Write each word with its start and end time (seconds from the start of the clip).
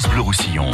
France 0.00 0.12
Bleu 0.12 0.22
Roussillon. 0.22 0.70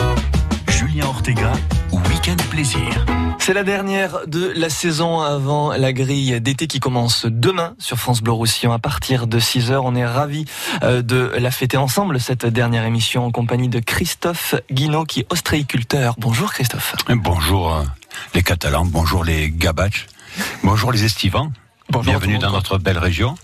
Julien 0.69 1.07
Ortega, 1.07 1.53
Week-end 1.91 2.37
Plaisir. 2.49 3.04
C'est 3.41 3.54
la 3.54 3.64
dernière 3.64 4.21
de 4.29 4.52
la 4.54 4.71
saison 4.71 5.21
avant 5.21 5.72
la 5.72 5.92
grille 5.92 6.41
d'été 6.41 6.69
qui 6.69 6.79
commence 6.79 7.27
demain 7.27 7.75
sur 7.81 7.97
France 7.97 8.23
Bleu 8.23 8.31
Roussillon 8.31 8.71
à 8.71 8.79
partir 8.79 9.27
de 9.27 9.41
6h. 9.41 9.81
On 9.83 9.97
est 9.97 10.07
ravis 10.07 10.45
euh, 10.85 11.03
de 11.03 11.33
la 11.39 11.51
fêter 11.51 11.77
ensemble, 11.77 12.21
cette 12.21 12.47
dernière 12.47 12.85
émission 12.85 13.27
en 13.27 13.33
compagnie 13.33 13.69
de 13.69 13.81
Christophe 13.81 14.54
Guinaud 14.71 15.04
qui 15.04 15.21
est 15.21 15.27
ostréiculteur. 15.33 16.15
Bonjour 16.19 16.52
Christophe. 16.52 16.95
Bonjour 17.09 17.74
euh, 17.74 17.83
les 18.33 18.45
Catalans, 18.45 18.84
bonjour 18.84 19.24
les 19.24 19.51
Gabach, 19.51 20.06
bonjour 20.62 20.93
les 20.93 21.05
Estivants. 21.05 21.51
Bonjour 21.91 22.12
Bienvenue 22.12 22.38
dans 22.38 22.52
notre 22.52 22.79
belle 22.79 22.98
région. 22.98 23.34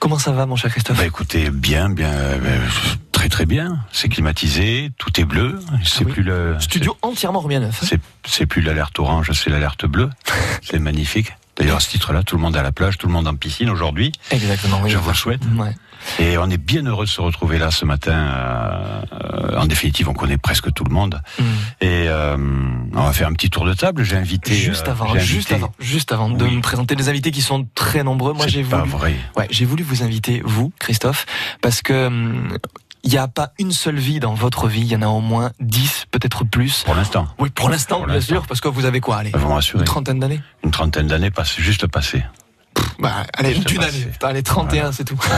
Comment 0.00 0.18
ça 0.18 0.32
va 0.32 0.44
mon 0.44 0.56
cher 0.56 0.70
Christophe? 0.70 0.98
Bah 0.98 1.06
écoutez, 1.06 1.48
bien, 1.48 1.88
bien, 1.88 2.12
euh, 2.12 2.68
très 3.18 3.28
très 3.28 3.46
bien. 3.46 3.78
C'est 3.90 4.08
climatisé, 4.08 4.92
tout 4.96 5.20
est 5.20 5.24
bleu. 5.24 5.58
C'est 5.84 6.04
oui. 6.04 6.12
plus 6.12 6.22
le 6.22 6.54
Studio 6.60 6.96
entièrement 7.02 7.40
remis 7.40 7.56
à 7.56 7.60
neuf. 7.60 7.82
hein 7.92 7.96
C'est 8.24 8.46
plus 8.46 8.62
l'alerte 8.62 8.96
orange, 9.00 9.32
c'est 9.32 9.50
l'alerte 9.50 9.86
bleue. 9.86 10.08
c'est 10.62 10.78
magnifique. 10.78 11.32
D'ailleurs, 11.56 11.78
à 11.78 11.80
ce 11.80 11.90
titre-là, 11.90 12.22
tout 12.22 12.36
le 12.36 12.42
monde 12.42 12.56
à 12.56 12.62
la 12.62 12.70
plage, 12.70 12.96
tout 12.96 13.08
le 13.08 13.12
monde 13.12 13.26
en 13.26 13.34
piscine 13.34 13.70
aujourd'hui. 13.70 14.12
Exactement, 14.30 14.80
oui. 14.84 14.90
Je 14.90 14.98
vous 14.98 15.08
le 15.10 15.16
souhaite. 15.16 15.40
Ouais. 15.56 15.74
Et 16.20 16.38
on 16.38 16.48
est 16.48 16.56
bien 16.58 16.86
heureux 16.86 17.06
de 17.06 17.10
se 17.10 17.20
retrouver 17.20 17.58
là 17.58 17.72
ce 17.72 17.84
matin. 17.84 18.12
euh, 18.12 19.02
euh, 19.12 19.58
en 19.58 19.66
définitive, 19.66 20.08
on 20.08 20.12
connaît 20.14 20.38
presque 20.38 20.72
tout 20.72 20.84
le 20.84 20.94
monde. 20.94 21.20
Mm. 21.40 21.42
Et 21.80 22.04
euh, 22.06 22.36
on 22.94 23.02
va 23.02 23.12
faire 23.12 23.26
un 23.26 23.32
petit 23.32 23.50
tour 23.50 23.64
de 23.64 23.74
table. 23.74 24.04
J'ai 24.04 24.16
invité. 24.16 24.54
Juste 24.54 24.86
euh, 24.86 24.92
avant, 24.92 25.12
j'ai 25.14 25.18
juste 25.18 25.50
avant, 25.50 25.72
juste 25.80 26.12
avant 26.12 26.30
de 26.30 26.44
Oui. 26.44 26.54
me 26.54 26.62
présenter 26.62 26.94
les 26.94 27.08
invités 27.08 27.32
qui 27.32 27.42
sont 27.42 27.66
très 27.74 28.04
nombreux. 28.04 28.32
Moi, 28.32 28.46
j'ai 28.46 28.62
pas 28.62 28.82
voulu, 28.84 28.90
vrai. 28.92 29.14
ouais, 29.36 29.48
j'ai 29.50 29.64
voulu 29.64 29.82
vous 29.82 30.04
inviter, 30.04 30.40
vous, 30.44 30.72
Christophe, 30.78 31.26
parce 31.60 31.82
que 31.82 32.06
hum, 32.06 32.56
il 33.04 33.10
n'y 33.10 33.18
a 33.18 33.28
pas 33.28 33.52
une 33.58 33.72
seule 33.72 33.96
vie 33.98 34.20
dans 34.20 34.34
votre 34.34 34.68
vie. 34.68 34.80
Il 34.80 34.88
y 34.88 34.96
en 34.96 35.02
a 35.02 35.06
au 35.08 35.20
moins 35.20 35.52
dix, 35.60 36.04
peut-être 36.10 36.44
plus. 36.44 36.82
Pour 36.84 36.94
l'instant, 36.94 37.28
Oui, 37.38 37.50
pour 37.50 37.70
l'instant, 37.70 38.04
bien 38.06 38.20
sûr, 38.20 38.46
parce 38.46 38.60
que 38.60 38.68
vous 38.68 38.84
avez 38.84 39.00
quoi, 39.00 39.18
allez, 39.18 39.30
vous 39.34 39.48
me 39.48 39.54
rassurez. 39.54 39.80
une 39.80 39.84
trentaine 39.86 40.18
d'années. 40.20 40.40
Une 40.64 40.70
trentaine 40.70 41.06
d'années 41.06 41.30
juste 41.58 41.86
passées. 41.86 42.24
Bah, 42.98 43.24
allez, 43.36 43.54
Juste 43.54 43.70
une 43.72 43.78
passé. 43.78 44.02
année. 44.04 44.12
Allez, 44.22 44.42
31, 44.42 44.92
c'est 44.92 45.04
tout. 45.04 45.18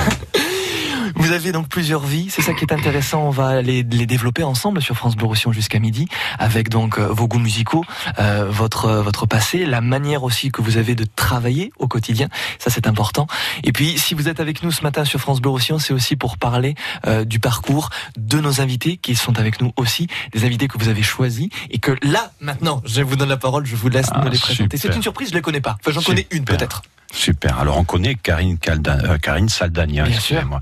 Vous 1.16 1.33
avez 1.33 1.53
donc 1.53 1.69
plusieurs 1.69 2.05
vies, 2.05 2.28
c'est 2.30 2.42
ça 2.42 2.55
qui 2.55 2.64
est 2.64 2.72
intéressant. 2.72 3.22
On 3.22 3.30
va 3.30 3.62
les, 3.62 3.83
les 3.83 4.06
développer 4.06 4.42
ensemble 4.42 4.83
sur 4.83 4.97
France 4.97 5.17
Bleu 5.17 5.27
Roussillon 5.27 5.52
jusqu'à 5.52 5.78
midi, 5.78 6.06
avec 6.39 6.69
donc 6.69 6.98
euh, 6.98 7.06
vos 7.06 7.28
goûts 7.28 7.39
musicaux, 7.39 7.84
euh, 8.19 8.47
votre 8.48 8.86
euh, 8.86 9.02
votre 9.02 9.27
passé, 9.27 9.67
la 9.67 9.80
manière 9.80 10.22
aussi 10.22 10.50
que 10.50 10.62
vous 10.62 10.77
avez 10.77 10.94
de 10.94 11.05
travailler 11.17 11.72
au 11.78 11.89
quotidien. 11.89 12.28
Ça, 12.58 12.70
c'est 12.70 12.86
important. 12.86 13.27
Et 13.64 13.72
puis, 13.72 13.98
si 13.98 14.14
vous 14.14 14.28
êtes 14.28 14.41
avec 14.41 14.62
nous 14.62 14.72
ce 14.72 14.83
matin 14.83 15.05
sur 15.05 15.20
France 15.20 15.41
Bleu 15.41 15.50
Roussillon, 15.50 15.78
c'est 15.78 15.92
aussi 15.92 16.17
pour 16.17 16.39
parler 16.39 16.75
euh, 17.06 17.24
du 17.24 17.41
parcours 17.41 17.91
de 18.17 18.39
nos 18.39 18.61
invités 18.61 18.97
qui 18.97 19.14
sont 19.14 19.39
avec 19.39 19.61
nous 19.61 19.72
aussi, 19.77 20.06
des 20.33 20.45
invités 20.45 20.69
que 20.69 20.78
vous 20.78 20.89
avez 20.89 21.02
choisis 21.02 21.48
et 21.70 21.78
que 21.78 21.92
là, 22.02 22.33
maintenant, 22.41 22.83
je 22.84 23.02
vous 23.02 23.17
donne 23.17 23.28
la 23.28 23.36
parole, 23.36 23.67
je 23.67 23.77
vous 23.77 23.89
laisse 23.89 24.08
Ah, 24.12 24.22
nous 24.24 24.30
les 24.30 24.39
présenter. 24.39 24.77
C'est 24.77 24.95
une 24.95 25.02
surprise, 25.02 25.30
je 25.30 25.34
les 25.34 25.42
connais 25.42 25.61
pas. 25.61 25.77
Enfin, 25.80 25.92
j'en 25.92 26.02
connais 26.02 26.27
une 26.30 26.45
peut-être. 26.45 26.83
Super. 27.12 27.58
Alors 27.58 27.77
on 27.77 27.84
connaît 27.84 28.14
Karine, 28.14 28.58
Calda, 28.58 28.98
euh, 29.05 29.19
Karine 29.19 29.48
Saldania, 29.48 30.05
Bien 30.05 30.14
excusez-moi. 30.14 30.61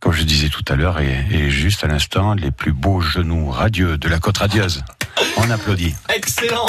Comme 0.00 0.12
je 0.12 0.22
disais 0.22 0.48
tout 0.48 0.64
à 0.68 0.76
l'heure, 0.76 1.00
et, 1.00 1.26
et 1.30 1.50
juste 1.50 1.82
à 1.82 1.88
l'instant, 1.88 2.34
les 2.34 2.50
plus 2.52 2.72
beaux 2.72 3.00
genoux 3.00 3.50
radieux 3.50 3.98
de 3.98 4.08
la 4.08 4.18
côte 4.20 4.38
radieuse. 4.38 4.82
On 5.36 5.50
applaudit. 5.50 5.94
Excellent 6.14 6.66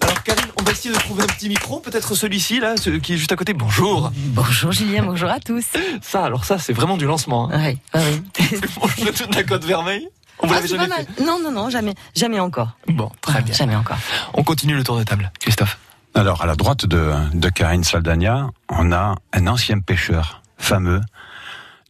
Alors 0.00 0.22
Karine, 0.24 0.46
on 0.60 0.64
va 0.64 0.72
essayer 0.72 0.92
de 0.92 0.98
trouver 0.98 1.22
un 1.22 1.26
petit 1.26 1.48
micro, 1.48 1.78
peut-être 1.78 2.16
celui-ci 2.16 2.58
là, 2.58 2.76
celui 2.76 3.00
qui 3.00 3.14
est 3.14 3.16
juste 3.16 3.30
à 3.30 3.36
côté. 3.36 3.52
Bonjour 3.52 4.10
Bonjour 4.16 4.72
Julien, 4.72 5.04
bonjour 5.04 5.30
à 5.30 5.38
tous. 5.38 5.64
Ça, 6.02 6.24
alors 6.24 6.44
ça, 6.44 6.58
c'est 6.58 6.72
vraiment 6.72 6.96
du 6.96 7.04
lancement. 7.06 7.48
Hein. 7.52 7.62
Ouais, 7.62 7.78
ouais, 7.94 8.22
oui. 8.40 8.60
Bonjour 8.80 9.12
toute 9.12 9.34
la 9.34 9.44
côte 9.44 9.64
vermeille. 9.64 10.08
On 10.40 10.46
vous 10.48 10.52
Ah, 10.54 10.56
l'avait 10.56 10.68
jamais 10.68 10.88
fait 10.88 11.22
Non, 11.24 11.38
non, 11.40 11.52
non, 11.52 11.70
jamais, 11.70 11.94
jamais 12.16 12.40
encore. 12.40 12.70
Bon, 12.88 13.12
très 13.20 13.42
bien. 13.42 13.54
Jamais 13.54 13.76
encore. 13.76 13.98
On 14.34 14.42
continue 14.42 14.74
le 14.74 14.82
tour 14.82 14.98
de 14.98 15.04
table. 15.04 15.30
Christophe. 15.38 15.78
Alors 16.14 16.42
à 16.42 16.46
la 16.46 16.56
droite 16.56 16.86
de, 16.86 17.12
de 17.32 17.48
Karine 17.50 17.84
Saldania, 17.84 18.48
on 18.68 18.90
a 18.90 19.14
un 19.32 19.46
ancien 19.46 19.78
pêcheur 19.78 20.42
fameux 20.58 21.00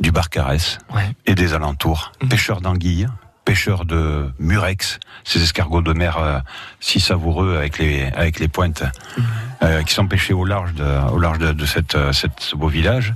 du 0.00 0.10
Barcarès 0.12 0.78
Ouais. 0.94 1.14
et 1.26 1.34
des 1.34 1.52
alentours. 1.54 2.12
Mhm. 2.22 2.28
Pêcheur 2.28 2.60
d'anguilles, 2.60 3.06
pêcheur 3.44 3.84
de 3.84 4.30
murex, 4.38 4.98
ces 5.24 5.42
escargots 5.42 5.82
de 5.82 5.92
mer 5.92 6.18
euh, 6.18 6.38
si 6.80 7.00
savoureux 7.00 7.56
avec 7.56 7.78
les, 7.78 8.04
avec 8.14 8.38
les 8.38 8.48
pointes, 8.48 8.82
Mhm. 9.16 9.24
euh, 9.62 9.82
qui 9.82 9.94
sont 9.94 10.06
pêchés 10.06 10.32
au 10.34 10.44
large 10.44 10.72
de, 10.74 10.84
au 11.12 11.18
large 11.18 11.38
de, 11.38 11.52
de 11.52 11.66
cette, 11.66 11.94
euh, 11.94 12.12
cette, 12.12 12.40
ce 12.40 12.56
beau 12.56 12.68
village. 12.68 13.14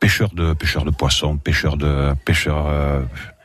Pêcheur 0.00 0.30
de, 0.34 0.52
pêcheur 0.52 0.84
de 0.84 0.90
poissons, 0.90 1.36
pêcheur 1.36 1.76
de, 1.76 2.14
pêcheur, 2.24 2.66
euh, 2.68 3.00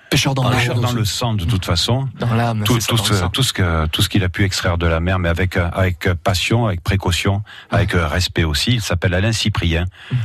Pêcheur 0.09 0.33
dans 0.33 0.49
pêcheur 0.49 0.79
dans 0.79 0.91
le 0.91 1.05
sang 1.05 1.35
de 1.35 1.45
toute 1.45 1.65
façon. 1.65 2.09
Dans 2.19 2.33
l'âme. 2.33 2.63
Tout, 2.63 2.79
tout, 2.79 2.97
ce, 2.97 3.25
tout 3.27 3.43
ce 3.43 3.53
que 3.53 3.85
tout 3.85 4.01
ce 4.01 4.09
qu'il 4.09 4.23
a 4.23 4.29
pu 4.29 4.43
extraire 4.43 4.79
de 4.79 4.87
la 4.87 4.99
mer, 4.99 5.19
mais 5.19 5.29
avec 5.29 5.55
avec 5.55 6.11
passion, 6.23 6.65
avec 6.65 6.81
précaution, 6.81 7.43
avec 7.69 7.91
respect 7.93 8.43
aussi. 8.43 8.71
Il 8.73 8.81
s'appelle 8.81 9.13
Alain 9.13 9.31
Cyprien. 9.33 9.85
Mm. 10.11 10.15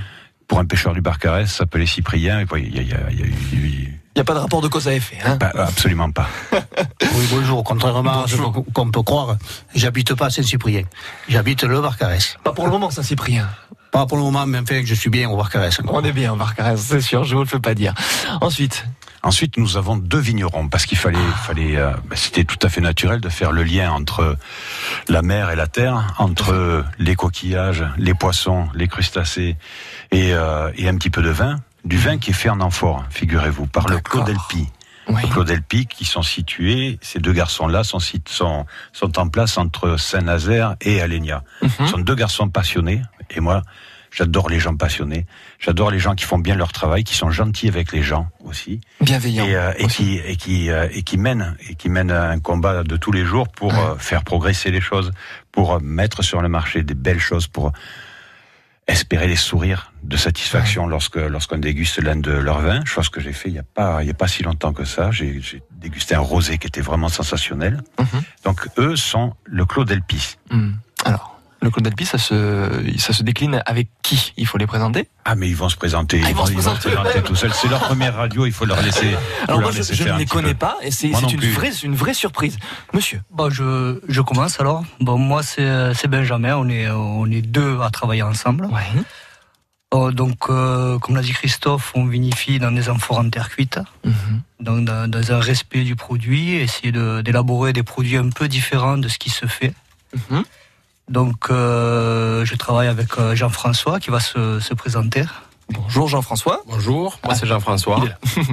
Pour 0.55 0.61
un 0.61 0.67
pêcheur 0.67 0.93
du 0.95 1.01
Barcarès, 1.01 1.51
ça 1.51 1.57
s'appelait 1.59 1.85
Cyprien. 1.85 2.39
Et 2.41 2.47
il 2.59 2.77
y 2.77 2.79
a, 2.79 2.83
il 2.83 2.89
y 2.89 2.93
a- 2.93 2.97
il 3.11 3.19
y 3.19 3.23
a- 3.25 3.27
il 3.27 3.81
y 3.83 3.87
a- 3.87 3.89
Il 3.89 3.91
n'y 4.15 4.21
a 4.21 4.25
pas 4.25 4.35
de 4.35 4.39
rapport 4.39 4.61
de 4.61 4.69
cause 4.69 4.87
à 4.87 4.95
effet. 4.95 5.19
Hein. 5.27 5.37
pas- 5.37 5.51
absolument 5.53 6.13
pas. 6.13 6.29
Oui, 7.03 7.27
bonjour. 7.29 7.65
Contrairement 7.65 8.23
à 8.23 8.29
ce 8.29 8.37
Bonjour. 8.37 8.65
qu'on 8.73 8.89
peut 8.93 9.03
croire, 9.03 9.37
j'habite 9.75 10.15
pas 10.15 10.27
à 10.27 10.31
Saint-Cyprien. 10.31 10.85
J'habite 11.29 11.65
le 11.65 11.81
Barcarès. 11.81 12.37
Pas 12.45 12.53
pour 12.53 12.67
le 12.67 12.71
moment, 12.71 12.93
ça 12.93 13.03
Cyprien. 13.03 13.49
Pas 13.91 14.07
pour 14.07 14.17
le 14.17 14.23
moment, 14.23 14.47
mais 14.47 14.59
enfin, 14.59 14.83
je 14.85 14.95
suis 14.95 15.11
bien 15.11 15.29
au 15.29 15.37
Barcarès. 15.37 15.77
On 15.89 16.05
est 16.05 16.13
bien, 16.13 16.37
Barcarès, 16.37 16.81
c'est 16.81 17.01
sûr, 17.01 17.25
je 17.25 17.35
vous 17.35 17.43
le 17.43 17.49
fais 17.49 17.59
pas 17.59 17.75
dire. 17.75 17.93
Ensuite, 18.41 18.85
Ensuite, 19.27 19.57
nous 19.57 19.79
avons 19.79 19.97
deux 19.97 20.19
vignerons 20.19 20.69
parce 20.69 20.85
qu'il 20.85 20.99
fallait, 20.99 21.17
fallait, 21.47 21.79
euh, 21.79 21.93
bah, 22.11 22.15
c'était 22.15 22.45
tout 22.45 22.59
à 22.61 22.69
fait 22.69 22.83
naturel 22.83 23.23
de 23.23 23.31
faire 23.31 23.53
le 23.53 23.63
lien 23.63 23.91
entre 23.91 24.37
la 25.09 25.23
mer 25.23 25.49
et 25.49 25.57
la 25.57 25.67
terre, 25.67 26.13
entre 26.19 26.85
les 26.99 27.17
coquillages, 27.17 27.87
les 27.97 28.13
poissons, 28.13 28.69
les 28.75 28.87
crustacés 28.87 29.57
et, 30.15 30.33
euh, 30.33 30.71
et 30.77 30.89
un 30.89 30.97
petit 30.97 31.11
peu 31.11 31.23
de 31.23 31.31
vin. 31.31 31.61
Du 31.85 31.99
vin 31.99 32.17
qui 32.19 32.31
est 32.31 32.35
fait 32.35 32.49
en 32.49 32.61
amphore, 32.61 33.05
figurez-vous, 33.11 33.67
par 33.67 33.87
le 33.89 33.97
D'accord. 33.97 34.25
Claudelpi. 34.25 34.69
oui. 35.09 35.23
Claudelpi 35.31 35.87
qui 35.87 36.05
sont 36.07 36.23
situés, 36.23 36.99
ces 37.03 37.19
deux 37.19 37.33
garçons-là 37.35 37.85
sont, 37.85 37.99
sit- 37.99 38.29
sont, 38.29 38.65
sont 38.93 39.19
en 39.19 39.29
place 39.29 39.59
entre 39.59 39.99
Saint-Nazaire 39.99 40.77
et 40.81 41.03
Alenia. 41.03 41.43
Mhm. 41.63 41.71
Ce 41.81 41.87
sont 41.89 41.99
deux 41.99 42.15
garçons 42.15 42.49
passionnés, 42.49 43.03
et 43.29 43.41
moi, 43.41 43.63
j'adore 44.11 44.49
les 44.49 44.61
gens 44.61 44.75
passionnés. 44.77 45.27
J'adore 45.59 45.91
les 45.91 45.99
gens 45.99 46.15
qui 46.15 46.25
font 46.25 46.39
bien 46.39 46.55
leur 46.57 46.73
travail, 46.73 47.05
qui 47.05 47.15
sont 47.15 47.31
gentils 47.31 47.69
avec 47.69 47.93
les 47.93 48.03
gens 48.03 48.29
aussi, 48.45 48.81
bienveillant. 49.03 49.45
et, 49.45 49.55
euh, 49.55 49.73
et 49.77 49.85
aussi. 49.85 50.05
qui 50.05 50.17
et 50.25 50.37
qui 50.37 50.71
euh, 50.71 50.89
et 50.91 51.03
qui 51.03 51.19
mènent 51.19 51.55
et 51.69 51.75
qui 51.75 51.91
mènent 51.91 52.13
un 52.13 52.39
combat 52.41 52.83
de 52.83 52.97
tous 52.97 53.13
les 53.13 53.25
jours 53.27 53.49
pour 53.49 53.75
Ouais. 53.75 53.79
euh, 53.81 53.97
faire 53.99 54.23
progresser 54.25 54.71
les 54.71 54.81
choses, 54.81 55.11
pour 55.53 55.83
mettre 55.83 56.23
sur 56.23 56.41
le 56.41 56.49
marché 56.49 56.83
des 56.83 56.95
belles 56.95 57.21
choses, 57.21 57.47
pour 57.47 57.73
espérer 58.87 59.27
les 59.27 59.37
sourires 59.37 59.93
de 60.03 60.17
satisfaction 60.17 60.87
lorsque 60.87 61.17
lorsqu'on 61.17 61.59
déguste 61.59 62.03
l'un 62.03 62.17
de 62.17 62.33
leurs 62.33 62.61
vins. 62.61 62.85
Chose 62.85 63.09
que 63.09 63.21
j'ai 63.21 63.33
fait 63.33 63.49
il 63.49 63.55
y 63.55 63.59
a 63.59 63.63
pas 63.63 64.03
il 64.03 64.07
y 64.07 64.11
a 64.11 64.15
pas 64.15 64.29
si 64.29 64.43
longtemps 64.43 64.73
que 64.73 64.85
ça. 64.85 65.11
J'ai 65.11 65.41
dégusté 65.73 66.15
un 66.15 66.21
rosé 66.21 66.59
qui 66.59 66.67
était 66.67 66.81
vraiment 66.81 67.09
sensationnel. 67.09 67.83
Mhm. 67.99 68.23
Donc 68.45 68.69
eux 68.79 68.97
sont 68.97 69.35
le 69.45 69.65
Clos 69.65 69.85
d'Elpis. 69.85 70.37
Hmm. 70.51 70.73
Alors, 71.05 71.34
le 71.65 71.71
Claude 71.71 71.87
Alpi, 71.87 72.07
ça 72.07 72.19
se, 72.19 72.69
ça 72.99 73.13
se 73.13 73.23
décline 73.25 73.63
avec 73.67 73.89
qui? 74.03 74.33
Il 74.37 74.47
faut 74.47 74.59
les 74.59 74.67
présenter? 74.67 75.09
Ah 75.25 75.35
mais 75.35 75.49
ils 75.49 75.57
vont 75.57 75.69
se 75.69 75.77
présenter, 75.77 76.21
Ah, 76.25 76.29
ils 76.31 76.37
vont 76.37 76.47
se 76.47 76.53
présenter 76.53 76.91
eux-mêmes. 76.91 77.23
tout 77.25 77.35
seuls. 77.35 77.53
C'est 77.55 77.69
leur 77.69 77.81
première 77.81 78.15
radio, 78.15 78.47
il 78.47 78.53
faut 78.53 78.65
leur 78.67 78.81
laisser. 78.83 79.09
Alors 79.49 79.61
leur 79.61 79.61
moi, 79.63 79.71
je, 79.73 79.79
laisser 79.79 79.95
je 79.95 80.05
faire 80.05 80.15
ne 80.15 80.19
les 80.21 80.27
connais 80.27 80.53
peu. 80.55 80.59
pas, 80.67 80.77
et 80.83 80.91
c'est 80.91 81.09
une 81.09 81.37
plus. 81.37 81.51
vraie, 81.51 81.73
une 81.83 81.97
vraie 81.97 82.15
surprise. 82.15 82.57
Monsieur, 82.93 83.21
Bon, 83.33 83.51
je, 83.51 84.01
je 84.09 84.21
commence 84.21 84.61
alors. 84.61 84.85
Bon, 85.01 85.19
moi, 85.19 85.43
c'est 85.43 85.95
c'est 85.95 86.09
Benjamin. 86.09 86.57
On 86.57 86.69
est, 86.69 86.89
on 86.91 87.27
est 87.31 87.43
deux 87.43 87.81
à 87.81 87.91
travailler 87.91 88.23
ensemble. 88.23 88.67
ouais. 88.67 89.03
Oh, 89.97 90.11
donc, 90.11 90.49
euh, 90.51 90.99
comme 90.99 91.15
l'a 91.15 91.23
dit 91.23 91.33
Christophe, 91.33 91.93
on 91.95 92.05
vinifie 92.07 92.59
dans 92.59 92.73
des 92.73 92.89
amphores 92.89 93.19
en 93.21 93.31
terre 93.31 93.49
cuite. 93.49 93.79
Mhm. 94.05 94.41
Donc, 94.59 94.85
dans, 94.85 95.09
dans 95.09 95.31
un 95.33 95.39
respect 95.39 95.85
du 95.85 95.95
produit, 95.95 96.55
essayer 96.57 96.91
de- 96.91 97.21
d'élaborer 97.23 97.73
des 97.73 97.85
produits 97.85 98.17
un 98.17 98.31
peu 98.31 98.49
différents 98.49 98.99
de 98.99 99.07
ce 99.09 99.19
qui 99.19 99.31
se 99.31 99.47
fait. 99.47 99.73
Mhm. 100.31 100.43
Donc, 101.09 101.51
euh, 101.51 102.45
je 102.45 102.55
travaille 102.55 102.89
avec 102.89 103.19
euh, 103.19 103.35
Jean-François 103.35 104.01
qui 104.01 104.11
va 104.11 104.21
se, 104.21 104.59
se 104.61 104.75
présenter. 104.75 105.25
Bonjour 105.71 106.09
Jean-François. 106.09 106.63
Bonjour, 106.67 107.19
moi 107.25 107.35
c'est 107.35 107.47
Jean-François. 107.47 108.01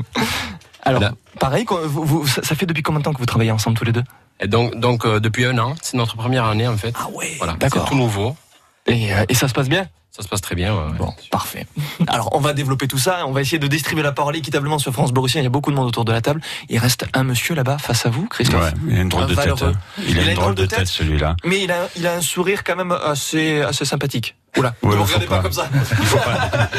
Alors, 0.84 1.02
Là. 1.02 1.12
pareil, 1.40 1.64
quoi, 1.66 1.82
vous, 1.86 2.04
vous- 2.06 2.28
ça, 2.28 2.42
fait 2.56 2.66
depuis 2.66 2.82
combien 2.84 3.00
de 3.00 3.04
temps 3.06 3.14
que 3.14 3.20
vous 3.20 3.26
travaillez 3.26 3.52
ensemble 3.52 3.78
tous 3.78 3.86
les 3.86 3.92
deux? 3.92 4.04
Et 4.40 4.48
donc, 4.48 4.76
donc 4.80 5.06
euh, 5.06 5.20
depuis 5.20 5.46
un 5.46 5.58
an, 5.60 5.76
c'est 5.82 5.96
notre 5.98 6.16
première 6.16 6.46
année 6.46 6.68
en 6.68 6.76
fait. 6.78 6.94
Ah 6.98 7.08
ouais, 7.14 7.36
Voilà, 7.38 7.54
c'est 7.54 7.60
d'accord. 7.60 7.86
tout 7.88 7.96
nouveau. 7.96 8.36
Et, 8.88 9.14
euh, 9.14 9.24
et 9.30 9.34
ça 9.36 9.48
se 9.48 9.54
passe 9.54 9.70
bien? 9.70 9.88
Ça 10.12 10.24
se 10.24 10.28
passe 10.28 10.42
très 10.42 10.56
bien. 10.56 10.76
ouais, 10.76 10.92
ouais. 10.92 10.98
Bon, 10.98 11.14
parfait. 11.32 11.66
Alors, 12.08 12.30
on 12.36 12.40
va 12.40 12.52
développer 12.54 12.88
tout 12.88 12.98
ça. 12.98 13.26
On 13.28 13.32
va 13.32 13.40
essayer 13.42 13.60
de 13.60 13.68
distribuer 13.68 14.04
la 14.04 14.12
parole 14.12 14.36
équitablement 14.36 14.78
sur 14.78 14.92
France 14.92 15.14
Bleu. 15.14 15.24
Il 15.34 15.42
y 15.44 15.46
a 15.46 15.50
beaucoup 15.50 15.72
de 15.72 15.76
monde 15.78 15.88
autour 15.88 16.04
de 16.04 16.12
la 16.12 16.20
table. 16.22 16.42
Il 16.68 16.78
reste 16.80 17.06
un 17.14 17.24
monsieur 17.24 17.56
là-bas 17.56 17.78
face 17.78 18.06
à 18.06 18.10
vous, 18.10 18.28
Christophe. 18.28 18.62
Ouais, 18.62 18.72
il 18.90 18.98
a 18.98 19.02
une 19.02 19.10
drôle 19.10 19.24
Un 19.24 19.28
de 19.28 19.36
tête. 19.36 19.38
valeureux. 19.46 19.74
hein. 19.74 20.04
Il 20.06 20.20
a 20.20 20.24
une 20.24 20.34
drôle 20.36 20.56
de 20.56 20.66
tête, 20.66 20.88
celui-là. 20.88 21.38
Mais 21.46 21.64
il 21.64 21.72
a, 21.72 21.88
il 21.96 22.06
a 22.08 22.16
un 22.16 22.22
sourire 22.22 22.64
quand 22.66 22.76
même 22.76 22.92
assez, 22.92 23.62
assez 23.62 23.86
sympathique. 23.86 24.36
Oula, 24.58 24.74
ne 24.84 24.90
regardez 24.90 25.28
pas. 25.28 25.38
pas. 25.38 25.44
comme 25.44 25.54
ça. 25.54 25.70
Il 25.74 26.06
faut 26.06 26.18
pas. 26.18 26.70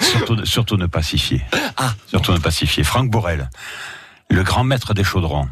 surtout, 0.00 0.44
surtout 0.44 0.76
ne 0.76 0.86
pas 0.86 1.02
s'y 1.02 1.18
fier. 1.18 1.42
Ah. 1.76 1.94
Surtout 2.08 2.32
ne 2.32 2.38
pas 2.38 2.50
s'y 2.50 2.66
fier. 2.66 2.82
Franck 2.82 3.08
Borel. 3.08 3.48
le 4.30 4.42
grand 4.42 4.64
maître 4.64 4.94
des 4.94 5.04
chaudrons. 5.04 5.48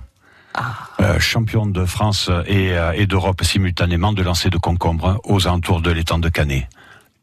Euh, 1.00 1.18
champion 1.18 1.66
de 1.66 1.84
France 1.84 2.30
et, 2.46 2.72
euh, 2.72 2.92
et 2.92 3.06
d'Europe 3.06 3.42
simultanément 3.42 4.12
de 4.12 4.22
lancer 4.22 4.50
de 4.50 4.58
concombre 4.58 5.20
aux 5.24 5.46
alentours 5.48 5.80
de 5.80 5.90
l'étang 5.90 6.18
de 6.18 6.28
Canet. 6.28 6.68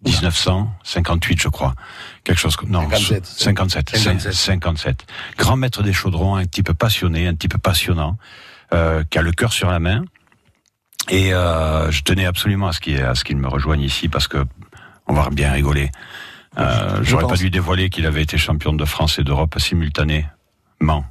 1958, 0.03 1.41
je 1.41 1.47
crois. 1.47 1.75
Quelque 2.23 2.39
chose 2.39 2.55
comme, 2.55 2.69
non, 2.69 2.81
57. 2.89 3.25
57. 3.25 3.97
57. 3.97 4.33
57. 4.33 5.05
Grand 5.37 5.55
maître 5.55 5.83
des 5.83 5.93
chaudrons, 5.93 6.35
un 6.35 6.45
type 6.45 6.73
passionné, 6.73 7.27
un 7.27 7.35
type 7.35 7.57
passionnant, 7.57 8.17
euh, 8.73 9.03
qui 9.09 9.17
a 9.17 9.21
le 9.21 9.31
cœur 9.31 9.53
sur 9.53 9.69
la 9.69 9.79
main. 9.79 10.03
Et 11.09 11.33
euh, 11.33 11.91
je 11.91 12.01
tenais 12.01 12.25
absolument 12.25 12.67
à 12.67 12.73
ce 12.73 12.79
qu'il 12.79 13.01
à 13.01 13.15
ce 13.15 13.23
qu'il 13.23 13.37
me 13.37 13.47
rejoigne 13.47 13.81
ici 13.81 14.07
parce 14.07 14.27
que 14.27 14.45
on 15.07 15.13
va 15.13 15.29
bien 15.29 15.51
rigoler. 15.51 15.89
Euh, 16.57 16.97
Je 17.01 17.09
J'aurais 17.09 17.27
pas 17.27 17.35
dû 17.35 17.49
dévoiler 17.49 17.89
qu'il 17.89 18.05
avait 18.05 18.21
été 18.21 18.37
champion 18.37 18.73
de 18.73 18.85
France 18.85 19.17
et 19.17 19.23
d'Europe 19.23 19.57
simultanément 19.59 21.05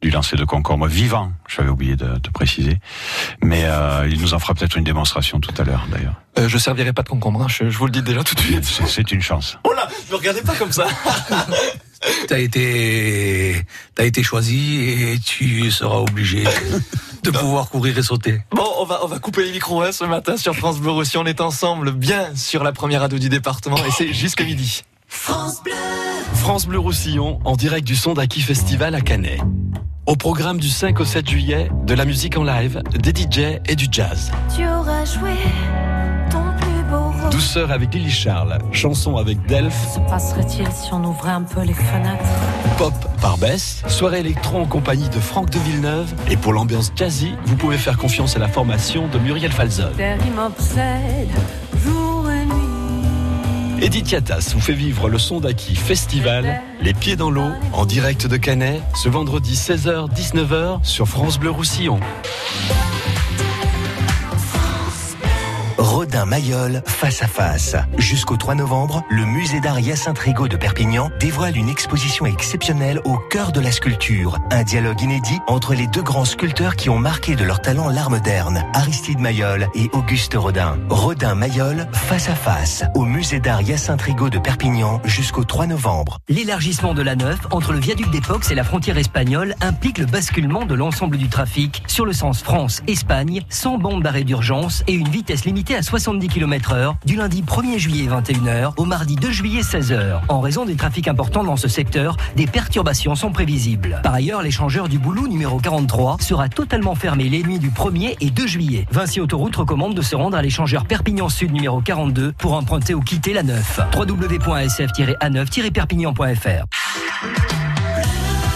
du 0.00 0.10
lancer 0.10 0.36
de 0.36 0.44
concombre 0.44 0.86
vivant. 0.86 1.32
J'avais 1.48 1.70
oublié 1.70 1.96
de, 1.96 2.18
de 2.18 2.30
préciser, 2.30 2.78
mais 3.42 3.64
euh, 3.64 4.08
il 4.10 4.20
nous 4.20 4.34
en 4.34 4.38
fera 4.38 4.54
peut-être 4.54 4.76
une 4.76 4.84
démonstration 4.84 5.40
tout 5.40 5.54
à 5.58 5.64
l'heure 5.64 5.86
d'ailleurs. 5.90 6.14
Euh, 6.38 6.48
je 6.48 6.58
servirai 6.58 6.92
pas 6.92 7.02
de 7.02 7.08
concombre, 7.08 7.42
hein, 7.42 7.46
je, 7.48 7.68
je 7.68 7.78
vous 7.78 7.86
le 7.86 7.92
dis 7.92 8.02
déjà 8.02 8.22
tout 8.22 8.34
de 8.34 8.40
suite. 8.40 8.64
C'est 8.64 8.86
c'est 8.86 9.10
une 9.10 9.22
chance. 9.22 9.58
Oh 9.64 9.72
là, 9.74 9.88
ne 10.10 10.14
regardez 10.16 10.42
pas 10.42 10.54
comme 10.54 10.72
ça. 10.72 10.86
T'as 12.28 12.38
été, 12.38 13.60
t'as 13.96 14.04
été 14.04 14.22
choisi 14.22 14.88
et 14.88 15.18
tu 15.18 15.68
seras 15.72 15.96
obligé 15.96 16.44
de 17.24 17.30
pouvoir 17.30 17.68
courir 17.70 17.98
et 17.98 18.02
sauter. 18.02 18.40
Bon, 18.52 18.66
on 18.78 18.84
va, 18.84 19.00
on 19.02 19.08
va 19.08 19.18
couper 19.18 19.44
les 19.44 19.50
micros 19.50 19.82
hein, 19.82 19.90
ce 19.90 20.04
matin 20.04 20.36
sur 20.36 20.54
France 20.54 20.78
Bleu 20.78 20.92
Roussillon. 20.92 21.22
On 21.22 21.26
est 21.26 21.40
ensemble 21.40 21.90
bien 21.90 22.36
sur 22.36 22.62
la 22.62 22.70
première 22.70 23.00
radio 23.00 23.18
du 23.18 23.28
département 23.28 23.78
et 23.78 23.90
c'est 23.90 24.12
jusqu'à 24.12 24.44
midi. 24.44 24.82
France 25.08 25.60
Bleu 25.64 25.72
Roussillon 26.48 27.38
en 27.44 27.56
direct 27.56 27.86
du 27.86 27.94
Sondaki 27.94 28.40
Festival 28.40 28.94
à 28.94 29.02
Canet. 29.02 29.38
Au 30.06 30.16
programme 30.16 30.56
du 30.58 30.70
5 30.70 30.98
au 30.98 31.04
7 31.04 31.28
juillet, 31.28 31.70
de 31.84 31.92
la 31.92 32.06
musique 32.06 32.38
en 32.38 32.42
live, 32.42 32.82
des 32.98 33.10
DJ 33.10 33.60
et 33.66 33.76
du 33.76 33.86
jazz. 33.90 34.32
Tu 34.56 34.66
auras 34.66 35.04
joué 35.04 35.32
ton 36.30 36.42
plus 36.58 36.82
beau 36.90 37.10
rôle. 37.10 37.30
Douceur 37.30 37.70
avec 37.70 37.92
Lily 37.92 38.10
Charles, 38.10 38.58
chanson 38.72 39.18
avec 39.18 39.44
Delph, 39.46 39.74
Se 39.94 40.00
passerait-il 40.10 40.66
si 40.72 40.90
on 40.94 41.04
ouvrait 41.04 41.32
un 41.32 41.42
peu 41.42 41.60
les 41.60 41.74
fenêtres? 41.74 42.24
Pop 42.78 42.94
par 43.20 43.36
Bess, 43.36 43.82
soirée 43.86 44.20
électro 44.20 44.58
en 44.58 44.66
compagnie 44.66 45.10
de 45.10 45.20
Franck 45.20 45.50
de 45.50 45.58
Villeneuve. 45.58 46.14
Et 46.30 46.38
pour 46.38 46.54
l'ambiance 46.54 46.90
jazzy, 46.96 47.34
vous 47.44 47.56
pouvez 47.56 47.76
faire 47.76 47.98
confiance 47.98 48.36
à 48.36 48.38
la 48.38 48.48
formation 48.48 49.06
de 49.08 49.18
Muriel 49.18 49.52
Falzon. 49.52 49.90
Terre, 49.98 50.18
il 50.24 50.32
m'obsède 50.32 51.28
jour 51.84 51.92
et 51.92 52.00
nuit. 52.00 52.07
Edith 53.80 54.10
Yatas 54.10 54.50
vous 54.54 54.60
fait 54.60 54.72
vivre 54.72 55.08
le 55.08 55.18
Sondaki 55.18 55.76
Festival, 55.76 56.60
les 56.80 56.92
pieds 56.92 57.14
dans 57.14 57.30
l'eau, 57.30 57.50
en 57.72 57.86
direct 57.86 58.26
de 58.26 58.36
Canet, 58.36 58.82
ce 58.96 59.08
vendredi 59.08 59.54
16h-19h 59.54 60.84
sur 60.84 61.06
France 61.06 61.38
Bleu 61.38 61.50
Roussillon. 61.50 62.00
Rodin 65.78 66.26
Mayol 66.26 66.82
face 66.86 67.22
à 67.22 67.28
face. 67.28 67.76
Jusqu'au 67.98 68.36
3 68.36 68.56
novembre, 68.56 69.04
le 69.08 69.24
musée 69.24 69.60
d'art 69.60 69.78
Hyacinthe 69.78 70.18
Rigaud 70.18 70.48
de 70.48 70.56
Perpignan 70.56 71.08
dévoile 71.20 71.56
une 71.56 71.68
exposition 71.68 72.26
exceptionnelle 72.26 73.00
au 73.04 73.16
cœur 73.16 73.52
de 73.52 73.60
la 73.60 73.70
sculpture. 73.70 74.38
Un 74.50 74.64
dialogue 74.64 75.00
inédit 75.00 75.38
entre 75.46 75.74
les 75.74 75.86
deux 75.86 76.02
grands 76.02 76.24
sculpteurs 76.24 76.74
qui 76.74 76.90
ont 76.90 76.98
marqué 76.98 77.36
de 77.36 77.44
leur 77.44 77.62
talent 77.62 77.88
l'art 77.90 78.10
moderne, 78.10 78.64
Aristide 78.74 79.20
Mayol 79.20 79.68
et 79.76 79.88
Auguste 79.92 80.34
Rodin. 80.34 80.78
Rodin 80.90 81.36
Mayol 81.36 81.86
face 81.92 82.28
à 82.28 82.34
face 82.34 82.82
au 82.96 83.04
musée 83.04 83.38
d'art 83.38 83.62
Hyacinthe 83.62 84.02
Rigaud 84.02 84.30
de 84.30 84.38
Perpignan 84.38 85.00
jusqu'au 85.04 85.44
3 85.44 85.68
novembre. 85.68 86.18
L'élargissement 86.28 86.92
de 86.92 87.02
la 87.02 87.14
9 87.14 87.38
entre 87.52 87.72
le 87.72 87.78
viaduc 87.78 88.10
des 88.10 88.20
Pox 88.20 88.50
et 88.50 88.56
la 88.56 88.64
frontière 88.64 88.98
espagnole 88.98 89.54
implique 89.60 89.98
le 89.98 90.06
basculement 90.06 90.64
de 90.64 90.74
l'ensemble 90.74 91.18
du 91.18 91.28
trafic 91.28 91.84
sur 91.86 92.04
le 92.04 92.12
sens 92.12 92.42
France-Espagne 92.42 93.42
sans 93.48 93.78
bande 93.78 94.02
d'arrêt 94.02 94.24
d'urgence 94.24 94.82
et 94.88 94.94
une 94.94 95.08
vitesse 95.08 95.44
limitée 95.44 95.67
à 95.74 95.82
70 95.82 96.28
km 96.28 96.72
heure 96.72 96.96
du 97.04 97.16
lundi 97.16 97.42
1er 97.42 97.78
juillet 97.78 98.08
21h 98.08 98.72
au 98.76 98.84
mardi 98.84 99.16
2 99.16 99.30
juillet 99.30 99.60
16h. 99.60 100.20
En 100.28 100.40
raison 100.40 100.64
des 100.64 100.76
trafics 100.76 101.08
importants 101.08 101.44
dans 101.44 101.56
ce 101.56 101.68
secteur, 101.68 102.16
des 102.36 102.46
perturbations 102.46 103.14
sont 103.14 103.32
prévisibles. 103.32 104.00
Par 104.02 104.14
ailleurs, 104.14 104.42
l'échangeur 104.42 104.88
du 104.88 104.98
Boulou 104.98 105.28
numéro 105.28 105.58
43 105.58 106.16
sera 106.20 106.48
totalement 106.48 106.94
fermé 106.94 107.28
les 107.28 107.42
nuits 107.42 107.58
du 107.58 107.70
1er 107.70 108.16
et 108.20 108.30
2 108.30 108.46
juillet. 108.46 108.86
Vinci 108.90 109.20
Autoroute 109.20 109.56
recommande 109.56 109.94
de 109.94 110.02
se 110.02 110.16
rendre 110.16 110.36
à 110.36 110.42
l'échangeur 110.42 110.86
Perpignan 110.86 111.28
Sud 111.28 111.52
numéro 111.52 111.80
42 111.80 112.32
pour 112.32 112.54
emprunter 112.54 112.94
ou 112.94 113.00
quitter 113.00 113.32
la 113.32 113.42
9. 113.42 113.80
www.sf-a9-perpignan.fr 113.96 116.64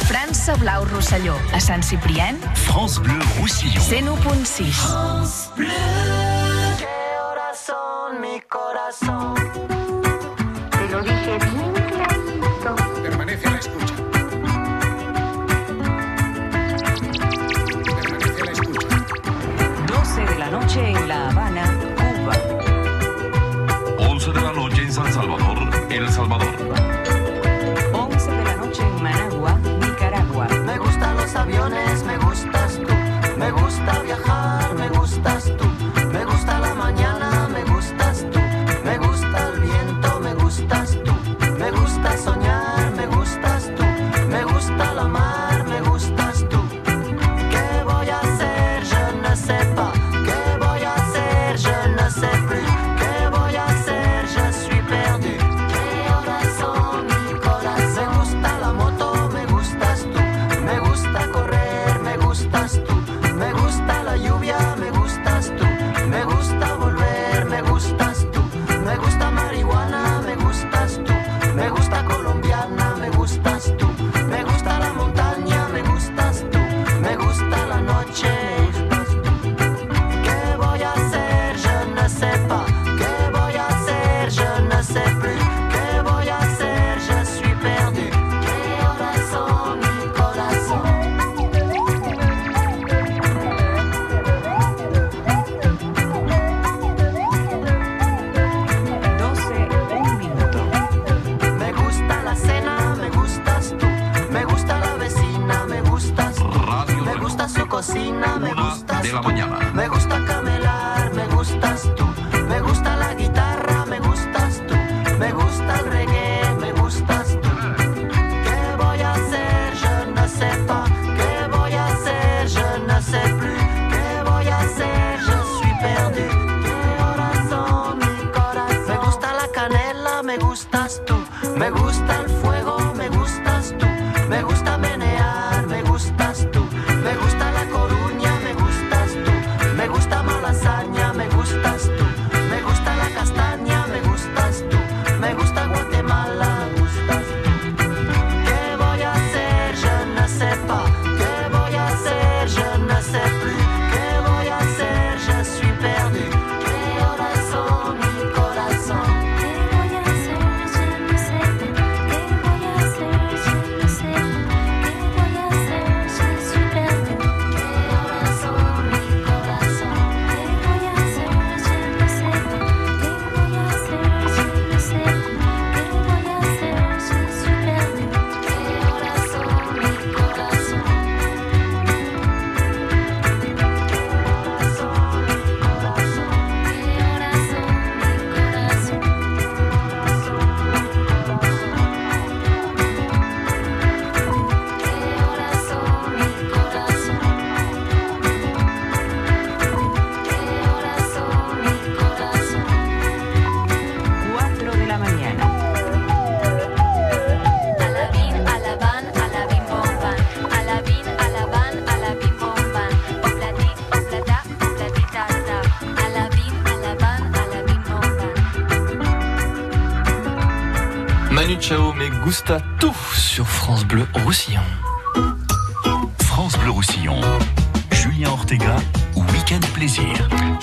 França 0.05 0.57
Blau 0.57 0.85
Rosselló, 0.95 1.35
a 1.53 1.61
Sant 1.61 1.83
Ciprián, 1.83 2.37
France 2.55 3.01
Bleu 3.01 3.19
Roussillon. 3.39 3.81
101.6. 3.81 6.32
Permanece 13.03 13.47
a 13.47 13.51
la 13.51 13.59
escucha. 13.59 13.95
Permanece 18.01 18.43
a 18.43 18.45
la 18.45 18.53
escucha. 18.53 18.93
12 19.87 20.21
de 20.25 20.39
la 20.39 20.51
noche 20.51 20.91
en 20.91 21.09
La 21.09 21.29
Habana, 21.29 21.65
Cuba. 21.97 22.37
11 24.09 24.33
de 24.33 24.41
la 24.41 24.53
noche 24.53 24.83
en 24.83 24.93
San 24.93 25.13
Salvador, 25.13 25.59
El 25.91 26.11
Salvador. 26.11 26.55
11 27.93 28.31
de 28.31 28.45
la 28.45 28.57
noche 28.57 28.83
en 28.83 29.03
Managua, 29.03 29.59
Nicaragua. 29.81 30.47
Me 30.67 30.79
gustan 30.79 31.17
los 31.17 31.35
aviones, 31.35 32.05
me 32.05 32.17
gustas 32.19 32.79
tú. 32.79 32.87
Me 33.39 33.51
gusta 33.51 33.99
viajar, 34.01 34.52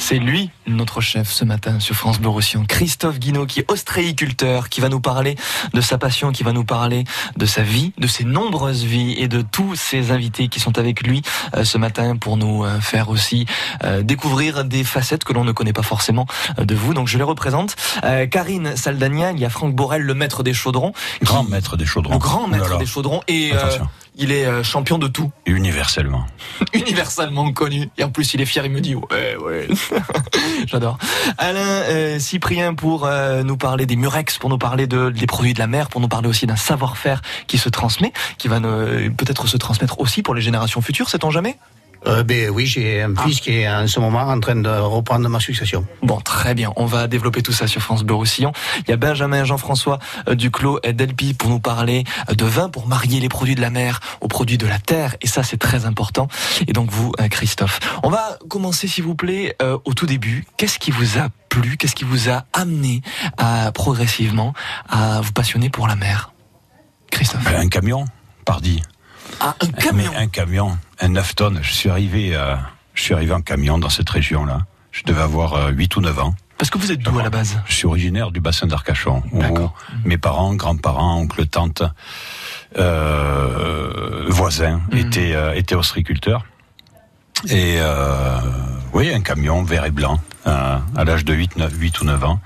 C'est 0.10 0.18
lui, 0.18 0.50
notre 0.66 1.01
chef 1.01 1.32
ce 1.32 1.46
matin 1.46 1.80
sur 1.80 1.94
France 1.96 2.20
Bleu 2.20 2.30
Roussillon, 2.30 2.66
Christophe 2.68 3.20
Guinaud, 3.20 3.46
qui 3.46 3.60
est 3.60 3.72
ostréiculteur, 3.72 4.70
qui 4.70 4.82
va 4.82 4.89
nous 4.89 5.00
parler 5.00 5.36
de 5.75 5.82
sa 5.82 6.00
passion, 6.00 6.32
qui 6.32 6.42
va 6.42 6.51
nous 6.51 6.63
parler 6.63 7.04
de 7.38 7.46
sa 7.46 7.62
vie, 7.62 7.94
de 8.00 8.08
ses 8.08 8.24
nombreuses 8.24 8.84
vies 8.84 9.13
et 9.20 9.28
de 9.28 9.44
tous 9.44 9.75
ses 9.75 10.10
invités 10.10 10.48
qui 10.48 10.60
sont 10.60 10.80
avec 10.80 11.06
lui 11.06 11.22
euh, 11.56 11.63
ce 11.63 11.78
matin 11.78 12.16
pour 12.16 12.38
nous 12.38 12.63
euh, 12.63 12.80
faire 12.82 13.10
aussi 13.10 13.46
euh, 13.84 14.01
découvrir 14.01 14.66
des 14.66 14.84
facettes 14.84 15.24
que 15.24 15.32
l'on 15.32 15.44
ne 15.44 15.51
connaît 15.51 15.74
pas 15.74 15.84
forcément 15.84 16.25
euh, 16.58 16.66
de 16.66 16.74
vous. 16.74 16.96
Donc 16.96 17.08
je 17.08 17.20
les 17.20 17.24
représente. 17.24 17.75
Euh, 18.04 18.25
Karine 18.25 18.75
Saldania, 18.75 19.34
il 19.34 19.39
y 19.39 19.46
a 19.46 19.50
Franck 19.51 19.75
Borel, 19.75 20.01
le 20.01 20.16
maître 20.16 20.42
des 20.42 20.56
chaudrons. 20.56 20.92
Grand 21.22 21.44
maître 21.44 21.78
des 21.78 21.86
chaudrons. 21.86 22.13
Le 22.13 22.20
grand 22.20 22.48
maître 22.48 22.63
Oh 22.66 22.70
là 22.70 22.74
là. 22.78 22.80
des 22.80 22.88
chaudrons. 22.88 23.22
Et 23.28 23.51
euh. 23.54 23.78
Il 24.20 24.32
est 24.32 24.46
euh, 24.46 24.64
champion 24.64 25.00
de 25.00 25.08
tout. 25.08 25.32
Universellement. 25.46 26.26
universellement 26.74 27.52
connu. 27.52 27.90
Et 27.98 28.04
en 28.04 28.12
plus, 28.12 28.34
il 28.34 28.42
est 28.42 28.46
fier, 28.46 28.66
il 28.66 28.72
me 28.72 28.82
dit 28.82 28.94
ouais, 28.94 29.36
ouais. 29.38 29.68
J'adore. 30.68 30.98
Alain 31.38 31.60
euh, 31.60 32.20
Cyprien 32.20 32.76
pour 32.76 33.06
euh, 33.06 33.44
nous 33.44 33.58
parler 33.58 33.86
des 33.86 33.96
murex, 33.96 34.38
pour 34.38 34.50
nous 34.50 34.58
parler 34.58 34.86
de, 34.86 35.10
des 35.10 35.26
produits 35.26 35.54
de 35.54 35.60
la 35.60 35.68
mer, 35.68 35.90
pour 35.90 36.02
nous 36.02 36.08
parler 36.08 36.28
aussi 36.28 36.46
d'un 36.46 36.56
savoir-faire 36.56 37.22
qui 37.48 37.58
se 37.58 37.70
transmet, 37.70 38.14
qui 38.38 38.48
va 38.48 38.60
peut-être 38.60 39.48
se 39.48 39.58
transmettre 39.58 40.00
aussi 40.00 40.22
pour 40.22 40.36
les 40.36 40.42
générations 40.42 40.82
futures, 40.82 41.10
sait-on 41.10 41.32
jamais? 41.32 41.58
Euh, 42.08 42.24
ben 42.24 42.50
oui, 42.50 42.65
j'ai 42.65 43.01
un 43.01 43.15
fils 43.15 43.39
qui 43.41 43.51
est 43.51 43.70
en 43.70 43.88
ce 43.88 44.00
moment 44.00 44.22
en 44.22 44.39
train 44.39 44.56
de 44.56 44.70
reprendre 44.70 45.27
ma 45.29 45.39
succession. 45.39 45.86
Bon, 46.01 46.20
très 46.20 46.53
bien. 46.53 46.72
On 46.75 46.86
va 46.86 47.08
développer 47.08 47.41
tout 47.41 47.51
ça 47.51 47.68
sur 47.68 47.82
France 47.82 48.03
Bleu 48.03 48.15
Roussillon. 48.15 48.51
Il 48.88 48.89
y 48.89 48.94
a 48.94 48.98
Benjamin 48.98 49.44
Jean-François 49.44 50.00
euh, 50.27 50.36
Duclos 50.36 50.79
et 50.84 50.94
Delpi 50.94 51.34
pour 51.34 51.50
nous 51.50 51.60
parler 51.60 52.03
euh, 52.29 52.36
de 52.36 52.46
vin, 52.46 52.70
pour 52.70 52.88
marier 52.88 53.20
les 53.20 53.29
produits 53.29 53.56
de 53.56 53.62
la 53.62 53.70
mer 53.70 54.00
aux 54.22 54.27
produits 54.27 54.58
de 54.58 54.68
la 54.68 54.79
terre. 54.79 55.15
Et 55.22 55.27
ça, 55.27 55.44
c'est 55.44 55.58
très 55.58 55.86
important. 55.86 56.27
Et 56.68 56.74
donc 56.74 56.89
vous, 56.91 57.12
euh, 57.20 57.27
Christophe. 57.27 57.79
On 58.03 58.10
va 58.10 58.39
commencer, 58.50 58.88
s'il 58.88 59.03
vous 59.03 59.15
plaît, 59.15 59.56
euh, 59.62 59.77
au 59.86 59.94
tout 59.94 60.06
début. 60.06 60.46
Qu'est-ce 60.58 60.79
qui 60.79 60.91
vous 60.91 61.18
a 61.18 61.29
plu? 61.50 61.77
Qu'est-ce 61.77 61.96
qui 61.96 62.06
vous 62.06 62.29
a 62.29 62.46
amené 62.53 63.01
à 63.38 63.72
progressivement 63.72 64.53
à 64.88 65.22
vous 65.22 65.32
passionner 65.32 65.70
pour 65.70 65.88
la 65.88 65.96
mer? 65.96 66.32
Christophe. 67.12 67.44
Ben, 67.44 67.60
un 67.60 67.70
camion, 67.70 68.06
pardi. 68.46 68.82
Ah, 69.39 69.55
un 69.62 69.67
camion 69.67 70.12
Un 70.17 70.27
camion, 70.27 70.77
un 71.00 71.10
9 71.10 71.36
tonnes. 71.36 71.60
Je 71.62 71.72
suis 71.72 71.89
arrivé, 71.89 72.36
euh, 72.36 72.55
je 72.93 73.03
suis 73.03 73.13
arrivé 73.13 73.34
en 73.34 73.41
camion 73.41 73.77
dans 73.77 73.89
cette 73.89 74.10
région-là. 74.10 74.62
Je 74.91 75.03
devais 75.03 75.22
avoir 75.22 75.53
euh, 75.53 75.69
8 75.69 75.96
ou 75.98 76.01
9 76.01 76.19
ans. 76.19 76.36
Parce 76.58 76.69
que 76.69 76.77
vous 76.77 76.91
êtes 76.91 77.00
d'où 77.00 77.17
à 77.17 77.24
la 77.24 77.29
base? 77.29 77.58
Je 77.67 77.74
suis 77.74 77.88
originaire 77.88 78.31
du 78.31 78.41
bassin 78.41 78.67
d'Arcachon. 78.67 79.24
où 79.31 79.41
Mes 80.03 80.17
parents, 80.17 80.53
grands-parents, 80.55 81.22
oncles, 81.22 81.48
tantes, 81.48 81.84
euh, 82.77 84.25
voisins 84.27 84.81
étaient, 84.91 85.34
euh, 85.34 85.55
étaient 85.55 85.75
ostréiculteurs. 85.75 86.46
Et 87.48 87.77
euh, 87.79 88.39
oui, 88.91 89.13
un 89.13 89.22
camion 89.22 89.63
vert 89.63 89.86
et 89.86 89.91
blanc 89.91 90.19
à 90.46 91.03
l'âge 91.05 91.24
de 91.24 91.34
8, 91.34 91.55
9, 91.58 91.74
8 91.77 92.01
ou 92.01 92.05
9 92.05 92.24
ans. 92.25 92.39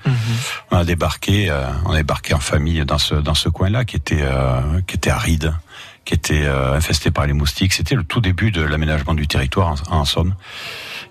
On 0.70 0.76
a 0.76 0.84
débarqué, 0.84 1.50
on 1.86 1.92
a 1.92 1.96
débarqué 1.96 2.34
en 2.34 2.38
famille 2.38 2.84
dans 2.84 2.98
ce 2.98 3.14
dans 3.14 3.34
ce 3.34 3.48
coin-là 3.48 3.86
qui 3.86 3.96
était 3.96 4.22
qui 4.86 4.96
était 4.96 5.10
aride, 5.10 5.54
qui 6.04 6.14
était 6.14 6.44
euh, 6.44 6.74
infesté 6.74 7.10
par 7.10 7.26
les 7.26 7.32
moustiques. 7.32 7.72
C'était 7.72 7.94
le 7.94 8.04
tout 8.04 8.20
début 8.20 8.50
de 8.50 8.62
l'aménagement 8.62 9.14
du 9.14 9.26
territoire 9.26 9.74
en, 9.90 10.04
Somme. 10.04 10.34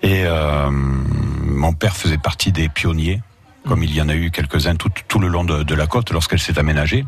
Et 0.02 0.22
euh, 0.24 0.70
mon 0.70 1.72
père 1.72 1.96
faisait 1.96 2.18
partie 2.18 2.52
des 2.52 2.68
pionniers, 2.68 3.22
comme 3.66 3.82
il 3.82 3.94
y 3.94 4.00
en 4.00 4.08
a 4.08 4.14
eu 4.14 4.30
quelques-uns 4.30 4.76
tout, 4.76 4.90
tout 5.08 5.18
le 5.18 5.28
long 5.28 5.44
de, 5.44 5.74
la 5.74 5.86
côte 5.86 6.10
lorsqu'elle 6.12 6.38
s'est 6.38 6.58
aménagée. 6.58 7.04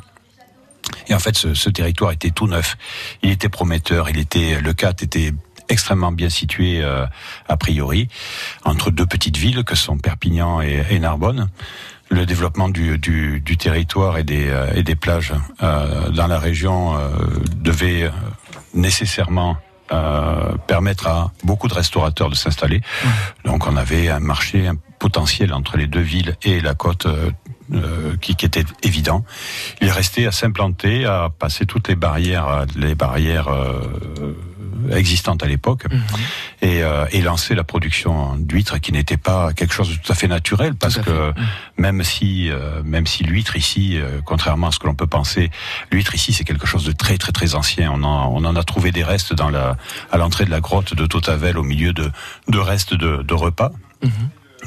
Et 1.08 1.14
en 1.14 1.18
fait, 1.18 1.36
ce, 1.36 1.54
ce 1.54 1.70
territoire 1.70 2.12
était 2.12 2.30
tout 2.30 2.46
neuf. 2.46 2.76
Il 3.22 3.30
était 3.30 3.48
prometteur. 3.48 4.08
Il 4.10 4.18
était 4.18 4.60
le 4.60 4.72
CAT 4.72 4.90
était 5.02 5.32
extrêmement 5.68 6.12
bien 6.12 6.28
situé 6.28 6.80
euh, 6.80 7.06
a 7.48 7.56
priori 7.56 8.08
entre 8.64 8.92
deux 8.92 9.06
petites 9.06 9.36
villes 9.36 9.64
que 9.64 9.74
sont 9.74 9.98
Perpignan 9.98 10.60
et 10.60 10.98
Narbonne. 11.00 11.48
Le 12.08 12.24
développement 12.24 12.68
du, 12.68 12.98
du, 12.98 13.40
du 13.40 13.56
territoire 13.56 14.16
et 14.16 14.22
des, 14.24 14.48
euh, 14.48 14.72
et 14.74 14.82
des 14.82 14.94
plages 14.94 15.34
euh, 15.62 16.08
dans 16.10 16.28
la 16.28 16.38
région 16.38 16.96
euh, 16.96 17.08
devait 17.56 18.10
nécessairement 18.74 19.56
euh, 19.92 20.56
permettre 20.66 21.06
à 21.08 21.32
beaucoup 21.44 21.68
de 21.68 21.74
restaurateurs 21.74 22.30
de 22.30 22.34
s'installer. 22.34 22.80
Donc 23.44 23.66
on 23.66 23.76
avait 23.76 24.08
un 24.08 24.20
marché 24.20 24.66
un 24.66 24.76
potentiel 24.98 25.52
entre 25.52 25.76
les 25.76 25.86
deux 25.86 26.00
villes 26.00 26.36
et 26.42 26.60
la 26.60 26.74
côte 26.74 27.06
euh, 27.06 28.16
qui, 28.20 28.34
qui 28.34 28.46
était 28.46 28.64
évident. 28.82 29.24
Il 29.80 29.90
restait 29.90 30.26
à 30.26 30.32
s'implanter, 30.32 31.04
à 31.04 31.28
passer 31.28 31.66
toutes 31.66 31.88
les 31.88 31.96
barrières, 31.96 32.66
les 32.76 32.94
barrières 32.94 33.48
euh, 33.48 34.34
existantes 34.90 35.42
à 35.42 35.46
l'époque, 35.46 35.86
et, 36.62 36.82
euh, 36.82 37.06
et 37.10 37.20
lancer 37.20 37.54
la 37.54 37.64
production 37.64 38.36
d'huîtres 38.36 38.78
qui 38.78 38.92
n'était 38.92 39.16
pas 39.16 39.52
quelque 39.52 39.74
chose 39.74 39.90
de 39.90 39.94
tout 39.96 40.12
à 40.12 40.14
fait 40.14 40.28
naturel, 40.28 40.74
parce 40.74 40.98
que 40.98 41.32
même 41.76 42.02
si 42.02 42.50
euh, 42.50 42.82
même 42.84 43.06
si 43.06 43.24
l'huître 43.24 43.56
ici, 43.56 43.96
euh, 43.96 44.20
contrairement 44.24 44.68
à 44.68 44.72
ce 44.72 44.78
que 44.78 44.86
l'on 44.86 44.94
peut 44.94 45.06
penser, 45.06 45.50
l'huître 45.90 46.14
ici 46.14 46.32
c'est 46.32 46.44
quelque 46.44 46.66
chose 46.66 46.84
de 46.84 46.92
très 46.92 47.18
très 47.18 47.32
très 47.32 47.54
ancien. 47.54 47.90
On 47.92 48.02
en, 48.02 48.32
on 48.34 48.44
en 48.44 48.56
a 48.56 48.64
trouvé 48.64 48.92
des 48.92 49.04
restes 49.04 49.34
dans 49.34 49.50
la 49.50 49.76
à 50.10 50.16
l'entrée 50.18 50.44
de 50.44 50.50
la 50.50 50.60
grotte 50.60 50.94
de 50.94 51.06
Totavel 51.06 51.58
au 51.58 51.62
milieu 51.62 51.92
de 51.92 52.10
de 52.48 52.58
restes 52.58 52.94
de, 52.94 53.22
de 53.22 53.34
repas. 53.34 53.72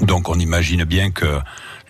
Donc 0.01 0.29
on 0.29 0.39
imagine 0.39 0.83
bien 0.83 1.11
que 1.11 1.39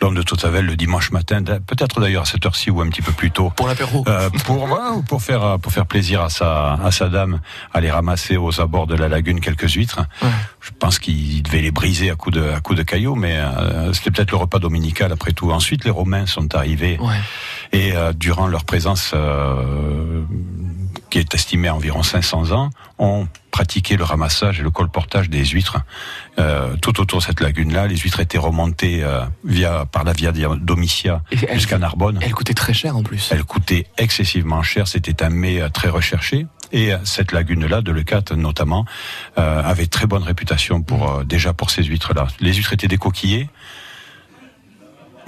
l'homme 0.01 0.15
de 0.15 0.21
Totavel 0.21 0.65
le 0.65 0.75
dimanche 0.75 1.11
matin, 1.11 1.43
peut-être 1.43 1.99
d'ailleurs 1.99 2.23
à 2.23 2.25
cette 2.25 2.45
heure-ci 2.45 2.69
ou 2.69 2.81
un 2.81 2.89
petit 2.89 3.01
peu 3.01 3.11
plus 3.11 3.31
tôt, 3.31 3.51
pour 3.55 3.67
l'apéro, 3.67 4.05
pour 4.45 4.63
ouais, 4.63 4.95
ou 4.95 5.01
pour 5.01 5.21
faire 5.21 5.43
euh, 5.43 5.57
pour 5.57 5.71
faire 5.71 5.85
plaisir 5.85 6.21
à 6.21 6.29
sa 6.29 6.73
à 6.73 6.91
sa 6.91 7.09
dame, 7.09 7.39
aller 7.73 7.91
ramasser 7.91 8.37
aux 8.37 8.61
abords 8.61 8.87
de 8.87 8.95
la 8.95 9.07
lagune 9.07 9.39
quelques 9.39 9.69
huîtres. 9.71 10.01
Je 10.61 10.71
pense 10.77 10.99
qu'il 10.99 11.41
devait 11.43 11.61
les 11.61 11.71
briser 11.71 12.09
à 12.09 12.15
coups 12.15 12.35
de 12.35 12.49
à 12.49 12.59
coups 12.59 12.77
de 12.77 12.83
cailloux, 12.83 13.15
mais 13.15 13.37
euh, 13.37 13.91
c'était 13.93 14.11
peut-être 14.11 14.31
le 14.31 14.37
repas 14.37 14.59
dominical 14.59 15.11
après 15.11 15.31
tout. 15.31 15.51
Ensuite, 15.51 15.85
les 15.85 15.91
Romains 15.91 16.25
sont 16.25 16.55
arrivés. 16.55 16.99
Et 17.71 17.93
euh, 17.93 18.13
durant 18.13 18.47
leur 18.47 18.63
présence, 18.63 19.11
euh, 19.13 20.23
qui 21.09 21.19
est 21.19 21.33
estimée 21.33 21.67
à 21.67 21.75
environ 21.75 22.03
500 22.03 22.51
ans, 22.51 22.69
ont 22.97 23.27
pratiqué 23.51 23.97
le 23.97 24.03
ramassage 24.03 24.59
et 24.59 24.63
le 24.63 24.69
colportage 24.69 25.29
des 25.29 25.43
huîtres 25.45 25.79
euh, 26.37 26.75
tout 26.81 26.99
autour 27.01 27.19
de 27.19 27.23
cette 27.23 27.41
lagune-là. 27.41 27.87
Les 27.87 27.97
huîtres 27.97 28.19
étaient 28.19 28.37
remontées 28.37 29.03
euh, 29.03 29.21
via 29.43 29.85
par 29.85 30.03
la 30.03 30.13
via 30.13 30.31
Domitia 30.31 31.23
jusqu'à 31.53 31.77
Narbonne. 31.77 32.19
Elle 32.21 32.33
coûtait 32.33 32.53
très 32.53 32.73
cher 32.73 32.95
en 32.95 33.03
plus. 33.03 33.29
Elle 33.31 33.43
coûtait 33.43 33.87
excessivement 33.97 34.61
cher. 34.63 34.87
C'était 34.87 35.23
un 35.23 35.29
mets 35.29 35.61
euh, 35.61 35.69
très 35.69 35.89
recherché. 35.89 36.45
Et 36.71 36.93
euh, 36.93 36.97
cette 37.03 37.31
lagune-là, 37.31 37.81
de 37.81 37.91
Lecat 37.91 38.23
notamment, 38.35 38.85
euh, 39.37 39.61
avait 39.63 39.87
très 39.87 40.05
bonne 40.05 40.23
réputation 40.23 40.81
pour 40.81 41.11
euh, 41.11 41.23
déjà 41.23 41.53
pour 41.53 41.71
ces 41.71 41.83
huîtres-là. 41.83 42.27
Les 42.39 42.53
huîtres 42.53 42.73
étaient 42.73 42.87
décoquillées, 42.87 43.49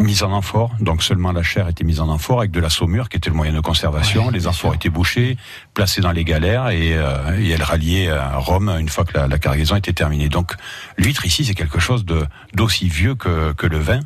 mises 0.01 0.23
en 0.23 0.31
amphore, 0.31 0.71
donc 0.79 1.03
seulement 1.03 1.31
la 1.31 1.43
chair 1.43 1.67
était 1.69 1.83
mise 1.83 1.99
en 1.99 2.09
amphore 2.09 2.39
avec 2.39 2.51
de 2.51 2.59
la 2.59 2.69
saumure 2.69 3.09
qui 3.09 3.17
était 3.17 3.29
le 3.29 3.35
moyen 3.35 3.53
de 3.53 3.59
conservation. 3.59 4.29
les 4.29 4.47
amphores 4.47 4.75
étaient 4.75 4.89
bouchées, 4.89 5.37
placées 5.73 6.01
dans 6.01 6.11
les 6.11 6.23
galères 6.23 6.69
et, 6.69 6.93
euh, 6.93 7.37
et 7.39 7.49
elles 7.49 7.63
ralliaient 7.63 8.09
à 8.09 8.37
Rome 8.37 8.69
une 8.79 8.89
fois 8.89 9.05
que 9.05 9.17
la, 9.17 9.27
la 9.27 9.37
cargaison 9.37 9.75
était 9.75 9.93
terminée. 9.93 10.29
Donc 10.29 10.53
l'huître 10.97 11.25
ici 11.25 11.45
c'est 11.45 11.53
quelque 11.53 11.79
chose 11.79 12.05
de 12.05 12.25
d'aussi 12.53 12.87
vieux 12.89 13.15
que, 13.15 13.53
que 13.53 13.67
le 13.67 13.79
vin, 13.79 13.99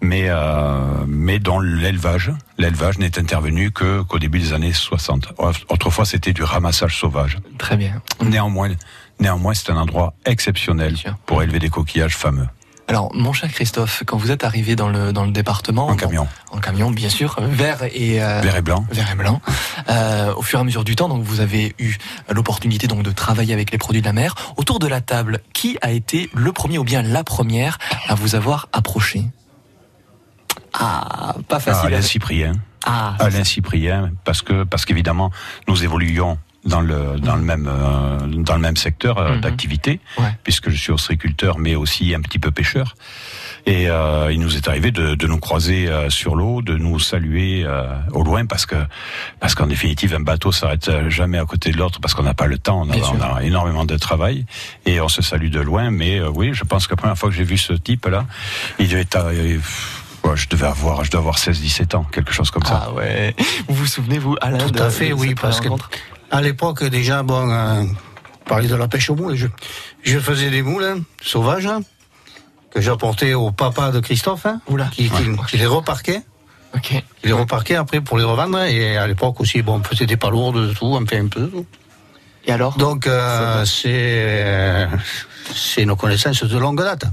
mais 0.00 0.24
euh, 0.28 1.04
mais 1.06 1.38
dont 1.38 1.60
l'élevage 1.60 2.32
l'élevage 2.58 2.98
n'est 2.98 3.18
intervenu 3.18 3.70
que 3.70 4.02
qu'au 4.02 4.18
début 4.18 4.38
des 4.38 4.52
années 4.52 4.72
60. 4.72 5.34
Autrefois 5.68 6.04
c'était 6.04 6.32
du 6.32 6.42
ramassage 6.42 6.98
sauvage. 6.98 7.38
Très 7.58 7.76
bien. 7.76 8.02
Néanmoins 8.22 8.70
néanmoins 9.18 9.54
c'est 9.54 9.70
un 9.70 9.76
endroit 9.76 10.14
exceptionnel 10.24 10.96
pour 11.26 11.42
élever 11.42 11.58
des 11.58 11.70
coquillages 11.70 12.16
fameux. 12.16 12.46
Alors, 12.90 13.14
mon 13.14 13.32
cher 13.32 13.48
Christophe, 13.52 14.02
quand 14.04 14.16
vous 14.16 14.32
êtes 14.32 14.42
arrivé 14.42 14.74
dans 14.74 14.88
le 14.88 15.12
dans 15.12 15.24
le 15.24 15.30
département, 15.30 15.86
en 15.86 15.94
camion, 15.94 16.26
en 16.50 16.58
camion, 16.58 16.90
bien 16.90 17.08
sûr, 17.08 17.36
vert 17.40 17.84
et 17.84 18.20
euh, 18.20 18.40
Vert 18.40 18.56
et 18.56 18.62
blanc. 18.62 18.84
vert 18.90 19.08
et 19.12 19.14
blanc. 19.14 19.40
Euh, 19.88 20.34
au 20.34 20.42
fur 20.42 20.58
et 20.58 20.62
à 20.62 20.64
mesure 20.64 20.82
du 20.82 20.96
temps, 20.96 21.08
donc 21.08 21.22
vous 21.22 21.38
avez 21.38 21.72
eu 21.78 21.94
l'opportunité 22.28 22.88
donc 22.88 23.04
de 23.04 23.12
travailler 23.12 23.54
avec 23.54 23.70
les 23.70 23.78
produits 23.78 24.00
de 24.00 24.06
la 24.06 24.12
mer. 24.12 24.34
Autour 24.56 24.80
de 24.80 24.88
la 24.88 25.00
table, 25.00 25.38
qui 25.52 25.78
a 25.82 25.92
été 25.92 26.30
le 26.34 26.50
premier 26.50 26.78
ou 26.78 26.84
bien 26.84 27.02
la 27.02 27.22
première 27.22 27.78
à 28.08 28.16
vous 28.16 28.34
avoir 28.34 28.68
approché? 28.72 29.22
Ah, 30.74 31.36
pas 31.48 31.56
Ah, 31.56 31.60
facile. 31.60 31.94
Alain 31.94 32.02
Cyprien. 32.02 32.52
Ah, 32.84 33.14
Alain 33.20 33.44
Cyprien, 33.44 34.10
parce 34.24 34.42
que 34.42 34.64
parce 34.64 34.84
qu'évidemment 34.84 35.30
nous 35.68 35.84
évoluions 35.84 36.38
dans 36.64 36.80
le 36.82 37.18
dans 37.18 37.36
le 37.36 37.42
même 37.42 37.66
euh, 37.70 38.18
dans 38.26 38.54
le 38.54 38.60
même 38.60 38.76
secteur 38.76 39.18
euh, 39.18 39.38
d'activité, 39.38 40.00
puisque 40.44 40.68
je 40.70 40.76
suis 40.76 40.92
ostréiculteur, 40.92 41.58
mais 41.58 41.74
aussi 41.74 42.14
un 42.14 42.20
petit 42.20 42.38
peu 42.38 42.50
pêcheur. 42.50 42.94
Et 43.66 43.88
euh, 43.90 44.30
il 44.32 44.40
nous 44.40 44.56
est 44.56 44.68
arrivé 44.68 44.90
de, 44.90 45.14
de 45.14 45.26
nous 45.26 45.38
croiser 45.38 45.88
euh, 45.88 46.08
sur 46.10 46.34
l'eau, 46.34 46.62
de 46.62 46.76
nous 46.76 46.98
saluer 46.98 47.62
euh, 47.64 47.84
au 48.12 48.22
loin, 48.22 48.46
parce 48.46 48.64
que 48.66 48.76
parce 49.38 49.54
qu'en 49.54 49.66
définitive 49.66 50.14
un 50.14 50.20
bateau 50.20 50.50
s'arrête 50.52 50.90
jamais 51.08 51.38
à 51.38 51.44
côté 51.44 51.70
de 51.70 51.76
l'autre, 51.78 52.00
parce 52.00 52.14
qu'on 52.14 52.22
n'a 52.22 52.34
pas 52.34 52.46
le 52.46 52.58
temps, 52.58 52.82
on 52.86 52.90
a, 52.90 52.96
on 52.96 53.36
a 53.36 53.42
énormément 53.42 53.84
de 53.84 53.96
travail 53.96 54.44
et 54.86 55.00
on 55.00 55.08
se 55.08 55.22
salue 55.22 55.50
de 55.50 55.60
loin. 55.60 55.90
Mais 55.90 56.18
euh, 56.20 56.30
oui, 56.34 56.50
je 56.54 56.64
pense 56.64 56.86
que 56.86 56.92
la 56.92 56.96
première 56.96 57.18
fois 57.18 57.28
que 57.30 57.34
j'ai 57.34 57.44
vu 57.44 57.58
ce 57.58 57.72
type-là, 57.74 58.26
il 58.78 58.88
devait 58.88 59.02
être 59.02 59.16
euh, 59.16 59.58
Ouais, 60.22 60.36
je 60.36 60.50
devais 60.50 60.66
avoir, 60.66 61.02
je 61.02 61.10
dois 61.10 61.20
avoir 61.20 61.38
16-17 61.38 61.96
ans, 61.96 62.04
quelque 62.04 62.30
chose 62.34 62.50
comme 62.50 62.62
ça. 62.62 62.88
Ah 62.88 62.92
ouais. 62.92 63.34
Vous 63.68 63.74
vous 63.74 63.86
souvenez, 63.86 64.18
vous, 64.18 64.36
Alain 64.42 64.58
Tout 64.58 64.70
de- 64.70 64.78
à 64.82 64.90
fait, 64.90 65.08
de 65.08 65.14
oui, 65.14 65.34
parce 65.34 65.62
que 65.62 65.68
à 66.30 66.40
l'époque, 66.42 66.84
déjà, 66.84 67.22
bon, 67.22 67.50
euh, 67.50 67.84
parler 68.46 68.68
de 68.68 68.74
la 68.74 68.88
pêche 68.88 69.10
au 69.10 69.16
moule, 69.16 69.34
je, 69.36 69.46
je 70.02 70.18
faisais 70.18 70.50
des 70.50 70.62
moules 70.62 70.84
hein, 70.84 71.00
sauvages 71.22 71.66
hein, 71.66 71.80
que 72.72 72.80
j'apportais 72.80 73.34
au 73.34 73.50
papa 73.52 73.90
de 73.90 74.00
Christophe, 74.00 74.46
hein, 74.46 74.60
qui, 74.92 75.08
qui- 75.10 75.36
qui 75.48 75.56
les 75.58 75.66
reparquait. 75.66 76.22
Ok. 76.74 76.92
Il 76.92 77.02
les 77.26 77.32
reparquait 77.32 77.74
après 77.74 78.00
pour 78.00 78.16
les 78.18 78.22
revendre. 78.24 78.60
Et 78.62 78.96
à 78.96 79.06
l'époque 79.08 79.40
aussi, 79.40 79.60
bon, 79.62 79.80
on 79.80 79.82
faisait 79.82 80.06
des 80.06 80.16
palourdes, 80.16 80.68
de 80.68 80.72
tout, 80.72 80.86
on 80.86 81.04
fait 81.04 81.18
un 81.18 81.26
peu. 81.26 81.48
tout. 81.48 81.66
Et 82.46 82.52
alors? 82.52 82.76
Donc, 82.76 83.06
euh, 83.08 83.64
c'est 83.64 83.88
euh, 83.92 84.86
c'est 85.52 85.84
nos 85.84 85.96
connaissances 85.96 86.44
de 86.44 86.58
longue 86.58 86.80
date. 86.80 87.04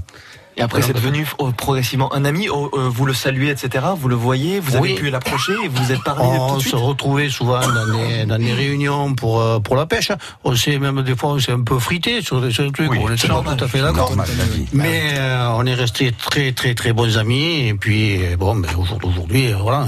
Et 0.58 0.62
après, 0.62 0.82
c'est 0.82 0.92
devenu 0.92 1.24
euh, 1.40 1.52
progressivement 1.52 2.12
un 2.12 2.24
ami. 2.24 2.48
Oh, 2.48 2.68
euh, 2.74 2.88
vous 2.88 3.06
le 3.06 3.14
saluez, 3.14 3.50
etc. 3.50 3.86
Vous 3.96 4.08
le 4.08 4.16
voyez. 4.16 4.58
Vous 4.58 4.74
avez 4.74 4.90
Oui. 4.90 4.94
pu 4.96 5.08
l'approcher 5.08 5.52
et 5.64 5.68
vous 5.68 5.84
vous 5.84 5.92
êtes 5.92 6.02
parlé 6.02 6.24
tout 6.24 6.42
On 6.42 6.58
se 6.60 6.74
retrouvait 6.74 7.28
souvent 7.30 7.60
dans 7.60 7.86
des, 7.96 8.26
dans 8.26 8.38
des 8.38 8.52
réunions 8.52 9.14
pour, 9.14 9.40
euh, 9.40 9.60
pour 9.60 9.76
la 9.76 9.86
pêche. 9.86 10.10
On 10.42 10.56
s'est 10.56 10.80
même 10.80 11.02
des 11.02 11.14
fois 11.14 11.30
on 11.30 11.38
s'est 11.38 11.52
un 11.52 11.62
peu 11.62 11.78
frité 11.78 12.22
sur 12.22 12.40
des, 12.40 12.52
trucs. 12.52 12.90
Oui, 12.90 12.98
on 13.00 13.12
était 13.12 13.28
normal. 13.28 13.56
tout 13.56 13.64
à 13.64 13.68
fait 13.68 13.80
d'accord. 13.80 14.12
Mais 14.72 15.12
euh, 15.14 15.48
on 15.54 15.64
est 15.64 15.74
restés 15.74 16.10
très 16.10 16.50
très 16.50 16.74
très 16.74 16.92
bons 16.92 17.16
amis. 17.18 17.68
Et 17.68 17.74
puis 17.74 18.20
bon, 18.36 18.56
ben, 18.56 18.68
au 18.76 18.84
jour 18.84 18.98
d'aujourd'hui, 18.98 19.52
euh, 19.52 19.56
voilà. 19.58 19.86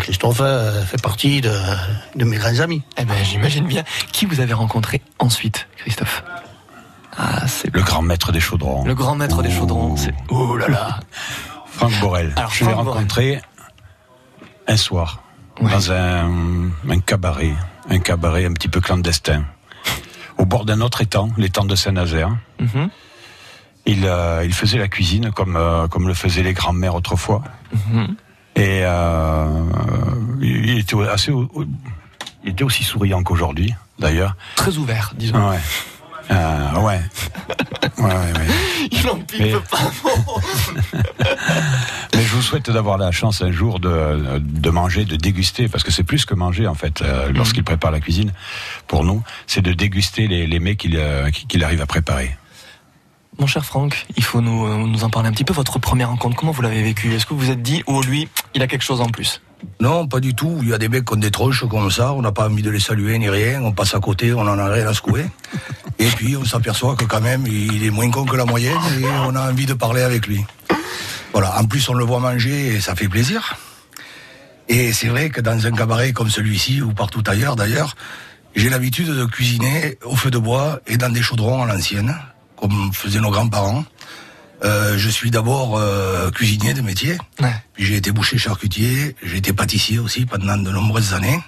Christophe 0.00 0.42
fait 0.86 1.00
partie 1.00 1.40
de, 1.40 1.52
de 2.16 2.24
mes 2.24 2.38
grands 2.38 2.58
amis. 2.58 2.82
Eh 2.98 3.04
ben, 3.04 3.14
j'imagine 3.22 3.66
bien. 3.68 3.84
Qui 4.10 4.26
vous 4.26 4.40
avez 4.40 4.54
rencontré 4.54 5.00
ensuite, 5.20 5.68
Christophe? 5.76 6.24
Ah, 7.22 7.46
c'est 7.46 7.72
Le 7.74 7.82
grand 7.82 8.00
maître 8.00 8.32
des 8.32 8.40
chaudrons. 8.40 8.82
le 8.84 8.94
grand 8.94 9.14
maître 9.14 9.42
des 9.42 9.50
chaudrons. 9.50 9.94
C'est 9.96 10.14
oh 10.30 10.56
là 10.56 10.68
là. 10.68 11.00
Franck 11.66 11.92
Borel. 12.00 12.32
Alors, 12.36 12.50
je 12.52 12.64
l'ai 12.64 12.72
rencontré 12.72 13.40
un 14.66 14.76
soir 14.76 15.22
Ouais. 15.60 15.70
dans 15.70 15.92
un, 15.92 16.70
un 16.88 17.00
cabaret, 17.00 17.52
un 17.90 17.98
cabaret 17.98 18.46
un 18.46 18.52
petit 18.54 18.68
peu 18.68 18.80
clandestin, 18.80 19.44
au 20.38 20.46
bord 20.46 20.64
d'un 20.64 20.80
autre 20.80 21.02
étang, 21.02 21.28
l'étang 21.36 21.66
de 21.66 21.74
Saint-Nazaire. 21.74 22.30
Mhm. 22.58 22.88
Il, 23.84 24.06
euh, 24.06 24.42
il 24.44 24.54
faisait 24.54 24.78
la 24.78 24.88
cuisine 24.88 25.32
comme, 25.32 25.56
euh, 25.56 25.86
comme 25.88 26.08
le 26.08 26.14
faisaient 26.14 26.42
les 26.42 26.54
grands-mères 26.54 26.94
autrefois. 26.94 27.42
Mhm. 27.74 28.16
Et 28.56 28.80
euh, 28.84 29.46
il 30.40 30.78
était 30.78 30.96
assez, 31.08 31.30
il 32.44 32.50
était 32.50 32.64
aussi 32.64 32.82
souriant 32.82 33.22
qu'aujourd'hui, 33.22 33.74
d'ailleurs. 33.98 34.36
Très 34.56 34.78
ouvert, 34.78 35.12
disons. 35.14 35.50
Ouais. 35.50 35.60
Euh, 36.30 36.80
ouais. 36.80 37.00
Ouais, 37.98 38.04
ouais, 38.04 38.12
ouais. 38.12 38.46
Il 38.92 39.08
en 39.08 39.18
Mais- 39.38 39.52
pas. 39.52 39.78
Mais 42.14 42.22
je 42.22 42.34
vous 42.34 42.42
souhaite 42.42 42.70
d'avoir 42.70 42.98
la 42.98 43.10
chance 43.12 43.42
un 43.42 43.50
jour 43.52 43.80
de, 43.80 44.38
de 44.38 44.70
manger, 44.70 45.04
de 45.04 45.16
déguster, 45.16 45.68
parce 45.68 45.84
que 45.84 45.90
c'est 45.90 46.02
plus 46.04 46.24
que 46.24 46.34
manger 46.34 46.66
en 46.66 46.74
fait, 46.74 47.02
euh, 47.02 47.32
lorsqu'il 47.32 47.64
prépare 47.64 47.90
la 47.90 48.00
cuisine, 48.00 48.32
pour 48.86 49.04
nous, 49.04 49.22
c'est 49.46 49.62
de 49.62 49.72
déguster 49.72 50.26
les, 50.26 50.46
les 50.46 50.60
mets 50.60 50.76
qu'il 50.76 50.96
euh, 50.96 51.28
arrive 51.62 51.80
à 51.80 51.86
préparer. 51.86 52.36
Mon 53.38 53.46
cher 53.46 53.64
Franck, 53.64 54.06
il 54.16 54.22
faut 54.24 54.40
nous, 54.40 54.86
nous 54.86 55.04
en 55.04 55.08
parler 55.10 55.28
un 55.28 55.32
petit 55.32 55.44
peu. 55.44 55.54
Votre 55.54 55.78
première 55.78 56.10
rencontre, 56.10 56.36
comment 56.36 56.52
vous 56.52 56.62
l'avez 56.62 56.82
vécue 56.82 57.14
Est-ce 57.14 57.24
que 57.26 57.32
vous 57.32 57.40
vous 57.40 57.50
êtes 57.50 57.62
dit, 57.62 57.82
oh 57.86 58.02
lui, 58.02 58.28
il 58.54 58.62
a 58.62 58.66
quelque 58.66 58.82
chose 58.82 59.00
en 59.00 59.08
plus? 59.08 59.40
Non, 59.80 60.06
pas 60.06 60.20
du 60.20 60.34
tout. 60.34 60.58
Il 60.62 60.68
y 60.68 60.74
a 60.74 60.78
des 60.78 60.88
mecs 60.88 61.04
qui 61.04 61.14
ont 61.14 61.16
des 61.16 61.30
tronches 61.30 61.64
comme 61.68 61.90
ça, 61.90 62.12
on 62.12 62.22
n'a 62.22 62.32
pas 62.32 62.48
envie 62.48 62.62
de 62.62 62.70
les 62.70 62.80
saluer 62.80 63.18
ni 63.18 63.28
rien, 63.28 63.62
on 63.62 63.72
passe 63.72 63.94
à 63.94 64.00
côté, 64.00 64.32
on 64.32 64.40
en 64.40 64.58
a 64.58 64.68
rien 64.68 64.86
à 64.86 64.94
secouer. 64.94 65.26
Et 65.98 66.06
puis 66.06 66.36
on 66.36 66.44
s'aperçoit 66.44 66.96
que 66.96 67.04
quand 67.04 67.20
même, 67.20 67.46
il 67.46 67.84
est 67.84 67.90
moins 67.90 68.10
con 68.10 68.24
que 68.24 68.36
la 68.36 68.46
moyenne 68.46 68.78
et 68.98 69.04
on 69.26 69.36
a 69.36 69.50
envie 69.50 69.66
de 69.66 69.74
parler 69.74 70.00
avec 70.00 70.26
lui. 70.26 70.42
Voilà, 71.32 71.60
en 71.60 71.64
plus 71.66 71.86
on 71.90 71.94
le 71.94 72.04
voit 72.04 72.20
manger 72.20 72.68
et 72.68 72.80
ça 72.80 72.94
fait 72.94 73.08
plaisir. 73.08 73.58
Et 74.68 74.94
c'est 74.94 75.08
vrai 75.08 75.28
que 75.28 75.42
dans 75.42 75.66
un 75.66 75.72
cabaret 75.72 76.12
comme 76.12 76.30
celui-ci, 76.30 76.80
ou 76.80 76.94
partout 76.94 77.22
ailleurs 77.26 77.54
d'ailleurs, 77.54 77.96
j'ai 78.56 78.70
l'habitude 78.70 79.08
de 79.08 79.24
cuisiner 79.26 79.98
au 80.04 80.16
feu 80.16 80.30
de 80.30 80.38
bois 80.38 80.80
et 80.86 80.96
dans 80.96 81.10
des 81.10 81.22
chaudrons 81.22 81.62
à 81.62 81.66
l'ancienne, 81.66 82.16
comme 82.56 82.92
faisaient 82.94 83.20
nos 83.20 83.30
grands-parents. 83.30 83.84
Euh, 84.62 84.98
je 84.98 85.08
suis 85.08 85.30
d'abord 85.30 85.78
euh, 85.78 86.30
cuisinier 86.30 86.74
de 86.74 86.82
métier, 86.82 87.16
puis 87.72 87.84
j'ai 87.84 87.96
été 87.96 88.12
boucher 88.12 88.36
charcutier, 88.36 89.16
j'ai 89.22 89.38
été 89.38 89.52
pâtissier 89.52 89.98
aussi 89.98 90.26
pendant 90.26 90.56
de 90.56 90.70
nombreuses 90.70 91.14
années. 91.14 91.40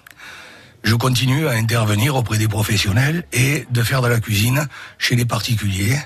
Je 0.82 0.94
continue 0.94 1.46
à 1.46 1.52
intervenir 1.52 2.16
auprès 2.16 2.38
des 2.38 2.48
professionnels 2.48 3.24
et 3.32 3.66
de 3.70 3.82
faire 3.82 4.02
de 4.02 4.08
la 4.08 4.18
cuisine 4.18 4.66
chez 4.98 5.14
les 5.14 5.24
particuliers 5.24 5.96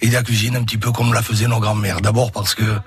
et 0.00 0.08
de 0.08 0.12
la 0.12 0.22
cuisine 0.22 0.56
un 0.56 0.64
petit 0.64 0.76
peu 0.76 0.92
comme 0.92 1.14
la 1.14 1.22
faisaient 1.22 1.46
nos 1.46 1.60
grands-mères. 1.60 2.00
D'abord 2.00 2.32
parce 2.32 2.54
que 2.54 2.78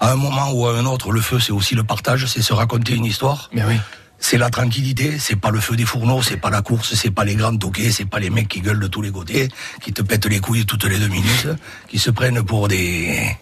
à 0.00 0.12
un 0.12 0.16
moment 0.16 0.52
ou 0.52 0.66
à 0.66 0.78
un 0.78 0.86
autre, 0.86 1.12
le 1.12 1.20
feu 1.20 1.40
c'est 1.40 1.52
aussi 1.52 1.74
le 1.74 1.84
partage, 1.84 2.26
c'est 2.26 2.42
se 2.42 2.52
raconter 2.52 2.94
une 2.94 3.04
histoire. 3.04 3.50
Mais 3.52 3.64
oui. 3.64 3.78
C'est 4.26 4.38
la 4.38 4.48
tranquillité, 4.48 5.18
c'est 5.18 5.36
pas 5.36 5.50
le 5.50 5.60
feu 5.60 5.76
des 5.76 5.84
fourneaux, 5.84 6.22
c'est 6.22 6.38
pas 6.38 6.48
la 6.48 6.62
course, 6.62 6.94
c'est 6.94 7.10
pas 7.10 7.26
les 7.26 7.34
grands 7.34 7.54
toquets, 7.54 7.90
c'est 7.90 8.06
pas 8.06 8.18
les 8.18 8.30
mecs 8.30 8.48
qui 8.48 8.62
gueulent 8.62 8.80
de 8.80 8.86
tous 8.86 9.02
les 9.02 9.10
côtés, 9.10 9.50
qui 9.82 9.92
te 9.92 10.00
pètent 10.00 10.24
les 10.24 10.40
couilles 10.40 10.64
toutes 10.64 10.84
les 10.84 10.98
deux 10.98 11.08
minutes, 11.08 11.48
qui 11.88 11.98
se 11.98 12.10
prennent 12.10 12.42
pour 12.42 12.66
des, 12.66 13.36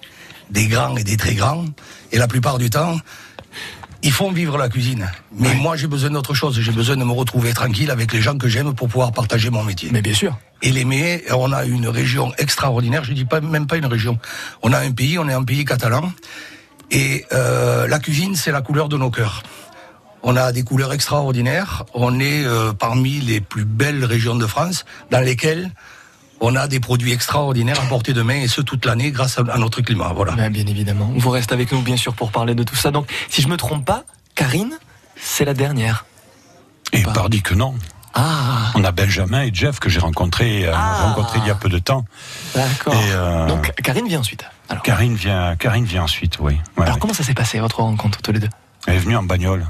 des 0.51 0.66
grands 0.66 0.97
et 0.97 1.05
des 1.05 1.16
très 1.16 1.37
grands. 1.37 1.66
Et 2.11 2.18
la 2.18 2.27
plupart 2.27 2.59
du 2.59 2.68
temps, 2.68 2.97
ils 4.03 4.11
font 4.11 4.33
vivre 4.33 4.59
la 4.59 4.68
cuisine. 4.68 5.09
Mais 5.38 5.55
moi, 5.55 5.77
j'ai 5.77 5.87
besoin 5.87 6.11
d'autre 6.11 6.35
chose. 6.35 6.59
J'ai 6.61 6.73
besoin 6.73 6.97
de 6.97 7.05
me 7.05 7.12
retrouver 7.12 7.53
tranquille 7.53 7.92
avec 7.92 8.12
les 8.12 8.21
gens 8.21 8.37
que 8.37 8.49
j'aime 8.49 8.75
pour 8.75 8.88
pouvoir 8.88 9.12
partager 9.12 9.51
mon 9.51 9.62
métier. 9.62 9.90
Mais 9.92 10.03
bien 10.03 10.14
sûr. 10.14 10.37
Et 10.62 10.73
l'aimer, 10.73 11.23
on 11.31 11.53
a 11.53 11.64
une 11.64 11.87
région 11.87 12.33
extraordinaire. 12.38 13.05
Je 13.05 13.12
dis 13.12 13.25
pas 13.25 13.40
même 13.40 13.68
pas 13.68 13.77
une 13.77 13.87
région. 13.87 14.18
On 14.62 14.73
a 14.73 14.81
un 14.81 14.90
pays, 14.90 15.16
on 15.16 15.29
est 15.29 15.33
un 15.33 15.45
pays 15.45 15.64
catalan. 15.64 16.12
Et 16.90 17.25
euh, 17.33 17.87
la 17.87 18.01
cuisine, 18.01 18.35
c'est 18.35 18.51
la 18.51 18.62
couleur 18.62 18.88
de 18.88 18.97
nos 18.97 19.12
cœurs. 19.12 19.45
On 20.23 20.37
a 20.37 20.53
des 20.53 20.63
couleurs 20.63 20.93
extraordinaires. 20.93 21.85
On 21.95 22.21
est 22.21 22.45
euh, 22.45 22.73
parmi 22.73 23.21
les 23.21 23.41
plus 23.41 23.65
belles 23.65 24.05
régions 24.05 24.37
de 24.37 24.47
France, 24.47 24.85
dans 25.11 25.21
lesquelles 25.21 25.71
on 26.41 26.57
a 26.57 26.67
des 26.69 26.81
produits 26.81 27.13
extraordinaires 27.13 27.81
à 27.81 27.87
portée 27.87 28.13
de 28.13 28.23
main, 28.23 28.35
et 28.41 28.49
ce 28.49 28.61
toute 28.61 28.85
l'année, 28.85 29.11
grâce 29.11 29.39
à, 29.39 29.59
notre 29.59 29.81
climat. 29.81 30.13
Voilà. 30.15 30.33
Ben, 30.33 30.53
bien 30.53 30.67
évidemment. 30.67 31.11
Vous 31.17 31.31
restez 31.31 31.55
avec 31.55 31.71
nous, 31.73 31.83
bien 31.83 31.97
sûr, 31.97 32.15
pour 32.15 32.31
parler 32.33 32.55
de 32.55 32.63
tout 32.63 32.77
ça. 32.77 32.91
Donc, 32.91 33.11
si 33.29 33.43
je 33.43 33.49
me 33.49 33.57
trompe 33.57 33.85
pas, 33.85 34.05
Karine, 34.35 34.79
c'est 35.17 35.45
la 35.45 35.55
dernière. 35.55 36.05
Et 36.93 37.03
pardi 37.03 37.43
que 37.43 37.55
non. 37.55 37.75
Ah, 38.15 38.71
On 38.75 38.85
a 38.85 38.93
Benjamin 38.93 39.43
et 39.43 39.51
Jeff 39.55 39.79
que 39.81 39.89
j'ai 39.89 40.01
rencontré, 40.01 40.67
euh, 40.67 40.73
Ah. 40.75 41.07
rencontré 41.09 41.39
il 41.43 41.47
y 41.47 41.51
a 41.51 41.55
peu 41.55 41.69
de 41.71 41.79
temps. 41.79 42.05
d'accord. 42.55 42.93
Et, 42.93 43.13
euh, 43.13 43.47
Donc, 43.47 43.73
Karine 43.83 44.07
vient 44.07 44.21
ensuite. 44.21 44.45
Alors, 44.69 44.83
Karine 44.83 45.15
vient, 45.15 45.57
Karine 45.57 45.85
vient 45.87 46.03
ensuite, 46.03 46.39
oui. 46.41 46.55
Ouais, 46.77 46.83
alors 46.83 46.95
ouais. 46.95 47.01
comment 47.01 47.15
ça 47.15 47.23
s'est 47.23 47.35
passé, 47.35 47.59
votre 47.61 47.81
rencontre, 47.81 48.21
tous 48.21 48.33
les 48.33 48.41
deux? 48.41 48.51
Elle 48.87 48.97
est 48.97 48.99
venue 48.99 49.17
en 49.17 49.23
bagnole. 49.23 49.65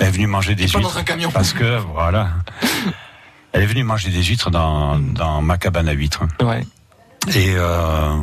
Elle 0.00 0.08
est 0.08 0.10
venue 0.10 0.26
manger 0.26 0.54
des 0.54 0.66
pas 0.66 0.78
huîtres. 0.78 0.92
dans 0.92 0.98
un 0.98 1.04
camion. 1.04 1.30
Parce 1.30 1.52
que, 1.52 1.78
voilà. 1.92 2.30
Elle 3.52 3.62
est 3.62 3.66
venue 3.66 3.84
manger 3.84 4.10
des 4.10 4.22
huîtres 4.22 4.50
dans, 4.50 4.98
dans 4.98 5.42
ma 5.42 5.58
cabane 5.58 5.88
à 5.88 5.92
huîtres. 5.92 6.24
Ouais. 6.42 6.64
Et, 7.34 7.54
euh, 7.56 8.20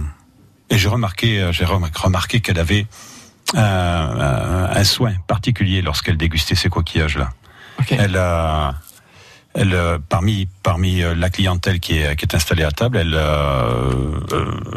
et 0.69 0.77
j'ai 0.77 0.87
remarqué, 0.87 1.49
j'ai 1.51 1.65
remarqué 1.65 2.39
qu'elle 2.39 2.59
avait 2.59 2.87
euh, 3.55 3.57
euh, 3.59 4.67
un 4.73 4.83
soin 4.83 5.13
particulier 5.27 5.81
lorsqu'elle 5.81 6.17
dégustait 6.17 6.55
ces 6.55 6.69
coquillages-là. 6.69 7.29
Elle 7.89 8.17
a, 8.17 8.75
elle, 9.53 9.77
parmi 10.09 10.47
parmi 10.63 11.01
la 11.01 11.29
clientèle 11.29 11.79
qui 11.79 11.97
est 11.97 12.15
qui 12.15 12.25
est 12.25 12.35
installée 12.35 12.63
à 12.63 12.71
table, 12.71 12.97
elle 12.97 13.13
euh, 13.15 14.19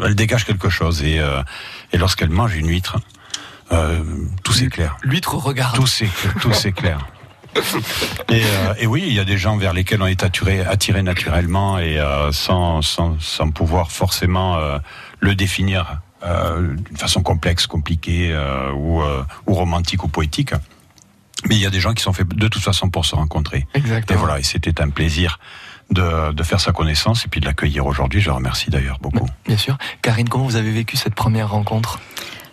elle 0.03 0.15
dégage 0.15 0.45
quelque 0.45 0.69
chose 0.69 1.03
et 1.03 1.19
euh, 1.19 1.41
et 1.93 1.97
lorsqu'elle 1.97 2.29
mange 2.29 2.55
une 2.55 2.67
huître, 2.67 2.97
euh, 3.71 4.03
tout 4.43 4.53
s'éclaire. 4.53 4.97
L'huître 5.03 5.35
regarde. 5.35 5.75
Tout 5.75 5.87
s'éclaire. 5.87 6.33
Tout 6.41 6.53
s'éclaire. 6.53 7.07
Et, 8.29 8.43
euh, 8.43 8.73
et 8.79 8.87
oui, 8.87 9.03
il 9.07 9.13
y 9.13 9.19
a 9.19 9.25
des 9.25 9.37
gens 9.37 9.57
vers 9.57 9.73
lesquels 9.73 10.01
on 10.01 10.05
est 10.05 10.23
attiré, 10.23 10.61
attiré 10.61 11.01
naturellement 11.01 11.79
et 11.79 11.97
euh, 11.97 12.31
sans, 12.31 12.81
sans, 12.81 13.19
sans 13.19 13.49
pouvoir 13.51 13.91
forcément 13.91 14.57
euh, 14.57 14.77
le 15.19 15.33
définir 15.35 16.01
d'une 16.23 16.97
façon 16.97 17.21
complexe, 17.21 17.67
compliquée 17.67 18.35
ou, 18.75 19.01
ou 19.45 19.53
romantique 19.53 20.03
ou 20.03 20.07
poétique. 20.07 20.51
Mais 21.47 21.55
il 21.55 21.61
y 21.61 21.65
a 21.65 21.69
des 21.69 21.79
gens 21.79 21.93
qui 21.93 22.03
sont 22.03 22.11
faits 22.11 22.27
de 22.27 22.47
toute 22.47 22.63
façon 22.63 22.89
pour 22.89 23.05
se 23.05 23.15
rencontrer. 23.15 23.65
Exactement. 23.75 24.17
Et 24.17 24.19
voilà, 24.19 24.39
et 24.39 24.43
c'était 24.43 24.81
un 24.81 24.89
plaisir 24.89 25.39
de, 25.91 26.33
de 26.33 26.43
faire 26.43 26.59
sa 26.59 26.73
connaissance 26.73 27.23
et 27.25 27.27
puis 27.29 27.39
de 27.39 27.45
l'accueillir 27.45 27.85
aujourd'hui. 27.85 28.19
Je 28.19 28.29
la 28.29 28.35
remercie 28.35 28.69
d'ailleurs 28.69 28.97
beaucoup. 28.99 29.27
Bien 29.45 29.57
sûr. 29.57 29.77
Karine, 30.01 30.27
comment 30.27 30.43
vous 30.43 30.57
avez 30.57 30.71
vécu 30.71 30.97
cette 30.97 31.15
première 31.15 31.51
rencontre? 31.51 31.99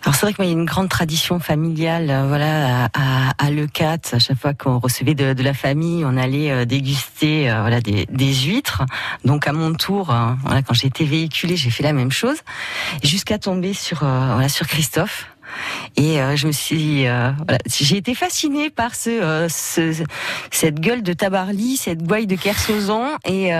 Alors 0.05 0.13
c'est 0.13 0.27
vrai 0.27 0.33
qu'il 0.35 0.45
y 0.45 0.49
a 0.49 0.51
une 0.51 0.65
grande 0.65 0.87
tradition 0.87 1.39
familiale, 1.39 2.11
euh, 2.11 2.27
voilà, 2.27 2.85
à, 2.93 3.31
à, 3.43 3.49
Leucat. 3.49 3.97
À 4.11 4.19
chaque 4.19 4.37
fois 4.37 4.53
qu'on 4.53 4.77
recevait 4.77 5.15
de, 5.15 5.33
de 5.33 5.41
la 5.41 5.55
famille, 5.55 6.05
on 6.05 6.15
allait 6.15 6.51
euh, 6.51 6.63
déguster, 6.63 7.49
euh, 7.49 7.61
voilà, 7.61 7.81
des, 7.81 8.05
des 8.11 8.31
huîtres. 8.35 8.83
Donc 9.23 9.47
à 9.47 9.51
mon 9.51 9.73
tour, 9.73 10.15
voilà, 10.43 10.61
quand 10.61 10.75
j'ai 10.75 10.87
été 10.87 11.05
véhiculée, 11.05 11.57
j'ai 11.57 11.71
fait 11.71 11.81
la 11.81 11.91
même 11.91 12.11
chose, 12.11 12.37
jusqu'à 13.01 13.39
tomber 13.39 13.73
sur, 13.73 13.99
voilà, 14.01 14.47
sur 14.47 14.67
Christophe. 14.67 15.27
Et 15.97 16.21
euh, 16.21 16.35
je 16.35 16.47
me 16.47 16.51
suis, 16.51 17.07
euh, 17.07 17.31
voilà, 17.45 17.57
j'ai 17.67 17.97
été 17.97 18.13
fascinée 18.15 18.69
par 18.69 18.95
ce, 18.95 19.09
euh, 19.09 19.49
ce- 19.49 20.03
cette 20.51 20.79
gueule 20.79 21.03
de 21.03 21.13
Tabarly, 21.13 21.77
cette 21.77 22.03
gouaille 22.03 22.27
de 22.27 22.35
Kersozon, 22.35 23.07
et, 23.25 23.51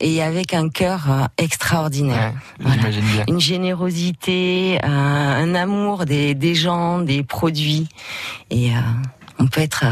et 0.00 0.22
avec 0.22 0.54
un 0.54 0.68
cœur 0.68 1.28
extraordinaire. 1.38 2.32
Bien. 2.58 3.24
Une 3.28 3.40
générosité, 3.40 4.78
un, 4.82 5.54
amour 5.54 6.04
des, 6.04 6.34
des 6.34 6.54
gens, 6.54 6.98
des 7.00 7.22
produits, 7.22 7.88
et 8.50 8.70
on 9.38 9.46
peut 9.46 9.60
être 9.60 9.84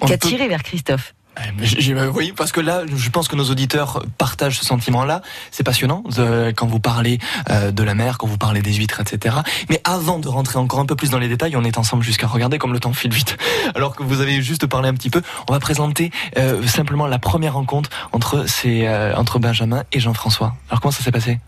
On 0.00 0.06
qu'attiré 0.06 0.48
vers 0.48 0.62
Christophe. 0.62 1.14
J'ai- 1.62 1.80
j'ai- 1.80 1.94
Oui, 1.94 2.32
parce 2.36 2.52
que 2.52 2.60
là, 2.60 2.82
je 2.94 3.10
pense 3.10 3.28
que 3.28 3.36
nos 3.36 3.44
auditeurs 3.50 4.02
partagent 4.18 4.58
ce 4.58 4.64
sentiment-là. 4.64 5.22
C'est 5.50 5.64
passionnant 5.64 6.02
de- 6.16 6.52
quand 6.56 6.66
vous 6.66 6.80
parlez 6.80 7.18
euh, 7.50 7.70
de 7.70 7.82
la 7.82 7.94
mer, 7.94 8.18
quand 8.18 8.26
vous 8.26 8.38
parlez 8.38 8.62
des 8.62 8.74
huîtres, 8.74 9.00
etc. 9.00 9.36
Mais 9.68 9.80
avant 9.84 10.18
de 10.18 10.28
rentrer 10.28 10.58
encore 10.58 10.80
un 10.80 10.86
peu 10.86 10.96
plus 10.96 11.10
dans 11.10 11.18
les 11.18 11.28
détails, 11.28 11.56
on 11.56 11.64
est 11.64 11.78
ensemble 11.78 12.02
jusqu'à 12.02 12.26
regarder 12.26 12.58
comme 12.58 12.72
le 12.72 12.80
temps 12.80 12.92
file 12.92 13.12
vite. 13.12 13.36
Alors 13.74 13.94
que 13.96 14.02
vous 14.02 14.20
avez 14.20 14.42
juste 14.42 14.66
parlé 14.66 14.88
un 14.88 14.94
petit 14.94 15.10
peu, 15.10 15.22
on 15.48 15.52
va 15.52 15.60
présenter 15.60 16.10
euh, 16.38 16.66
simplement 16.66 17.06
la 17.06 17.18
première 17.18 17.54
rencontre 17.54 17.90
entre 18.12 18.46
ces, 18.48 18.86
euh, 18.86 19.14
entre 19.16 19.38
Benjamin 19.38 19.84
et 19.92 20.00
Jean-François. 20.00 20.54
Alors 20.68 20.80
comment 20.80 20.92
ça 20.92 21.02
s'est 21.02 21.12
passé? 21.12 21.40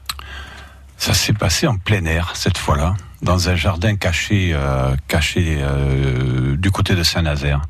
Ça 0.98 1.14
s'est 1.14 1.32
passé 1.32 1.66
en 1.66 1.76
plein 1.78 2.04
air 2.04 2.30
cette 2.34 2.58
fois-là, 2.58 2.94
dans 3.22 3.48
un 3.48 3.56
jardin 3.56 3.96
caché, 3.96 4.52
euh, 4.54 4.94
caché 5.08 5.58
euh, 5.60 6.56
du 6.56 6.70
côté 6.70 6.94
de 6.94 7.02
Saint-Nazaire. 7.02 7.62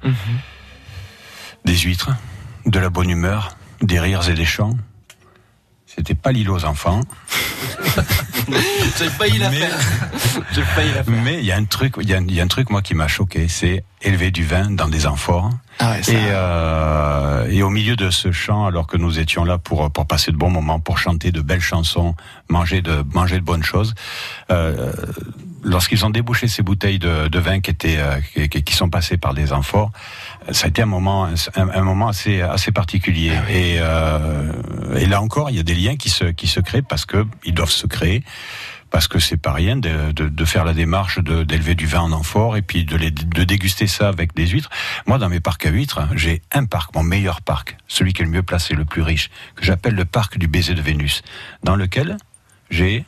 Des 1.65 1.77
huîtres, 1.79 2.11
de 2.67 2.79
la 2.79 2.91
bonne 2.91 3.11
humeur, 3.11 3.57
des 3.81 4.01
rires 4.01 4.29
et 4.29 4.35
des 4.35 4.45
chants. 4.45 4.77
C'était 5.87 6.15
pas 6.15 6.33
l'île 6.33 6.51
aux 6.51 6.65
enfants. 6.65 7.01
J'ai 8.99 9.09
failli 9.11 9.39
la 9.39 9.51
faire. 9.51 9.79
J'ai 10.53 10.63
failli 10.63 10.91
la 10.95 11.05
faire. 11.05 11.15
Mais 11.23 11.39
il 11.39 11.45
y 11.45 11.53
a 11.53 11.57
un 11.57 11.65
truc, 11.65 11.95
il 12.01 12.09
y 12.09 12.15
a, 12.15 12.19
il 12.19 12.33
y 12.35 12.41
a 12.41 12.43
un 12.45 12.49
truc 12.49 12.71
moi 12.71 12.81
qui 12.83 12.95
m'a 12.95 13.09
choqué, 13.09 13.47
c'est 13.47 13.85
élever 14.01 14.31
du 14.31 14.45
vin 14.45 14.71
dans 14.71 14.89
des 14.89 15.07
amphores. 15.07 15.51
Ah 15.79 15.93
ouais, 15.93 16.03
ça- 16.03 16.13
et, 16.13 16.17
euh, 16.19 17.47
et 17.51 17.63
au 17.63 17.69
milieu 17.71 17.95
de 17.95 18.11
ce 18.11 18.33
chant, 18.33 18.65
alors 18.67 18.87
que 18.87 18.97
nous 18.97 19.19
étions 19.19 19.45
là 19.45 19.59
pour 19.59 19.91
pour 19.93 20.07
passer 20.07 20.33
de 20.33 20.37
bons 20.37 20.51
moments, 20.51 20.81
pour 20.81 20.99
chanter 20.99 21.31
de 21.31 21.43
belles 21.43 21.61
chansons, 21.61 22.15
manger 22.49 22.81
de 22.83 23.05
manger 23.15 23.37
de 23.39 23.45
bonnes 23.45 23.63
choses, 23.63 23.95
euh, 24.51 24.93
lorsqu'ils 25.63 26.05
ont 26.07 26.11
débouché 26.11 26.49
ces 26.49 26.63
bouteilles 26.63 26.99
de, 26.99 27.29
de 27.29 27.39
vin 27.39 27.61
qui 27.61 27.71
étaient 27.71 27.99
euh, 27.99 28.49
qui, 28.49 28.63
qui 28.63 28.75
sont 28.75 28.89
passées 28.91 29.19
par 29.19 29.35
des 29.35 29.53
amphores, 29.53 29.93
ça 30.51 30.67
a 30.67 30.69
été 30.69 30.83
un 30.83 30.87
moment 30.87 31.29
un, 31.57 31.69
un 31.69 31.83
moment 31.83 32.09
assez 32.09 32.41
assez 32.41 32.73
particulier. 32.73 33.33
Et 33.49 33.77
euh, 33.79 34.53
et 34.97 35.07
là 35.07 35.21
encore, 35.23 35.51
il 35.51 35.57
y 35.57 35.61
a 35.61 35.63
des 35.63 35.75
liens 35.75 35.97
qui 35.97 36.11
se 36.11 36.25
qui 36.25 36.47
se 36.47 36.61
créent 36.61 36.83
parce 36.83 37.07
que 37.07 37.27
ils 37.45 37.55
doivent 37.55 37.71
se 37.71 37.87
créer 37.87 38.25
parce 38.93 39.09
que 39.09 39.19
c'est 39.19 39.39
pas 39.39 39.53
rien 39.53 39.77
de, 39.77 40.13
de, 40.13 40.29
de 40.29 40.45
faire 40.45 40.65
la 40.65 40.75
démarche 40.75 41.19
d'élever 41.19 41.75
du 41.75 41.87
vin 41.87 42.01
en 42.01 42.13
amphore 42.13 42.59
et 42.59 42.63
puis 42.63 42.85
de, 42.85 42.95
les, 42.95 43.11
de 43.11 43.43
déguster 43.43 43.87
ça 43.87 44.09
avec 44.09 44.35
des 44.35 44.47
huîtres. 44.47 44.69
Moi, 45.07 45.17
dans 45.17 45.31
mes 45.31 45.41
parcs 45.41 45.65
à 45.65 45.71
huîtres, 45.71 46.07
j'ai 46.15 46.43
un 46.53 46.67
parc, 46.67 46.95
mon 46.95 47.03
meilleur 47.03 47.41
parc, 47.41 47.79
celui 47.89 48.13
qui 48.13 48.21
est 48.21 48.27
le 48.27 48.31
mieux 48.31 48.43
placé, 48.43 48.75
le 48.75 48.85
plus 48.85 49.01
riche, 49.01 49.31
que 49.57 49.65
j'appelle 49.65 49.95
le 49.95 50.05
parc 50.05 50.37
du 50.37 50.47
baiser 50.47 50.75
de 50.75 50.83
Vénus, 50.83 51.23
dans 51.65 51.75
lequel 51.75 52.19
j'ai 52.71 53.07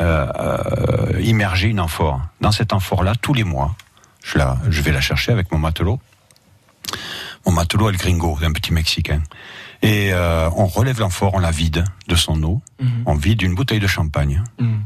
euh, 0.00 0.30
euh, 0.38 1.20
immergé 1.22 1.68
une 1.68 1.80
amphore. 1.80 2.20
Dans 2.42 2.52
cette 2.52 2.74
amphore-là, 2.74 3.14
tous 3.14 3.32
les 3.32 3.44
mois, 3.44 3.74
je, 4.22 4.36
la, 4.36 4.58
je 4.68 4.82
vais 4.82 4.92
la 4.92 5.00
chercher 5.00 5.32
avec 5.32 5.50
mon 5.50 5.58
matelot. 5.58 5.98
Mon 7.44 7.52
matelot 7.52 7.90
El 7.90 7.96
Gringo, 7.96 8.38
un 8.42 8.52
petit 8.52 8.72
Mexicain. 8.72 9.22
Et 9.82 10.10
euh, 10.12 10.50
on 10.56 10.66
relève 10.66 10.98
l'amphore, 10.98 11.34
on 11.34 11.38
la 11.38 11.52
vide 11.52 11.84
de 12.08 12.16
son 12.16 12.42
eau, 12.42 12.60
on 13.06 13.14
vide 13.14 13.42
une 13.42 13.54
bouteille 13.54 13.78
de 13.80 13.86
champagne 13.86 14.42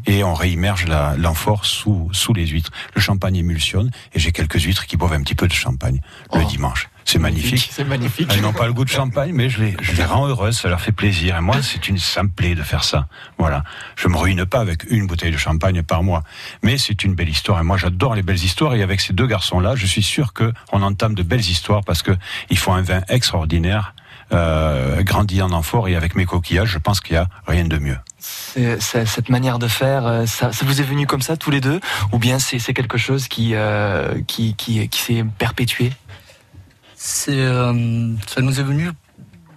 et 0.07 0.23
on 0.23 0.35
réimmerge 0.35 0.87
la- 0.87 1.15
l'amphore 1.17 1.65
sous, 1.65 2.09
sous 2.13 2.35
les 2.35 2.47
huîtres. 2.47 2.71
Le 2.95 3.01
champagne 3.01 3.37
émulsionne 3.37 3.91
et 4.13 4.19
j'ai 4.19 4.33
quelques 4.33 4.61
huîtres 4.61 4.87
qui 4.87 4.97
boivent 4.99 5.15
un 5.15 5.23
petit 5.23 5.35
peu 5.35 5.49
de 5.49 5.53
champagne 5.53 6.01
le 6.35 6.45
dimanche. 6.45 6.89
C'est 7.05 7.19
magnifique. 7.19 7.69
C'est 7.73 7.85
magnifique. 7.85 8.29
Elles 8.33 8.43
n'ont 8.43 8.53
pas 8.53 8.67
le 8.67 8.73
goût 8.73 8.85
de 8.85 8.91
champagne, 8.91 9.33
mais 9.33 9.49
je 9.51 9.63
les, 9.63 9.77
je 9.83 9.93
les 9.93 10.05
rends 10.05 10.27
heureuses, 10.29 10.59
ça 10.59 10.69
leur 10.69 10.81
fait 10.81 10.93
plaisir. 10.93 11.37
Et 11.37 11.41
moi, 11.41 11.57
c'est 11.63 11.89
une, 11.89 11.99
ça 11.99 12.23
me 12.23 12.29
plaît 12.29 12.55
de 12.55 12.63
faire 12.63 12.85
ça. 12.85 13.09
Voilà. 13.39 13.65
Je 13.97 14.09
me 14.09 14.17
ruine 14.17 14.45
pas 14.47 14.61
avec 14.61 14.85
une 14.91 15.07
bouteille 15.07 15.33
de 15.33 15.37
champagne 15.39 15.83
par 15.83 16.03
mois. 16.05 16.23
Mais 16.63 16.77
c'est 16.79 17.03
une 17.03 17.15
belle 17.15 17.29
histoire. 17.31 17.59
Et 17.61 17.65
moi, 17.65 17.77
j'adore 17.77 18.15
les 18.15 18.23
belles 18.23 18.43
histoires. 18.45 18.75
Et 18.75 18.83
avec 18.83 19.01
ces 19.01 19.13
deux 19.15 19.27
garçons-là, 19.27 19.75
je 19.75 19.87
suis 19.87 20.03
sûr 20.03 20.33
que 20.33 20.53
on 20.73 20.83
entame 20.83 21.15
de 21.15 21.23
belles 21.25 21.41
histoires 21.41 21.83
parce 21.85 22.03
que 22.03 22.13
ils 22.51 22.59
font 22.59 22.73
un 22.75 22.83
vin 22.83 23.01
extraordinaire, 23.09 23.95
euh, 24.33 25.03
grandi 25.03 25.43
en 25.43 25.53
amphore. 25.53 25.89
Et 25.89 25.97
avec 25.97 26.15
mes 26.15 26.25
coquillages, 26.25 26.71
je 26.71 26.79
pense 26.79 27.01
qu'il 27.01 27.15
y 27.15 27.19
a 27.19 27.29
rien 27.47 27.65
de 27.65 27.79
mieux. 27.79 27.99
Cette 28.19 29.29
manière 29.29 29.59
de 29.59 29.69
faire, 29.69 30.07
euh, 30.07 30.27
ça, 30.27 30.53
ça 30.53 30.65
vous 30.65 30.81
est 30.81 30.85
venu 30.85 31.07
comme 31.07 31.23
ça 31.23 31.37
tous 31.37 31.51
les 31.51 31.61
deux, 31.61 31.81
ou 32.13 32.19
bien 32.19 32.39
c'est 32.39 32.75
quelque 32.75 32.99
chose 32.99 33.29
qui 33.29 33.55
euh, 33.55 34.21
qui 34.27 34.55
qui, 34.55 34.89
qui 34.89 35.01
s'est 35.01 35.25
perpétué? 35.39 35.93
C'est, 36.95 37.33
euh, 37.33 38.15
ça 38.29 38.43
nous 38.43 38.61
est 38.61 38.63
venu 38.63 38.91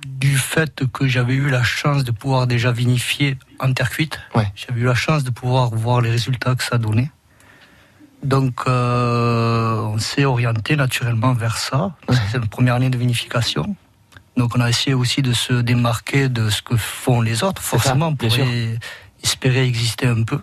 du 0.07 0.35
fait 0.37 0.83
que 0.91 1.07
j'avais 1.07 1.35
eu 1.35 1.49
la 1.49 1.61
chance 1.61 2.03
de 2.03 2.11
pouvoir 2.11 2.47
déjà 2.47 2.71
vinifier 2.71 3.37
en 3.59 3.71
terre 3.71 3.91
cuite. 3.91 4.19
J'avais 4.55 4.81
eu 4.81 4.85
la 4.85 4.95
chance 4.95 5.23
de 5.23 5.29
pouvoir 5.29 5.69
voir 5.69 6.01
les 6.01 6.09
résultats 6.09 6.55
que 6.55 6.63
ça 6.63 6.79
donnait. 6.79 7.11
Donc, 8.23 8.61
euh, 8.65 9.79
on 9.81 9.99
s'est 9.99 10.25
orienté 10.25 10.75
naturellement 10.75 11.33
vers 11.33 11.57
ça. 11.57 11.91
C'est 12.31 12.39
la 12.39 12.47
première 12.47 12.75
année 12.75 12.89
de 12.89 12.97
vinification. 12.97 13.75
Donc, 14.37 14.55
on 14.55 14.59
a 14.61 14.69
essayé 14.69 14.93
aussi 14.93 15.21
de 15.21 15.33
se 15.33 15.53
démarquer 15.53 16.27
de 16.29 16.49
ce 16.49 16.61
que 16.61 16.75
font 16.75 17.21
les 17.21 17.43
autres, 17.43 17.61
ça, 17.61 17.69
forcément, 17.69 18.11
bien 18.11 18.29
pour 18.29 18.37
espérer 19.23 19.63
exister 19.65 20.07
un 20.07 20.23
peu. 20.23 20.39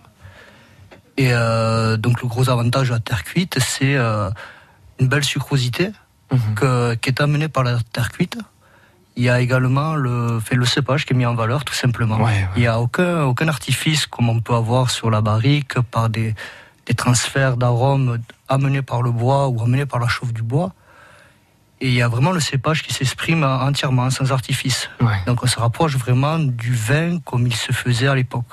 Et 1.18 1.30
euh, 1.32 1.96
donc, 1.96 2.22
le 2.22 2.28
gros 2.28 2.48
avantage 2.48 2.88
de 2.88 2.94
la 2.94 3.00
terre 3.00 3.22
cuite, 3.24 3.58
c'est 3.60 3.96
euh, 3.96 4.30
une 4.98 5.08
belle 5.08 5.24
sucrosité 5.24 5.90
Mhm. 6.32 6.54
que- 6.54 6.94
qui 6.94 7.10
est 7.10 7.20
amenée 7.20 7.48
par 7.48 7.62
la 7.64 7.78
terre 7.92 8.10
cuite. 8.10 8.38
Il 9.16 9.22
y 9.24 9.28
a 9.28 9.38
également 9.42 9.94
le, 9.94 10.40
fait, 10.40 10.54
le 10.56 10.64
cépage 10.64 11.04
qui 11.04 11.12
est 11.12 11.16
mis 11.16 11.26
en 11.26 11.34
valeur, 11.34 11.66
tout 11.66 11.74
simplement. 11.74 12.16
Il 12.56 12.60
n'y 12.62 12.66
a 12.66 12.80
aucun, 12.80 13.24
aucun 13.24 13.48
artifice 13.48 14.06
comme 14.06 14.30
on 14.30 14.40
peut 14.40 14.54
avoir 14.54 14.88
sur 14.90 15.10
la 15.10 15.20
barrique 15.20 15.78
par 15.90 16.08
des, 16.08 16.34
des 16.86 16.94
transferts 16.94 17.58
d'arômes 17.58 18.16
amenés 18.48 18.80
par 18.80 19.02
le 19.02 19.10
bois 19.10 19.48
ou 19.48 19.60
amenés 19.62 19.84
par 19.84 20.00
la 20.00 20.08
chauffe 20.08 20.32
du 20.32 20.42
bois. 20.42 20.72
Et 21.82 21.88
il 21.88 21.94
y 21.94 22.02
a 22.02 22.06
vraiment 22.06 22.30
le 22.30 22.38
cépage 22.38 22.84
qui 22.84 22.94
s'exprime 22.94 23.42
entièrement, 23.42 24.08
sans 24.08 24.30
artifice. 24.30 24.88
Donc 25.26 25.42
on 25.42 25.48
se 25.48 25.58
rapproche 25.58 25.96
vraiment 25.96 26.38
du 26.38 26.72
vin 26.72 27.18
comme 27.18 27.44
il 27.48 27.56
se 27.56 27.72
faisait 27.72 28.06
à 28.06 28.14
l'époque. 28.14 28.46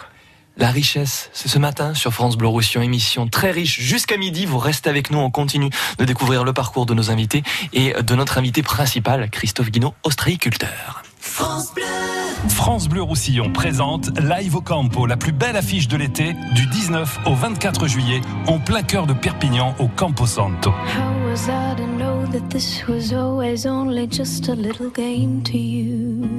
La 0.57 0.71
richesse, 0.71 1.29
c'est 1.31 1.47
ce 1.47 1.59
matin 1.59 1.93
sur 1.93 2.11
France 2.11 2.37
Bleu 2.37 2.47
Roussillon, 2.47 2.81
émission 2.81 3.27
très 3.27 3.51
riche 3.51 3.79
jusqu'à 3.79 4.17
midi. 4.17 4.47
Vous 4.47 4.57
restez 4.57 4.89
avec 4.89 5.11
nous, 5.11 5.19
on 5.19 5.29
continue 5.29 5.69
de 5.99 6.05
découvrir 6.05 6.43
le 6.43 6.53
parcours 6.53 6.87
de 6.87 6.95
nos 6.95 7.11
invités 7.11 7.43
et 7.71 7.93
de 7.93 8.15
notre 8.15 8.39
invité 8.39 8.63
principal, 8.63 9.29
Christophe 9.29 9.69
Guinaud, 9.69 9.93
ostréiculteur. 10.03 11.03
France 11.19 11.71
Bleu. 11.75 12.18
France 12.47 12.87
Bleu 12.87 13.01
Roussillon 13.01 13.51
présente 13.51 14.17
Live 14.19 14.55
au 14.55 14.61
Campo, 14.61 15.05
la 15.05 15.17
plus 15.17 15.33
belle 15.33 15.57
affiche 15.57 15.87
de 15.87 15.97
l'été, 15.97 16.35
du 16.55 16.65
19 16.67 17.19
au 17.25 17.35
24 17.35 17.87
juillet, 17.87 18.21
en 18.47 18.59
plein 18.59 18.81
cœur 18.81 19.05
de 19.07 19.13
Perpignan, 19.13 19.75
au 19.79 19.87
Campo 19.87 20.25
Santo. 20.25 20.73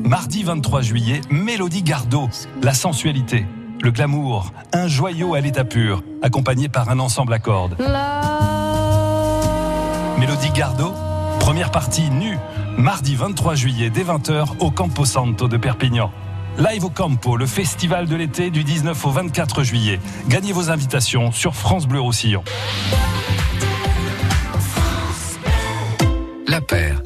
Mardi 0.04 0.42
23 0.42 0.80
juillet, 0.80 1.20
Mélodie 1.30 1.82
Gardot, 1.82 2.30
la 2.62 2.72
sensualité, 2.72 3.44
le 3.82 3.90
glamour, 3.90 4.52
un 4.72 4.88
joyau 4.88 5.34
à 5.34 5.40
l'état 5.40 5.64
pur, 5.64 6.02
accompagné 6.22 6.68
par 6.68 6.88
un 6.88 6.98
ensemble 6.98 7.34
à 7.34 7.38
cordes. 7.38 7.76
Mélodie 10.18 10.50
Gardot, 10.54 10.94
première 11.40 11.70
partie 11.70 12.10
nue, 12.10 12.38
mardi 12.80 13.14
23 13.14 13.54
juillet 13.54 13.90
dès 13.90 14.02
20h 14.02 14.58
au 14.58 14.70
Campo 14.70 15.04
Santo 15.04 15.48
de 15.48 15.56
Perpignan. 15.56 16.10
Live 16.58 16.84
au 16.84 16.90
Campo, 16.90 17.36
le 17.36 17.46
festival 17.46 18.06
de 18.06 18.16
l'été 18.16 18.50
du 18.50 18.64
19 18.64 19.04
au 19.06 19.10
24 19.10 19.62
juillet. 19.62 20.00
Gagnez 20.28 20.52
vos 20.52 20.70
invitations 20.70 21.30
sur 21.30 21.54
France 21.54 21.86
Bleu 21.86 22.00
Roussillon. 22.00 22.42
La 26.46 26.60
Paire. 26.60 27.02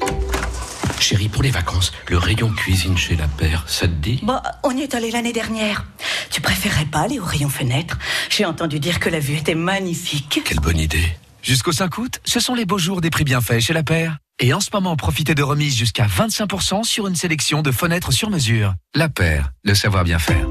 Chérie, 0.99 1.29
pour 1.29 1.43
les 1.43 1.51
vacances, 1.51 1.91
le 2.09 2.17
rayon 2.17 2.49
cuisine 2.49 2.97
chez 2.97 3.15
La 3.15 3.27
Paire, 3.27 3.63
ça 3.67 3.87
te 3.87 3.93
dit? 3.93 4.21
Bah, 4.23 4.41
on 4.63 4.75
y 4.75 4.81
est 4.81 4.95
allé 4.95 5.11
l'année 5.11 5.33
dernière. 5.33 5.85
Tu 6.31 6.41
préférerais 6.41 6.85
pas 6.85 7.01
aller 7.01 7.19
au 7.19 7.25
rayon 7.25 7.49
fenêtre? 7.49 7.99
J'ai 8.29 8.45
entendu 8.45 8.79
dire 8.79 8.99
que 8.99 9.09
la 9.09 9.19
vue 9.19 9.35
était 9.35 9.55
magnifique. 9.55 10.41
Quelle 10.43 10.59
bonne 10.59 10.79
idée. 10.79 11.05
Jusqu'au 11.43 11.73
5 11.73 11.97
août, 11.99 12.21
ce 12.23 12.39
sont 12.39 12.55
les 12.55 12.65
beaux 12.65 12.79
jours 12.79 13.01
des 13.01 13.11
prix 13.11 13.23
bienfaits 13.23 13.59
chez 13.59 13.73
La 13.73 13.83
Paire. 13.83 14.17
Et 14.39 14.53
en 14.53 14.59
ce 14.59 14.69
moment, 14.73 14.97
profitez 14.97 15.33
de 15.33 15.43
remises 15.43 15.77
jusqu'à 15.77 16.07
25% 16.07 16.83
sur 16.83 17.07
une 17.07 17.15
sélection 17.15 17.61
de 17.61 17.71
fenêtres 17.71 18.11
sur 18.11 18.29
mesure. 18.29 18.73
La 18.93 19.07
Paire, 19.07 19.51
le 19.63 19.73
savoir 19.75 20.03
bien 20.03 20.19
faire. 20.19 20.45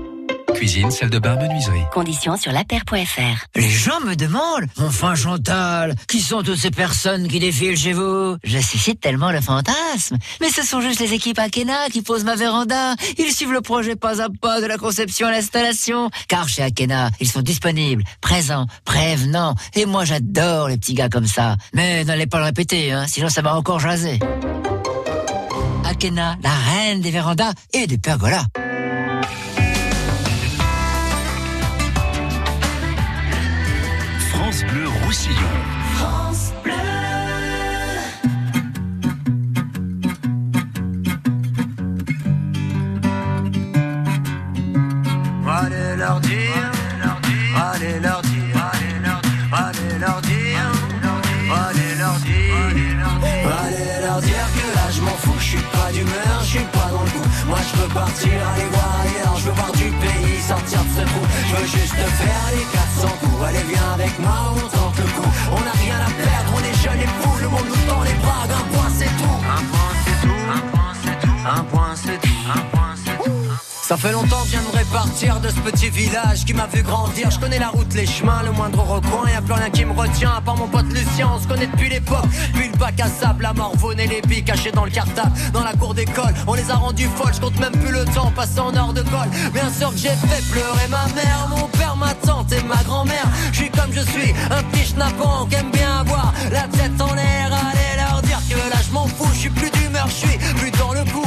Cuisine, 0.54 0.90
salle 0.90 1.10
de 1.10 1.18
bain, 1.18 1.36
menuiserie. 1.36 1.82
Conditions 1.92 2.36
sur 2.36 2.52
laper.fr. 2.52 3.46
Les 3.56 3.68
gens 3.68 4.00
me 4.00 4.14
demandent, 4.14 4.66
enfin 4.78 5.14
Chantal, 5.14 5.94
qui 6.08 6.20
sont 6.20 6.42
toutes 6.42 6.58
ces 6.58 6.70
personnes 6.70 7.28
qui 7.28 7.40
défilent 7.40 7.76
chez 7.76 7.92
vous? 7.92 8.36
Je 8.44 8.58
suscite 8.58 9.00
tellement 9.00 9.30
le 9.30 9.40
fantasme. 9.40 10.16
Mais 10.40 10.48
ce 10.50 10.62
sont 10.62 10.80
juste 10.80 11.00
les 11.00 11.12
équipes 11.12 11.38
Akena 11.38 11.88
qui 11.92 12.02
posent 12.02 12.24
ma 12.24 12.36
véranda. 12.36 12.94
Ils 13.18 13.32
suivent 13.32 13.52
le 13.52 13.60
projet 13.60 13.96
pas 13.96 14.22
à 14.22 14.28
pas 14.40 14.60
de 14.60 14.66
la 14.66 14.78
conception 14.78 15.26
à 15.26 15.32
l'installation. 15.32 16.10
Car 16.28 16.48
chez 16.48 16.62
Akena, 16.62 17.10
ils 17.20 17.28
sont 17.28 17.42
disponibles, 17.42 18.04
présents, 18.20 18.66
prévenants. 18.84 19.54
Et 19.74 19.86
moi 19.86 20.04
j'adore 20.04 20.68
les 20.68 20.76
petits 20.76 20.94
gars 20.94 21.08
comme 21.08 21.26
ça. 21.26 21.56
Mais 21.74 22.04
n'allez 22.04 22.26
pas 22.26 22.38
le 22.38 22.44
répéter, 22.44 22.92
hein, 22.92 23.06
sinon 23.08 23.28
ça 23.28 23.42
va 23.42 23.56
encore 23.56 23.80
jaser. 23.80 24.20
Akena, 25.84 26.36
la 26.42 26.50
reine 26.50 27.00
des 27.00 27.10
vérandas 27.10 27.52
et 27.72 27.86
des 27.86 27.98
pergolas. 27.98 28.44
Moi 57.46 57.58
je 57.68 57.82
veux 57.82 57.88
partir, 57.88 58.32
aller 58.54 58.68
voir 58.72 58.90
ailleurs, 59.02 59.36
je 59.36 59.44
veux 59.46 59.52
voir 59.52 59.72
du 59.72 59.90
pays, 60.02 60.40
sortir 60.40 60.80
de 60.84 60.88
ce 60.96 61.02
trou. 61.04 61.22
Je 61.48 61.56
veux 61.56 61.66
juste 61.66 61.94
faire 61.94 62.46
les 62.56 62.64
400 62.72 63.08
coups, 63.20 63.44
allez 63.46 63.64
viens 63.68 63.92
avec 63.94 64.18
moi, 64.18 64.54
on 64.56 64.68
tente 64.68 64.96
le 64.98 65.08
coup. 65.16 65.30
On 65.52 65.62
a 65.72 65.74
rien 65.84 65.98
à 66.00 66.10
perdre, 66.10 66.50
on 66.56 66.62
est 66.64 66.76
jeunes 66.82 67.00
et 67.00 67.10
fous, 67.20 67.38
le 67.40 67.48
monde 67.48 67.68
nous 67.68 67.82
tend 67.88 68.02
les 68.02 68.14
bras, 68.14 68.44
un 68.44 68.66
point 68.72 68.90
c'est 68.98 69.12
tout. 69.20 69.38
Un 69.44 69.62
point 69.70 69.92
c'est 70.04 70.18
tout, 70.26 70.42
un 70.56 70.62
point 70.70 70.92
c'est 71.02 71.18
tout, 71.20 71.38
un 71.46 71.64
point 71.64 71.83
Ça 73.86 73.98
fait 73.98 74.12
longtemps 74.12 74.40
que 74.44 74.46
je 74.46 74.52
viens 75.20 75.38
de 75.38 75.46
de 75.46 75.48
ce 75.50 75.60
petit 75.60 75.90
village 75.90 76.46
qui 76.46 76.54
m'a 76.54 76.66
vu 76.66 76.82
grandir. 76.82 77.30
Je 77.30 77.38
connais 77.38 77.58
la 77.58 77.68
route, 77.68 77.92
les 77.92 78.06
chemins, 78.06 78.42
le 78.42 78.50
moindre 78.52 78.80
recoin. 78.82 79.28
Y 79.28 79.34
a 79.34 79.42
plus 79.42 79.52
rien 79.52 79.68
qui 79.68 79.84
me 79.84 79.92
retient 79.92 80.32
à 80.38 80.40
part 80.40 80.56
mon 80.56 80.66
pote 80.68 80.86
Lucien. 80.86 81.28
On 81.34 81.38
se 81.38 81.46
connaît 81.46 81.66
depuis 81.66 81.90
l'époque. 81.90 82.24
Puis 82.54 82.68
le 82.68 82.78
bac 82.78 82.98
à 82.98 83.08
sable, 83.08 83.42
la 83.42 83.52
morvonne 83.52 84.00
et 84.00 84.06
les 84.06 84.22
billes 84.22 84.42
cachés 84.42 84.72
dans 84.72 84.86
le 84.86 84.90
cartable. 84.90 85.32
Dans 85.52 85.62
la 85.62 85.74
cour 85.74 85.92
d'école, 85.92 86.32
on 86.46 86.54
les 86.54 86.70
a 86.70 86.76
rendus 86.76 87.10
folles. 87.14 87.34
Je 87.34 87.40
compte 87.42 87.60
même 87.60 87.72
plus 87.72 87.92
le 87.92 88.06
temps 88.06 88.32
passé 88.34 88.58
en 88.58 88.74
heure 88.74 88.94
de 88.94 89.02
colle. 89.02 89.28
Bien 89.52 89.70
sûr 89.70 89.90
que 89.90 89.98
j'ai 89.98 90.08
fait 90.08 90.42
pleurer 90.50 90.88
ma 90.88 91.04
mère, 91.14 91.48
mon 91.50 91.68
père, 91.78 91.94
ma 91.96 92.14
tante 92.14 92.52
et 92.52 92.62
ma 92.62 92.82
grand-mère. 92.84 93.28
Je 93.52 93.58
suis 93.58 93.70
comme 93.70 93.92
je 93.92 94.00
suis, 94.00 94.32
un 94.50 94.62
petit 94.62 94.86
schnappant 94.86 95.44
qui 95.44 95.56
aime 95.56 95.70
bien 95.70 95.98
avoir 95.98 96.32
la 96.50 96.62
tête 96.68 96.98
en 96.98 97.12
l'air. 97.12 97.52
Allez 97.52 98.00
leur 98.02 98.22
dire 98.22 98.40
que 98.48 98.56
là 98.56 98.80
je 98.86 98.92
m'en 98.92 99.06
fous, 99.06 99.28
je 99.34 99.40
suis 99.40 99.50
plus 99.50 99.70
d'humeur, 99.70 100.06
je 100.08 100.26
suis 100.26 100.38
plus 100.56 100.70
dans 100.70 100.94
le 100.94 101.04
coup. 101.12 101.26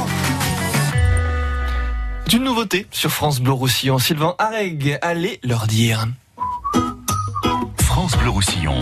D'une 2.31 2.45
nouveauté 2.45 2.87
sur 2.91 3.11
France 3.11 3.41
Bleu 3.41 3.51
Roussillon, 3.51 3.99
Sylvain 3.99 4.35
Areg, 4.39 4.97
allez 5.01 5.41
leur 5.43 5.67
dire. 5.67 6.05
France 7.81 8.15
Bleu 8.19 8.29
Roussillon. 8.29 8.79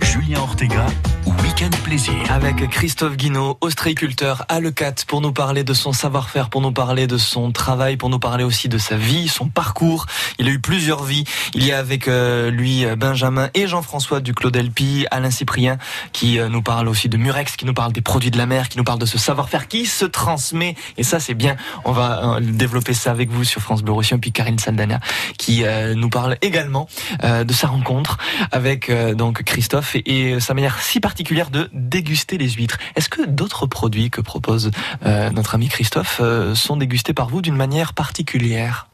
Julien 0.00 0.40
Ortega, 0.40 0.86
Week-end 1.26 1.70
Plaisir. 1.84 2.14
Avec 2.30 2.68
Christophe 2.70 3.16
Guinaud, 3.16 3.56
ostréiculteur 3.60 4.44
à 4.48 4.60
Lecat, 4.60 4.94
pour 5.06 5.20
nous 5.20 5.32
parler 5.32 5.64
de 5.64 5.74
son 5.74 5.92
savoir-faire, 5.92 6.50
pour 6.50 6.60
nous 6.60 6.72
parler 6.72 7.06
de 7.06 7.16
son 7.16 7.52
travail, 7.52 7.96
pour 7.96 8.10
nous 8.10 8.18
parler 8.18 8.44
aussi 8.44 8.68
de 8.68 8.78
sa 8.78 8.96
vie, 8.96 9.28
son 9.28 9.48
parcours. 9.48 10.06
Il 10.38 10.48
a 10.48 10.50
eu 10.50 10.58
plusieurs 10.58 11.04
vies. 11.04 11.24
Il 11.54 11.64
y 11.64 11.72
a 11.72 11.78
avec 11.78 12.08
euh, 12.08 12.50
lui 12.50 12.84
Benjamin 12.96 13.48
et 13.54 13.66
Jean-François 13.66 14.20
du 14.20 14.34
Claude 14.34 14.56
Elpi, 14.56 15.06
Alain 15.10 15.30
Cyprien, 15.30 15.78
qui 16.12 16.38
euh, 16.38 16.48
nous 16.48 16.62
parle 16.62 16.88
aussi 16.88 17.08
de 17.08 17.16
Murex, 17.16 17.56
qui 17.56 17.66
nous 17.66 17.74
parle 17.74 17.92
des 17.92 18.00
produits 18.02 18.30
de 18.30 18.38
la 18.38 18.46
mer, 18.46 18.68
qui 18.68 18.78
nous 18.78 18.84
parle 18.84 18.98
de 18.98 19.06
ce 19.06 19.18
savoir-faire 19.18 19.68
qui 19.68 19.86
se 19.86 20.04
transmet. 20.04 20.74
Et 20.96 21.02
ça, 21.02 21.20
c'est 21.20 21.34
bien. 21.34 21.56
On 21.84 21.92
va 21.92 22.36
euh, 22.36 22.40
développer 22.40 22.94
ça 22.94 23.10
avec 23.10 23.30
vous 23.30 23.44
sur 23.44 23.60
France 23.60 23.82
Bleu 23.82 23.92
Roussillon. 23.92 24.18
Puis 24.18 24.32
Karine 24.32 24.58
Saldana, 24.58 25.00
qui 25.38 25.64
euh, 25.64 25.94
nous 25.94 26.08
parle 26.08 26.36
également 26.42 26.88
euh, 27.24 27.44
de 27.44 27.52
sa 27.52 27.68
rencontre 27.68 28.18
avec 28.50 28.90
euh, 28.90 29.14
donc 29.14 29.42
Christophe 29.42 29.96
et 30.06 30.40
sa 30.40 30.54
manière 30.54 30.80
si 30.80 31.00
particulière 31.00 31.11
de 31.50 31.70
déguster 31.72 32.38
les 32.38 32.50
huîtres. 32.50 32.78
Est-ce 32.96 33.08
que 33.08 33.26
d'autres 33.26 33.66
produits 33.66 34.10
que 34.10 34.20
propose 34.20 34.70
euh, 35.04 35.30
notre 35.30 35.54
ami 35.54 35.68
Christophe 35.68 36.20
euh, 36.22 36.54
sont 36.54 36.76
dégustés 36.76 37.14
par 37.14 37.28
vous 37.28 37.42
d'une 37.42 37.56
manière 37.56 37.94
particulière? 37.94 38.88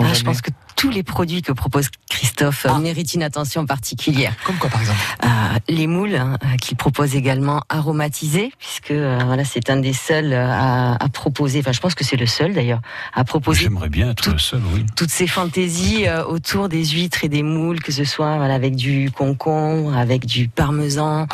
Ah, 0.00 0.14
je 0.14 0.22
pense 0.22 0.40
que 0.42 0.50
tous 0.76 0.90
les 0.90 1.02
produits 1.02 1.42
que 1.42 1.50
propose 1.52 1.88
Christophe 2.08 2.66
euh, 2.66 2.78
méritent 2.78 3.14
une 3.14 3.22
attention 3.24 3.66
particulière. 3.66 4.32
Comme 4.44 4.56
quoi, 4.56 4.70
par 4.70 4.80
exemple? 4.80 4.98
Euh, 5.24 5.28
Les 5.68 5.86
moules 5.88 6.14
hein, 6.14 6.38
euh, 6.44 6.56
qu'il 6.56 6.76
propose 6.76 7.16
également 7.16 7.62
aromatisés, 7.68 8.52
puisque 8.58 8.92
euh, 8.92 9.18
voilà, 9.26 9.44
c'est 9.44 9.70
un 9.70 9.76
des 9.78 9.92
seuls 9.92 10.32
à, 10.32 10.94
à 10.94 11.08
proposer. 11.08 11.60
Enfin, 11.60 11.72
je 11.72 11.80
pense 11.80 11.94
que 11.96 12.04
c'est 12.04 12.16
le 12.16 12.26
seul 12.26 12.54
d'ailleurs 12.54 12.80
à 13.12 13.24
proposer 13.24 13.62
J'aimerais 13.62 13.88
bien 13.88 14.10
être 14.10 14.30
le 14.30 14.38
seul, 14.38 14.62
oui. 14.72 14.84
toutes 14.94 15.10
ces 15.10 15.26
fantaisies 15.26 16.06
euh, 16.06 16.24
autour 16.24 16.68
des 16.68 16.84
huîtres 16.84 17.24
et 17.24 17.28
des 17.28 17.42
moules, 17.42 17.80
que 17.80 17.90
ce 17.92 18.04
soit 18.04 18.36
voilà, 18.36 18.54
avec 18.54 18.76
du 18.76 19.10
concombre, 19.10 19.96
avec 19.96 20.26
du 20.26 20.48
parmesan, 20.48 21.26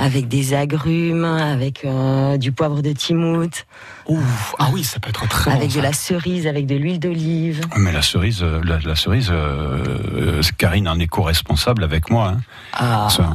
avec 0.00 0.28
des 0.28 0.54
agrumes, 0.54 1.24
avec 1.24 1.84
euh, 1.84 2.38
du 2.38 2.52
poivre 2.52 2.80
de 2.80 2.92
Timout, 2.92 3.66
Ouf, 4.08 4.54
ah 4.58 4.68
oui, 4.72 4.84
ça 4.84 5.00
peut 5.00 5.10
être 5.10 5.26
très 5.28 5.50
avec 5.50 5.62
bon, 5.62 5.74
de 5.74 5.80
ça. 5.80 5.82
la 5.82 5.92
cerise, 5.92 6.46
avec 6.46 6.66
de 6.66 6.76
l'huile 6.76 7.00
d'olive. 7.00 7.60
Mais 7.76 7.90
la 7.90 8.02
cerise, 8.02 8.40
euh, 8.42 8.60
la, 8.64 8.78
la 8.78 8.94
cerise, 8.94 9.30
euh, 9.32 10.42
Karine 10.58 10.88
en 10.88 10.98
est 11.00 11.08
co-responsable 11.08 11.82
avec 11.82 12.08
moi. 12.10 12.34
Hein. 12.36 12.40
Ah. 12.72 13.08
Ça, 13.10 13.34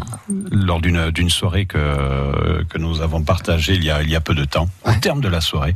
lors 0.51 0.79
d'une 0.79 1.11
d'une 1.11 1.29
soirée 1.29 1.65
que 1.65 2.63
que 2.69 2.77
nous 2.77 3.01
avons 3.01 3.21
partagée 3.23 3.73
il 3.73 3.83
y 3.83 3.91
a 3.91 4.01
il 4.01 4.09
y 4.09 4.15
a 4.15 4.21
peu 4.21 4.33
de 4.33 4.45
temps. 4.45 4.69
Au 4.85 4.93
terme 4.93 5.19
de 5.21 5.27
la 5.27 5.41
soirée, 5.41 5.75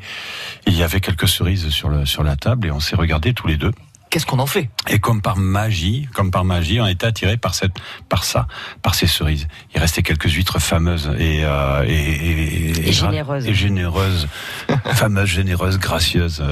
il 0.65 0.73
y 0.75 0.83
avait 0.83 1.01
quelques 1.01 1.27
cerises 1.27 1.69
sur 1.69 1.89
le 1.89 2.05
sur 2.05 2.23
la 2.23 2.35
table 2.35 2.67
et 2.67 2.71
on 2.71 2.79
s'est 2.79 2.95
regardés 2.95 3.33
tous 3.33 3.47
les 3.47 3.57
deux. 3.57 3.71
Qu'est-ce 4.09 4.25
qu'on 4.25 4.39
en 4.39 4.45
fait? 4.45 4.69
Et 4.87 4.99
comme 4.99 5.21
par 5.21 5.35
magie, 5.35 6.07
comme 6.13 6.31
par 6.31 6.45
magie, 6.45 6.79
on 6.79 6.87
était 6.87 7.07
attiré 7.07 7.35
par 7.37 7.53
cette, 7.53 7.73
par 8.07 8.23
ça, 8.23 8.47
par 8.81 8.95
ces 8.95 9.07
cerises. 9.07 9.47
Il 9.73 9.79
restait 9.81 10.03
quelques 10.03 10.29
huîtres 10.29 10.59
fameuses 10.59 11.11
et 11.19 11.43
euh, 11.43 11.83
et, 11.85 11.93
et, 11.93 12.89
Et 12.89 12.93
généreuses. 12.93 13.45
et 13.47 13.53
généreuses, 13.53 14.27
fameuses, 14.93 15.29
généreuses, 15.29 15.77
gracieuses. 15.79 16.43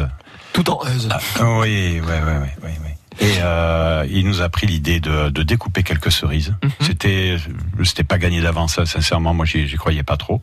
Tout 0.52 0.70
en 0.70 0.82
euse. 0.88 1.08
Ah, 1.12 1.20
oui, 1.60 2.00
ouais, 2.00 2.02
ouais, 2.02 2.22
ouais, 2.24 2.56
ouais, 2.64 2.78
ouais. 2.84 2.98
Et 3.20 3.36
euh, 3.42 4.06
il 4.10 4.26
nous 4.26 4.42
a 4.42 4.50
pris 4.50 4.66
l'idée 4.68 5.00
de, 5.00 5.30
de 5.30 5.44
découper 5.44 5.84
quelques 5.84 6.12
cerises. 6.12 6.56
C'était, 6.82 7.38
c'était 7.84 8.04
pas 8.04 8.18
gagné 8.18 8.42
d'avance, 8.42 8.84
sincèrement. 8.86 9.34
Moi, 9.36 9.46
j'y 9.46 9.72
croyais 9.76 10.04
pas 10.04 10.18
trop. 10.18 10.42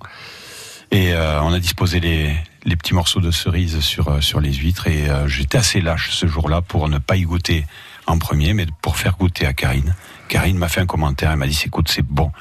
Et 0.93 1.13
euh, 1.13 1.41
on 1.43 1.53
a 1.53 1.59
disposé 1.61 2.01
les, 2.01 2.35
les 2.65 2.77
petits 2.77 2.95
morceaux 2.95 3.21
de 3.21 3.31
cerises 3.31 3.81
sur 3.81 4.09
euh, 4.09 4.21
sur 4.21 4.41
les 4.41 4.53
huîtres. 4.53 4.89
Et 4.89 5.09
euh, 5.09 5.29
j'étais 5.29 5.59
assez 5.59 5.81
lâche 5.81 6.11
ce 6.11 6.27
jour-là 6.27 6.63
pour 6.63 6.89
ne 6.89 6.99
pas 6.99 7.17
y 7.17 7.23
goûter 7.23 7.65
en 8.07 8.19
premier, 8.19 8.55
mais 8.55 8.67
pour 8.83 8.97
faire 8.97 9.17
goûter 9.17 9.47
à 9.47 9.53
Karine. 9.53 9.95
Karine 10.29 10.59
m'a 10.59 10.69
fait 10.69 10.81
un 10.81 10.87
commentaire. 10.87 11.31
Elle 11.31 11.37
m'a 11.39 11.47
dit 11.47 11.61
"Écoute, 11.65 11.89
c'est 11.89 12.03
bon. 12.05 12.33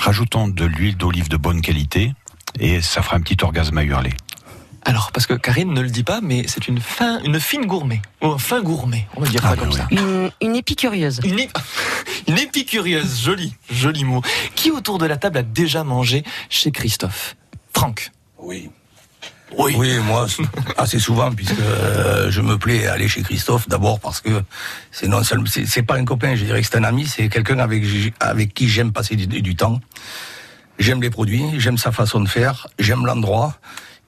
Rajoutons 0.00 0.46
de 0.48 0.64
l'huile 0.64 0.96
d'olive 0.96 1.28
de 1.28 1.36
bonne 1.36 1.60
qualité." 1.60 2.12
Et 2.60 2.80
ça 2.80 3.02
fera 3.02 3.16
un 3.16 3.20
petit 3.20 3.36
orgasme 3.42 3.76
à 3.78 3.82
hurler. 3.84 4.12
Alors, 4.84 5.10
parce 5.12 5.26
que 5.26 5.34
Karine 5.34 5.74
ne 5.74 5.80
le 5.82 5.90
dit 5.90 6.02
pas, 6.04 6.20
mais 6.22 6.44
c'est 6.46 6.66
une 6.66 6.80
fin, 6.80 7.20
une 7.22 7.38
fine 7.40 7.66
gourmet. 7.66 8.00
Ou 8.22 8.28
un 8.28 8.38
fin 8.38 8.62
gourmet, 8.62 9.06
on 9.16 9.20
va 9.20 9.28
dire 9.28 9.40
Ah, 9.44 9.50
ça 9.50 9.56
comme 9.56 9.72
ça. 9.72 9.86
Une, 9.90 10.30
une 10.40 10.56
épicurieuse. 10.56 11.20
Une, 11.24 11.36
ép- 11.40 11.50
une 12.28 12.38
épicurieuse, 12.38 13.20
joli, 13.22 13.54
joli 13.70 14.04
mot. 14.04 14.22
Qui 14.54 14.70
autour 14.70 14.98
de 14.98 15.04
la 15.04 15.16
table 15.18 15.38
a 15.38 15.42
déjà 15.42 15.84
mangé 15.84 16.22
chez 16.48 16.70
Christophe? 16.70 17.36
Franck. 17.74 18.10
Oui. 18.38 18.70
Oui. 19.56 19.98
moi, 20.04 20.26
c'est- 20.28 20.42
assez 20.76 20.98
souvent, 20.98 21.32
puisque 21.32 21.58
euh, 21.58 22.30
je 22.30 22.40
me 22.42 22.58
plais 22.58 22.86
à 22.86 22.92
aller 22.92 23.08
chez 23.08 23.22
Christophe, 23.22 23.66
d'abord 23.68 23.98
parce 23.98 24.20
que 24.20 24.42
c'est 24.92 25.08
non 25.08 25.22
seulement, 25.24 25.46
c'est 25.46 25.82
pas 25.82 25.94
un 25.96 26.04
copain, 26.04 26.34
je 26.34 26.44
dirais 26.44 26.60
que 26.60 26.66
c'est 26.70 26.76
un 26.76 26.84
ami, 26.84 27.06
c'est 27.06 27.28
quelqu'un 27.30 27.58
avec, 27.58 27.82
avec 28.20 28.52
qui 28.52 28.68
j'aime 28.68 28.92
passer 28.92 29.16
du 29.16 29.56
temps. 29.56 29.80
J'aime 30.78 31.00
les 31.02 31.10
produits, 31.10 31.44
j'aime 31.58 31.78
sa 31.78 31.90
façon 31.92 32.20
de 32.20 32.28
faire, 32.28 32.68
j'aime 32.78 33.04
l'endroit. 33.06 33.58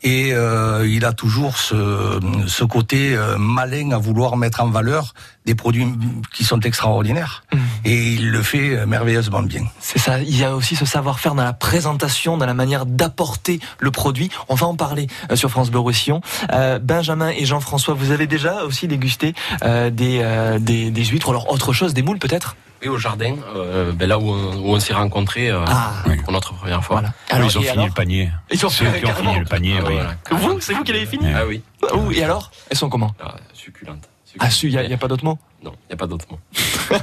Et 0.03 0.33
euh, 0.33 0.87
il 0.89 1.05
a 1.05 1.13
toujours 1.13 1.59
ce, 1.59 2.19
ce 2.47 2.65
côté 2.65 3.15
euh, 3.15 3.37
malin 3.37 3.91
à 3.93 3.99
vouloir 3.99 4.37
mettre 4.39 4.63
en 4.63 4.71
valeur 4.71 5.13
des 5.45 5.55
produits 5.55 5.87
qui 6.33 6.45
sont 6.45 6.61
extraordinaires. 6.61 7.45
Et 7.85 8.15
il 8.15 8.31
le 8.31 8.43
fait 8.43 8.77
euh, 8.77 8.87
merveilleusement 8.87 9.43
bien. 9.43 9.65
C'est 9.79 9.99
ça, 9.99 10.21
il 10.21 10.37
y 10.37 10.45
a 10.45 10.57
aussi 10.57 10.75
ce 10.75 10.87
savoir-faire 10.87 11.35
dans 11.35 11.45
la 11.45 11.53
présentation, 11.53 12.39
dans 12.39 12.47
la 12.47 12.55
manière 12.55 12.87
d'apporter 12.87 13.61
le 13.79 13.91
produit. 13.91 14.31
On 14.49 14.55
va 14.55 14.67
en 14.67 14.77
parler 14.77 15.07
euh, 15.31 15.37
sur 15.37 15.51
France 15.51 15.71
Bleu 15.71 15.81
Roussillon. 15.81 16.23
Euh, 16.53 16.79
Benjamin 16.79 17.29
et 17.29 17.45
Jean-François, 17.45 17.95
vous 17.95 18.11
avez 18.11 18.27
déjà 18.27 18.65
aussi 18.65 18.89
dégusté 18.89 19.35
euh, 19.63 19.91
des, 19.91 20.21
euh, 20.23 20.59
des, 20.59 20.91
des 20.91 21.05
huîtres, 21.05 21.29
ou 21.29 21.31
alors 21.33 21.53
autre 21.53 21.73
chose, 21.73 21.93
des 21.93 22.03
moules 22.03 22.19
peut-être? 22.19 22.57
Oui, 22.83 22.89
au 22.89 22.97
jardin, 22.99 23.37
euh, 23.55 23.93
ben 23.93 24.09
là 24.09 24.19
où 24.19 24.31
on, 24.31 24.57
où 24.57 24.75
on 24.75 24.81
s'est 24.81 24.95
rencontrés 24.95 25.51
euh, 25.51 25.65
pour 26.25 26.33
notre 26.33 26.55
première 26.55 26.83
fois. 26.85 27.03
Alors, 27.29 27.47
ils 27.51 27.59
ont 27.59 27.61
et 27.61 27.65
fini 27.65 27.73
alors 27.73 27.87
le 27.87 27.93
panier. 27.93 28.31
Ils 28.51 28.65
ont 28.65 28.71
Ceux 28.71 28.87
fait 28.87 28.99
qui 29.01 29.05
ont 29.05 29.09
carrément. 29.09 29.31
fini 29.33 29.41
le 29.45 29.47
panier, 29.49 29.75
oui. 29.87 29.95
Vous, 30.31 30.61
c'est 30.61 30.73
vous 30.73 30.83
qui 30.83 30.93
l'avez 30.93 31.07
fini 31.07 31.27
Ah 31.35 31.47
oui. 31.47 31.63
Ouh, 31.95 32.11
Et 32.13 32.23
alors 32.25 32.51
Elles 32.71 32.77
sont 32.79 32.89
comment 32.89 33.15
Succulente. 33.53 34.09
Ah, 34.39 34.49
il 34.63 34.71
n'y 34.71 34.79
a, 34.79 34.85
y 34.85 34.93
a 34.95 34.97
pas 34.97 35.09
d'autre 35.09 35.25
mot 35.25 35.39
Non, 35.63 35.73
il 35.85 35.89
n'y 35.91 35.95
a 35.95 35.97
pas 35.97 36.07
d'autre 36.07 36.25
mot. 36.31 36.39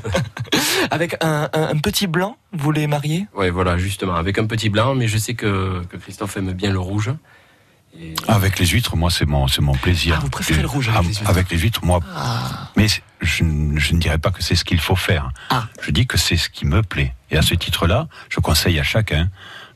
Avec 0.92 1.16
un, 1.22 1.50
un- 1.54 1.68
un 1.70 1.78
petit 1.78 2.08
blanc, 2.08 2.38
vous 2.54 2.72
les 2.72 2.88
mariez 2.88 3.28
Ouais, 3.36 3.50
voilà, 3.50 3.78
justement, 3.78 4.16
avec 4.16 4.38
un 4.38 4.46
petit 4.46 4.70
blanc, 4.70 4.96
mais 4.96 5.08
je 5.08 5.18
sais 5.18 5.34
que, 5.34 5.84
que 5.90 5.98
Christophe 5.98 6.38
aime 6.38 6.54
bien 6.54 6.72
le 6.72 6.80
rouge. 6.80 7.12
Avec 8.28 8.60
les 8.60 8.66
huîtres, 8.68 8.96
moi, 8.96 9.10
c'est 9.10 9.26
mon, 9.26 9.48
c'est 9.48 9.62
mon 9.62 9.74
plaisir. 9.74 10.16
Ah, 10.18 10.22
vous 10.22 10.30
préférez 10.30 10.62
le 10.62 10.68
rouge 10.68 10.90
avec 10.90 11.00
Ah, 11.00 11.02
les 11.04 11.08
huîtres 11.10 11.30
Avec 11.30 11.52
les 11.52 11.58
huîtres, 11.58 11.86
moi. 11.86 12.00
Ah. 12.16 12.70
Mais 12.76 12.88
je, 13.22 13.44
ne- 13.44 13.80
je 13.80 13.94
ne 13.94 14.00
dirais 14.00 14.18
pas 14.18 14.32
que 14.32 14.44
c'est 14.44 14.56
ce 14.56 14.64
qu'il 14.66 14.80
faut 14.80 14.96
faire. 14.96 15.30
Je 15.82 15.92
dis 15.92 16.06
que 16.08 16.18
c'est 16.18 16.38
ce 16.38 16.50
qui 16.50 16.66
me 16.66 16.84
plaît. 16.84 17.14
Et 17.32 17.38
à 17.38 17.42
ce 17.42 17.56
titre-là, 17.56 18.08
je 18.30 18.40
conseille 18.40 18.80
à 18.80 18.84
chacun 18.84 19.30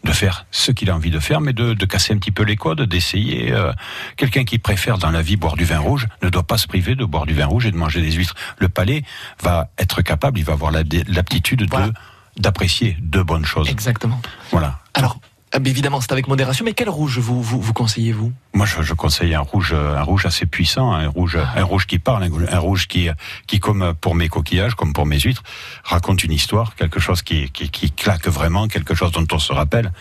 de 0.03 0.11
faire 0.11 0.45
ce 0.51 0.71
qu'il 0.71 0.89
a 0.89 0.95
envie 0.95 1.11
de 1.11 1.19
faire, 1.19 1.41
mais 1.41 1.53
de, 1.53 1.73
de 1.73 1.85
casser 1.85 2.13
un 2.13 2.17
petit 2.17 2.31
peu 2.31 2.43
les 2.43 2.55
codes, 2.55 2.81
d'essayer. 2.81 3.51
euh, 3.51 3.71
Quelqu'un 4.17 4.43
qui 4.45 4.57
préfère 4.57 4.97
dans 4.97 5.11
la 5.11 5.21
vie 5.21 5.35
boire 5.37 5.55
du 5.55 5.63
vin 5.65 5.79
rouge 5.79 6.07
ne 6.23 6.29
doit 6.29 6.43
pas 6.43 6.57
se 6.57 6.67
priver 6.67 6.95
de 6.95 7.05
boire 7.05 7.25
du 7.27 7.33
vin 7.33 7.45
rouge 7.45 7.65
et 7.67 7.71
de 7.71 7.77
manger 7.77 8.01
des 8.01 8.11
huîtres. 8.11 8.35
Le 8.57 8.67
palais 8.69 9.03
va 9.43 9.69
être 9.77 10.01
capable, 10.01 10.39
il 10.39 10.45
va 10.45 10.53
avoir 10.53 10.71
la- 10.71 10.83
l'aptitude 11.07 11.65
de 11.69 11.93
d'apprécier 12.37 12.95
de 13.01 13.21
bonnes 13.21 13.45
choses. 13.45 13.69
Exactement. 13.69 14.19
Voilà. 14.51 14.79
Alors, 14.93 15.19
ah, 15.53 15.59
mais 15.59 15.69
évidemment, 15.69 15.99
c'est 15.99 16.11
avec 16.11 16.27
modération, 16.27 16.63
mais 16.63 16.73
quel 16.73 16.89
rouge 16.89 17.19
vous, 17.19 17.41
vous, 17.41 17.59
vous 17.59 17.73
conseillez, 17.73 18.13
vous? 18.13 18.31
Moi, 18.53 18.65
je, 18.65 18.81
je 18.81 18.93
conseille 18.93 19.35
un 19.35 19.41
rouge, 19.41 19.73
un 19.73 20.01
rouge 20.01 20.25
assez 20.25 20.45
puissant, 20.45 20.93
un 20.93 21.09
rouge, 21.09 21.37
un 21.37 21.63
rouge 21.63 21.87
qui 21.87 21.99
parle, 21.99 22.23
un, 22.23 22.53
un 22.53 22.59
rouge 22.59 22.87
qui, 22.87 23.09
qui, 23.47 23.59
comme 23.59 23.93
pour 23.99 24.15
mes 24.15 24.29
coquillages, 24.29 24.75
comme 24.75 24.93
pour 24.93 25.05
mes 25.05 25.19
huîtres, 25.19 25.43
raconte 25.83 26.23
une 26.23 26.31
histoire, 26.31 26.75
quelque 26.75 26.99
chose 26.99 27.21
qui, 27.21 27.49
qui, 27.51 27.69
qui 27.69 27.91
claque 27.91 28.27
vraiment, 28.27 28.67
quelque 28.67 28.95
chose 28.95 29.11
dont 29.11 29.27
on 29.31 29.39
se 29.39 29.51
rappelle. 29.51 29.91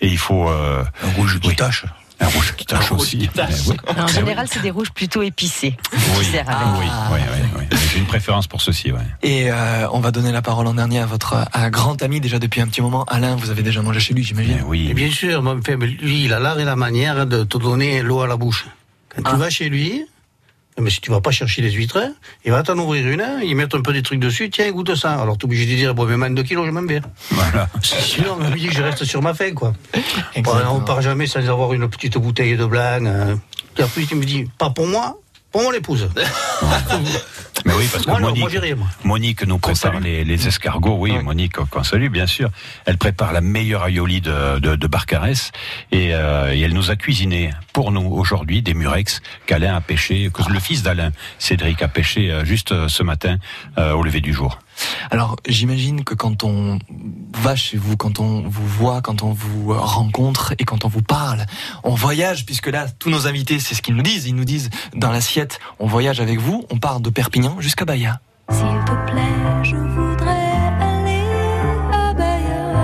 Et 0.00 0.08
il 0.08 0.18
faut 0.18 0.48
euh, 0.48 0.84
un 1.02 1.10
rouge 1.12 1.40
qui 1.40 1.56
tâche. 1.56 1.86
Un 2.20 2.26
rouge 2.26 2.54
qui 2.56 2.66
tâche 2.66 2.90
aussi. 2.92 3.28
Oui. 3.36 3.76
En 3.96 4.06
Eh 4.08 4.12
général, 4.12 4.46
c'est 4.50 4.60
des 4.60 4.70
rouges 4.72 4.90
plutôt 4.90 5.22
épicés. 5.22 5.76
oui, 5.92 5.98
oui, 6.18 6.32
oui, 6.32 6.86
oui, 7.12 7.20
oui, 7.32 7.48
oui. 7.70 7.78
J'ai 7.92 7.98
une 7.98 8.06
préférence 8.06 8.46
pour 8.48 8.60
ceci, 8.60 8.90
ouais. 8.92 8.98
Et 9.22 9.50
euh, 9.52 9.86
on 9.92 10.00
va 10.00 10.10
donner 10.10 10.32
la 10.32 10.42
parole 10.42 10.66
en 10.66 10.74
dernier 10.74 10.98
à 10.98 11.06
votre 11.06 11.34
à 11.34 11.48
un 11.54 11.70
grand 11.70 12.02
ami 12.02 12.20
déjà 12.20 12.38
depuis 12.38 12.60
un 12.60 12.66
petit 12.66 12.82
moment. 12.82 13.04
Alain, 13.04 13.36
vous 13.36 13.50
avez 13.50 13.62
déjà 13.62 13.82
mangé 13.82 14.00
chez 14.00 14.14
lui, 14.14 14.24
j'imagine. 14.24 14.62
oui. 14.66 14.88
Et 14.90 14.94
bien 14.94 15.10
sûr, 15.10 15.42
lui, 15.42 16.24
il 16.24 16.32
a 16.32 16.40
l'art 16.40 16.58
et 16.58 16.64
la 16.64 16.76
manière 16.76 17.24
de 17.26 17.44
te 17.44 17.56
donner 17.56 18.02
l'eau 18.02 18.20
à 18.20 18.26
la 18.26 18.36
bouche. 18.36 18.66
Quand 19.14 19.22
Ah. 19.24 19.30
tu 19.30 19.36
vas 19.36 19.50
chez 19.50 19.68
lui, 19.68 20.04
mais 20.80 20.90
si 20.90 21.00
tu 21.00 21.10
vas 21.10 21.20
pas 21.20 21.30
chercher 21.30 21.62
les 21.62 21.70
huîtres, 21.70 21.98
il 22.44 22.52
va 22.52 22.62
t'en 22.62 22.78
ouvrir 22.78 23.06
une, 23.08 23.20
hein, 23.20 23.40
il 23.42 23.54
met 23.56 23.72
un 23.74 23.80
peu 23.80 23.92
des 23.92 24.02
trucs 24.02 24.20
dessus, 24.20 24.50
tiens, 24.50 24.70
goûte 24.70 24.94
ça. 24.94 25.14
Alors 25.20 25.36
t'es 25.38 25.44
obligé 25.44 25.66
de 25.66 25.74
dire, 25.76 25.94
bon, 25.94 26.04
mais 26.04 26.16
même 26.16 26.34
2 26.34 26.42
kilos, 26.42 26.66
je 26.66 26.70
m'en 26.70 26.82
vais. 26.86 27.00
Voilà. 27.30 27.68
Sinon, 27.82 28.36
on 28.38 28.44
me 28.50 28.56
dit 28.56 28.66
que 28.68 28.74
je 28.74 28.82
reste 28.82 29.04
sur 29.04 29.22
ma 29.22 29.34
faim, 29.34 29.52
quoi. 29.54 29.72
Bon, 30.42 30.52
on 30.70 30.80
part 30.80 31.02
jamais 31.02 31.26
sans 31.26 31.40
avoir 31.48 31.72
une 31.72 31.88
petite 31.88 32.16
bouteille 32.18 32.56
de 32.56 32.64
blanc. 32.64 33.04
euh. 33.04 33.34
Puis 33.74 33.84
après, 33.84 34.02
tu 34.04 34.14
me 34.14 34.24
dis, 34.24 34.46
pas 34.58 34.70
pour 34.70 34.86
moi, 34.86 35.18
pour 35.58 35.72
mon 35.72 35.76
épouse. 35.76 36.08
Mais 37.66 37.72
oui, 37.74 37.88
parce 37.90 38.04
que 38.04 38.10
Moi, 38.10 38.20
non, 38.20 38.28
Monique, 38.28 38.76
moi. 38.76 38.86
Monique 39.02 39.44
nous 39.44 39.58
prépare 39.58 39.98
les, 39.98 40.24
les 40.24 40.46
escargots. 40.46 40.96
Oui, 40.96 41.12
Monique, 41.20 41.54
qu'on 41.54 41.82
salue, 41.82 42.08
bien 42.10 42.28
sûr. 42.28 42.50
Elle 42.86 42.96
prépare 42.96 43.32
la 43.32 43.40
meilleure 43.40 43.84
aioli 43.84 44.20
de, 44.20 44.60
de, 44.60 44.76
de 44.76 44.86
Barcarès 44.86 45.50
et, 45.90 46.14
euh, 46.14 46.54
et 46.54 46.60
elle 46.60 46.74
nous 46.74 46.92
a 46.92 46.96
cuisiné 46.96 47.50
pour 47.72 47.90
nous 47.90 48.08
aujourd'hui 48.08 48.62
des 48.62 48.74
murex 48.74 49.20
qu'Alain 49.46 49.74
a 49.74 49.80
pêché, 49.80 50.30
que 50.32 50.42
le 50.48 50.60
fils 50.60 50.84
d'Alain, 50.84 51.10
Cédric, 51.40 51.82
a 51.82 51.88
pêché 51.88 52.30
euh, 52.30 52.44
juste 52.44 52.70
euh, 52.70 52.86
ce 52.86 53.02
matin 53.02 53.38
euh, 53.78 53.94
au 53.94 54.04
lever 54.04 54.20
du 54.20 54.32
jour. 54.32 54.60
Alors, 55.10 55.36
j'imagine 55.46 56.04
que 56.04 56.14
quand 56.14 56.44
on 56.44 56.78
va 57.34 57.56
chez 57.56 57.76
vous, 57.76 57.96
quand 57.96 58.20
on 58.20 58.42
vous 58.48 58.66
voit, 58.66 59.00
quand 59.00 59.22
on 59.22 59.32
vous 59.32 59.72
rencontre 59.72 60.54
et 60.58 60.64
quand 60.64 60.84
on 60.84 60.88
vous 60.88 61.02
parle, 61.02 61.46
on 61.84 61.94
voyage, 61.94 62.44
puisque 62.46 62.68
là, 62.68 62.86
tous 62.98 63.10
nos 63.10 63.26
invités, 63.26 63.58
c'est 63.58 63.74
ce 63.74 63.82
qu'ils 63.82 63.94
nous 63.94 64.02
disent. 64.02 64.26
Ils 64.26 64.34
nous 64.34 64.44
disent, 64.44 64.70
dans 64.94 65.10
l'assiette, 65.10 65.58
on 65.78 65.86
voyage 65.86 66.20
avec 66.20 66.38
vous, 66.38 66.64
on 66.70 66.78
part 66.78 67.00
de 67.00 67.10
Perpignan 67.10 67.60
jusqu'à 67.60 67.84
Bahia. 67.84 68.20
S'il 68.50 68.60
te 68.60 69.10
plaît, 69.10 69.62
je 69.62 69.76
voudrais 69.76 70.30
aller 70.80 71.22
à 71.92 72.14
Bahia. 72.14 72.74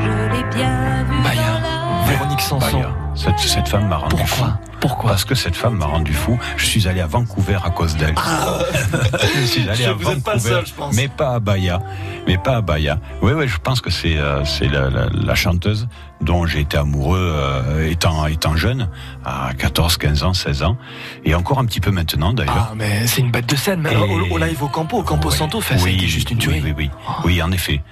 Je 0.00 0.32
l'ai 0.32 0.44
bien 0.54 1.04
vu 1.04 1.22
dans 1.22 1.60
la... 1.62 2.06
Véronique 2.08 2.40
Sanson. 2.40 2.80
Bahia. 2.80 3.03
Cette, 3.14 3.38
cette 3.38 3.68
femme 3.68 3.88
m'a 3.88 3.96
rendu 3.96 4.22
fou. 4.26 4.44
Pourquoi 4.80 5.10
Parce 5.10 5.24
que 5.24 5.34
cette 5.34 5.54
femme 5.56 5.76
m'a 5.76 5.86
rendu 5.86 6.12
fou. 6.12 6.38
Je 6.56 6.66
suis 6.66 6.88
allé 6.88 7.00
à 7.00 7.06
Vancouver 7.06 7.58
à 7.64 7.70
cause 7.70 7.96
d'elle. 7.96 8.14
je 9.40 9.46
suis 9.46 9.68
allé 9.68 9.84
Je- 9.84 9.88
à 9.90 9.92
vous 9.92 10.10
êtes 10.10 10.22
pas 10.22 10.32
Vancouver, 10.32 10.50
seul, 10.54 10.66
je 10.66 10.74
pense. 10.74 10.94
mais 10.96 11.08
pas 11.08 11.34
à 11.34 11.40
Bahia. 11.40 11.80
Mais 12.26 12.36
pas 12.38 12.56
à 12.56 12.60
Bahia. 12.60 12.98
Oui, 13.22 13.32
oui, 13.32 13.46
je 13.48 13.56
pense 13.58 13.80
que 13.80 13.90
c'est 13.90 14.18
euh, 14.18 14.44
c'est 14.44 14.66
la, 14.68 14.90
la, 14.90 15.06
la 15.10 15.34
chanteuse 15.34 15.88
dont 16.20 16.46
j'ai 16.46 16.60
été 16.60 16.76
amoureux 16.76 17.18
euh, 17.20 17.90
étant 17.90 18.26
étant 18.26 18.56
jeune, 18.56 18.88
à 19.24 19.50
14, 19.58 19.96
15 19.98 20.22
ans, 20.22 20.32
16 20.32 20.62
ans, 20.62 20.78
et 21.24 21.34
encore 21.34 21.58
un 21.58 21.66
petit 21.66 21.80
peu 21.80 21.90
maintenant 21.90 22.32
d'ailleurs. 22.32 22.68
Ah, 22.70 22.72
mais 22.76 23.06
c'est 23.06 23.20
une 23.20 23.30
bête 23.30 23.46
de 23.48 23.56
scène. 23.56 23.86
Et- 23.90 23.96
au, 23.96 24.34
au 24.34 24.38
live 24.38 24.62
au 24.62 24.68
Campo, 24.68 24.98
au 24.98 25.02
Campo 25.02 25.30
Santo, 25.30 25.60
fait, 25.60 25.74
été 25.92 26.06
juste 26.06 26.30
une 26.30 26.38
tuerie. 26.38 26.60
Oui, 26.64 26.72
oui, 26.76 26.88
oui. 26.88 26.90
Oui, 27.24 27.42
en 27.42 27.50
effet. 27.52 27.82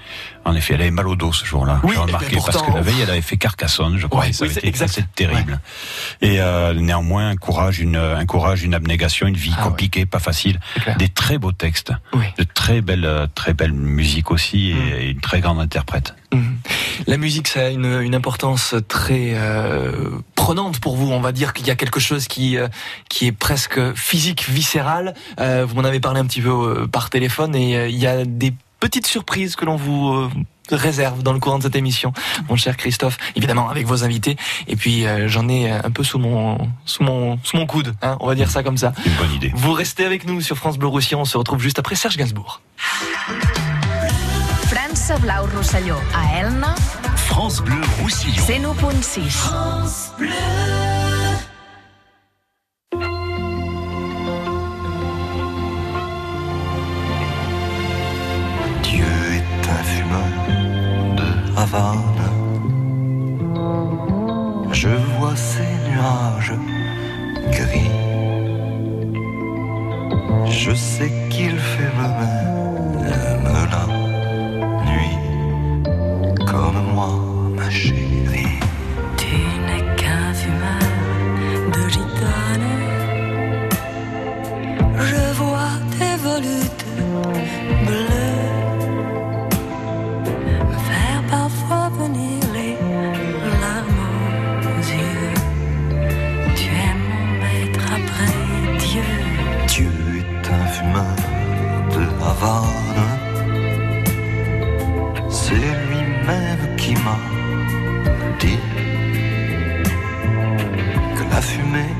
En 0.45 0.55
effet, 0.57 0.75
elle 0.75 0.81
avait 0.83 0.91
mal 0.91 1.07
au 1.07 1.14
dos 1.14 1.33
ce 1.33 1.45
jour-là. 1.45 1.81
Oui, 1.85 1.91
J'ai 1.95 2.01
remarqué 2.01 2.35
ben 2.37 2.43
parce 2.43 2.57
pourtant- 2.57 2.73
que 2.73 2.77
la 2.77 2.83
veille, 2.83 3.01
elle 3.03 3.11
avait 3.11 3.20
fait 3.20 3.37
Carcassonne, 3.37 3.97
je 3.99 4.07
crois. 4.09 4.23
Ouais, 4.25 4.31
oui, 4.41 4.51
c'est 4.89 5.14
terrible. 5.14 5.61
Et 6.20 6.41
euh, 6.41 6.75
néanmoins, 6.75 7.29
un 7.29 7.37
courage, 7.37 7.79
une, 7.81 7.97
un 7.97 8.25
courage, 8.27 8.62
une 8.64 8.75
abnégation, 8.75 9.27
une 9.29 9.37
vie 9.37 9.55
compliquée, 9.62 10.05
pas 10.07 10.18
facile. 10.18 10.59
Des 10.99 11.09
très 11.09 11.39
beaux 11.39 11.53
textes, 11.53 11.93
de 12.39 12.45
très 12.45 12.81
belles, 12.81 13.05
euh, 13.05 13.27
très 13.35 13.53
belles 13.55 13.73
musiques 13.73 14.31
aussi, 14.31 14.70
et, 14.73 15.05
et 15.07 15.11
une 15.11 15.20
très 15.20 15.41
grande 15.41 15.61
interprète. 15.61 16.14
Mhm. 16.33 16.59
La 17.07 17.16
musique, 17.16 17.49
ça 17.49 17.66
a 17.66 17.68
une, 17.68 18.01
une 18.01 18.14
importance 18.14 18.74
très 18.89 19.33
euh, 19.35 20.11
prenante 20.35 20.78
pour 20.80 20.97
vous. 20.97 21.11
On 21.11 21.20
va 21.20 21.33
dire 21.33 21.53
qu'il 21.53 21.66
y 21.66 21.70
a 21.70 21.74
quelque 21.74 22.01
chose 22.01 22.28
qui 22.28 22.57
euh, 22.57 22.68
qui 23.09 23.26
est 23.26 23.33
presque 23.33 23.78
physique, 23.95 24.49
viscéral. 24.49 25.14
Euh, 25.41 25.66
vous 25.66 25.74
m'en 25.74 25.85
avez 25.85 26.01
parlé 26.01 26.20
un 26.20 26.26
petit 26.26 26.41
peu 26.41 26.51
euh, 26.51 26.87
par 26.87 27.11
téléphone, 27.11 27.55
et 27.55 27.76
euh, 27.76 27.89
il 27.89 27.99
y 27.99 28.07
a 28.07 28.24
des 28.24 28.55
petites 28.80 29.07
surprises 29.07 29.57
que 29.57 29.64
l'on 29.64 29.76
vous 29.76 30.12
euh, 30.12 30.30
réserve 30.70 31.22
dans 31.22 31.33
le 31.33 31.41
courant 31.41 31.59
de 31.59 31.64
cette 31.64 31.76
émission, 31.76 32.12
mon 32.49 32.57
cher 32.57 32.76
Christophe. 32.76 33.18
Évidemment 33.35 33.68
avec 33.68 33.87
vos 33.87 34.05
invités. 34.05 34.37
Et 34.68 34.76
puis 34.76 35.07
euh, 35.07 35.28
j'en 35.28 35.49
ai 35.49 35.70
un 35.70 35.91
peu 35.91 36.05
sous 36.05 36.18
mon 36.18 36.70
sous 36.85 37.03
mon 37.03 37.39
sous 37.43 37.57
mon 37.57 37.66
coude. 37.66 37.95
Hein, 38.01 38.16
on 38.20 38.26
va 38.26 38.35
dire 38.35 38.51
ça 38.51 38.62
comme 38.62 38.78
ça. 38.78 38.93
Une 39.05 39.12
bonne 39.14 39.33
idée. 39.33 39.53
Vous 39.55 39.72
restez 39.72 40.05
avec 40.05 40.26
nous 40.26 40.41
sur 40.41 40.57
France 40.57 40.78
Bleu 40.78 40.89
Roussillon. 40.89 41.20
On 41.20 41.24
se 41.24 41.37
retrouve 41.37 41.61
juste 41.61 41.78
après 41.78 41.97
Serge 41.97 42.16
Gainsbourg. 42.16 42.61
França 44.73 45.18
Blau 45.18 45.47
Rosselló, 45.55 45.97
a 46.14 46.39
Elna, 46.41 46.75
France 47.14 47.61
Bleu 47.61 47.77
Roussillon. 48.01 48.43
101.6. 48.43 49.29
France 49.29 50.12
Bleu. 50.16 50.29
Dieu 58.83 59.05
est 59.35 59.68
un 59.68 59.83
fumeur 59.85 60.31
de 61.16 61.61
Havane. 61.61 62.01
Je 64.73 64.89
vois 64.89 65.37
ces 65.37 65.68
nuages 65.91 66.55
gris. 67.51 67.91
Je 70.51 70.75
sais 70.75 71.12
qu'il 71.29 71.59
fait 71.59 71.93
le 71.99 72.09
même 72.09 72.72
moi, 76.93 77.11
ma 77.57 77.68
chérie. 77.70 78.59
Tu 79.16 79.36
n'es 79.66 79.84
qu'un 79.99 80.32
fumeur 80.40 80.90
de 81.74 81.82
gitane. 81.95 82.72
Je 85.09 85.22
vois 85.40 85.74
tes 85.97 86.14
volutes 86.26 86.86
bleues 87.86 88.62
me 90.70 90.78
faire 90.90 91.22
parfois 91.30 91.88
venir 92.01 92.40
les 92.57 92.76
larmes 93.62 94.07
aux 94.70 94.84
yeux. 95.01 95.34
Tu 96.59 96.68
es 96.86 96.95
mon 97.09 97.24
maître 97.43 97.84
après 97.99 98.36
Dieu. 98.86 99.11
Dieu 99.72 99.95
est 100.20 100.45
un 100.59 100.66
fumeur 100.74 101.16
de 101.95 102.03
Havane. 102.28 102.82
M'a 107.05 107.18
dit 108.38 108.59
que 111.16 111.24
la 111.30 111.40
fumée 111.40 111.94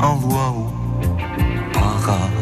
envoie 0.00 0.50
au 0.50 0.66
paradis. 1.72 2.35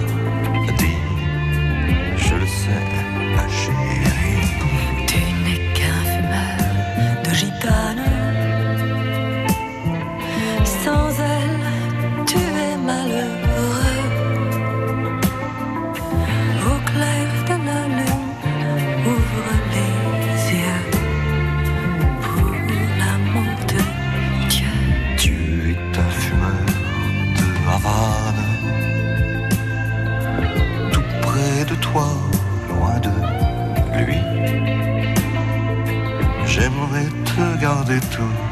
Te 38.00 38.43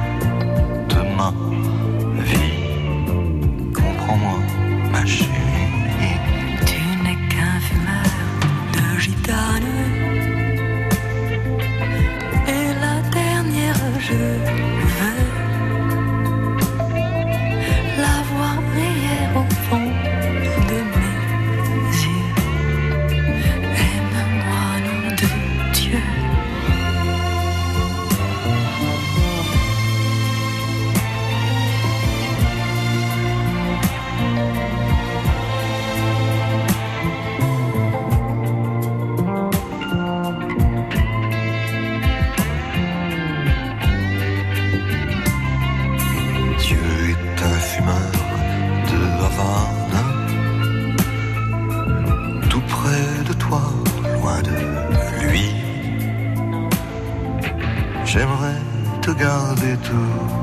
You. 59.93 60.42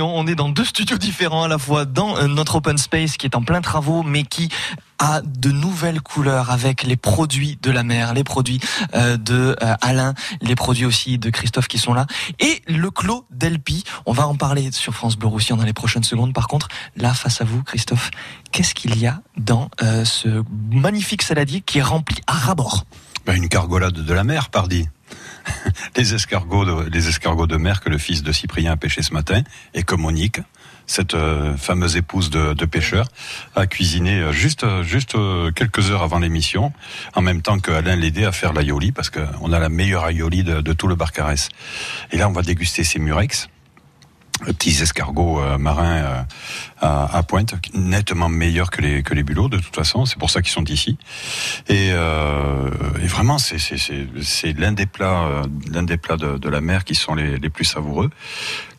On 0.00 0.26
est 0.26 0.34
dans 0.34 0.48
deux 0.48 0.64
studios 0.64 0.96
différents 0.96 1.42
à 1.42 1.48
la 1.48 1.58
fois 1.58 1.84
dans 1.84 2.16
euh, 2.16 2.28
notre 2.28 2.56
open 2.56 2.78
space 2.78 3.18
qui 3.18 3.26
est 3.26 3.36
en 3.36 3.42
plein 3.42 3.60
travaux 3.60 4.02
mais 4.02 4.22
qui 4.22 4.48
a 4.98 5.20
de 5.20 5.50
nouvelles 5.50 6.00
couleurs 6.00 6.50
avec 6.50 6.82
les 6.82 6.96
produits 6.96 7.58
de 7.60 7.70
la 7.70 7.82
mer, 7.82 8.14
les 8.14 8.24
produits 8.24 8.58
euh, 8.94 9.18
de 9.18 9.54
euh, 9.62 9.74
Alain, 9.82 10.14
les 10.40 10.54
produits 10.54 10.86
aussi 10.86 11.18
de 11.18 11.28
Christophe 11.28 11.68
qui 11.68 11.76
sont 11.76 11.92
là 11.92 12.06
et 12.38 12.62
le 12.66 12.90
clos 12.90 13.26
d'Elpi. 13.30 13.84
On 14.06 14.12
va 14.12 14.26
en 14.26 14.34
parler 14.34 14.72
sur 14.72 14.94
France 14.94 15.16
Bleu 15.16 15.28
Roussillon 15.28 15.56
dans 15.56 15.64
les 15.64 15.74
prochaines 15.74 16.04
secondes. 16.04 16.32
Par 16.32 16.48
contre, 16.48 16.68
là 16.96 17.12
face 17.12 17.42
à 17.42 17.44
vous 17.44 17.62
Christophe, 17.62 18.10
qu'est-ce 18.52 18.74
qu'il 18.74 18.98
y 18.98 19.06
a 19.06 19.20
dans 19.36 19.70
euh, 19.82 20.06
ce 20.06 20.42
magnifique 20.70 21.22
saladier 21.22 21.60
qui 21.60 21.78
est 21.80 21.82
rempli 21.82 22.16
à 22.26 22.32
ras-bord? 22.32 22.86
Ben, 23.26 23.36
une 23.36 23.48
cargolade 23.50 23.92
de 23.92 24.14
la 24.14 24.24
mer, 24.24 24.48
pardi. 24.48 24.88
les 25.96 26.14
escargots, 26.14 26.64
de, 26.64 26.90
les 26.90 27.08
escargots 27.08 27.46
de 27.46 27.56
mer 27.56 27.80
que 27.80 27.88
le 27.88 27.98
fils 27.98 28.22
de 28.22 28.32
Cyprien 28.32 28.72
a 28.72 28.76
pêché 28.76 29.02
ce 29.02 29.12
matin 29.12 29.42
et 29.74 29.82
que 29.82 29.94
Monique 29.94 30.40
cette 30.86 31.14
euh, 31.14 31.56
fameuse 31.56 31.96
épouse 31.96 32.30
de, 32.30 32.54
de, 32.54 32.64
pêcheur, 32.64 33.08
a 33.54 33.66
cuisiné 33.66 34.20
euh, 34.20 34.32
juste, 34.32 34.64
euh, 34.64 34.82
juste 34.82 35.16
quelques 35.54 35.90
heures 35.90 36.02
avant 36.02 36.18
l'émission, 36.18 36.72
en 37.14 37.22
même 37.22 37.42
temps 37.42 37.58
qu'Alain 37.58 37.96
l'aidait 37.96 38.24
à 38.24 38.32
faire 38.32 38.52
l'aioli, 38.52 38.92
parce 38.92 39.10
qu'on 39.10 39.52
a 39.52 39.58
la 39.58 39.68
meilleure 39.68 40.06
aioli 40.06 40.44
de, 40.44 40.60
de 40.60 40.72
tout 40.72 40.86
le 40.86 40.94
Barcarès. 40.94 41.48
Et 42.12 42.18
là, 42.18 42.28
on 42.28 42.32
va 42.32 42.42
déguster 42.42 42.84
ces 42.84 42.98
murex 42.98 43.48
petits 44.44 44.82
escargots 44.82 45.40
euh, 45.40 45.58
marins 45.58 45.96
euh, 45.96 46.22
à, 46.80 47.16
à, 47.16 47.22
pointe, 47.22 47.54
nettement 47.74 48.28
meilleurs 48.28 48.70
que 48.70 48.82
les 48.82 49.02
que 49.02 49.14
les 49.14 49.22
bulots 49.22 49.48
de 49.48 49.58
toute 49.58 49.74
façon. 49.74 50.04
C'est 50.04 50.18
pour 50.18 50.30
ça 50.30 50.42
qu'ils 50.42 50.52
sont 50.52 50.64
ici. 50.64 50.98
Et, 51.68 51.90
euh, 51.92 52.70
et 53.02 53.06
vraiment, 53.06 53.38
c'est 53.38 53.58
c'est 53.58 53.78
c'est 54.22 54.58
l'un 54.58 54.72
des 54.72 54.86
plats 54.86 55.42
l'un 55.70 55.82
des 55.82 55.96
plats 55.96 56.16
de, 56.16 56.38
de, 56.38 56.48
la 56.48 56.60
mer 56.60 56.84
qui 56.84 56.94
sont 56.94 57.14
les, 57.14 57.38
les 57.38 57.50
plus 57.50 57.64
savoureux, 57.64 58.10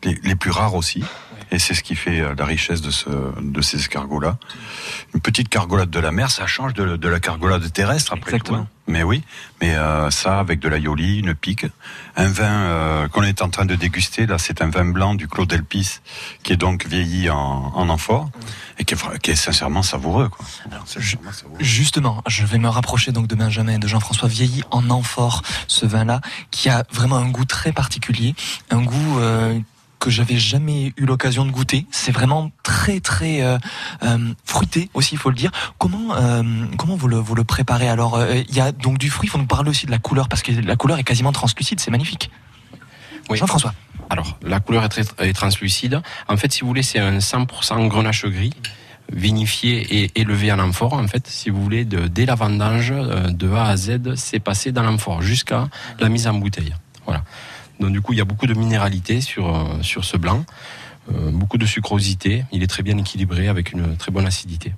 les, 0.04 0.18
les 0.22 0.34
plus 0.34 0.50
rares 0.50 0.74
aussi. 0.74 1.04
Et 1.50 1.58
c'est 1.58 1.74
ce 1.74 1.82
qui 1.82 1.96
fait 1.96 2.34
la 2.36 2.44
richesse 2.44 2.80
de, 2.82 2.90
ce, 2.90 3.08
de 3.40 3.60
ces 3.62 3.78
escargots-là. 3.78 4.38
Une 5.14 5.20
petite 5.20 5.48
cargolade 5.48 5.90
de 5.90 6.00
la 6.00 6.12
mer, 6.12 6.30
ça 6.30 6.46
change 6.46 6.74
de, 6.74 6.96
de 6.96 7.08
la 7.08 7.20
cargolade 7.20 7.72
terrestre 7.72 8.12
après 8.12 8.32
Exactement. 8.32 8.58
tout. 8.58 8.64
Hein. 8.64 8.68
Mais 8.86 9.02
oui, 9.02 9.22
mais 9.60 9.74
euh, 9.74 10.10
ça 10.10 10.38
avec 10.38 10.60
de 10.60 10.68
l'aioli, 10.68 11.18
une 11.18 11.34
pique, 11.34 11.66
un 12.16 12.28
vin 12.28 12.44
euh, 12.44 13.08
qu'on 13.08 13.22
est 13.22 13.42
en 13.42 13.50
train 13.50 13.66
de 13.66 13.74
déguster 13.74 14.26
là, 14.26 14.38
c'est 14.38 14.62
un 14.62 14.70
vin 14.70 14.86
blanc 14.86 15.14
du 15.14 15.28
Clos 15.28 15.44
d'Elpis 15.44 16.00
qui 16.42 16.54
est 16.54 16.56
donc 16.56 16.86
vieilli 16.86 17.28
en, 17.28 17.36
en 17.74 17.88
amphore 17.90 18.30
et 18.78 18.84
qui 18.84 18.94
est, 18.94 19.18
qui 19.20 19.30
est 19.32 19.36
sincèrement 19.36 19.82
savoureux. 19.82 20.30
Quoi. 20.30 20.46
Alors, 20.70 20.88
sincèrement 20.88 21.32
savoureux. 21.32 21.58
Justement, 21.60 22.22
je 22.26 22.46
vais 22.46 22.58
me 22.58 22.68
rapprocher 22.68 23.12
donc 23.12 23.26
de 23.26 23.34
Benjamin 23.34 23.74
et 23.74 23.78
de 23.78 23.88
Jean-François 23.88 24.28
vieilli 24.28 24.62
en 24.70 24.88
amphore, 24.88 25.42
ce 25.66 25.84
vin-là 25.84 26.22
qui 26.50 26.70
a 26.70 26.84
vraiment 26.90 27.16
un 27.16 27.28
goût 27.28 27.44
très 27.44 27.72
particulier, 27.72 28.34
un 28.70 28.82
goût 28.82 29.18
euh, 29.18 29.58
que 29.98 30.10
j'avais 30.10 30.36
jamais 30.36 30.92
eu 30.96 31.04
l'occasion 31.04 31.44
de 31.44 31.50
goûter. 31.50 31.86
C'est 31.90 32.12
vraiment 32.12 32.50
très 32.62 33.00
très 33.00 33.42
euh, 33.42 33.58
euh, 34.02 34.32
fruité 34.44 34.90
aussi, 34.94 35.14
il 35.14 35.18
faut 35.18 35.30
le 35.30 35.36
dire. 35.36 35.50
Comment 35.78 36.14
euh, 36.14 36.42
comment 36.76 36.96
vous 36.96 37.08
le 37.08 37.16
vous 37.16 37.34
le 37.34 37.44
préparez 37.44 37.88
Alors 37.88 38.22
il 38.48 38.54
y 38.54 38.60
a 38.60 38.72
donc 38.72 38.98
du 38.98 39.10
fruit. 39.10 39.28
Il 39.28 39.30
faut 39.30 39.38
nous 39.38 39.46
parler 39.46 39.70
aussi 39.70 39.86
de 39.86 39.90
la 39.90 39.98
couleur 39.98 40.28
parce 40.28 40.42
que 40.42 40.52
la 40.52 40.76
couleur 40.76 40.98
est 40.98 41.04
quasiment 41.04 41.32
translucide. 41.32 41.80
C'est 41.80 41.90
magnifique. 41.90 42.30
Oui. 43.30 43.38
Jean-François. 43.38 43.74
Alors 44.10 44.38
la 44.42 44.60
couleur 44.60 44.84
est, 44.84 44.88
très, 44.88 45.02
est 45.18 45.32
translucide. 45.32 46.00
En 46.28 46.36
fait, 46.36 46.52
si 46.52 46.62
vous 46.62 46.68
voulez, 46.68 46.82
c'est 46.82 46.98
un 46.98 47.18
100% 47.18 47.88
grenache 47.88 48.24
gris 48.26 48.54
vinifié 49.10 50.02
et 50.02 50.20
élevé 50.20 50.52
en 50.52 50.58
amphore. 50.58 50.92
En 50.92 51.08
fait, 51.08 51.26
si 51.28 51.48
vous 51.48 51.62
voulez, 51.62 51.86
de, 51.86 52.08
dès 52.08 52.26
la 52.26 52.34
vendange, 52.34 52.92
de 52.92 53.50
A 53.52 53.64
à 53.64 53.76
Z, 53.78 54.16
c'est 54.16 54.38
passé 54.38 54.70
dans 54.70 54.82
l'amphore 54.82 55.22
jusqu'à 55.22 55.68
la 55.98 56.10
mise 56.10 56.26
en 56.26 56.34
bouteille. 56.34 56.74
Voilà. 57.06 57.24
Donc 57.80 57.92
du 57.92 58.00
coup, 58.00 58.12
il 58.12 58.18
y 58.18 58.22
a 58.22 58.24
beaucoup 58.24 58.46
de 58.46 58.54
minéralité 58.54 59.20
sur, 59.20 59.54
euh, 59.54 59.82
sur 59.82 60.04
ce 60.04 60.16
blanc, 60.16 60.44
euh, 61.12 61.30
beaucoup 61.30 61.58
de 61.58 61.66
sucrosité. 61.66 62.44
Il 62.52 62.62
est 62.62 62.66
très 62.66 62.82
bien 62.82 62.98
équilibré 62.98 63.48
avec 63.48 63.72
une 63.72 63.96
très 63.96 64.10
bonne 64.10 64.26
acidité. 64.26 64.72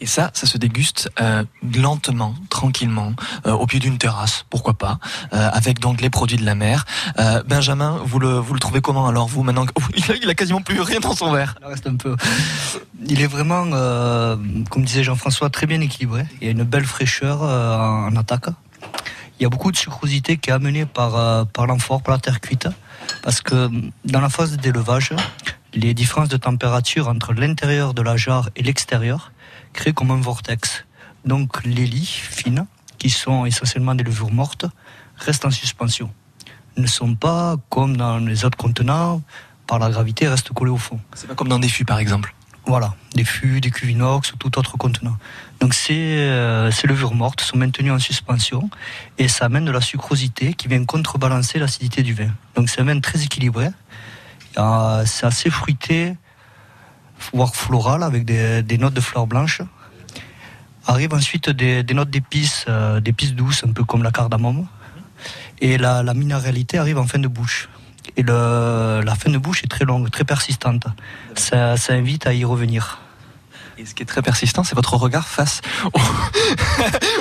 Et 0.00 0.06
ça, 0.06 0.30
ça 0.34 0.46
se 0.46 0.58
déguste 0.58 1.10
euh, 1.20 1.42
lentement, 1.74 2.34
tranquillement, 2.50 3.14
euh, 3.46 3.52
au 3.52 3.66
pied 3.66 3.80
d'une 3.80 3.96
terrasse, 3.96 4.44
pourquoi 4.50 4.74
pas, 4.74 4.98
euh, 5.32 5.48
avec 5.52 5.78
donc 5.78 6.02
les 6.02 6.10
produits 6.10 6.36
de 6.36 6.44
la 6.44 6.54
mer. 6.54 6.84
Euh, 7.18 7.42
Benjamin, 7.44 8.00
vous 8.04 8.18
le, 8.18 8.38
vous 8.38 8.52
le 8.52 8.60
trouvez 8.60 8.82
comment 8.82 9.06
alors 9.06 9.26
vous 9.26 9.42
maintenant 9.42 9.64
il 9.96 10.12
a, 10.12 10.16
il 10.16 10.28
a 10.28 10.34
quasiment 10.34 10.60
plus 10.60 10.80
rien 10.80 11.00
dans 11.00 11.14
son 11.14 11.32
verre? 11.32 11.56
Il 11.62 11.68
reste 11.68 11.86
un 11.86 11.96
peu. 11.96 12.14
Il 13.06 13.22
est 13.22 13.26
vraiment, 13.26 13.64
euh, 13.72 14.36
comme 14.68 14.84
disait 14.84 15.02
Jean-François, 15.02 15.48
très 15.48 15.66
bien 15.66 15.80
équilibré. 15.80 16.26
Il 16.40 16.46
y 16.46 16.48
a 16.48 16.50
une 16.50 16.64
belle 16.64 16.84
fraîcheur 16.84 17.42
en 17.42 18.14
attaque. 18.16 18.48
Il 19.38 19.42
y 19.42 19.46
a 19.46 19.48
beaucoup 19.48 19.70
de 19.70 19.76
sucrosité 19.76 20.38
qui 20.38 20.50
est 20.50 20.52
amenée 20.52 20.86
par, 20.86 21.46
par 21.48 21.66
l'amphore, 21.66 22.02
par 22.02 22.14
la 22.14 22.20
terre 22.20 22.40
cuite. 22.40 22.68
Parce 23.22 23.40
que 23.40 23.70
dans 24.04 24.20
la 24.20 24.28
phase 24.28 24.56
d'élevage, 24.56 25.12
les 25.74 25.94
différences 25.94 26.28
de 26.28 26.36
température 26.36 27.08
entre 27.08 27.34
l'intérieur 27.34 27.92
de 27.92 28.02
la 28.02 28.16
jarre 28.16 28.48
et 28.56 28.62
l'extérieur 28.62 29.32
créent 29.72 29.92
comme 29.92 30.10
un 30.10 30.20
vortex. 30.20 30.86
Donc 31.24 31.64
les 31.64 31.86
lits 31.86 32.06
fines, 32.06 32.66
qui 32.98 33.10
sont 33.10 33.44
essentiellement 33.44 33.94
des 33.94 34.04
levures 34.04 34.32
mortes, 34.32 34.66
restent 35.16 35.44
en 35.44 35.50
suspension. 35.50 36.10
Ne 36.76 36.86
sont 36.86 37.14
pas 37.14 37.56
comme 37.68 37.96
dans 37.96 38.18
les 38.18 38.44
autres 38.44 38.56
contenants, 38.58 39.22
par 39.66 39.78
la 39.78 39.90
gravité, 39.90 40.28
restent 40.28 40.52
collés 40.52 40.70
au 40.70 40.76
fond. 40.76 41.00
C'est 41.14 41.26
pas 41.26 41.34
comme 41.34 41.48
dans 41.48 41.58
des 41.58 41.68
fûts 41.68 41.84
par 41.84 41.98
exemple 41.98 42.35
voilà, 42.66 42.94
des 43.14 43.24
fûts, 43.24 43.60
des 43.60 43.70
cuves 43.70 43.96
ou 44.02 44.20
tout 44.38 44.58
autre 44.58 44.76
contenant. 44.76 45.16
Donc 45.60 45.72
ces, 45.72 45.94
euh, 45.94 46.70
ces 46.70 46.86
levures 46.86 47.14
mortes 47.14 47.40
sont 47.40 47.56
maintenues 47.56 47.92
en 47.92 47.98
suspension 47.98 48.68
et 49.18 49.28
ça 49.28 49.46
amène 49.46 49.64
de 49.64 49.70
la 49.70 49.80
sucrosité 49.80 50.52
qui 50.54 50.66
vient 50.66 50.84
contrebalancer 50.84 51.58
l'acidité 51.58 52.02
du 52.02 52.12
vin. 52.12 52.30
Donc 52.56 52.68
c'est 52.68 52.80
un 52.80 52.84
vin 52.84 52.98
très 53.00 53.22
équilibré. 53.22 53.68
C'est 55.04 55.26
assez 55.26 55.50
fruité, 55.50 56.16
voire 57.32 57.54
floral 57.54 58.02
avec 58.02 58.24
des, 58.24 58.78
notes 58.78 58.94
de 58.94 59.00
fleurs 59.00 59.26
blanches. 59.26 59.62
Arrivent 60.86 61.14
ensuite 61.14 61.50
des, 61.50 61.82
des 61.82 61.94
notes 61.94 62.10
d'épices, 62.10 62.64
euh, 62.68 63.00
d'épices 63.00 63.34
douces, 63.34 63.64
un 63.64 63.72
peu 63.72 63.84
comme 63.84 64.02
la 64.02 64.12
cardamome. 64.12 64.66
Et 65.60 65.78
la, 65.78 66.02
la 66.02 66.14
minéralité 66.14 66.78
arrive 66.78 66.98
en 66.98 67.06
fin 67.06 67.18
de 67.18 67.28
bouche 67.28 67.68
et 68.16 68.22
le, 68.22 69.00
la 69.04 69.14
fin 69.14 69.30
de 69.30 69.38
bouche 69.38 69.64
est 69.64 69.68
très 69.68 69.84
longue, 69.84 70.10
très 70.10 70.24
persistante. 70.24 70.86
Ça, 71.34 71.76
ça 71.76 71.92
invite 71.94 72.26
à 72.26 72.34
y 72.34 72.44
revenir. 72.44 73.00
Et 73.78 73.84
ce 73.84 73.94
qui 73.94 74.02
est 74.02 74.06
très 74.06 74.22
persistant, 74.22 74.64
c'est 74.64 74.74
votre 74.74 74.94
regard 74.96 75.28
face 75.28 75.60
au, 75.92 76.00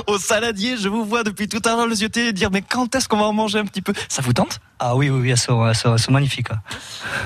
au, 0.13 0.17
saladier. 0.17 0.77
Je 0.77 0.87
vous 0.87 1.03
vois 1.03 1.23
depuis 1.23 1.47
tout 1.47 1.61
à 1.65 1.75
l'heure 1.75 1.87
le 1.87 1.95
zioter 1.95 2.27
et 2.27 2.33
dire 2.33 2.49
mais 2.51 2.61
quand 2.61 2.95
est-ce 2.95 3.09
qu'on 3.09 3.17
va 3.17 3.25
en 3.25 3.33
manger 3.33 3.59
un 3.59 3.65
petit 3.65 3.81
peu? 3.81 3.93
Ça 4.07 4.21
vous 4.21 4.33
tente? 4.33 4.59
Ah 4.79 4.95
oui, 4.95 5.09
oui, 5.09 5.21
oui, 5.21 5.29
elles 5.29 5.37
sont, 5.37 5.67
elles 5.67 5.75
sont, 5.75 5.93
elles 5.93 5.99
sont 5.99 6.11
magnifiques. 6.11 6.49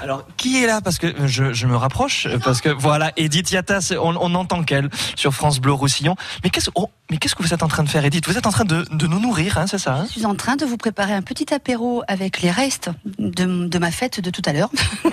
Alors, 0.03 0.25
qui 0.37 0.63
est 0.63 0.67
là? 0.67 0.81
Parce 0.81 0.99
que 0.99 1.27
je, 1.27 1.51
je, 1.51 1.67
me 1.67 1.75
rapproche, 1.75 2.27
parce 2.43 2.61
que 2.61 2.69
voilà, 2.69 3.11
Edith 3.17 3.51
Yatas, 3.51 3.93
on, 3.99 4.15
on 4.17 4.35
entend 4.35 4.63
qu'elle 4.63 4.89
sur 5.15 5.33
France 5.33 5.59
Bleu 5.59 5.73
Roussillon. 5.73 6.15
Mais 6.43 6.51
qu'est-ce 6.51 6.69
oh, 6.75 6.89
mais 7.09 7.17
qu'est-ce 7.17 7.33
que 7.33 7.41
vous 7.41 7.55
êtes 7.55 7.63
en 7.63 7.67
train 7.67 7.83
de 7.83 7.89
faire, 7.89 8.05
Edith? 8.05 8.27
Vous 8.27 8.37
êtes 8.37 8.45
en 8.45 8.51
train 8.51 8.65
de, 8.65 8.85
de 8.91 9.07
nous 9.07 9.19
nourrir, 9.19 9.57
hein, 9.57 9.65
c'est 9.65 9.79
ça 9.79 9.95
hein? 9.95 10.05
Je 10.05 10.11
suis 10.11 10.25
en 10.27 10.35
train 10.35 10.57
de 10.57 10.65
vous 10.65 10.77
préparer 10.77 11.13
un 11.13 11.23
petit 11.23 11.51
apéro 11.51 12.03
avec 12.07 12.41
les 12.41 12.51
restes 12.51 12.91
de, 13.17 13.67
de 13.67 13.79
ma 13.79 13.89
fête 13.89 14.19
de 14.19 14.29
tout 14.29 14.43
à 14.45 14.53
l'heure. 14.53 14.69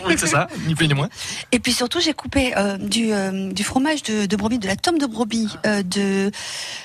Oui, 0.06 0.14
c'est 0.18 0.26
ça, 0.26 0.46
ni 0.66 0.74
plus 0.74 0.88
ni 0.88 0.94
moins. 0.94 1.08
Et 1.52 1.58
puis 1.58 1.72
surtout, 1.72 2.00
j'ai 2.00 2.12
coupé 2.12 2.56
euh, 2.56 2.76
du, 2.76 3.12
euh, 3.12 3.50
du, 3.50 3.64
fromage 3.64 4.02
de, 4.10 4.26
de, 4.26 4.36
brebis, 4.36 4.58
de 4.58 4.66
la 4.66 4.76
tome 4.76 4.98
de 4.98 5.06
brebis 5.06 5.48
euh, 5.66 5.82
de 5.82 6.30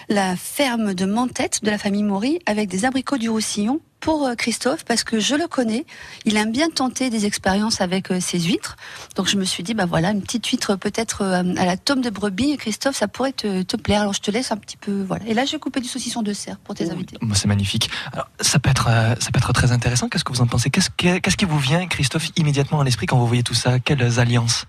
la 0.09 0.36
ferme 0.36 0.93
de 0.93 1.05
Mentette 1.05 1.63
de 1.63 1.69
la 1.69 1.78
famille 1.78 2.03
Maury 2.03 2.39
avec 2.45 2.69
des 2.69 2.86
abricots 2.86 3.17
du 3.17 3.30
Roussillon 3.30 3.80
pour 3.99 4.32
Christophe 4.36 4.84
parce 4.84 5.03
que 5.03 5.19
je 5.19 5.36
le 5.36 5.47
connais. 5.47 5.86
Il 6.26 6.36
aime 6.36 6.51
bien 6.51 6.69
tenter 6.69 7.11
des 7.11 7.28
expériences 7.28 7.82
avec 7.82 8.07
ses 8.19 8.39
huîtres. 8.39 8.76
Donc 9.15 9.28
je 9.28 9.38
me 9.38 9.43
suis 9.43 9.61
dit, 9.61 9.76
bah 9.76 9.86
voilà, 9.86 10.09
une 10.09 10.24
petite 10.24 10.43
huître 10.47 10.76
peut-être 10.76 11.22
à 11.22 11.65
la 11.65 11.78
tome 11.78 12.01
de 12.01 12.09
brebis. 12.09 12.57
Christophe, 12.57 12.95
ça 12.95 13.07
pourrait 13.07 13.32
te, 13.32 13.61
te, 13.61 13.78
plaire. 13.78 14.01
Alors 14.01 14.13
je 14.13 14.22
te 14.22 14.32
laisse 14.32 14.51
un 14.51 14.57
petit 14.57 14.76
peu, 14.76 15.03
voilà. 15.03 15.24
Et 15.28 15.36
là, 15.36 15.45
j'ai 15.45 15.59
coupé 15.59 15.82
du 15.82 15.88
saucisson 15.88 16.24
de 16.24 16.34
cerf 16.34 16.57
pour 16.57 16.74
tes 16.74 16.88
oh, 16.88 16.93
invités. 16.93 17.15
C'est 17.36 17.47
magnifique. 17.47 17.91
Alors 18.11 18.28
ça 18.39 18.57
peut 18.57 18.72
être, 18.72 18.86
ça 19.19 19.30
peut 19.32 19.38
être 19.38 19.53
très 19.53 19.72
intéressant. 19.72 20.09
Qu'est-ce 20.09 20.24
que 20.24 20.34
vous 20.34 20.41
en 20.41 20.47
pensez? 20.47 20.72
Qu'est-ce 20.72 20.89
qu'est-ce 20.97 21.38
qui 21.38 21.45
vous 21.45 21.59
vient, 21.59 21.86
Christophe, 21.86 22.30
immédiatement 22.38 22.82
à 22.82 22.84
l'esprit 22.84 23.05
quand 23.05 23.19
vous 23.19 23.28
voyez 23.28 23.43
tout 23.43 23.53
ça? 23.53 23.80
Quelles 23.80 24.19
alliances? 24.19 24.65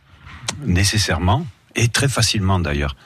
Nécessairement 0.66 1.46
et 1.76 1.88
très 1.88 2.08
facilement 2.08 2.58
d'ailleurs. 2.58 2.96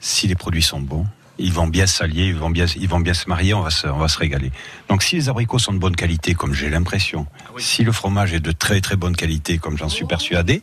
Si 0.00 0.26
les 0.26 0.34
produits 0.34 0.62
sont 0.62 0.80
bons, 0.80 1.06
ils 1.38 1.52
vont 1.52 1.66
bien 1.66 1.86
s'allier, 1.86 2.26
ils 2.26 2.36
vont 2.36 2.50
bien, 2.50 2.66
ils 2.76 2.88
vont 2.88 3.00
bien 3.00 3.14
se 3.14 3.28
marier, 3.28 3.54
on 3.54 3.62
va 3.62 3.70
se, 3.70 3.86
on 3.86 3.98
va 3.98 4.08
se 4.08 4.18
régaler. 4.18 4.52
Donc 4.88 5.02
si 5.02 5.16
les 5.16 5.28
abricots 5.28 5.58
sont 5.58 5.72
de 5.72 5.78
bonne 5.78 5.96
qualité, 5.96 6.34
comme 6.34 6.52
j'ai 6.52 6.68
l'impression, 6.68 7.26
ah 7.40 7.50
oui. 7.54 7.62
si 7.62 7.82
le 7.82 7.92
fromage 7.92 8.34
est 8.34 8.40
de 8.40 8.52
très 8.52 8.80
très 8.80 8.96
bonne 8.96 9.16
qualité, 9.16 9.58
comme 9.58 9.76
j'en 9.78 9.88
suis 9.88 10.04
persuadé, 10.04 10.62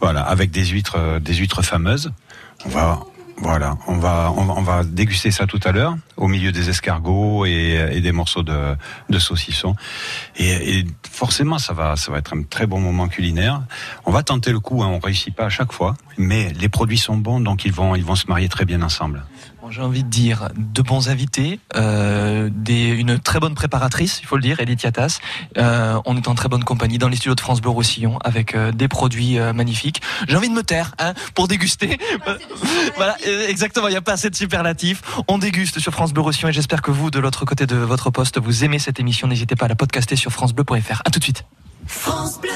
voilà, 0.00 0.22
avec 0.22 0.50
des 0.50 0.66
huîtres, 0.66 1.20
des 1.20 1.34
huîtres 1.34 1.62
fameuses, 1.62 2.12
on 2.64 2.68
va, 2.68 3.00
voilà, 3.40 3.76
on 3.86 3.96
va, 3.96 4.32
on 4.36 4.50
on 4.50 4.62
va 4.62 4.84
déguster 4.84 5.30
ça 5.30 5.46
tout 5.46 5.60
à 5.64 5.72
l'heure, 5.72 5.96
au 6.16 6.28
milieu 6.28 6.52
des 6.52 6.68
escargots 6.68 7.46
et, 7.46 7.90
et 7.92 8.00
des 8.00 8.12
morceaux 8.12 8.42
de, 8.42 8.76
de 9.08 9.18
saucisson. 9.18 9.74
Et, 10.36 10.78
et, 10.78 10.86
forcément, 11.10 11.58
ça 11.58 11.72
va, 11.72 11.96
ça 11.96 12.12
va 12.12 12.18
être 12.18 12.34
un 12.34 12.42
très 12.42 12.66
bon 12.66 12.80
moment 12.80 13.08
culinaire. 13.08 13.62
On 14.04 14.12
va 14.12 14.22
tenter 14.22 14.52
le 14.52 14.60
coup, 14.60 14.82
hein, 14.82 14.88
on 14.88 14.98
réussit 14.98 15.34
pas 15.34 15.46
à 15.46 15.48
chaque 15.48 15.72
fois, 15.72 15.96
mais 16.18 16.52
les 16.52 16.68
produits 16.68 16.98
sont 16.98 17.16
bons, 17.16 17.40
donc 17.40 17.64
ils 17.64 17.72
vont, 17.72 17.94
ils 17.94 18.04
vont 18.04 18.14
se 18.14 18.26
marier 18.26 18.48
très 18.48 18.64
bien 18.64 18.82
ensemble. 18.82 19.24
J'ai 19.70 19.82
envie 19.82 20.02
de 20.02 20.08
dire 20.08 20.48
de 20.56 20.82
bons 20.82 21.08
invités, 21.08 21.60
euh, 21.76 22.50
des, 22.52 22.88
une 22.88 23.20
très 23.20 23.38
bonne 23.38 23.54
préparatrice, 23.54 24.18
il 24.20 24.26
faut 24.26 24.34
le 24.34 24.42
dire, 24.42 24.58
Edith 24.58 24.82
Yatas. 24.82 25.20
Euh, 25.58 26.00
on 26.06 26.16
est 26.16 26.26
en 26.26 26.34
très 26.34 26.48
bonne 26.48 26.64
compagnie 26.64 26.98
dans 26.98 27.08
les 27.08 27.14
studios 27.14 27.36
de 27.36 27.40
France 27.40 27.60
Bleu 27.60 27.70
Roussillon 27.70 28.18
avec 28.24 28.56
euh, 28.56 28.72
des 28.72 28.88
produits 28.88 29.38
magnifiques. 29.54 30.02
J'ai 30.28 30.36
envie 30.36 30.48
de 30.48 30.54
me 30.54 30.64
taire 30.64 30.92
hein, 30.98 31.14
pour 31.34 31.46
déguster. 31.46 31.98
voilà, 32.96 33.16
exactement, 33.48 33.86
il 33.86 33.92
n'y 33.92 33.96
a 33.96 34.02
pas 34.02 34.14
assez 34.14 34.28
de 34.28 34.34
superlatifs. 34.34 35.02
On 35.28 35.38
déguste 35.38 35.78
sur 35.78 35.92
France 35.92 36.12
Bleu 36.12 36.22
Roussillon 36.22 36.48
et 36.48 36.52
j'espère 36.52 36.82
que 36.82 36.90
vous, 36.90 37.10
de 37.12 37.20
l'autre 37.20 37.44
côté 37.44 37.66
de 37.66 37.76
votre 37.76 38.10
poste, 38.10 38.40
vous 38.40 38.64
aimez 38.64 38.80
cette 38.80 38.98
émission. 38.98 39.28
N'hésitez 39.28 39.54
pas 39.54 39.66
à 39.66 39.68
la 39.68 39.76
podcaster 39.76 40.16
sur 40.16 40.32
francebleu.fr. 40.32 41.02
À 41.04 41.10
tout 41.10 41.20
de 41.20 41.24
suite. 41.24 41.44
France 41.86 42.40
Bleu 42.40 42.50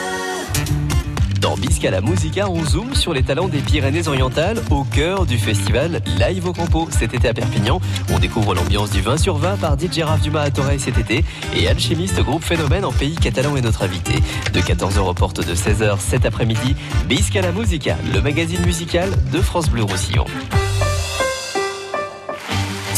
Dans 1.45 1.59
Bisca 1.59 1.91
la 1.91 2.01
Musica, 2.01 2.49
on 2.49 2.65
zoome 2.65 2.95
sur 2.95 3.13
les 3.13 3.23
talents 3.23 3.49
des 3.49 3.59
Pyrénées-Orientales 3.59 4.63
au 4.71 4.83
cœur 4.83 5.27
du 5.27 5.37
festival 5.37 6.01
Live 6.19 6.47
au 6.47 6.55
Campo. 6.55 6.89
Cet 6.91 7.13
été 7.13 7.29
à 7.29 7.35
Perpignan, 7.35 7.83
on 8.11 8.19
découvre 8.19 8.55
l'ambiance 8.55 8.89
du 8.89 9.03
20 9.03 9.19
sur 9.19 9.37
20 9.37 9.59
par 9.59 9.79
DJ 9.79 9.99
Raf 10.05 10.23
Dumas 10.23 10.41
à 10.41 10.51
Torreil 10.51 10.81
cet 10.81 10.97
été 10.97 11.23
et 11.55 11.69
Alchimiste 11.69 12.23
groupe 12.23 12.43
Phénomène 12.43 12.87
en 12.87 12.93
pays 12.93 13.17
catalan 13.17 13.57
est 13.57 13.61
notre 13.61 13.83
invité. 13.83 14.15
De 14.55 14.61
14h 14.61 15.01
aux 15.01 15.13
portes 15.13 15.47
de 15.47 15.55
16h 15.55 15.99
cet 15.99 16.25
après-midi, 16.25 16.77
Bisca 17.11 17.43
la 17.43 17.53
Musica, 17.53 17.99
le 18.15 18.23
magazine 18.23 18.65
musical 18.65 19.11
de 19.31 19.43
France 19.43 19.69
Bleu 19.69 19.83
Roussillon. 19.83 20.25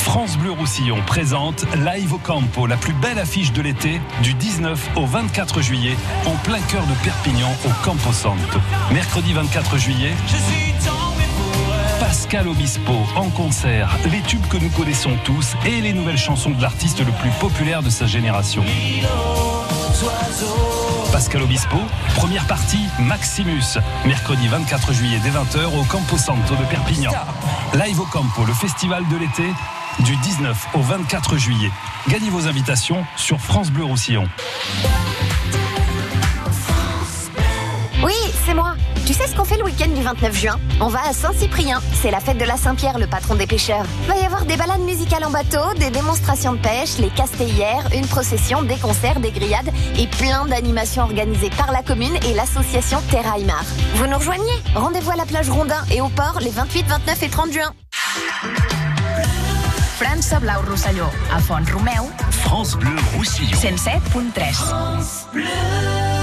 France 0.06 0.38
Bleu 0.38 0.52
Roussillon 0.52 1.02
présente 1.04 1.66
Live 1.84 2.14
au 2.14 2.18
Campo, 2.18 2.68
la 2.68 2.76
plus 2.76 2.92
belle 2.92 3.18
affiche 3.18 3.52
de 3.52 3.60
l'été, 3.60 4.00
du 4.22 4.34
19 4.34 4.90
au 4.94 5.04
24 5.04 5.60
juillet, 5.60 5.96
en 6.24 6.36
plein 6.44 6.60
cœur 6.60 6.84
de 6.86 6.94
Perpignan, 7.04 7.50
au 7.66 7.84
Campo 7.84 8.12
Santo. 8.12 8.60
Mercredi 8.92 9.32
24 9.32 9.76
juillet, 9.76 10.12
Pascal 11.98 12.46
Obispo 12.46 12.92
en 13.16 13.28
concert, 13.30 13.90
les 14.10 14.20
tubes 14.20 14.46
que 14.46 14.56
nous 14.56 14.70
connaissons 14.70 15.10
tous 15.24 15.54
et 15.66 15.80
les 15.80 15.92
nouvelles 15.92 16.16
chansons 16.16 16.50
de 16.50 16.62
l'artiste 16.62 17.00
le 17.00 17.12
plus 17.20 17.30
populaire 17.40 17.82
de 17.82 17.90
sa 17.90 18.06
génération. 18.06 18.64
Pascal 21.10 21.42
Obispo, 21.42 21.78
première 22.14 22.46
partie 22.46 22.84
Maximus, 23.00 23.78
mercredi 24.06 24.46
24 24.46 24.92
juillet 24.92 25.18
dès 25.24 25.30
20h 25.30 25.78
au 25.78 25.82
Campo 25.84 26.16
Santo 26.16 26.54
de 26.54 26.64
Perpignan. 26.70 27.10
Live 27.74 28.00
au 28.00 28.06
Campo, 28.06 28.44
le 28.44 28.52
festival 28.52 29.02
de 29.08 29.16
l'été, 29.16 29.44
du 30.00 30.16
19 30.16 30.68
au 30.74 30.80
24 30.80 31.36
juillet. 31.36 31.70
Gagnez 32.08 32.30
vos 32.30 32.46
invitations 32.46 33.04
sur 33.16 33.40
France 33.40 33.70
Bleu 33.70 33.84
Roussillon. 33.84 34.28
Oui, 38.04 38.14
c'est 38.44 38.54
moi. 38.54 38.74
Tu 39.06 39.14
sais 39.14 39.26
ce 39.26 39.34
qu'on 39.34 39.44
fait 39.44 39.56
le 39.56 39.64
week-end 39.64 39.88
du 39.88 40.02
29 40.02 40.36
juin? 40.36 40.60
On 40.80 40.88
va 40.88 41.00
à 41.08 41.12
Saint-Cyprien. 41.12 41.80
C'est 41.94 42.10
la 42.10 42.20
fête 42.20 42.38
de 42.38 42.44
la 42.44 42.56
Saint-Pierre, 42.56 42.98
le 42.98 43.06
patron 43.06 43.36
des 43.36 43.46
pêcheurs. 43.46 43.84
Va 44.06 44.16
y 44.16 44.24
avoir 44.24 44.44
des 44.44 44.56
balades 44.56 44.80
musicales 44.80 45.24
en 45.24 45.30
bateau, 45.30 45.74
des 45.78 45.90
démonstrations 45.90 46.52
de 46.54 46.58
pêche, 46.58 46.98
les 46.98 47.10
castellières, 47.10 47.88
une 47.94 48.06
procession, 48.06 48.62
des 48.62 48.76
concerts, 48.76 49.20
des 49.20 49.30
grillades 49.30 49.72
et 49.96 50.06
plein 50.08 50.44
d'animations 50.46 51.04
organisées 51.04 51.50
par 51.50 51.72
la 51.72 51.82
commune 51.82 52.16
et 52.28 52.34
l'association 52.34 53.00
Terra 53.10 53.38
Aymar. 53.38 53.64
Vous 53.94 54.06
nous 54.06 54.18
rejoignez? 54.18 54.62
Rendez-vous 54.74 55.12
à 55.12 55.16
la 55.16 55.24
plage 55.24 55.50
Rondin 55.50 55.82
et 55.90 56.00
au 56.00 56.08
port 56.08 56.38
les 56.40 56.50
28, 56.50 56.86
29 56.86 57.22
et 57.22 57.28
30 57.28 57.52
juin. 57.52 57.72
França 59.96 60.38
Blau 60.38 60.62
Rosselló, 60.62 61.10
a 61.32 61.40
Font 61.40 61.64
Romeu, 61.72 62.12
France 62.30 62.76
Bleu 62.76 62.94
Roussillon. 63.14 63.56
107.3. 63.56 66.15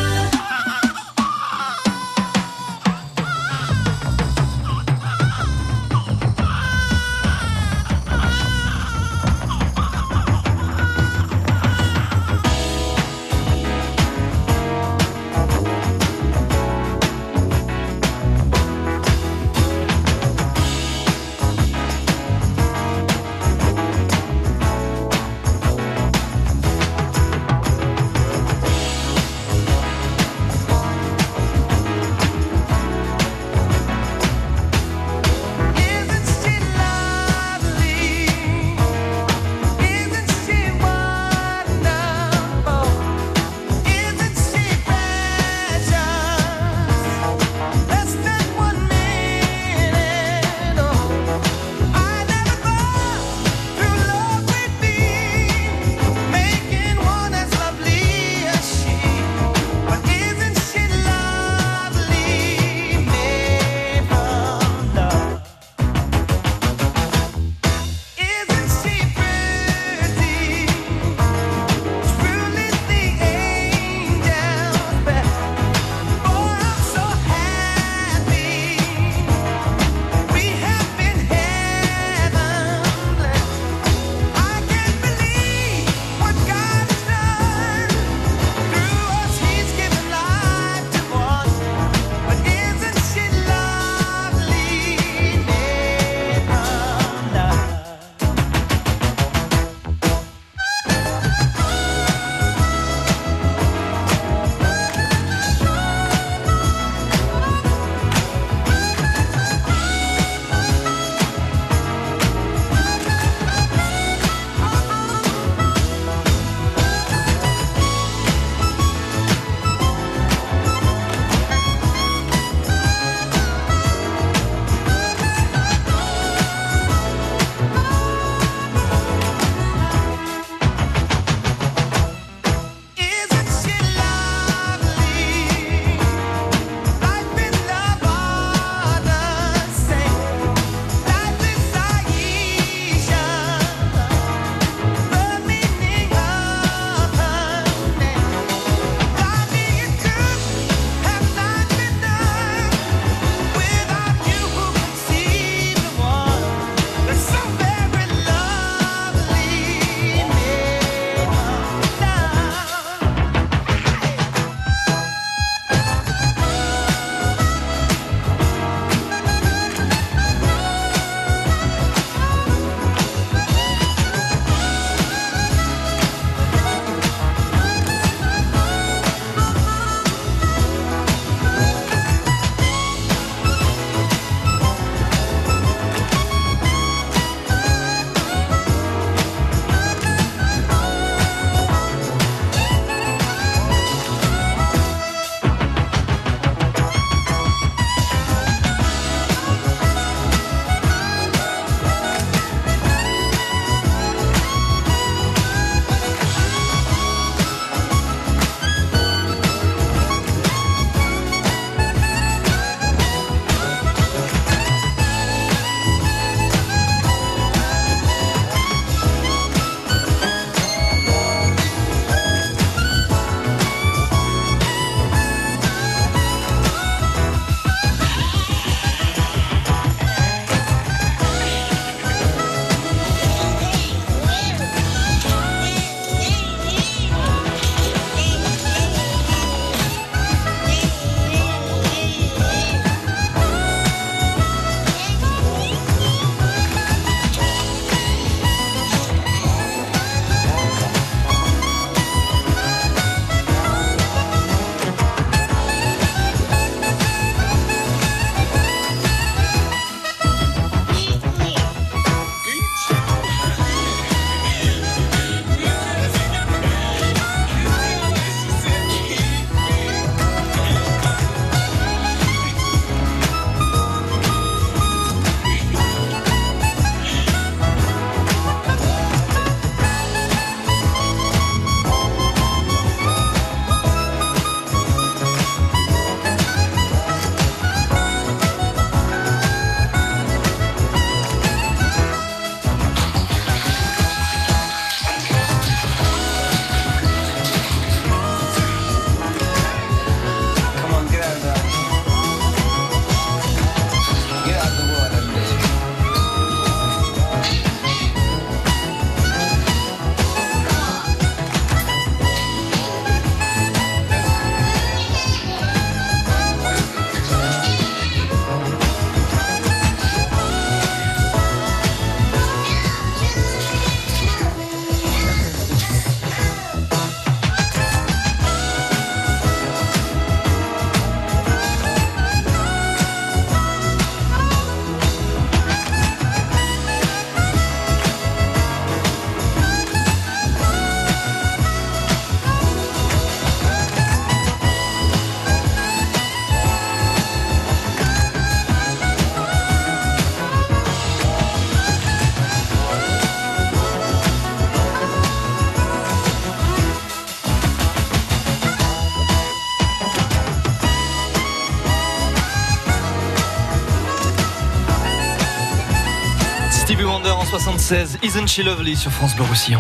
9h76, 366.86 368.18
Isn't 368.24 368.48
She 368.48 368.60
Lovely 368.60 368.98
sur 368.98 369.10
France 369.10 369.34
Bleu 369.36 369.46
Roussillon. 369.46 369.80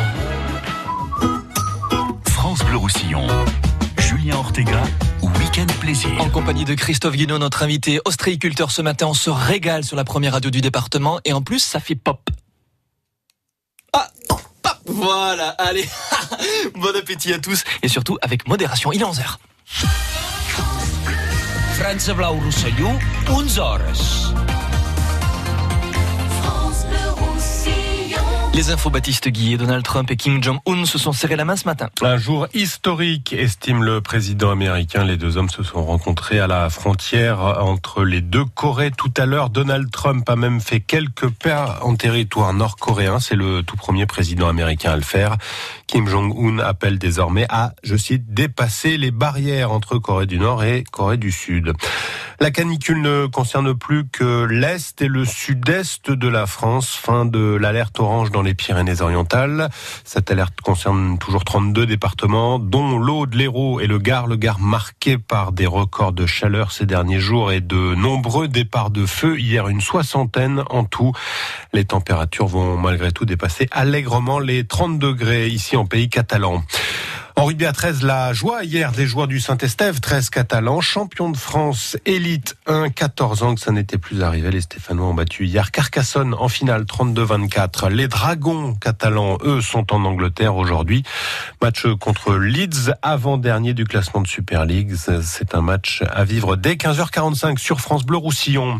France 2.29 2.63
Bleu 2.63 2.77
Roussillon. 2.77 3.27
Julien 3.97 4.37
Ortega, 4.37 4.81
Week-end 5.21 5.65
Plaisir. 5.81 6.09
En 6.21 6.29
compagnie 6.29 6.63
de 6.63 6.73
Christophe 6.75 7.15
Guinaud, 7.17 7.39
notre 7.39 7.61
invité 7.61 7.99
ostréiculteur 8.05 8.71
ce 8.71 8.81
matin, 8.81 9.07
on 9.07 9.13
se 9.13 9.29
régale 9.29 9.83
sur 9.83 9.97
la 9.97 10.05
première 10.05 10.31
radio 10.31 10.49
du 10.49 10.61
département 10.61 11.19
et 11.25 11.33
en 11.33 11.41
plus 11.41 11.59
ça 11.59 11.81
fait 11.81 11.95
pop. 11.95 12.29
Ah, 13.91 14.07
pop, 14.29 14.77
voilà, 14.85 15.49
allez, 15.49 15.87
bon 16.75 16.95
appétit 16.95 17.33
à 17.33 17.39
tous 17.39 17.65
et 17.81 17.89
surtout 17.89 18.17
avec 18.21 18.47
modération, 18.47 18.93
il 18.93 19.01
est 19.01 19.05
11h. 19.05 19.35
France 21.75 22.09
Blau 22.15 22.35
Roussillon, 22.35 22.97
11 23.29 23.59
Les 28.55 28.69
infos 28.69 28.91
Baptiste 28.91 29.29
Guillet, 29.29 29.57
Donald 29.57 29.83
Trump 29.83 30.11
et 30.11 30.15
Kim 30.15 30.43
Jong-un 30.43 30.85
se 30.85 30.99
sont 30.99 31.11
serrés 31.11 31.35
la 31.35 31.43
main 31.43 31.55
ce 31.55 31.65
matin. 31.65 31.89
Un 32.03 32.17
jour 32.17 32.47
historique, 32.53 33.33
estime 33.33 33.83
le 33.83 33.99
président 33.99 34.51
américain. 34.51 35.03
Les 35.03 35.17
deux 35.17 35.37
hommes 35.37 35.49
se 35.49 35.63
sont 35.63 35.83
rencontrés 35.83 36.39
à 36.39 36.45
la 36.45 36.69
frontière 36.69 37.39
entre 37.41 38.03
les 38.03 38.21
deux 38.21 38.45
Corées 38.45 38.91
tout 38.91 39.11
à 39.17 39.25
l'heure. 39.25 39.49
Donald 39.49 39.89
Trump 39.89 40.29
a 40.29 40.35
même 40.35 40.61
fait 40.61 40.81
quelques 40.81 41.29
pas 41.29 41.79
en 41.81 41.95
territoire 41.95 42.53
nord-coréen. 42.53 43.19
C'est 43.19 43.35
le 43.35 43.63
tout 43.63 43.75
premier 43.75 44.05
président 44.05 44.47
américain 44.47 44.91
à 44.91 44.97
le 44.97 45.01
faire. 45.01 45.37
Kim 45.87 46.07
Jong-un 46.07 46.59
appelle 46.59 46.99
désormais 46.99 47.47
à, 47.49 47.73
je 47.81 47.95
cite, 47.95 48.35
dépasser 48.35 48.97
les 48.97 49.09
barrières 49.09 49.71
entre 49.71 49.97
Corée 49.97 50.27
du 50.27 50.37
Nord 50.37 50.63
et 50.63 50.83
Corée 50.83 51.17
du 51.17 51.31
Sud. 51.31 51.73
La 52.39 52.51
canicule 52.51 53.01
ne 53.01 53.25
concerne 53.27 53.73
plus 53.73 54.05
que 54.05 54.43
l'Est 54.43 55.01
et 55.01 55.07
le 55.07 55.23
Sud-Est 55.23 56.11
de 56.11 56.27
la 56.27 56.45
France. 56.45 56.89
Fin 56.93 57.25
de 57.25 57.39
l'alerte 57.39 57.99
orange 57.99 58.31
les 58.43 58.53
Pyrénées-Orientales. 58.53 59.69
Cette 60.03 60.29
alerte 60.31 60.61
concerne 60.61 61.17
toujours 61.17 61.43
32 61.43 61.85
départements, 61.85 62.59
dont 62.59 62.97
l'Aude, 62.97 63.33
l'Hérault 63.33 63.79
et 63.79 63.87
le 63.87 63.97
Gard. 63.97 64.27
Le 64.27 64.35
Gard 64.35 64.59
marqué 64.59 65.17
par 65.17 65.51
des 65.51 65.65
records 65.65 66.13
de 66.13 66.25
chaleur 66.25 66.71
ces 66.71 66.85
derniers 66.85 67.19
jours 67.19 67.51
et 67.51 67.61
de 67.61 67.95
nombreux 67.95 68.47
départs 68.47 68.91
de 68.91 69.05
feu. 69.05 69.39
Hier, 69.39 69.67
une 69.67 69.81
soixantaine 69.81 70.63
en 70.69 70.83
tout. 70.83 71.13
Les 71.73 71.85
températures 71.85 72.47
vont 72.47 72.77
malgré 72.77 73.11
tout 73.11 73.25
dépasser 73.25 73.67
allègrement 73.71 74.39
les 74.39 74.65
30 74.65 74.99
degrés 74.99 75.47
ici 75.47 75.75
en 75.75 75.85
pays 75.85 76.09
catalan. 76.09 76.63
En 77.35 77.45
rugby 77.45 77.65
à 77.65 77.73
13, 77.73 78.03
la 78.03 78.31
joie 78.31 78.63
hier 78.63 78.91
des 78.91 79.07
joueurs 79.07 79.27
du 79.27 79.39
Saint-Estève, 79.39 79.99
13 79.99 80.29
catalans, 80.29 80.81
champion 80.81 81.31
de 81.31 81.35
France, 81.35 81.97
élite 82.05 82.55
1, 82.67 82.89
14 82.89 83.41
ans 83.41 83.55
que 83.55 83.61
ça 83.61 83.71
n'était 83.71 83.97
plus 83.97 84.21
arrivé. 84.21 84.51
Les 84.51 84.61
Stéphanois 84.61 85.07
ont 85.07 85.15
battu 85.15 85.47
hier 85.47 85.71
Carcassonne 85.71 86.35
en 86.35 86.47
finale 86.47 86.83
32-24. 86.83 87.89
Les 87.89 88.07
Dragons 88.07 88.75
catalans, 88.75 89.39
eux, 89.43 89.61
sont 89.61 89.91
en 89.91 90.05
Angleterre 90.05 90.55
aujourd'hui. 90.55 91.01
Match 91.59 91.87
contre 91.99 92.35
Leeds, 92.35 92.91
avant-dernier 93.01 93.73
du 93.73 93.85
classement 93.85 94.21
de 94.21 94.27
Super 94.27 94.65
League. 94.65 94.93
C'est 95.23 95.55
un 95.55 95.61
match 95.61 96.03
à 96.11 96.23
vivre 96.25 96.55
dès 96.55 96.75
15h45 96.75 97.57
sur 97.57 97.81
France 97.81 98.05
Bleu 98.05 98.17
Roussillon. 98.17 98.79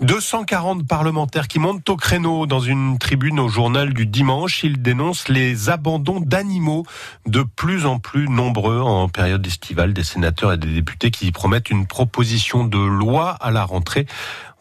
240 0.00 0.88
parlementaires 0.88 1.46
qui 1.46 1.60
montent 1.60 1.88
au 1.88 1.96
créneau 1.96 2.46
dans 2.46 2.60
une 2.60 2.98
tribune 2.98 3.38
au 3.38 3.48
journal 3.48 3.94
du 3.94 4.06
dimanche. 4.06 4.64
Ils 4.64 4.82
dénoncent 4.82 5.28
les 5.28 5.70
abandons 5.70 6.18
d'animaux 6.18 6.84
de 7.26 7.42
plus 7.42 7.86
en 7.86 7.91
plus 7.98 8.28
nombreux 8.28 8.80
en 8.80 9.08
période 9.08 9.46
estivale 9.46 9.92
des 9.92 10.04
sénateurs 10.04 10.52
et 10.52 10.56
des 10.56 10.72
députés 10.72 11.10
qui 11.10 11.32
promettent 11.32 11.70
une 11.70 11.86
proposition 11.86 12.64
de 12.64 12.78
loi 12.78 13.30
à 13.30 13.50
la 13.50 13.64
rentrée. 13.64 14.06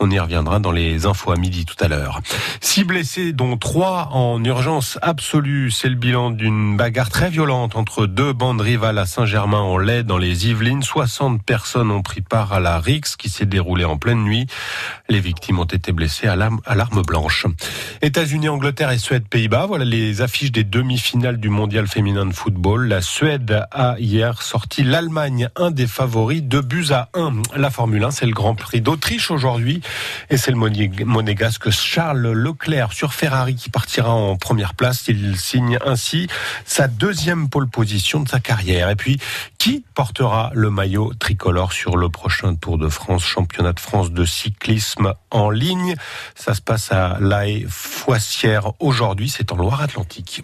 On 0.04 0.10
y 0.10 0.18
reviendra 0.18 0.58
dans 0.58 0.72
les 0.72 1.06
infos 1.06 1.32
à 1.32 1.36
midi 1.36 1.64
tout 1.64 1.76
à 1.80 1.88
l'heure. 1.88 2.22
Six 2.60 2.86
blessés, 2.86 3.34
dont 3.34 3.56
trois 3.56 4.10
en 4.14 4.44
urgence 4.44 4.98
absolue. 5.04 5.70
C'est 5.70 5.90
le 5.90 5.96
bilan 5.96 6.32
d'une 6.32 6.76
bagarre 6.76 7.12
très 7.12 7.30
violente 7.30 7.76
entre 7.76 8.08
deux 8.08 8.34
bandes 8.34 8.62
rivales 8.62 8.98
à 8.98 9.06
Saint-Germain-en-Laye 9.06 10.04
dans 10.04 10.18
les 10.18 10.48
Yvelines. 10.48 10.82
60 10.82 11.44
personnes 11.44 11.92
ont 11.92 12.02
pris 12.02 12.22
part 12.22 12.52
à 12.52 12.60
la 12.60 12.80
Rix 12.80 13.16
qui 13.16 13.30
s'est 13.30 13.46
déroulée 13.46 13.86
en 13.86 13.98
pleine 13.98 14.24
nuit. 14.24 14.48
Les 15.08 15.20
victimes 15.20 15.60
ont 15.60 15.66
été 15.66 15.92
blessées 15.92 16.28
à 16.28 16.36
l'arme, 16.36 16.60
blanche. 17.06 17.46
États-Unis, 18.02 18.50
Angleterre 18.50 18.90
et 18.90 18.98
Suède, 18.98 19.28
Pays-Bas. 19.30 19.68
Voilà 19.68 19.86
les 19.86 20.22
affiches 20.24 20.52
des 20.52 20.64
demi-finales 20.64 21.38
du 21.38 21.50
mondial 21.50 21.86
féminin 21.88 22.26
de 22.26 22.34
football. 22.34 22.88
La 22.88 23.02
Suède 23.02 23.68
a 23.70 23.98
hier 24.00 24.42
sorti 24.42 24.84
l'Allemagne, 24.84 25.50
un 25.56 25.70
des 25.70 25.86
favoris, 25.86 26.42
deux 26.42 26.62
buts 26.64 26.88
à 26.90 27.10
un. 27.14 27.34
La 27.56 27.70
Formule 27.70 28.04
1, 28.04 28.10
c'est 28.10 28.26
le 28.26 28.34
Grand 28.34 28.56
Prix 28.56 28.82
d'Autriche 28.82 29.30
aujourd'hui. 29.30 29.84
Et 30.30 30.38
c'est 30.38 30.52
le 30.52 30.58
monégasque 31.06 31.70
Charles 31.70 32.32
Leclerc 32.32 32.94
sur 32.94 33.14
Ferrari 33.14 33.56
qui 33.56 33.70
partira 33.70 34.12
en 34.12 34.38
première 34.38 34.74
place. 34.74 35.08
Il 35.08 35.38
signe 35.38 35.78
ainsi 35.86 36.28
sa 36.66 36.88
deuxième 36.88 37.50
pole 37.50 37.70
position 37.70 38.22
de 38.22 38.30
sa 38.30 38.40
carrière. 38.40 38.90
Et 38.90 38.96
puis, 38.96 39.20
qui 39.58 39.84
portera 39.94 40.52
le 40.54 40.70
maillot 40.70 41.14
tricolore 41.20 41.74
sur 41.74 41.98
le 41.98 42.10
prochain 42.10 42.56
Tour 42.56 42.78
de 42.78 42.90
France, 42.90 43.24
championnat 43.24 43.74
de 43.74 43.80
France 43.80 44.12
de 44.12 44.26
cyclisme 44.26 45.14
en 45.30 45.50
ligne? 45.50 45.96
Ça 46.36 46.54
se 46.54 46.62
passe 46.62 46.92
à 46.92 47.18
La 47.20 47.46
Foissière 47.68 48.72
aujourd'hui. 48.80 49.30
C'est 49.30 49.52
en 49.52 49.56
Loire-Atlantique. 49.56 50.44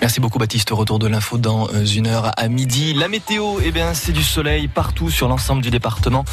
Merci 0.00 0.20
beaucoup 0.20 0.38
Baptiste. 0.38 0.70
Retour 0.70 0.98
de 0.98 1.06
l'info 1.06 1.38
dans 1.38 1.68
euh, 1.68 1.84
une 1.84 2.06
heure 2.06 2.30
à 2.36 2.48
midi. 2.48 2.92
La 2.92 3.08
météo, 3.08 3.56
eh 3.64 3.72
bien, 3.72 3.94
c'est 3.94 4.12
du 4.12 4.22
soleil 4.22 4.68
partout 4.68 5.10
sur 5.10 5.26
l'ensemble 5.26 5.62
du 5.62 5.70
département 5.70 6.24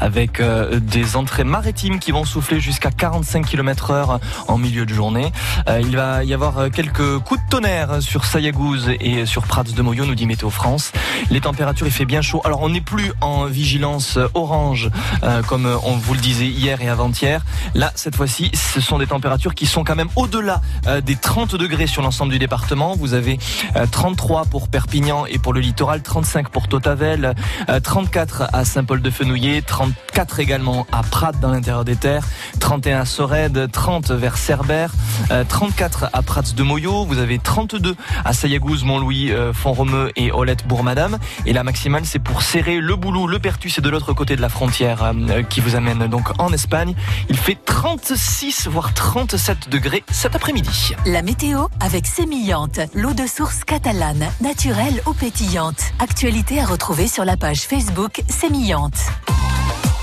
avec 0.00 0.40
euh, 0.40 0.80
des 0.80 1.16
entrées 1.16 1.44
maritimes 1.44 2.00
qui 2.00 2.10
vont 2.10 2.24
souffler 2.24 2.58
jusqu'à 2.58 2.90
45 2.90 3.46
km 3.46 3.90
heure 3.92 4.20
en 4.48 4.58
milieu 4.58 4.86
de 4.86 4.92
journée. 4.92 5.30
Euh, 5.68 5.80
il 5.80 5.96
va 5.96 6.24
y 6.24 6.34
avoir 6.34 6.70
quelques 6.70 7.20
coups 7.20 7.40
de 7.44 7.48
tonnerre 7.48 8.02
sur 8.02 8.24
Sayagouz 8.24 8.90
et 9.00 9.24
sur 9.24 9.42
Prats 9.44 9.62
de 9.62 9.82
Moyo, 9.82 10.04
nous 10.04 10.16
dit 10.16 10.26
Météo 10.26 10.50
France. 10.50 10.90
Les 11.30 11.40
températures, 11.40 11.86
il 11.86 11.92
fait 11.92 12.04
bien 12.04 12.22
chaud. 12.22 12.40
Alors, 12.44 12.62
on 12.62 12.70
n'est 12.70 12.80
plus 12.80 13.12
en 13.20 13.44
vigilance 13.44 14.18
orange 14.34 14.90
comme 15.46 15.66
on 15.84 15.96
vous 15.96 16.14
le 16.14 16.20
disait 16.20 16.46
hier 16.46 16.80
et 16.82 16.88
avant-hier. 16.88 17.42
Là, 17.74 17.92
cette 17.94 18.16
fois-ci, 18.16 18.50
ce 18.54 18.80
sont 18.80 18.98
des 18.98 19.06
températures 19.06 19.54
qui 19.54 19.66
sont 19.66 19.84
quand 19.84 19.96
même 19.96 20.08
au-delà 20.16 20.60
des 21.04 21.16
30 21.16 21.56
degrés 21.56 21.86
sur 21.86 22.02
l'ensemble 22.02 22.32
du 22.32 22.38
département. 22.38 22.71
Vous 22.72 23.12
avez 23.12 23.38
33 23.90 24.46
pour 24.46 24.68
Perpignan 24.68 25.26
et 25.26 25.38
pour 25.38 25.52
le 25.52 25.60
littoral, 25.60 26.00
35 26.00 26.48
pour 26.48 26.68
Totavel, 26.68 27.34
34 27.82 28.44
à 28.50 28.64
Saint-Paul-de-Fenouillet, 28.64 29.60
34 29.60 30.40
également 30.40 30.86
à 30.90 31.02
Prat 31.02 31.32
dans 31.32 31.50
l'intérieur 31.50 31.84
des 31.84 31.96
terres, 31.96 32.24
31 32.60 33.00
à 33.00 33.04
Sorède, 33.04 33.70
30 33.70 34.10
vers 34.12 34.38
Cerbère, 34.38 34.90
34 35.48 36.06
à 36.14 36.22
Prats 36.22 36.40
de 36.56 36.62
Moyo, 36.62 37.04
vous 37.04 37.18
avez 37.18 37.38
32 37.38 37.94
à 38.24 38.32
Sayagouz, 38.32 38.84
Montlouis, 38.84 39.30
Font-Romeu 39.52 40.10
et 40.16 40.32
Olette 40.32 40.66
Bourg-Madame. 40.66 41.18
Et 41.44 41.52
la 41.52 41.64
maximale, 41.64 42.06
c'est 42.06 42.20
pour 42.20 42.40
serrer 42.40 42.80
le 42.80 42.96
boulot, 42.96 43.26
le 43.26 43.38
Pertus 43.38 43.76
et 43.76 43.82
de 43.82 43.90
l'autre 43.90 44.14
côté 44.14 44.34
de 44.34 44.40
la 44.40 44.48
frontière 44.48 45.12
qui 45.50 45.60
vous 45.60 45.76
amène 45.76 46.06
donc 46.06 46.30
en 46.40 46.50
Espagne. 46.54 46.94
Il 47.28 47.36
fait 47.36 47.58
36 47.66 48.68
voire 48.68 48.94
37 48.94 49.68
degrés 49.68 50.04
cet 50.10 50.34
après-midi. 50.34 50.94
La 51.04 51.20
météo 51.20 51.66
avec 51.80 52.06
L'eau 52.94 53.12
de 53.12 53.26
source 53.26 53.64
catalane, 53.64 54.24
naturelle 54.40 55.02
ou 55.06 55.12
pétillante. 55.12 55.92
Actualité 55.98 56.60
à 56.60 56.66
retrouver 56.66 57.08
sur 57.08 57.24
la 57.24 57.36
page 57.36 57.62
Facebook 57.62 58.22
Sémillante. 58.28 58.98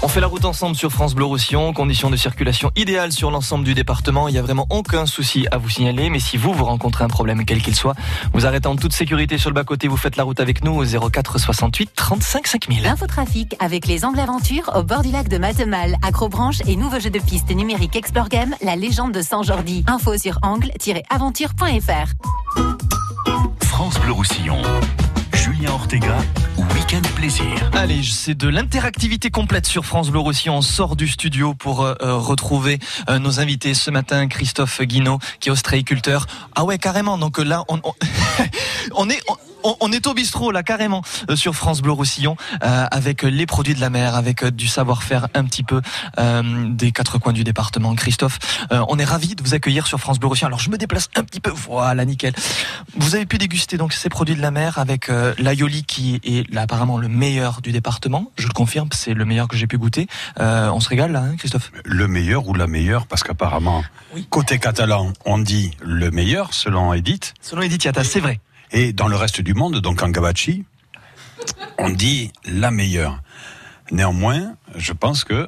On 0.02 0.08
fait 0.08 0.22
la 0.22 0.28
route 0.28 0.46
ensemble 0.46 0.78
sur 0.78 0.92
France 0.94 1.14
Bleu 1.14 1.26
Roussillon, 1.26 1.74
conditions 1.74 2.10
de 2.10 2.16
circulation 2.16 2.72
idéales 2.78 3.12
sur 3.12 3.32
l'ensemble 3.32 3.66
du 3.66 3.74
département. 3.74 4.30
Il 4.30 4.32
n'y 4.32 4.38
a 4.38 4.42
vraiment 4.42 4.66
aucun 4.70 5.06
souci 5.06 5.46
à 5.52 5.58
vous 5.58 5.68
signaler, 5.68 6.10
mais 6.10 6.22
si 6.22 6.38
vous, 6.38 6.54
vous 6.54 6.64
rencontrez 6.64 7.04
un 7.04 7.10
problème 7.10 7.44
quel 7.44 7.62
qu'il 7.62 7.76
soit, 7.76 7.96
vous 8.34 8.46
arrêtez 8.46 8.68
en 8.68 8.78
toute 8.78 8.94
sécurité 8.94 9.38
sur 9.38 9.50
le 9.50 9.56
bas-côté, 9.56 9.90
vous 9.90 9.98
faites 9.98 10.16
la 10.16 10.24
route 10.24 10.40
avec 10.40 10.64
nous 10.64 10.72
au 10.72 11.10
04 11.10 11.38
68 11.38 11.92
35 11.94 12.48
5000. 12.48 12.88
Infotrafic 12.88 13.56
avec 13.60 13.88
les 13.88 14.06
Anglais 14.06 14.22
Aventures 14.22 14.72
au 14.74 14.84
bord 14.84 15.02
du 15.02 15.12
lac 15.12 15.28
de 15.28 15.38
Matemal, 15.38 15.98
Acrobranche 16.02 16.62
et 16.66 16.78
nouveau 16.78 17.02
jeu 17.02 17.10
de 17.10 17.20
piste 17.20 17.50
numérique 17.54 17.98
Explore 17.98 18.30
Game, 18.30 18.56
la 18.62 18.78
légende 18.78 19.12
de 19.12 19.22
Saint-Jordi. 19.22 19.84
Info 19.88 20.18
sur 20.18 20.40
angle-aventure.fr. 20.44 22.14
France 23.66 24.00
Bleu 24.00 24.14
Roussillon. 24.14 24.62
Julien 25.52 25.72
Ortega, 25.72 26.18
Week-end 26.76 27.02
Plaisir. 27.16 27.72
Allez, 27.74 28.04
c'est 28.04 28.36
de 28.36 28.48
l'interactivité 28.48 29.32
complète 29.32 29.66
sur 29.66 29.84
France 29.84 30.12
Bleu 30.12 30.20
Roussillon. 30.20 30.58
On 30.58 30.62
sort 30.62 30.96
du 30.96 31.08
studio 31.08 31.56
pour 31.56 31.82
euh, 31.82 31.96
retrouver 32.02 32.78
euh, 33.10 33.18
nos 33.18 33.40
invités 33.40 33.74
ce 33.74 33.90
matin. 33.90 34.28
Christophe 34.28 34.82
Guinaud, 34.84 35.18
qui 35.40 35.50
est 35.50 35.52
ostréiculteur. 35.52 36.28
Ah 36.54 36.66
ouais, 36.66 36.78
carrément. 36.78 37.18
Donc 37.18 37.40
là, 37.40 37.64
on, 37.68 37.82
on, 38.94 39.10
est... 39.10 39.22
on, 39.64 39.76
on 39.80 39.92
est 39.92 40.08
au 40.08 40.14
bistrot 40.14 40.52
là 40.52 40.64
carrément 40.64 41.02
euh, 41.30 41.36
sur 41.36 41.56
France 41.56 41.82
Bleu 41.82 41.92
Roussillon 41.92 42.36
euh, 42.64 42.86
avec 42.92 43.24
les 43.24 43.46
produits 43.46 43.74
de 43.74 43.82
la 43.82 43.90
mer, 43.90 44.16
avec 44.16 44.44
euh, 44.44 44.52
du 44.52 44.68
savoir-faire 44.68 45.28
un 45.34 45.46
petit 45.46 45.64
peu 45.64 45.82
euh, 46.20 46.70
des 46.70 46.92
quatre 46.92 47.18
coins 47.18 47.34
du 47.34 47.44
département. 47.44 47.96
Christophe, 47.96 48.40
euh, 48.72 48.84
on 48.88 49.00
est 49.00 49.06
ravi 49.06 49.36
de 49.36 49.44
vous 49.44 49.54
accueillir 49.54 49.88
sur 49.88 50.00
France 50.00 50.20
Bleu 50.20 50.30
Roussillon. 50.30 50.48
Alors 50.48 50.60
je 50.60 50.70
me 50.70 50.78
déplace 50.78 51.10
un 51.16 51.24
petit 51.24 51.40
peu, 51.40 51.52
voilà 51.52 52.06
nickel. 52.06 52.34
Vous 52.96 53.16
avez 53.16 53.26
pu 53.26 53.38
déguster 53.38 53.78
donc 53.78 53.94
ces 53.94 54.10
produits 54.10 54.36
de 54.36 54.42
la 54.42 54.52
mer 54.52 54.78
avec 54.78 55.10
euh, 55.10 55.34
l'aioli 55.38 55.84
qui 55.84 56.20
est 56.24 56.52
là 56.54 56.62
apparemment 56.62 56.98
le 56.98 57.08
meilleur 57.08 57.62
du 57.62 57.72
département. 57.72 58.32
Je 58.38 58.48
le 58.48 58.54
confirme, 58.54 58.90
c'est 58.92 59.14
le 59.14 59.26
meilleur 59.26 59.48
que 59.48 59.58
j'ai 59.58 59.68
pu 59.68 59.78
goûter. 59.78 60.08
Euh, 60.40 60.70
on 60.70 60.80
se 60.80 60.90
régale 60.90 61.12
là, 61.12 61.22
hein, 61.22 61.36
Christophe? 61.38 61.72
Le 61.86 62.08
meilleur 62.08 62.48
ou 62.48 62.54
la 62.54 62.68
meilleure, 62.68 63.08
parce 63.08 63.24
qu'apparemment, 63.24 63.84
côté 64.30 64.60
catalan, 64.60 65.14
on 65.26 65.38
dit 65.38 65.72
le 65.82 66.12
meilleur, 66.12 66.54
selon 66.54 66.94
Edith. 66.94 67.34
Selon 67.42 67.62
Edith 67.62 67.84
Yata, 67.84 68.04
c'est 68.04 68.20
vrai. 68.20 68.40
Et 68.72 68.94
dans 68.94 69.08
le 69.08 69.16
reste 69.16 69.42
du 69.42 69.54
monde, 69.54 69.82
donc 69.82 70.04
en 70.04 70.10
gabachi, 70.10 70.64
on 71.78 71.90
dit 71.90 72.32
la 72.46 72.72
meilleure. 72.72 73.22
Néanmoins, 73.92 74.56
je 74.76 74.94
pense 74.94 75.24
que 75.24 75.48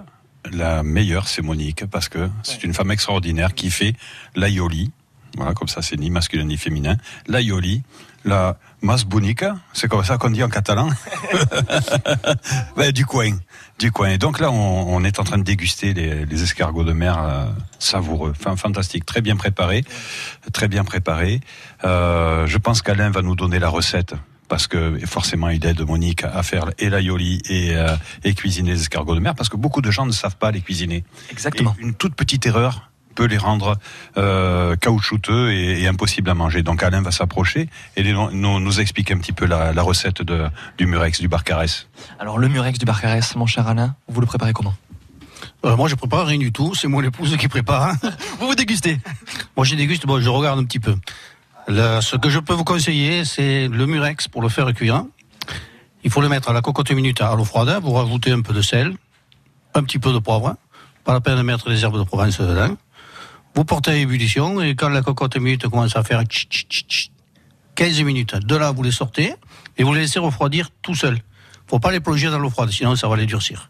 la 0.51 0.81
meilleure, 0.81 1.27
c'est 1.27 1.41
Monique, 1.41 1.85
parce 1.85 2.09
que 2.09 2.29
c'est 2.43 2.63
une 2.63 2.73
femme 2.73 2.91
extraordinaire 2.91 3.53
qui 3.53 3.69
fait 3.69 3.93
l'aioli. 4.35 4.91
Voilà, 5.37 5.53
comme 5.53 5.67
ça, 5.67 5.81
c'est 5.81 5.97
ni 5.97 6.09
masculin 6.09 6.45
ni 6.45 6.57
féminin. 6.57 6.97
L'aioli, 7.27 7.83
la 8.25 8.57
masbunica, 8.81 9.57
c'est 9.73 9.87
comme 9.87 10.03
ça 10.03 10.17
qu'on 10.17 10.31
dit 10.31 10.43
en 10.43 10.49
catalan. 10.49 10.89
Ouais, 12.75 12.91
du 12.93 13.05
coin, 13.05 13.37
du 13.81 13.91
coin. 13.91 14.09
Et 14.09 14.17
donc 14.17 14.39
là, 14.39 14.51
on, 14.51 14.95
on 14.95 15.03
est 15.03 15.19
en 15.19 15.23
train 15.23 15.37
de 15.37 15.43
déguster 15.43 15.93
les, 15.93 16.25
les 16.25 16.43
escargots 16.43 16.83
de 16.83 16.93
mer 16.93 17.17
euh, 17.17 17.45
savoureux, 17.79 18.33
enfin 18.37 18.55
fantastique, 18.55 19.05
très 19.05 19.21
bien 19.21 19.35
préparé, 19.35 19.83
très 20.53 20.67
bien 20.67 20.83
préparé. 20.83 21.41
Euh, 21.83 22.45
je 22.47 22.57
pense 22.57 22.81
qu'Alain 22.81 23.09
va 23.09 23.21
nous 23.21 23.35
donner 23.35 23.59
la 23.59 23.69
recette. 23.69 24.13
Parce 24.47 24.67
que 24.67 24.99
forcément, 25.05 25.47
il 25.47 25.65
aide 25.65 25.79
Monique 25.79 26.25
à 26.25 26.43
faire 26.43 26.71
et 26.77 26.89
l'aioli 26.89 27.41
et, 27.47 27.73
euh, 27.73 27.95
et 28.25 28.33
cuisiner 28.33 28.71
les 28.73 28.81
escargots 28.81 29.15
de 29.15 29.21
mer, 29.21 29.33
parce 29.33 29.47
que 29.47 29.55
beaucoup 29.55 29.81
de 29.81 29.89
gens 29.91 30.05
ne 30.05 30.11
savent 30.11 30.35
pas 30.35 30.51
les 30.51 30.59
cuisiner. 30.59 31.05
Exactement. 31.31 31.73
Et 31.79 31.83
une 31.83 31.93
toute 31.93 32.15
petite 32.15 32.45
erreur 32.45 32.90
peut 33.15 33.25
les 33.25 33.37
rendre 33.37 33.77
euh, 34.17 34.75
caoutchouteux 34.75 35.51
et, 35.51 35.81
et 35.81 35.87
impossibles 35.87 36.29
à 36.29 36.33
manger. 36.33 36.63
Donc 36.63 36.83
Alain 36.83 37.01
va 37.01 37.11
s'approcher 37.11 37.69
et 37.95 38.03
les- 38.03 38.13
nous, 38.13 38.59
nous 38.59 38.79
expliquer 38.79 39.13
un 39.13 39.17
petit 39.19 39.33
peu 39.33 39.45
la, 39.45 39.73
la 39.73 39.81
recette 39.83 40.21
de, 40.21 40.45
du 40.77 40.85
murex, 40.85 41.19
du 41.21 41.27
barcarès. 41.27 41.87
Alors 42.19 42.37
le 42.37 42.47
murex 42.47 42.79
du 42.79 42.85
Barcarès, 42.85 43.35
mon 43.35 43.45
cher 43.45 43.67
Alain, 43.67 43.95
vous 44.07 44.21
le 44.21 44.27
préparez 44.27 44.53
comment? 44.53 44.73
Euh, 45.65 45.75
moi, 45.75 45.87
je 45.87 45.95
prépare 45.95 46.25
rien 46.27 46.37
du 46.39 46.51
tout. 46.51 46.73
C'est 46.75 46.87
mon 46.87 47.01
épouse 47.03 47.35
qui 47.37 47.47
prépare. 47.47 47.93
vous 48.39 48.47
vous 48.47 48.55
dégustez? 48.55 48.99
Moi, 49.55 49.65
je 49.65 49.75
déguste. 49.75 50.05
Bon, 50.05 50.19
je 50.19 50.29
regarde 50.29 50.59
un 50.59 50.63
petit 50.63 50.79
peu. 50.79 50.95
Là, 51.67 52.01
ce 52.01 52.15
que 52.15 52.29
je 52.29 52.39
peux 52.39 52.53
vous 52.53 52.63
conseiller, 52.63 53.25
c'est 53.25 53.67
le 53.67 53.85
murex 53.85 54.27
pour 54.27 54.41
le 54.41 54.49
faire 54.49 54.71
cuire. 54.73 55.03
Il 56.03 56.09
faut 56.11 56.21
le 56.21 56.29
mettre 56.29 56.49
à 56.49 56.53
la 56.53 56.61
cocotte 56.61 56.91
minute 56.91 57.21
à 57.21 57.35
l'eau 57.35 57.43
froide. 57.45 57.79
Vous 57.83 57.91
rajoutez 57.91 58.31
un 58.31 58.41
peu 58.41 58.53
de 58.53 58.61
sel, 58.61 58.93
un 59.75 59.83
petit 59.83 59.99
peu 59.99 60.11
de 60.13 60.19
poivre. 60.19 60.55
Pas 61.03 61.13
la 61.13 61.21
peine 61.21 61.37
de 61.37 61.41
mettre 61.43 61.69
les 61.69 61.83
herbes 61.83 61.97
de 61.97 62.03
Provence 62.03 62.39
dedans. 62.39 62.75
Vous 63.55 63.65
portez 63.65 63.91
à 63.91 63.95
ébullition 63.95 64.61
et 64.61 64.75
quand 64.75 64.89
la 64.89 65.01
cocotte 65.01 65.35
minute 65.37 65.67
commence 65.67 65.95
à 65.95 66.03
faire 66.03 66.21
tch, 66.23 66.47
tch, 66.47 66.67
tch, 66.67 66.85
tch, 66.87 67.11
15 67.75 68.01
minutes, 68.03 68.35
de 68.35 68.55
là, 68.55 68.71
vous 68.71 68.83
les 68.83 68.91
sortez 68.91 69.33
et 69.77 69.83
vous 69.83 69.93
les 69.93 70.01
laissez 70.01 70.19
refroidir 70.19 70.69
tout 70.81 70.95
seul. 70.95 71.19
Faut 71.67 71.79
pas 71.79 71.91
les 71.91 71.99
plonger 71.99 72.29
dans 72.29 72.39
l'eau 72.39 72.49
froide, 72.49 72.69
sinon 72.69 72.95
ça 72.95 73.07
va 73.07 73.15
les 73.15 73.25
durcir. 73.25 73.69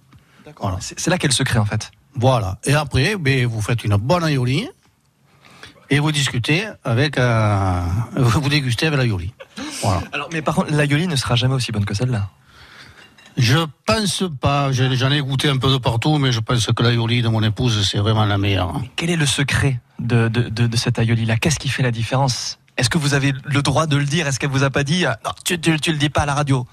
Voilà. 0.59 0.77
C'est 0.81 1.07
là 1.07 1.17
qu'est 1.17 1.27
le 1.27 1.33
secret 1.33 1.59
en 1.59 1.65
fait. 1.65 1.91
Voilà. 2.15 2.57
Et 2.65 2.73
après, 2.73 3.15
ben, 3.15 3.45
vous 3.45 3.61
faites 3.61 3.83
une 3.83 3.95
bonne 3.95 4.23
aioli 4.23 4.67
et 5.89 5.99
vous 5.99 6.11
discutez 6.11 6.67
avec, 6.83 7.17
euh, 7.17 7.81
vous 8.15 8.49
dégustez 8.49 8.87
avec 8.87 8.99
l'aioli. 8.99 9.33
Voilà. 9.81 10.01
Alors, 10.13 10.29
mais 10.31 10.41
par 10.41 10.55
contre, 10.55 10.71
l'aioli 10.71 11.07
ne 11.07 11.15
sera 11.15 11.35
jamais 11.35 11.53
aussi 11.53 11.71
bonne 11.71 11.85
que 11.85 11.93
celle-là. 11.93 12.29
Je 13.37 13.57
pense 13.85 14.23
pas, 14.39 14.71
j'en 14.71 15.11
ai 15.11 15.21
goûté 15.21 15.49
un 15.49 15.57
peu 15.57 15.71
de 15.71 15.77
partout, 15.77 16.17
mais 16.17 16.31
je 16.31 16.39
pense 16.39 16.65
que 16.65 16.83
l'aioli 16.83 17.21
de 17.21 17.29
mon 17.29 17.41
épouse, 17.43 17.87
c'est 17.89 17.97
vraiment 17.97 18.25
la 18.25 18.37
meilleure. 18.37 18.73
Quel 18.95 19.09
est 19.09 19.15
le 19.15 19.25
secret 19.25 19.79
de, 19.99 20.27
de, 20.27 20.49
de, 20.49 20.67
de 20.67 20.77
cet 20.77 20.99
aioli-là 20.99 21.37
Qu'est-ce 21.37 21.59
qui 21.59 21.69
fait 21.69 21.83
la 21.83 21.91
différence? 21.91 22.59
Est-ce 22.77 22.89
que 22.89 22.97
vous 22.97 23.13
avez 23.13 23.33
le 23.43 23.61
droit 23.61 23.87
de 23.87 23.95
le 23.95 24.05
dire? 24.05 24.27
Est-ce 24.27 24.39
qu'elle 24.39 24.49
vous 24.49 24.63
a 24.63 24.69
pas 24.69 24.83
dit 24.83 25.03
Non, 25.25 25.31
tu, 25.45 25.59
tu, 25.59 25.79
tu 25.79 25.91
le 25.91 25.97
dis 25.97 26.09
pas 26.09 26.21
à 26.21 26.25
la 26.25 26.33
radio? 26.33 26.65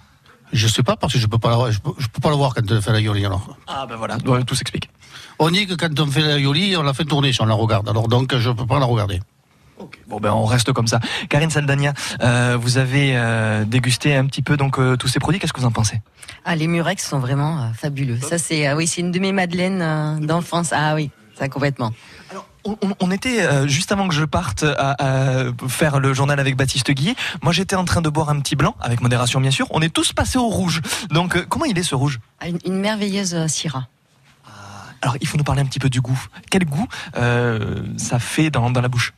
Je 0.53 0.67
sais 0.67 0.83
pas 0.83 0.97
parce 0.97 1.13
que 1.13 1.19
je 1.19 1.27
peux 1.27 1.39
pas 1.39 1.51
la, 1.51 1.71
je 1.71 1.79
peux, 1.79 1.91
je 1.99 2.07
peux 2.09 2.21
pas 2.21 2.31
le 2.31 2.37
voir 2.37 2.55
quand 2.55 2.71
on 2.71 2.81
fait 2.81 2.91
alors. 2.91 3.57
Ah 3.67 3.87
ben 3.87 3.97
voilà, 3.97 4.17
tout 4.19 4.55
s'explique. 4.55 4.89
On 5.39 5.51
dit 5.51 5.67
que 5.67 5.75
quand 5.75 5.99
on 6.01 6.07
fait 6.07 6.23
l'aioli, 6.23 6.77
on 6.77 6.83
la 6.83 6.95
fait 6.95 7.05
tourner 7.05 7.33
si 7.33 7.41
on 7.43 7.47
la 7.47 7.55
regarde. 7.55 7.89
Alors 7.89 8.09
donc, 8.09 8.35
je 8.37 8.51
peux 8.51 8.67
pas 8.67 8.79
la 8.79 8.87
regarder. 8.87 9.21
Bon 10.09 10.19
ben 10.21 10.33
on 10.33 10.45
reste 10.45 10.73
comme 10.73 10.87
ça. 10.87 11.01
Karine 11.29 11.51
Saldania, 11.51 11.93
euh, 12.23 12.57
vous 12.61 12.79
avez 12.79 13.13
euh, 13.17 13.65
dégusté 13.65 14.17
un 14.17 14.27
petit 14.27 14.43
peu 14.43 14.57
donc 14.57 14.79
euh, 14.79 14.97
tous 14.97 15.09
ces 15.09 15.19
produits. 15.21 15.41
Qu'est-ce 15.41 15.53
que 15.53 15.61
vous 15.61 15.67
en 15.67 15.71
pensez? 15.73 16.01
Ah, 16.45 16.57
les 16.57 16.67
murex 16.67 17.07
sont 17.07 17.19
vraiment 17.21 17.71
fabuleux. 17.75 18.19
Ça, 18.21 18.39
c'est 18.39 18.67
ah 18.67 18.77
oui, 18.77 18.87
c'est 18.87 19.01
une 19.03 19.13
de 19.13 19.19
mes 19.19 19.33
madeleines 19.33 20.27
d'enfance. 20.27 20.73
Ah 20.73 20.95
oui, 20.95 21.11
ça 21.39 21.49
complètement. 21.49 21.93
on, 22.65 22.77
on- 22.83 22.95
on 23.01 23.11
était 23.11 23.43
euh, 23.43 23.67
juste 23.69 23.93
avant 23.93 24.09
que 24.09 24.15
je 24.15 24.25
parte 24.25 24.63
à, 24.65 24.97
à 24.99 25.45
faire 25.69 26.01
le 26.01 26.13
journal 26.15 26.41
avec 26.41 26.57
Baptiste 26.57 26.91
Guillet. 26.91 27.15
Moi, 27.43 27.53
j'étais 27.53 27.77
en 27.77 27.85
train 27.85 28.01
de 28.03 28.09
boire 28.09 28.31
un 28.31 28.41
petit 28.41 28.57
blanc, 28.57 28.75
avec 28.81 29.01
modération 29.01 29.41
bien 29.41 29.51
sûr. 29.53 29.67
On 29.71 29.81
est 29.81 29.93
tous 29.93 30.13
passés 30.13 30.39
au 30.39 30.49
rouge. 30.49 30.81
Donc, 31.11 31.37
euh, 31.37 31.45
comment 31.49 31.65
il 31.67 31.79
est 31.79 31.83
ce 31.83 31.95
rouge? 31.95 32.19
Ah, 32.41 32.49
Une, 32.49 32.59
une 32.67 32.81
merveilleuse 32.81 33.35
euh, 33.35 33.47
Syrah. 33.49 33.87
Alors, 35.03 35.17
il 35.21 35.29
faut 35.29 35.39
nous 35.39 35.45
parler 35.45 35.63
un 35.63 35.67
petit 35.67 35.79
peu 35.79 35.89
du 35.89 36.01
goût. 36.01 36.21
Quel 36.51 36.65
goût 36.65 36.89
ça 37.97 38.19
fait 38.19 38.51
dans, 38.51 38.69
dans 38.71 38.81
la 38.81 38.89
bouche? 38.89 39.13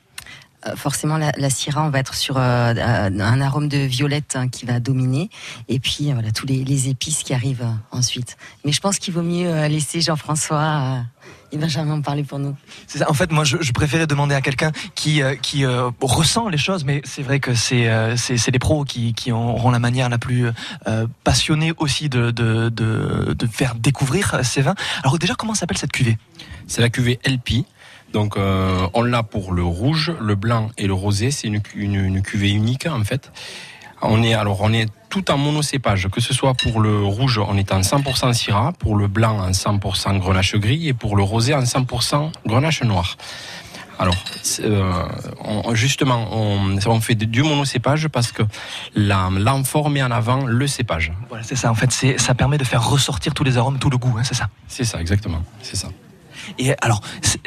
Forcément, 0.77 1.17
la, 1.17 1.33
la 1.37 1.51
Syrah, 1.51 1.85
on 1.85 1.91
va 1.91 1.99
être 2.01 2.15
sur 2.15 2.37
euh, 2.37 2.41
euh, 2.75 3.11
un 3.21 3.41
arôme 3.41 3.69
de 3.69 3.79
violette 3.79 4.37
hein, 4.37 4.49
qui 4.49 4.67
va 4.67 4.81
dominer, 4.81 5.31
et 5.69 5.79
puis 5.79 6.11
euh, 6.11 6.15
voilà 6.15 6.33
tous 6.33 6.47
les, 6.47 6.65
les 6.65 6.89
épices 6.89 7.23
qui 7.23 7.33
arrivent 7.35 7.63
euh, 7.63 7.97
ensuite. 7.97 8.37
Mais 8.65 8.73
je 8.73 8.81
pense 8.81 8.99
qu'il 8.99 9.15
vaut 9.15 9.23
mieux 9.23 9.49
euh, 9.49 9.69
laisser 9.69 10.01
Jean-François 10.01 10.59
euh, 10.59 11.01
et 11.53 11.59
Benjamin 11.59 11.95
en 11.95 12.03
parler 12.03 12.23
pour 12.25 12.39
nous. 12.39 12.55
C'est 12.87 12.99
ça. 12.99 13.11
En 13.11 13.15
fait, 13.15 13.33
moi, 13.33 13.45
je, 13.45 13.57
je 13.61 13.73
préférais 13.73 14.07
demander 14.07 14.35
à 14.35 14.41
quelqu'un 14.41 14.71
qui 14.95 15.23
euh, 15.23 15.35
qui 15.35 15.65
euh, 15.65 15.91
ressent 16.01 16.49
les 16.49 16.59
choses, 16.59 16.85
mais 16.85 17.01
c'est 17.05 17.23
vrai 17.23 17.41
que 17.41 17.55
c'est 17.55 17.89
euh, 17.89 18.17
c'est 18.17 18.37
c'est 18.37 18.51
les 18.51 18.59
pros 18.59 18.85
qui 18.85 19.15
qui 19.15 19.33
auront 19.33 19.71
la 19.71 19.79
manière 19.79 20.09
la 20.09 20.19
plus 20.19 20.47
euh, 20.87 21.07
passionnée 21.25 21.73
aussi 21.79 22.09
de 22.09 22.31
de 22.31 22.69
de, 22.69 23.35
de 23.35 23.47
faire 23.47 23.75
découvrir 23.75 24.35
euh, 24.35 24.43
ces 24.43 24.63
vins. 24.63 24.75
Alors 25.03 25.19
déjà, 25.19 25.35
comment 25.35 25.55
s'appelle 25.55 25.79
cette 25.79 25.93
cuvée? 25.93 26.19
C'est 26.67 26.83
la 26.83 26.91
cuvée 26.91 27.19
LP. 27.25 27.65
Donc 28.13 28.37
euh, 28.37 28.87
on 28.95 29.03
l'a 29.03 29.23
pour 29.23 29.53
le 29.53 29.63
rouge, 29.63 30.13
le 30.21 30.35
blanc 30.35 30.71
et 30.79 30.87
le 30.87 30.95
rosé. 30.95 31.31
C'est 31.31 31.47
une, 31.49 31.61
cu- 31.61 31.79
une, 31.81 31.95
une 31.95 32.23
cuvée 32.23 32.51
unique 32.51 32.87
en 32.87 33.05
fait. 33.05 33.31
On 34.03 34.23
est 34.23 34.35
alors 34.35 34.61
on 34.63 34.73
est 34.73 34.89
tout 35.11 35.31
en 35.31 35.37
monocépage, 35.39 36.09
que 36.11 36.21
ce 36.21 36.33
soit 36.33 36.55
pour 36.55 36.81
le 36.81 37.03
rouge, 37.05 37.39
on 37.39 37.57
est 37.57 37.73
en 37.73 37.81
100% 37.81 38.33
Syrah, 38.33 38.73
pour 38.73 38.97
le 38.97 39.09
blanc 39.09 39.39
en 39.41 39.51
100% 39.51 40.19
Grenache 40.19 40.55
gris 40.57 40.89
et 40.89 40.93
pour 40.95 41.17
le 41.17 41.23
rosé 41.23 41.53
en 41.55 41.63
100% 41.63 42.31
Grenache 42.47 42.83
noir. 42.83 43.17
Alors, 43.99 44.17
euh, 44.61 44.93
on- 45.45 45.75
justement, 45.75 46.29
on, 46.33 46.79
on 46.87 47.01
fait 47.01 47.15
du 47.17 47.43
monocépage 47.43 48.09
parce 48.09 48.33
que 48.33 48.43
la- 48.95 49.29
l'amphore 49.31 49.91
met 49.91 50.03
en 50.03 50.11
avant 50.11 50.47
le 50.47 50.67
cépage. 50.67 51.13
Voilà, 51.29 51.45
c'est 51.45 51.57
ça. 51.57 51.71
En 51.71 51.75
fait, 51.75 51.93
ça 52.19 52.35
permet 52.35 52.57
de 52.57 52.65
faire 52.65 52.89
ressortir 52.89 53.35
tous 53.35 53.45
les 53.45 53.59
arômes, 53.59 53.79
tout 53.79 53.91
le 53.91 53.99
goût. 53.99 54.15
hein, 54.19 54.23
c'est 54.25 54.35
ça. 54.35 54.49
C'est 54.69 54.85
ça, 54.85 55.01
exactement. 55.01 55.43
C'est 55.61 55.77
ça. 55.77 55.89
Et 56.59 56.75
alors, 56.83 57.01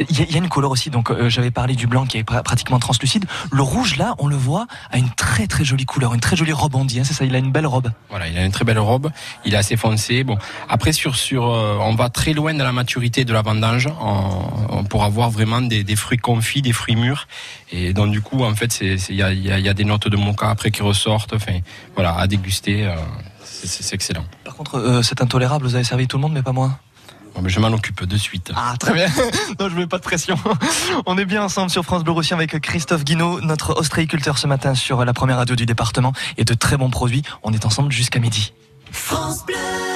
il 0.09 0.19
y, 0.19 0.35
a- 0.35 0.37
une 0.37 0.49
couleur 0.49 0.71
aussi. 0.71 0.89
Donc, 0.89 1.09
euh, 1.11 1.29
j'avais 1.29 1.51
parlé 1.51 1.75
du 1.75 1.87
blanc 1.87 2.05
qui 2.05 2.17
est 2.17 2.23
pra- 2.27 2.43
pratiquement 2.43 2.79
translucide. 2.79 3.25
Le 3.51 3.61
rouge, 3.61 3.97
là, 3.97 4.15
on 4.19 4.27
le 4.27 4.35
voit, 4.35 4.67
a 4.91 4.97
une 4.97 5.09
très 5.11 5.47
très 5.47 5.63
jolie 5.63 5.85
couleur, 5.85 6.13
une 6.13 6.19
très 6.19 6.35
jolie 6.35 6.51
robe 6.53 6.75
ondie. 6.75 6.99
hein, 6.99 7.03
c'est 7.05 7.13
ça. 7.13 7.25
Il 7.25 7.35
a 7.35 7.37
une 7.37 7.51
belle 7.51 7.67
robe. 7.67 7.91
Voilà, 8.09 8.27
il 8.27 8.37
a 8.37 8.43
une 8.45 8.51
très 8.51 8.65
belle 8.65 8.79
robe, 8.79 9.09
il 9.45 9.53
est 9.53 9.57
assez 9.57 9.77
foncé. 9.77 10.23
Bon, 10.23 10.37
après 10.69 10.91
sur 10.91 11.15
sur, 11.15 11.45
euh, 11.49 11.77
on 11.81 11.95
va 11.95 12.09
très 12.09 12.33
loin 12.33 12.53
dans 12.53 12.63
la 12.65 12.71
maturité 12.71 13.23
de 13.25 13.33
la 13.33 13.41
vendange 13.41 13.87
en- 13.87 14.49
en- 14.69 14.83
pour 14.83 15.03
avoir 15.03 15.29
vraiment 15.29 15.61
des, 15.61 15.83
des 15.83 15.95
fruits 15.95 16.17
confits, 16.17 16.61
des 16.61 16.73
fruits 16.73 16.95
mûrs. 16.95 17.27
Et 17.71 17.93
donc 17.93 18.11
du 18.11 18.21
coup, 18.21 18.43
en 18.43 18.55
fait, 18.55 18.79
il 18.81 19.15
y 19.15 19.21
a, 19.23 19.31
y 19.33 19.67
y 19.67 19.73
des 19.73 19.85
notes 19.85 20.07
de 20.07 20.17
mocha 20.17 20.49
après 20.49 20.71
qui 20.71 20.81
ressortent. 20.81 21.33
Enfin, 21.33 21.59
voilà, 21.95 22.15
à 22.15 22.27
déguster, 22.27 22.85
euh, 22.85 22.95
c'est- 23.43 23.93
excellent. 23.93 24.25
Par 24.43 24.55
contre, 24.55 25.01
c'est 25.03 25.21
intolérable. 25.21 25.65
Vous 25.65 25.75
avez 25.75 25.83
servi 25.83 26.07
tout 26.07 26.17
le 26.17 26.21
monde, 26.21 26.33
mais 26.33 26.43
pas 26.43 26.51
moi. 26.51 26.77
Mais 27.41 27.49
je 27.49 27.59
m'en 27.59 27.67
occupe 27.67 28.05
de 28.05 28.17
suite. 28.17 28.51
Ah, 28.55 28.75
très 28.79 28.93
bien. 28.93 29.07
non, 29.59 29.69
je 29.69 29.75
mets 29.75 29.87
pas 29.87 29.97
de 29.97 30.03
pression. 30.03 30.37
On 31.05 31.17
est 31.17 31.25
bien 31.25 31.43
ensemble 31.43 31.69
sur 31.69 31.83
France 31.83 32.03
Bleu 32.03 32.13
Roussillon 32.13 32.37
avec 32.37 32.59
Christophe 32.61 33.03
Guinaud, 33.03 33.41
notre 33.41 33.77
ostréiculteur 33.77 34.37
ce 34.37 34.47
matin 34.47 34.75
sur 34.75 35.03
la 35.03 35.13
première 35.13 35.37
radio 35.37 35.55
du 35.55 35.65
département. 35.65 36.13
Et 36.37 36.45
de 36.45 36.53
très 36.53 36.77
bons 36.77 36.89
produits. 36.89 37.23
On 37.43 37.51
est 37.51 37.65
ensemble 37.65 37.91
jusqu'à 37.91 38.19
midi. 38.19 38.53
France 38.91 39.45
Bleu. 39.45 39.92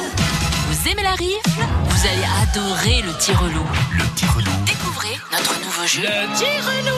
Vous 0.87 0.93
aimez 0.93 1.03
la 1.03 1.15
rifle 1.15 1.67
Vous 1.89 2.07
allez 2.07 2.23
adorer 2.43 3.01
le 3.01 3.11
tirelou. 3.17 3.65
Le 3.91 4.05
tirelou. 4.15 4.49
Découvrez 4.65 5.19
notre 5.33 5.59
nouveau 5.59 5.85
jeu. 5.85 6.01
Le 6.03 6.33
tirelou. 6.37 6.95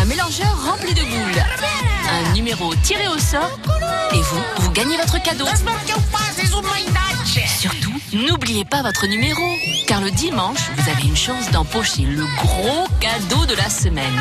Un 0.00 0.06
mélangeur 0.06 0.56
rempli 0.64 0.94
de 0.94 1.02
boules. 1.02 1.44
Un 2.08 2.32
numéro 2.32 2.74
tiré 2.76 3.06
au 3.08 3.18
sort. 3.18 3.58
Et 4.14 4.22
vous, 4.22 4.40
vous 4.60 4.70
gagnez 4.70 4.96
votre 4.96 5.22
cadeau. 5.22 5.44
Surtout, 7.58 7.92
n'oubliez 8.14 8.64
pas 8.64 8.80
votre 8.80 9.06
numéro. 9.06 9.42
Car 9.86 10.00
le 10.00 10.10
dimanche, 10.12 10.70
vous 10.74 10.88
avez 10.88 11.02
une 11.02 11.16
chance 11.16 11.50
d'empocher 11.50 12.04
le 12.04 12.24
gros 12.38 12.88
cadeau 13.00 13.44
de 13.44 13.54
la 13.54 13.68
semaine. 13.68 14.18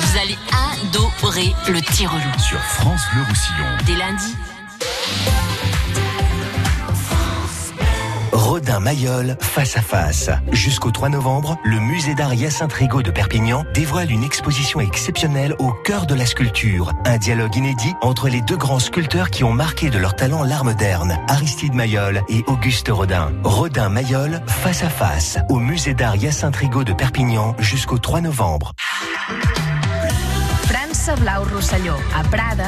Vous 0.00 0.18
allez 0.18 0.38
adorer 0.82 1.54
le 1.68 1.80
tir-relou. 1.80 2.38
Sur 2.40 2.58
France 2.58 3.02
Bleu 3.12 3.22
Roussillon. 3.22 3.76
Dès 3.86 3.94
lundi. 3.94 4.34
Rodin 8.40 8.80
Mayol, 8.80 9.36
face 9.38 9.76
à 9.76 9.82
face. 9.82 10.30
Jusqu'au 10.50 10.90
3 10.90 11.10
novembre, 11.10 11.58
le 11.62 11.78
musée 11.78 12.14
d'art 12.14 12.32
Hyacinthe 12.32 12.72
Rigaud 12.72 13.02
de 13.02 13.10
Perpignan 13.10 13.66
dévoile 13.74 14.10
une 14.10 14.24
exposition 14.24 14.80
exceptionnelle 14.80 15.54
au 15.58 15.72
cœur 15.72 16.06
de 16.06 16.14
la 16.14 16.24
sculpture. 16.24 16.90
Un 17.04 17.18
dialogue 17.18 17.54
inédit 17.54 17.92
entre 18.00 18.30
les 18.30 18.40
deux 18.40 18.56
grands 18.56 18.78
sculpteurs 18.78 19.28
qui 19.30 19.44
ont 19.44 19.52
marqué 19.52 19.90
de 19.90 19.98
leur 19.98 20.16
talent 20.16 20.42
l'art 20.42 20.64
moderne, 20.64 21.18
Aristide 21.28 21.74
Mayol 21.74 22.22
et 22.30 22.42
Auguste 22.46 22.88
Rodin. 22.88 23.30
Rodin 23.44 23.90
Mayol, 23.90 24.40
face 24.46 24.82
à 24.82 24.88
face, 24.88 25.36
au 25.50 25.58
musée 25.58 25.92
d'art 25.92 26.16
Hyacinthe 26.16 26.56
Rigaud 26.56 26.84
de 26.84 26.94
Perpignan 26.94 27.54
jusqu'au 27.58 27.98
3 27.98 28.22
novembre. 28.22 28.72
França 30.66 31.14
Blau 31.16 31.44
Rosselló, 31.54 31.96
a 32.16 32.22
Prades, 32.24 32.62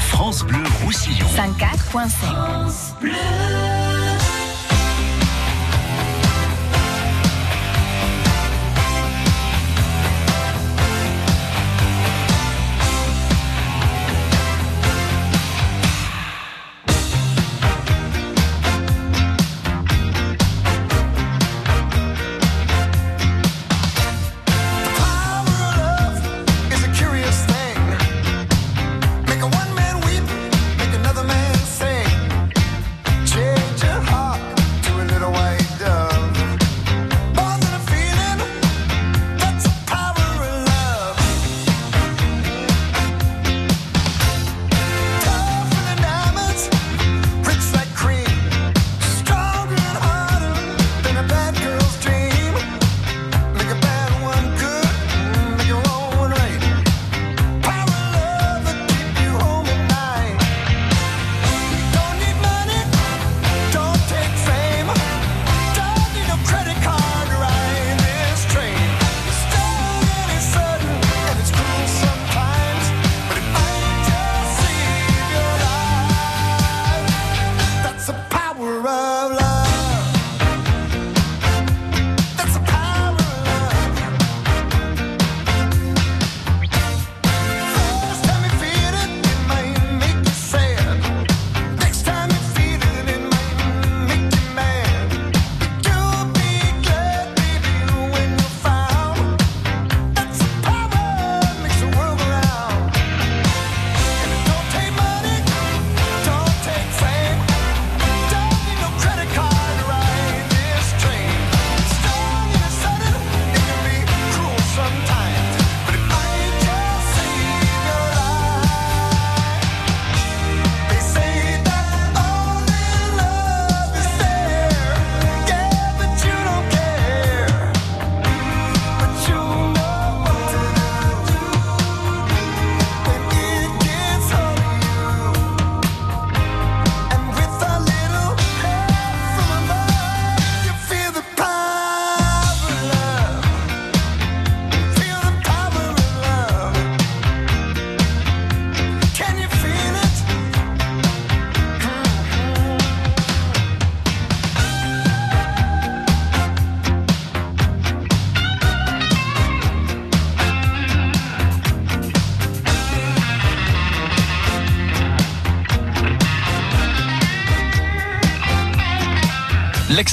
France 0.00 0.42
Bleu 0.42 0.64
Roussillon. 0.84 1.28
104.5. 1.28 3.81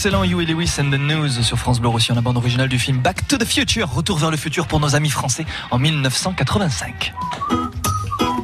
L'excellent 0.01 0.23
Huey 0.23 0.45
Lewis 0.45 0.75
and 0.79 0.91
the 0.91 0.97
News 0.97 1.43
sur 1.43 1.59
France 1.59 1.81
Bleu 1.81 1.89
Roussillon, 1.89 2.15
la 2.15 2.21
bande 2.21 2.37
originale 2.37 2.69
du 2.69 2.79
film 2.79 2.99
Back 2.99 3.27
to 3.27 3.35
the 3.35 3.43
Future, 3.43 3.93
retour 3.93 4.17
vers 4.17 4.31
le 4.31 4.37
futur 4.37 4.65
pour 4.65 4.79
nos 4.79 4.95
amis 4.95 5.09
français 5.09 5.45
en 5.71 5.77
1985. 5.77 7.13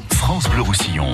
France 0.10 0.50
Bleu 0.50 0.62
Roussillon. 0.62 1.14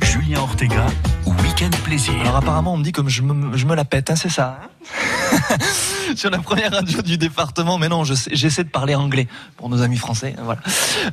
Julien 0.00 0.38
Ortega, 0.38 0.86
Week-end 1.26 1.70
Plaisir. 1.82 2.14
Alors 2.20 2.36
apparemment 2.36 2.74
on 2.74 2.76
me 2.76 2.84
dit 2.84 2.92
comme 2.92 3.08
je 3.08 3.22
me, 3.22 3.56
je 3.56 3.66
me 3.66 3.74
la 3.74 3.84
pète, 3.84 4.10
hein, 4.10 4.14
c'est 4.14 4.28
ça 4.28 4.60
hein 4.62 5.56
sur 6.16 6.30
la 6.30 6.38
première 6.38 6.72
radio 6.72 7.02
du 7.02 7.18
département, 7.18 7.78
mais 7.78 7.88
non, 7.88 8.04
j'essaie 8.04 8.64
de 8.64 8.68
parler 8.68 8.94
anglais 8.94 9.28
pour 9.56 9.68
nos 9.68 9.82
amis 9.82 9.96
français. 9.96 10.34
Voilà. 10.42 10.60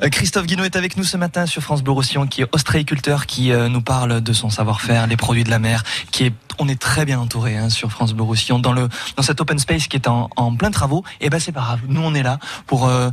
Euh, 0.04 0.10
Christophe 0.10 0.46
Guinaud 0.46 0.64
est 0.64 0.76
avec 0.76 0.98
nous 0.98 1.04
ce 1.04 1.18
matin 1.18 1.46
sur 1.46 1.62
France 1.62 1.84
Bleu 1.84 1.94
Roussillon, 1.94 2.28
qui 2.28 2.42
est 2.42 2.48
ostréiculteur, 2.52 3.26
qui 3.26 3.52
euh, 3.52 3.70
nous 3.70 3.82
parle 3.82 4.22
de 4.22 4.34
son 4.34 4.50
savoir-faire, 4.50 5.08
les 5.08 5.18
produits 5.18 5.44
de 5.44 5.50
la 5.50 5.60
mer, 5.60 5.84
qui 6.12 6.26
est, 6.26 6.34
on 6.60 6.68
est 6.68 6.80
très 6.80 7.06
bien 7.06 7.20
entouré 7.20 7.58
hein, 7.58 7.70
sur 7.70 7.92
France 7.92 8.14
Bleu 8.14 8.24
Roussillon 8.24 8.60
dans 8.60 8.74
le 8.74 8.90
dans 9.16 9.24
cet 9.24 9.42
open 9.42 9.60
space 9.60 9.88
qui 9.88 9.98
est 9.98 10.08
en, 10.08 10.30
en 10.36 10.56
plein 10.56 10.72
travaux. 10.72 11.04
Et 11.20 11.30
ben 11.30 11.40
c'est 11.40 11.52
pas 11.52 11.62
grave, 11.62 11.82
nous 11.88 12.02
on 12.02 12.14
est 12.14 12.24
là 12.24 12.40
pour 12.68 12.88
euh, 12.88 13.10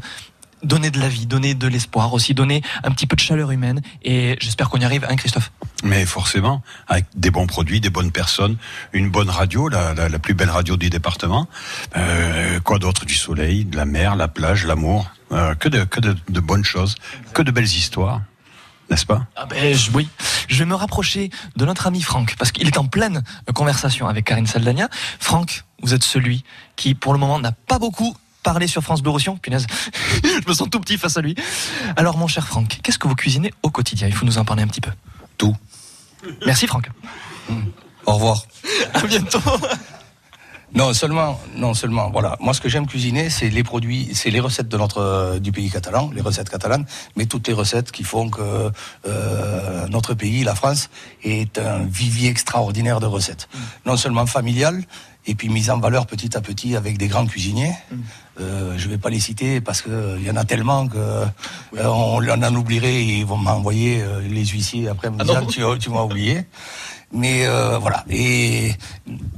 donner 0.62 0.90
de 0.90 0.98
la 1.00 1.08
vie, 1.08 1.26
donner 1.26 1.54
de 1.54 1.68
l'espoir, 1.68 2.12
aussi 2.12 2.34
donner 2.34 2.62
un 2.82 2.90
petit 2.90 3.06
peu 3.06 3.16
de 3.16 3.20
chaleur 3.20 3.50
humaine. 3.50 3.80
Et 4.02 4.36
j'espère 4.40 4.68
qu'on 4.68 4.78
y 4.78 4.84
arrive, 4.84 5.06
hein, 5.08 5.16
Christophe? 5.16 5.52
Mais 5.84 6.04
forcément, 6.06 6.62
avec 6.88 7.06
des 7.14 7.30
bons 7.30 7.46
produits, 7.46 7.80
des 7.80 7.90
bonnes 7.90 8.10
personnes, 8.10 8.56
une 8.92 9.10
bonne 9.10 9.30
radio, 9.30 9.68
la, 9.68 9.94
plus 10.18 10.34
belle 10.34 10.50
radio 10.50 10.76
du 10.76 10.90
département. 10.90 11.48
Euh, 11.96 12.58
quoi 12.60 12.78
d'autre? 12.78 13.04
Du 13.06 13.14
soleil, 13.14 13.64
de 13.64 13.76
la 13.76 13.84
mer, 13.84 14.16
la 14.16 14.26
plage, 14.28 14.66
l'amour. 14.66 15.10
Euh, 15.30 15.54
que 15.54 15.68
de, 15.68 15.84
que 15.84 16.00
de, 16.00 16.16
de 16.30 16.40
bonnes 16.40 16.64
choses, 16.64 16.94
que 17.34 17.42
de 17.42 17.50
belles 17.50 17.64
histoires. 17.66 18.22
N'est-ce 18.90 19.04
pas? 19.04 19.26
Ah 19.36 19.44
ben 19.44 19.74
je- 19.74 19.90
oui, 19.90 20.08
je 20.48 20.56
vais 20.58 20.64
me 20.64 20.74
rapprocher 20.74 21.28
de 21.56 21.64
notre 21.66 21.86
ami 21.86 22.00
Franck 22.00 22.36
parce 22.38 22.50
qu'il 22.52 22.66
est 22.66 22.78
en 22.78 22.86
pleine 22.86 23.22
conversation 23.54 24.08
avec 24.08 24.24
Karine 24.24 24.46
Saldania. 24.46 24.88
Franck, 25.20 25.64
vous 25.82 25.92
êtes 25.92 26.02
celui 26.02 26.44
qui 26.76 26.94
pour 26.94 27.12
le 27.12 27.18
moment 27.18 27.38
n'a 27.38 27.52
pas 27.52 27.78
beaucoup 27.78 28.16
parlé 28.42 28.66
sur 28.66 28.82
France 28.82 29.02
Bleu 29.02 29.10
Roussillon. 29.10 29.36
Punaise, 29.36 29.66
je 30.24 30.48
me 30.48 30.54
sens 30.54 30.70
tout 30.70 30.80
petit 30.80 30.96
face 30.96 31.18
à 31.18 31.20
lui. 31.20 31.34
Alors 31.96 32.16
mon 32.16 32.26
cher 32.28 32.46
Franck, 32.48 32.78
qu'est-ce 32.82 32.98
que 32.98 33.06
vous 33.06 33.14
cuisinez 33.14 33.52
au 33.62 33.68
quotidien? 33.68 34.06
Il 34.08 34.14
faut 34.14 34.24
nous 34.24 34.38
en 34.38 34.46
parler 34.46 34.62
un 34.62 34.68
petit 34.68 34.80
peu. 34.80 34.90
Tout. 35.38 35.56
Merci 36.44 36.66
Franck. 36.66 36.90
Au 38.06 38.12
revoir. 38.14 38.44
À 38.94 39.02
bientôt. 39.06 39.40
Non 40.74 40.92
seulement, 40.92 41.40
non 41.54 41.72
seulement, 41.72 42.10
voilà. 42.10 42.36
Moi, 42.40 42.52
ce 42.52 42.60
que 42.60 42.68
j'aime 42.68 42.86
cuisiner, 42.86 43.30
c'est 43.30 43.48
les 43.48 43.64
produits, 43.64 44.10
c'est 44.12 44.28
les 44.28 44.40
recettes 44.40 44.68
de 44.68 44.76
notre 44.76 44.98
euh, 44.98 45.38
du 45.38 45.50
pays 45.50 45.70
catalan, 45.70 46.10
les 46.14 46.20
recettes 46.20 46.50
catalanes, 46.50 46.84
mais 47.16 47.24
toutes 47.24 47.48
les 47.48 47.54
recettes 47.54 47.90
qui 47.90 48.04
font 48.04 48.28
que 48.28 48.70
euh, 49.06 49.88
notre 49.88 50.12
pays, 50.12 50.44
la 50.44 50.54
France, 50.54 50.90
est 51.24 51.56
un 51.56 51.84
vivier 51.84 52.28
extraordinaire 52.28 53.00
de 53.00 53.06
recettes. 53.06 53.48
Non 53.86 53.96
seulement 53.96 54.26
familial, 54.26 54.84
et 55.26 55.34
puis 55.34 55.48
mise 55.48 55.70
en 55.70 55.78
valeur 55.78 56.06
petit 56.06 56.36
à 56.36 56.42
petit 56.42 56.76
avec 56.76 56.98
des 56.98 57.08
grands 57.08 57.26
cuisiniers. 57.26 57.74
Euh, 58.40 58.74
je 58.76 58.88
vais 58.88 58.98
pas 58.98 59.10
les 59.10 59.20
citer 59.20 59.60
parce 59.60 59.82
que 59.82 60.16
il 60.18 60.24
y 60.24 60.30
en 60.30 60.36
a 60.36 60.44
tellement 60.44 60.86
que 60.86 60.96
euh, 60.96 61.26
on, 61.74 62.22
on 62.22 62.42
en 62.42 62.54
oublierait 62.54 62.94
et 62.94 63.18
ils 63.18 63.26
vont 63.26 63.36
m'envoyer 63.36 64.02
euh, 64.02 64.20
les 64.20 64.46
huissiers 64.46 64.88
après 64.88 65.10
me 65.10 65.16
Ah 65.18 65.24
disant 65.24 65.76
tu 65.76 65.90
m'as 65.90 66.02
oublié. 66.02 66.44
Mais 67.12 67.46
euh, 67.46 67.78
voilà. 67.78 68.04
Et 68.10 68.72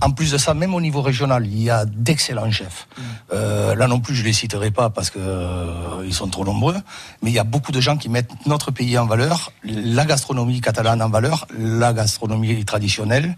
en 0.01 0.11
plus 0.11 0.33
de 0.33 0.39
ça, 0.39 0.55
même 0.55 0.75
au 0.75 0.81
niveau 0.81 1.03
régional, 1.03 1.47
il 1.47 1.63
y 1.63 1.71
a 1.71 1.85
d'excellents 1.85 2.51
chefs. 2.51 2.89
Euh, 3.33 3.77
là 3.77 3.87
non 3.87 4.01
plus, 4.01 4.15
je 4.15 4.25
les 4.25 4.33
citerai 4.33 4.71
pas 4.73 4.91
parce 4.91 5.11
que 5.11 5.19
euh, 5.21 6.05
ils 6.05 6.13
sont 6.13 6.29
trop 6.29 6.45
nombreux. 6.45 6.77
Mais 7.23 7.31
il 7.31 7.35
y 7.35 7.39
a 7.39 7.45
beaucoup 7.45 7.71
de 7.71 7.81
gens 7.81 7.97
qui 7.97 8.09
mettent 8.09 8.33
notre 8.47 8.73
pays 8.73 8.99
en 8.99 9.07
valeur, 9.07 9.53
la 9.63 10.05
gastronomie 10.05 10.61
catalane 10.61 11.01
en 11.01 11.09
valeur, 11.09 11.47
la 11.57 11.93
gastronomie 11.93 12.65
traditionnelle. 12.65 13.37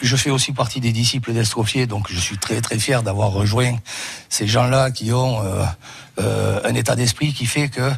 Je 0.00 0.16
fais 0.16 0.30
aussi 0.30 0.52
partie 0.52 0.80
des 0.80 0.92
disciples 0.92 1.32
d'Estrofier, 1.32 1.86
donc 1.86 2.10
je 2.10 2.18
suis 2.18 2.38
très 2.38 2.60
très 2.62 2.78
fier 2.78 3.02
d'avoir 3.02 3.30
rejoint 3.30 3.76
ces 4.30 4.46
gens-là 4.46 4.90
qui 4.90 5.12
ont 5.12 5.44
euh, 5.44 5.64
euh, 6.20 6.60
un 6.64 6.74
état 6.74 6.96
d'esprit 6.96 7.32
qui 7.32 7.46
fait 7.46 7.68
que 7.68 7.90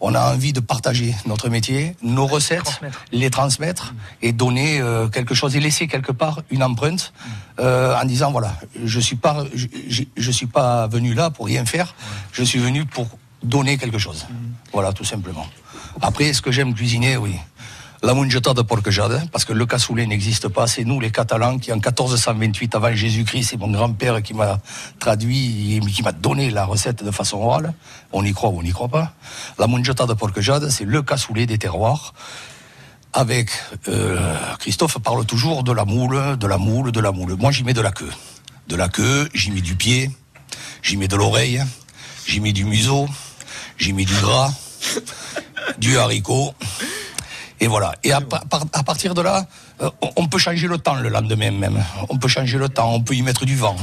on 0.00 0.14
a 0.14 0.32
envie 0.32 0.52
de 0.52 0.60
partager 0.60 1.14
notre 1.26 1.48
métier, 1.50 1.94
nos 2.02 2.26
recettes, 2.26 2.80
les 3.12 3.28
transmettre 3.30 3.94
et 4.22 4.32
donner 4.32 4.80
euh, 4.80 5.08
quelque 5.08 5.34
chose 5.34 5.56
et 5.56 5.60
laisser 5.60 5.86
quelque 5.88 6.12
part 6.12 6.40
une 6.50 6.62
empreinte 6.62 7.12
euh, 7.58 7.94
en 8.00 8.04
disant 8.04 8.30
voilà, 8.32 8.56
je 8.84 8.98
suis 9.00 9.16
pas, 9.16 9.44
je, 9.54 9.66
je- 9.88 10.04
je 10.16 10.30
suis 10.30 10.46
pas 10.46 10.86
venu 10.86 11.12
là 11.14 11.30
pour 11.30 11.46
rien 11.46 11.64
faire, 11.66 11.94
je 12.32 12.42
suis 12.42 12.58
venu 12.58 12.86
pour 12.86 13.08
donner 13.42 13.76
quelque 13.78 13.98
chose. 13.98 14.26
Voilà, 14.72 14.92
tout 14.92 15.04
simplement. 15.04 15.46
Après, 16.02 16.32
ce 16.32 16.40
que 16.42 16.50
j'aime 16.52 16.72
cuisiner, 16.74 17.16
oui. 17.16 17.34
La 18.02 18.14
de 18.14 18.62
porc-jade, 18.62 19.28
parce 19.30 19.44
que 19.44 19.52
le 19.52 19.66
cassoulet 19.66 20.06
n'existe 20.06 20.48
pas, 20.48 20.66
c'est 20.66 20.84
nous 20.84 21.00
les 21.00 21.10
Catalans 21.10 21.58
qui 21.58 21.70
en 21.70 21.76
1428 21.76 22.74
avant 22.74 22.94
Jésus-Christ, 22.94 23.48
c'est 23.50 23.56
mon 23.58 23.70
grand-père 23.70 24.22
qui 24.22 24.32
m'a 24.32 24.58
traduit 24.98 25.76
et 25.76 25.80
qui 25.80 26.02
m'a 26.02 26.12
donné 26.12 26.50
la 26.50 26.64
recette 26.64 27.04
de 27.04 27.10
façon 27.10 27.36
orale. 27.38 27.74
On 28.12 28.24
y 28.24 28.32
croit 28.32 28.48
ou 28.48 28.58
on 28.58 28.62
n'y 28.62 28.72
croit 28.72 28.88
pas. 28.88 29.12
La 29.58 29.66
mungeta 29.66 30.06
de 30.06 30.14
porc-jade, 30.14 30.70
c'est 30.70 30.86
le 30.86 31.02
cassoulet 31.02 31.44
des 31.44 31.58
terroirs. 31.58 32.14
Avec 33.12 33.50
euh, 33.88 34.34
Christophe 34.60 34.98
parle 34.98 35.26
toujours 35.26 35.62
de 35.62 35.72
la 35.72 35.84
moule, 35.84 36.38
de 36.38 36.46
la 36.46 36.56
moule, 36.56 36.92
de 36.92 37.00
la 37.00 37.12
moule. 37.12 37.36
Moi, 37.36 37.50
j'y 37.50 37.64
mets 37.64 37.74
de 37.74 37.82
la 37.82 37.92
queue, 37.92 38.12
de 38.68 38.76
la 38.76 38.88
queue, 38.88 39.28
j'y 39.34 39.50
mets 39.50 39.60
du 39.60 39.74
pied, 39.74 40.10
j'y 40.82 40.96
mets 40.96 41.08
de 41.08 41.16
l'oreille, 41.16 41.62
j'y 42.26 42.40
mets 42.40 42.52
du 42.52 42.64
museau, 42.64 43.08
j'y 43.76 43.92
mets 43.92 44.06
du 44.06 44.14
gras, 44.14 44.50
du 45.78 45.98
haricot. 45.98 46.54
Et 47.60 47.66
voilà. 47.66 47.92
Et 48.02 48.12
à, 48.12 48.20
par- 48.20 48.44
par- 48.46 48.64
à 48.72 48.82
partir 48.82 49.14
de 49.14 49.20
là, 49.22 49.46
euh, 49.82 49.90
on- 50.16 50.26
peut 50.26 50.38
changer 50.38 50.66
le 50.66 50.78
temps 50.78 50.94
le 50.94 51.08
lendemain 51.10 51.50
même. 51.50 51.82
On 52.08 52.16
peut 52.16 52.28
changer 52.28 52.56
le 52.58 52.68
temps, 52.68 52.92
on 52.94 53.00
peut 53.02 53.14
y 53.14 53.22
mettre 53.22 53.44
du 53.44 53.56
vent. 53.56 53.76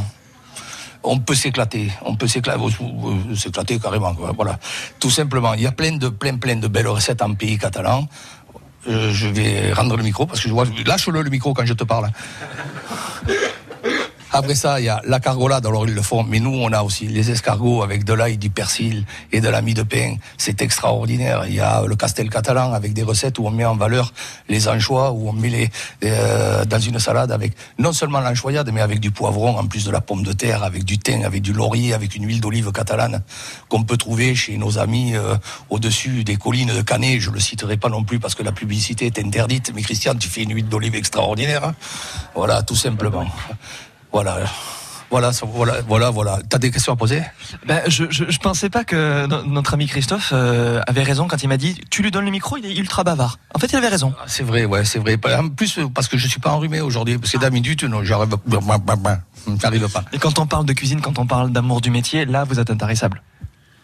On 1.04 1.20
peut 1.20 1.36
s'éclater, 1.36 1.92
on 2.04 2.16
peut 2.16 2.28
s'éclater, 2.28 2.60
euh, 2.64 3.36
s'éclater 3.36 3.80
carrément. 3.80 4.14
quoi. 4.16 4.32
Voilà, 4.36 4.58
tout 5.00 5.12
simplement. 5.12 5.54
Il 5.54 5.62
y 5.62 5.68
a 5.68 5.72
plein 5.72 5.96
de, 5.98 6.10
plein, 6.10 6.38
plein 6.38 6.56
de 6.56 6.68
belles 6.68 6.88
recettes 6.88 7.22
en 7.22 7.34
pays 7.36 7.58
catalan. 7.58 8.08
Euh, 8.90 9.12
je 9.14 9.28
vais 9.28 9.74
rendre 9.74 9.96
le 9.98 10.04
micro 10.04 10.26
parce 10.26 10.40
que 10.42 10.48
je 10.48 10.54
vois, 10.54 10.66
lâche-le 10.86 11.22
le 11.22 11.30
micro 11.30 11.54
quand 11.54 11.66
je 11.66 11.74
te 11.74 11.84
parle. 11.84 12.10
Après 14.32 14.56
ça, 14.56 14.80
il 14.80 14.86
y 14.86 14.90
a 14.90 15.02
la 15.06 15.20
cargolade, 15.20 15.66
alors 15.66 15.88
ils 15.88 15.94
le 15.94 16.02
font, 16.02 16.24
mais 16.24 16.40
nous, 16.40 16.54
on 16.54 16.72
a 16.74 16.82
aussi 16.82 17.08
les 17.08 17.32
escargots 17.32 17.82
avec 17.82 18.04
de 18.04 18.14
l'ail, 18.14 18.38
du 18.38 18.50
persil 18.50 19.06
et 19.32 19.40
de 19.40 19.48
la 19.48 19.62
mie 19.62 19.74
de 19.74 19.84
pain. 19.84 20.16
C'est 20.38 20.62
extraordinaire. 20.62 21.46
Il 21.48 21.56
y 21.56 21.60
a 21.62 21.84
le 21.86 21.96
castel 21.96 22.30
catalan 22.30 22.74
avec 22.74 22.94
des 22.94 23.04
recettes 23.04 23.40
où 23.40 23.48
on 23.48 23.52
met 23.52 23.64
en 23.66 23.76
valeur 23.76 24.14
les 24.50 24.68
anchois, 24.68 25.12
où 25.12 25.30
on 25.30 25.34
met 25.34 25.50
les 25.50 25.70
euh, 26.04 26.66
dans 26.66 26.80
une 26.80 27.00
salade 27.00 27.32
avec 27.32 27.54
non 27.80 27.94
seulement 27.94 28.20
l'anchoyade, 28.20 28.70
mais 28.74 28.82
avec 28.82 29.00
du 29.00 29.12
poivron, 29.12 29.58
en 29.58 29.66
plus 29.66 29.86
de 29.86 29.92
la 29.92 30.02
pomme 30.02 30.24
de 30.24 30.34
terre, 30.34 30.64
avec 30.64 30.84
du 30.84 30.98
thym, 30.98 31.24
avec 31.24 31.42
du 31.42 31.54
laurier, 31.54 31.94
avec 31.94 32.16
une 32.16 32.26
huile 32.26 32.42
d'olive 32.42 32.72
catalane 32.72 33.24
qu'on 33.70 33.84
peut 33.84 33.98
trouver 33.98 34.36
chez 34.36 34.58
nos 34.58 34.78
amis 34.78 35.16
euh, 35.16 35.36
au-dessus 35.70 36.24
des 36.26 36.36
collines 36.36 36.74
de 36.76 36.82
Canet. 36.82 37.22
Je 37.22 37.32
le 37.32 37.40
citerai 37.40 37.78
pas 37.78 37.90
non 37.90 38.04
plus 38.04 38.20
parce 38.20 38.36
que 38.36 38.44
la 38.44 38.52
publicité 38.52 39.06
est 39.06 39.20
interdite, 39.20 39.72
mais 39.74 39.82
Christian, 39.82 40.16
tu 40.16 40.28
fais 40.28 40.44
une 40.44 40.54
huile 40.54 40.68
d'olive 40.68 40.96
extraordinaire. 40.96 41.64
hein. 41.64 41.76
Voilà, 42.36 42.62
tout 42.62 42.76
simplement. 42.76 43.26
Voilà. 44.12 44.40
Voilà, 45.10 45.32
voilà, 45.54 45.76
voilà, 45.88 46.10
voilà. 46.10 46.40
T'as 46.50 46.58
des 46.58 46.70
questions 46.70 46.92
à 46.92 46.98
poser? 46.98 47.24
Ben, 47.66 47.82
je, 47.88 48.04
je, 48.10 48.26
je 48.30 48.40
pensais 48.40 48.70
pas 48.70 48.84
que 48.84 49.26
no- 49.26 49.42
notre 49.44 49.74
ami 49.74 49.88
Christophe 49.88 50.32
euh, 50.34 50.82
avait 50.86 51.04
raison 51.04 51.30
quand 51.30 51.42
il 51.42 51.48
m'a 51.48 51.56
dit 51.56 51.80
tu 51.90 52.04
lui 52.04 52.12
donnes 52.12 52.26
le 52.26 52.32
micro, 52.32 52.58
il 52.58 52.66
est 52.66 52.76
ultra 52.76 53.06
bavard. 53.06 53.40
En 53.56 53.60
fait, 53.60 53.68
il 53.68 53.78
avait 53.78 53.88
raison. 53.88 54.14
C'est 54.26 54.44
vrai, 54.44 54.66
ouais, 54.66 54.84
c'est 54.84 55.00
vrai. 55.00 55.18
En 55.40 55.48
plus, 55.48 55.78
euh, 55.80 55.88
parce 55.88 56.10
que 56.10 56.18
je 56.18 56.28
suis 56.28 56.42
pas 56.42 56.52
enrhumé 56.52 56.82
aujourd'hui, 56.82 57.18
parce 57.18 57.32
que 57.32 57.38
d'habitude, 57.38 57.86
non, 57.86 58.04
j'arrive, 58.04 58.36
j'arrive 59.62 59.88
pas. 59.90 60.04
Et 60.12 60.18
quand 60.20 60.40
on 60.40 60.46
parle 60.46 60.66
de 60.66 60.74
cuisine, 60.74 61.00
quand 61.00 61.20
on 61.20 61.26
parle 61.26 61.52
d'amour 61.54 61.80
du 61.80 61.90
métier, 61.90 62.26
là, 62.26 62.44
vous 62.44 62.60
êtes 62.60 62.70
intarissable. 62.70 63.22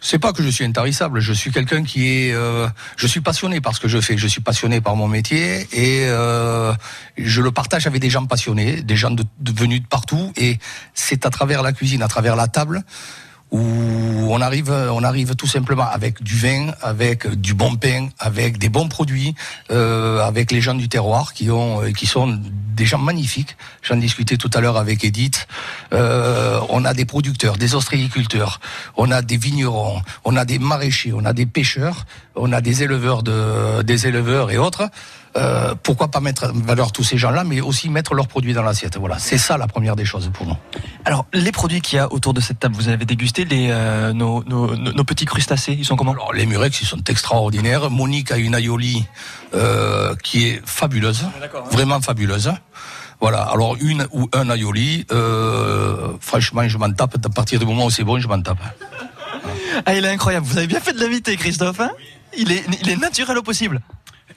C'est 0.05 0.19
pas 0.19 0.33
que 0.33 0.43
je 0.43 0.49
suis 0.49 0.65
intarissable, 0.65 1.21
je 1.21 1.31
suis 1.31 1.49
quelqu'un 1.49 1.81
qui 1.83 2.09
est, 2.09 2.33
euh, 2.33 2.67
je 2.97 3.07
suis 3.07 3.21
passionné 3.21 3.61
par 3.61 3.73
ce 3.73 3.79
que 3.79 3.87
je 3.87 4.01
fais, 4.01 4.17
je 4.17 4.27
suis 4.27 4.41
passionné 4.41 4.81
par 4.81 4.97
mon 4.97 5.07
métier 5.07 5.65
et 5.71 6.05
euh, 6.07 6.73
je 7.17 7.41
le 7.41 7.51
partage 7.51 7.87
avec 7.87 8.01
des 8.01 8.09
gens 8.09 8.25
passionnés, 8.25 8.81
des 8.81 8.97
gens 8.97 9.15
venus 9.41 9.81
de 9.81 9.87
partout 9.87 10.33
et 10.35 10.59
c'est 10.93 11.25
à 11.25 11.29
travers 11.29 11.63
la 11.63 11.71
cuisine, 11.71 12.03
à 12.03 12.09
travers 12.09 12.35
la 12.35 12.49
table 12.49 12.83
où 13.53 14.33
on 14.33 14.41
arrive, 14.41 14.71
on 14.71 15.03
arrive 15.03 15.35
tout 15.35 15.47
simplement 15.47 15.85
avec 15.87 16.23
du 16.23 16.35
vin, 16.35 16.71
avec 16.81 17.27
du 17.39 17.53
bon 17.53 17.75
pain, 17.75 18.09
avec 18.17 18.57
des 18.57 18.67
bons 18.67 18.87
produits, 18.87 19.35
euh, 19.71 20.19
avec 20.21 20.51
les 20.51 20.59
gens 20.59 20.73
du 20.73 20.89
terroir 20.89 21.33
qui 21.33 21.51
ont, 21.51 21.83
euh, 21.83 21.91
qui 21.91 22.07
sont 22.07 22.39
des 22.75 22.85
gens 22.87 22.97
magnifiques. 22.97 23.55
J'en 23.83 23.97
discutais 23.97 24.37
tout 24.37 24.49
à 24.55 24.59
l'heure 24.59 24.77
avec 24.77 25.03
Edith. 25.03 25.47
Euh, 25.93 26.59
on 26.69 26.83
a 26.83 26.95
des 26.95 27.05
producteurs, 27.05 27.57
des 27.57 27.75
ostréiculteurs, 27.75 28.59
on 28.97 29.11
a 29.11 29.21
des 29.21 29.37
vignerons, 29.37 30.01
on 30.25 30.35
a 30.35 30.45
des 30.45 30.57
maraîchers, 30.57 31.13
on 31.13 31.23
a 31.23 31.33
des 31.33 31.45
pêcheurs, 31.45 32.07
on 32.35 32.51
a 32.51 32.59
des 32.59 32.81
éleveurs 32.81 33.21
de, 33.21 33.83
des 33.83 34.07
éleveurs 34.07 34.49
et 34.49 34.57
autres. 34.57 34.89
Euh, 35.35 35.73
pourquoi 35.81 36.09
pas 36.09 36.19
mettre 36.19 36.43
en 36.45 36.59
valeur 36.59 36.91
tous 36.91 37.03
ces 37.03 37.17
gens-là, 37.17 37.43
mais 37.43 37.59
aussi 37.59 37.89
mettre 37.89 38.13
leurs 38.13 38.27
produits 38.27 38.53
dans 38.53 38.61
l'assiette. 38.61 38.97
Voilà, 38.97 39.17
c'est 39.17 39.39
ça 39.39 39.57
la 39.57 39.65
première 39.65 39.95
des 39.95 40.05
choses 40.05 40.29
pour 40.31 40.45
nous. 40.45 40.55
Alors, 41.05 41.25
les 41.33 41.51
produits 41.51 41.81
qu'il 41.81 41.95
y 41.95 41.99
a 41.99 42.11
autour 42.13 42.35
de 42.35 42.39
cette 42.39 42.59
table, 42.59 42.75
vous 42.75 42.87
avez 42.87 43.05
dégusté 43.05 43.43
les, 43.43 43.69
euh, 43.71 44.13
nos, 44.13 44.43
nos, 44.43 44.75
nos- 44.75 44.93
nos 44.93 45.03
petits 45.03 45.25
crustacés, 45.25 45.73
ils 45.73 45.85
sont 45.85 45.95
comment? 45.95 46.11
Alors, 46.11 46.33
les 46.33 46.45
murex, 46.45 46.79
ils 46.81 46.85
sont 46.85 47.03
extraordinaires. 47.09 47.89
Monique 47.89 48.31
a 48.31 48.37
une 48.37 48.53
aioli 48.53 49.05
euh, 49.55 50.13
qui 50.23 50.45
est 50.49 50.61
fabuleuse, 50.65 51.25
vraiment 51.71 51.99
fabuleuse. 51.99 52.51
Voilà, 53.19 53.41
alors 53.41 53.75
une 53.81 54.05
ou 54.11 54.29
un 54.33 54.47
aioli, 54.51 55.05
euh, 55.11 56.09
franchement, 56.19 56.67
je 56.67 56.77
m'en 56.77 56.91
tape. 56.91 57.15
À 57.25 57.29
partir 57.29 57.57
du 57.59 57.65
moment 57.65 57.85
où 57.85 57.89
c'est 57.89 58.03
bon, 58.03 58.19
je 58.19 58.27
m'en 58.27 58.39
tape. 58.41 58.59
Ah, 59.85 59.95
il 59.95 60.05
est 60.05 60.09
incroyable. 60.09 60.45
Vous 60.45 60.57
avez 60.59 60.67
bien 60.67 60.79
fait 60.79 60.93
de 60.93 60.99
l'inviter, 60.99 61.35
Christophe. 61.37 61.79
Hein? 61.79 61.89
Il, 62.37 62.51
est, 62.51 62.63
il 62.81 62.89
est 62.89 62.97
naturel 62.97 63.37
au 63.37 63.41
possible. 63.43 63.81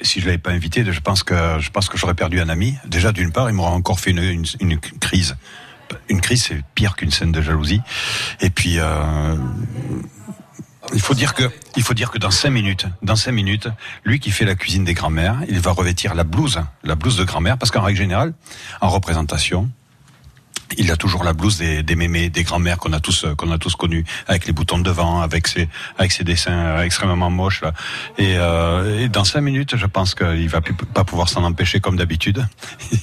Si 0.02 0.20
je 0.20 0.26
l'avais 0.26 0.38
pas 0.38 0.50
invité, 0.50 0.84
je 0.84 1.00
pense 1.00 1.22
que 1.22 1.58
je 1.58 1.70
pense 1.70 1.88
que 1.88 1.96
j'aurais 1.96 2.14
perdu 2.14 2.40
un 2.40 2.48
ami. 2.48 2.74
Déjà, 2.86 3.12
d'une 3.12 3.32
part, 3.32 3.48
il 3.48 3.54
m'aurait 3.54 3.70
encore 3.70 3.98
fait 4.00 4.10
une, 4.10 4.44
une, 4.60 4.78
crise. 4.78 5.36
Une 6.08 6.20
crise, 6.20 6.44
c'est 6.44 6.60
pire 6.74 6.96
qu'une 6.96 7.10
scène 7.10 7.32
de 7.32 7.40
jalousie. 7.40 7.80
Et 8.40 8.50
puis, 8.50 8.78
euh, 8.78 9.36
il 10.92 11.00
faut 11.00 11.14
dire 11.14 11.34
que 11.34 11.50
il 11.76 11.82
faut 11.82 11.94
dire 11.94 12.10
que 12.10 12.18
dans 12.18 12.30
cinq 12.30 12.50
minutes, 12.50 12.86
dans 13.02 13.16
cinq 13.16 13.32
minutes, 13.32 13.68
lui 14.04 14.20
qui 14.20 14.30
fait 14.30 14.44
la 14.44 14.54
cuisine 14.54 14.84
des 14.84 14.94
grands-mères, 14.94 15.38
il 15.48 15.60
va 15.60 15.70
revêtir 15.70 16.14
la 16.14 16.24
blouse, 16.24 16.60
la 16.84 16.94
blouse 16.94 17.16
de 17.16 17.24
grand-mère, 17.24 17.56
parce 17.58 17.70
qu'en 17.70 17.82
règle 17.82 17.98
générale, 17.98 18.34
en 18.80 18.88
représentation, 18.88 19.70
il 20.78 20.90
a 20.90 20.96
toujours 20.96 21.22
la 21.24 21.32
blouse 21.32 21.58
des, 21.58 21.82
des 21.82 21.96
mémés, 21.96 22.28
des 22.28 22.42
grands-mères 22.42 22.78
qu'on 22.78 22.92
a 22.92 23.00
tous 23.00 23.24
euh, 23.24 23.34
qu'on 23.34 23.50
a 23.52 23.58
tous 23.58 23.76
connus, 23.76 24.04
avec 24.26 24.46
les 24.46 24.52
boutons 24.52 24.78
de 24.78 24.82
devant, 24.82 25.20
avec 25.20 25.46
ses 25.46 25.68
avec 25.98 26.12
ses 26.12 26.24
dessins 26.24 26.52
euh, 26.52 26.82
extrêmement 26.82 27.30
moches. 27.30 27.62
Là. 27.62 27.72
Et, 28.18 28.34
euh, 28.36 29.00
et 29.04 29.08
dans 29.08 29.24
cinq 29.24 29.40
minutes, 29.42 29.76
je 29.76 29.86
pense 29.86 30.14
qu'il 30.14 30.48
va 30.48 30.60
pas 30.94 31.04
pouvoir 31.04 31.28
s'en 31.28 31.44
empêcher 31.44 31.80
comme 31.80 31.96
d'habitude. 31.96 32.46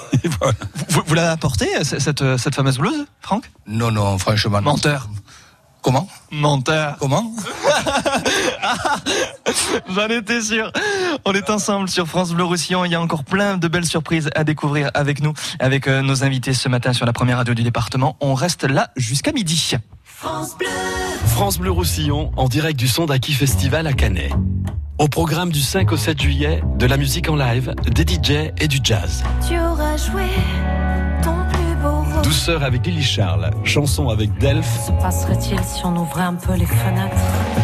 Vous, 0.89 1.01
vous 1.05 1.13
l'avez 1.15 1.29
apporté, 1.29 1.65
c- 1.83 1.99
cette, 1.99 2.37
cette 2.37 2.55
fameuse 2.55 2.77
blouse, 2.77 3.05
Franck? 3.21 3.49
Non, 3.67 3.91
non, 3.91 4.17
franchement. 4.17 4.61
non. 4.61 4.71
Comment 5.83 6.07
Menteur. 6.31 6.95
Comment 6.97 7.29
J'en 9.89 10.07
étais 10.07 10.41
sûr. 10.41 10.71
On 11.25 11.33
est 11.33 11.49
ensemble 11.49 11.89
sur 11.89 12.07
France 12.07 12.31
Bleu 12.31 12.45
Roussillon. 12.45 12.85
Il 12.85 12.93
y 12.93 12.95
a 12.95 13.01
encore 13.01 13.25
plein 13.25 13.57
de 13.57 13.67
belles 13.67 13.85
surprises 13.85 14.29
à 14.33 14.45
découvrir 14.45 14.91
avec 14.93 15.21
nous, 15.21 15.33
avec 15.59 15.89
euh, 15.89 16.01
nos 16.01 16.23
invités 16.23 16.53
ce 16.53 16.69
matin 16.69 16.93
sur 16.93 17.05
la 17.05 17.11
première 17.11 17.35
radio 17.35 17.53
du 17.53 17.63
département. 17.63 18.15
On 18.21 18.33
reste 18.33 18.63
là 18.63 18.91
jusqu'à 18.95 19.33
midi. 19.33 19.73
France 20.05 20.57
Bleu. 20.57 20.69
France 21.27 21.59
Bleu 21.59 21.71
Roussillon 21.71 22.31
en 22.37 22.47
direct 22.47 22.79
du 22.79 22.87
Sondaki 22.87 23.33
Festival 23.33 23.85
à 23.85 23.91
Canet. 23.91 24.31
Au 24.99 25.09
programme 25.09 25.51
du 25.51 25.59
5 25.59 25.91
au 25.91 25.97
7 25.97 26.21
juillet, 26.21 26.63
de 26.77 26.85
la 26.85 26.95
musique 26.95 27.29
en 27.29 27.35
live, 27.35 27.75
des 27.91 28.03
DJ 28.03 28.53
et 28.57 28.69
du 28.69 28.79
jazz. 28.81 29.21
Tu 29.45 29.59
auras 29.59 29.97
joué 29.97 30.29
Douceur 32.23 32.63
avec 32.63 32.85
Lily 32.85 33.03
Charles, 33.03 33.51
chanson 33.63 34.09
avec 34.09 34.37
Delph, 34.37 34.65
Se 34.87 34.91
passerait-il 34.93 35.59
si 35.63 35.85
on 35.85 35.95
ouvrait 35.95 36.23
un 36.23 36.35
peu 36.35 36.53
les 36.53 36.65
fenêtres 36.65 37.15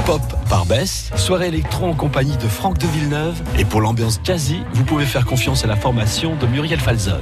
pop 0.06 0.22
par 0.50 0.66
Bess, 0.66 1.12
soirée 1.16 1.48
électro 1.48 1.86
en 1.86 1.94
compagnie 1.94 2.36
de 2.38 2.48
Franck 2.48 2.78
de 2.80 2.88
Villeneuve. 2.88 3.40
Et 3.58 3.66
pour 3.66 3.82
l'ambiance 3.82 4.20
jazzy, 4.24 4.62
vous 4.74 4.84
pouvez 4.84 5.06
faire 5.06 5.26
confiance 5.26 5.64
à 5.64 5.68
la 5.68 5.76
formation 5.76 6.36
de 6.36 6.48
Muriel 6.48 6.80
Falzon. 6.80 7.20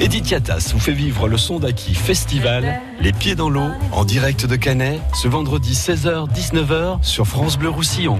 Edith 0.00 0.30
Yatas 0.30 0.70
vous 0.72 0.80
fait 0.80 0.92
vivre 0.92 1.28
le 1.28 1.36
son 1.36 1.58
d'Aki 1.58 1.94
Festival, 1.94 2.80
les 3.00 3.12
pieds 3.12 3.34
dans 3.34 3.50
l'eau, 3.50 3.70
en 3.92 4.04
direct 4.04 4.46
de 4.46 4.56
Canet, 4.56 5.00
ce 5.14 5.28
vendredi 5.28 5.74
16h-19h 5.74 7.02
sur 7.02 7.26
France 7.26 7.58
Bleu 7.58 7.68
Roussillon. 7.68 8.18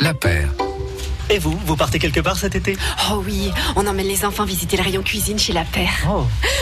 La 0.00 0.14
paire. 0.14 0.45
Et 1.28 1.38
vous, 1.38 1.58
vous 1.64 1.76
partez 1.76 1.98
quelque 1.98 2.20
part 2.20 2.36
cet 2.36 2.54
été? 2.54 2.76
Oh 3.10 3.22
oui, 3.24 3.50
on 3.74 3.86
emmène 3.86 4.06
les 4.06 4.24
enfants 4.24 4.44
visiter 4.44 4.76
le 4.76 4.82
rayon 4.82 5.02
cuisine 5.02 5.38
chez 5.38 5.52
La 5.52 5.64
Paire. 5.64 6.06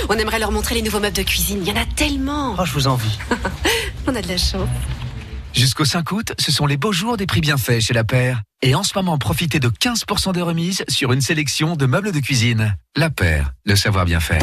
On 0.08 0.14
aimerait 0.14 0.38
leur 0.38 0.52
montrer 0.52 0.74
les 0.74 0.82
nouveaux 0.82 1.00
meubles 1.00 1.16
de 1.16 1.22
cuisine. 1.22 1.58
Il 1.62 1.68
y 1.68 1.72
en 1.72 1.80
a 1.80 1.84
tellement. 1.84 2.56
Oh, 2.58 2.64
je 2.64 2.72
vous 2.72 2.86
envie. 2.86 3.18
On 4.06 4.14
a 4.14 4.22
de 4.22 4.28
la 4.28 4.36
chance. 4.36 4.68
Jusqu'au 5.54 5.84
5 5.84 6.10
août, 6.12 6.32
ce 6.38 6.50
sont 6.50 6.66
les 6.66 6.76
beaux 6.76 6.92
jours 6.92 7.16
des 7.16 7.26
prix 7.26 7.40
bienfaits 7.40 7.80
chez 7.80 7.94
La 7.94 8.04
Paire. 8.04 8.42
Et 8.62 8.74
en 8.74 8.82
ce 8.82 8.92
moment, 8.96 9.18
profitez 9.18 9.60
de 9.60 9.68
15% 9.68 10.32
de 10.32 10.40
remise 10.40 10.84
sur 10.88 11.12
une 11.12 11.20
sélection 11.20 11.76
de 11.76 11.86
meubles 11.86 12.12
de 12.12 12.20
cuisine. 12.20 12.76
La 12.96 13.10
Paire, 13.10 13.52
le 13.64 13.76
savoir 13.76 14.04
bien 14.04 14.20
faire. 14.20 14.42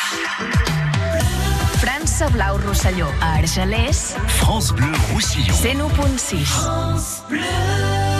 França 2.11 2.27
Blau 2.27 2.57
Rosselló, 2.57 3.07
a 3.21 3.35
Argelers, 3.35 4.17
France 4.27 4.73
Bleu 4.73 4.91
Roussillon. 5.13 5.55
101.6. 5.55 6.67
On 6.67 8.10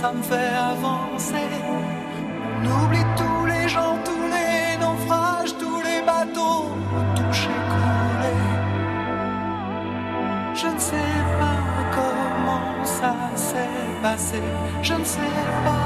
ça 0.00 0.12
me 0.12 0.22
fait 0.22 0.54
avancer. 0.74 1.48
On 2.56 2.84
oublie 2.84 3.08
tous 3.16 3.46
les 3.52 3.68
gens, 3.68 3.96
tous 4.04 4.26
les 4.36 4.76
naufrages, 4.82 5.54
tous 5.62 5.80
les 5.88 6.00
bateaux 6.10 6.66
touchés, 7.16 7.60
coulés. 7.72 8.44
Je 10.60 10.68
ne 10.74 10.80
sais 10.90 11.14
pas 11.40 11.60
comment 11.96 12.84
ça 12.84 13.14
s'est 13.34 13.92
passé. 14.02 14.42
Je 14.82 14.94
ne 14.94 15.04
sais 15.04 15.34
pas 15.64 15.77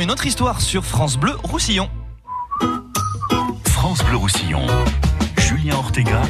Une 0.00 0.12
autre 0.12 0.26
histoire 0.26 0.60
sur 0.60 0.84
France 0.84 1.16
Bleu 1.16 1.34
Roussillon. 1.42 1.90
France 3.64 3.98
Bleu 4.04 4.16
Roussillon. 4.16 4.64
Julien 5.38 5.74
Ortega, 5.74 6.22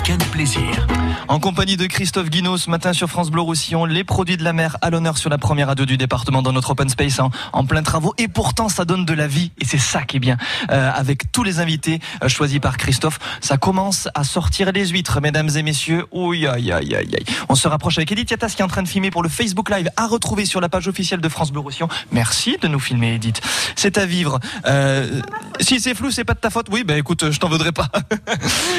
Week-end 0.00 0.24
Plaisir. 0.32 0.86
En 1.28 1.38
compagnie 1.40 1.76
de 1.76 1.86
Christophe 1.86 2.30
Guinaud 2.30 2.56
ce 2.56 2.70
matin 2.70 2.92
sur 2.92 3.08
France 3.08 3.30
Bleu 3.30 3.42
Roussillon, 3.42 3.84
les 3.84 4.02
produits 4.02 4.36
de 4.36 4.42
la 4.42 4.52
mer 4.52 4.78
à 4.80 4.90
l'honneur 4.90 5.18
sur 5.18 5.28
la 5.28 5.36
première 5.36 5.68
radio 5.68 5.84
du 5.84 5.96
département 5.96 6.42
dans 6.42 6.52
notre 6.52 6.70
open 6.70 6.88
space 6.88 7.20
en, 7.20 7.30
en 7.52 7.64
plein 7.66 7.82
travaux. 7.82 8.14
Et 8.16 8.26
pourtant, 8.26 8.68
ça 8.68 8.84
donne 8.84 9.04
de 9.04 9.12
la 9.12 9.26
vie 9.26 9.52
et 9.60 9.64
c'est 9.64 9.78
ça 9.78 10.02
qui 10.02 10.16
est 10.16 10.20
bien. 10.20 10.38
Euh, 10.70 10.90
avec 10.94 11.30
tous 11.32 11.42
les 11.42 11.60
invités 11.60 12.00
euh, 12.22 12.28
choisis 12.28 12.60
par 12.60 12.78
Christophe, 12.78 13.18
ça 13.40 13.58
commence 13.58 14.08
à 14.14 14.24
sortir 14.24 14.72
les 14.72 14.86
huîtres, 14.88 15.20
mesdames 15.20 15.50
et 15.54 15.62
messieurs. 15.62 16.06
Ouh, 16.12 16.32
aïe, 16.32 16.46
aïe, 16.46 16.72
aïe, 16.72 16.94
aïe. 16.94 17.24
On 17.48 17.54
se 17.54 17.68
rapproche 17.68 17.98
avec 17.98 18.10
Edith 18.10 18.30
Yatas 18.30 18.54
qui 18.56 18.62
est 18.62 18.64
en 18.64 18.68
train 18.68 18.82
de 18.82 18.88
filmer 18.88 19.10
pour 19.10 19.22
le 19.22 19.28
Facebook 19.28 19.70
Live 19.70 19.90
à 19.96 20.06
retrouver 20.06 20.46
sur 20.46 20.60
la 20.60 20.70
page 20.70 20.88
officielle 20.88 21.20
de 21.20 21.28
France 21.28 21.52
Bleu 21.52 21.60
Roussillon. 21.60 21.88
Merci 22.10 22.56
de 22.60 22.68
nous 22.68 22.80
filmer, 22.80 23.14
Edith. 23.14 23.42
C'est 23.76 23.98
à 23.98 24.06
vivre. 24.06 24.40
Euh, 24.66 25.20
si 25.60 25.78
c'est 25.78 25.94
flou, 25.94 26.10
c'est 26.10 26.24
pas 26.24 26.34
de 26.34 26.40
ta 26.40 26.50
faute. 26.50 26.68
Oui, 26.70 26.84
ben 26.84 26.96
écoute, 26.96 27.30
je 27.30 27.38
t'en 27.38 27.48
voudrais 27.48 27.72
pas. 27.72 27.88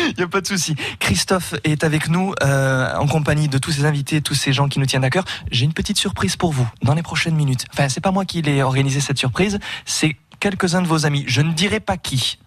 Il 0.09 0.15
y 0.19 0.23
a 0.23 0.27
pas 0.27 0.41
de 0.41 0.47
souci. 0.47 0.75
Christophe 1.11 1.55
est 1.65 1.83
avec 1.83 2.07
nous 2.07 2.33
euh, 2.41 2.95
en 2.95 3.05
compagnie 3.05 3.49
de 3.49 3.57
tous 3.57 3.73
ces 3.73 3.83
invités, 3.83 4.21
tous 4.21 4.33
ces 4.33 4.53
gens 4.53 4.69
qui 4.69 4.79
nous 4.79 4.85
tiennent 4.85 5.03
à 5.03 5.09
cœur. 5.09 5.25
J'ai 5.51 5.65
une 5.65 5.73
petite 5.73 5.97
surprise 5.97 6.37
pour 6.37 6.53
vous 6.53 6.65
dans 6.83 6.93
les 6.93 7.01
prochaines 7.03 7.35
minutes. 7.35 7.65
Enfin, 7.73 7.89
c'est 7.89 7.99
pas 7.99 8.11
moi 8.11 8.23
qui 8.23 8.41
l'ai 8.41 8.63
organisé 8.63 9.01
cette 9.01 9.17
surprise, 9.17 9.59
c'est 9.83 10.15
quelques-uns 10.39 10.81
de 10.81 10.87
vos 10.87 11.05
amis. 11.05 11.25
Je 11.27 11.41
ne 11.41 11.51
dirai 11.51 11.81
pas 11.81 11.97
qui. 11.97 12.39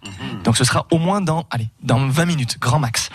Donc 0.43 0.57
ce 0.57 0.63
sera 0.63 0.87
au 0.89 0.97
moins 0.97 1.21
dans, 1.21 1.45
allez, 1.51 1.69
dans 1.83 2.07
20 2.07 2.25
minutes, 2.25 2.57
grand 2.59 2.79
max. 2.79 3.11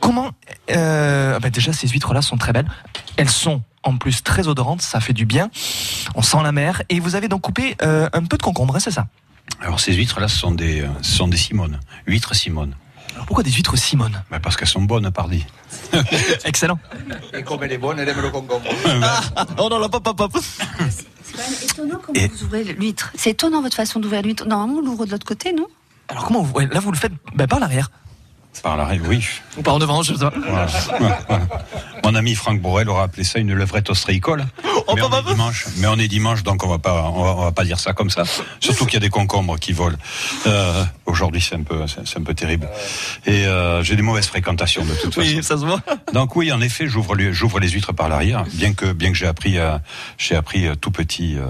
Comment 0.00 0.32
euh, 0.72 1.34
ah 1.36 1.38
ben 1.38 1.52
Déjà, 1.52 1.72
ces 1.72 1.86
huîtres-là 1.86 2.20
sont 2.20 2.36
très 2.36 2.52
belles. 2.52 2.68
Elles 3.16 3.30
sont 3.30 3.62
en 3.84 3.98
plus 3.98 4.24
très 4.24 4.48
odorantes, 4.48 4.82
ça 4.82 4.98
fait 4.98 5.12
du 5.12 5.26
bien. 5.26 5.48
On 6.16 6.22
sent 6.22 6.38
la 6.42 6.50
mer. 6.50 6.82
Et 6.88 6.98
vous 6.98 7.14
avez 7.14 7.28
donc 7.28 7.42
coupé 7.42 7.76
euh, 7.82 8.08
un 8.12 8.24
peu 8.24 8.36
de 8.36 8.42
concombre, 8.42 8.74
hein, 8.74 8.80
c'est 8.80 8.90
ça? 8.90 9.06
Alors 9.60 9.78
ces 9.78 9.94
huîtres-là, 9.94 10.26
ce 10.26 10.38
sont 10.38 10.50
des, 10.50 10.84
ce 11.02 11.12
sont 11.18 11.28
des 11.28 11.36
Simone. 11.36 11.78
Huîtres 12.08 12.34
Simone. 12.34 12.74
Alors 13.18 13.26
pourquoi 13.26 13.42
des 13.42 13.50
huîtres 13.50 13.76
Simone? 13.76 14.22
Ben, 14.30 14.38
Parce 14.38 14.56
qu'elles 14.56 14.68
sont 14.68 14.82
bonnes, 14.82 15.10
pardi. 15.10 15.44
Excellent. 16.44 16.78
Et 17.34 17.42
comme 17.42 17.64
elle 17.64 17.72
est 17.72 17.78
bonne, 17.78 17.98
elle 17.98 18.08
aime 18.08 18.20
le 18.20 18.30
concombre. 18.30 18.62
Ah, 19.02 19.44
oh 19.58 19.66
non, 19.68 19.80
là, 19.80 19.88
pop, 19.88 20.04
pop, 20.04 20.16
pop. 20.16 20.40
C'est 20.40 21.64
étonnant 21.64 21.98
comment 22.00 22.16
vous 22.16 22.42
ouvrez 22.44 22.62
l'huître. 22.62 23.10
C'est 23.16 23.30
étonnant 23.30 23.60
votre 23.60 23.74
façon 23.74 23.98
d'ouvrir 23.98 24.22
l'huître. 24.22 24.46
Normalement, 24.46 24.76
on 24.78 24.82
l'ouvre 24.82 25.04
de 25.04 25.10
l'autre 25.10 25.26
côté, 25.26 25.52
non? 25.52 25.66
Alors 26.06 26.26
comment 26.26 26.42
vous, 26.42 26.60
là 26.60 26.78
vous 26.78 26.92
le 26.92 26.96
faites 26.96 27.12
ben, 27.34 27.48
par 27.48 27.58
l'arrière 27.58 27.90
Par 28.62 28.76
l'arrière, 28.76 29.02
oui. 29.06 29.26
ou 29.56 29.62
par 29.62 29.74
en 29.74 29.78
devant, 29.78 30.02
je 30.02 30.14
sais 30.14 30.18
pas. 30.18 30.32
Voilà. 30.36 30.66
Mon 32.04 32.14
ami 32.14 32.34
Franck 32.34 32.60
Borel 32.60 32.88
aura 32.88 33.04
appelé 33.04 33.24
ça 33.24 33.38
une 33.38 33.52
levrette 33.52 33.90
ostréicole. 33.90 34.46
Oh, 34.64 34.94
mais, 34.94 35.02
on 35.02 35.10
est 35.10 35.22
dimanche, 35.22 35.66
mais 35.76 35.86
on 35.86 35.98
est 35.98 36.08
dimanche, 36.08 36.42
donc 36.42 36.64
on 36.64 36.68
va 36.68 36.78
pas, 36.78 37.10
on 37.14 37.22
va, 37.22 37.34
on 37.34 37.44
va 37.44 37.52
pas 37.52 37.64
dire 37.64 37.78
ça 37.78 37.92
comme 37.92 38.10
ça. 38.10 38.22
Surtout 38.60 38.86
qu'il 38.86 38.94
y 38.94 38.96
a 38.96 39.00
des 39.00 39.10
concombres 39.10 39.58
qui 39.58 39.72
volent. 39.72 39.98
Euh, 40.46 40.84
Aujourd'hui, 41.08 41.40
c'est 41.40 41.54
un 41.54 41.62
peu, 41.62 41.86
c'est 41.86 42.18
un 42.18 42.22
peu 42.22 42.34
terrible. 42.34 42.68
Et 43.24 43.46
euh, 43.46 43.82
j'ai 43.82 43.96
des 43.96 44.02
mauvaises 44.02 44.26
fréquentations 44.26 44.84
de 44.84 44.92
toute 44.92 45.14
façon. 45.14 45.26
Oui, 45.26 45.42
ça 45.42 45.56
se 45.56 45.64
voit. 45.64 45.80
Donc 46.12 46.36
oui, 46.36 46.52
en 46.52 46.60
effet, 46.60 46.86
j'ouvre 46.86 47.14
les, 47.14 47.32
j'ouvre 47.32 47.60
les 47.60 47.70
huîtres 47.70 47.94
par 47.94 48.10
l'arrière, 48.10 48.44
bien 48.52 48.74
que 48.74 48.92
bien 48.92 49.10
que 49.10 49.16
j'ai 49.16 49.26
appris 49.26 49.58
à, 49.58 49.80
j'ai 50.18 50.36
appris 50.36 50.66
euh, 50.66 50.74
tout 50.74 50.90
petit 50.90 51.36
euh, 51.38 51.46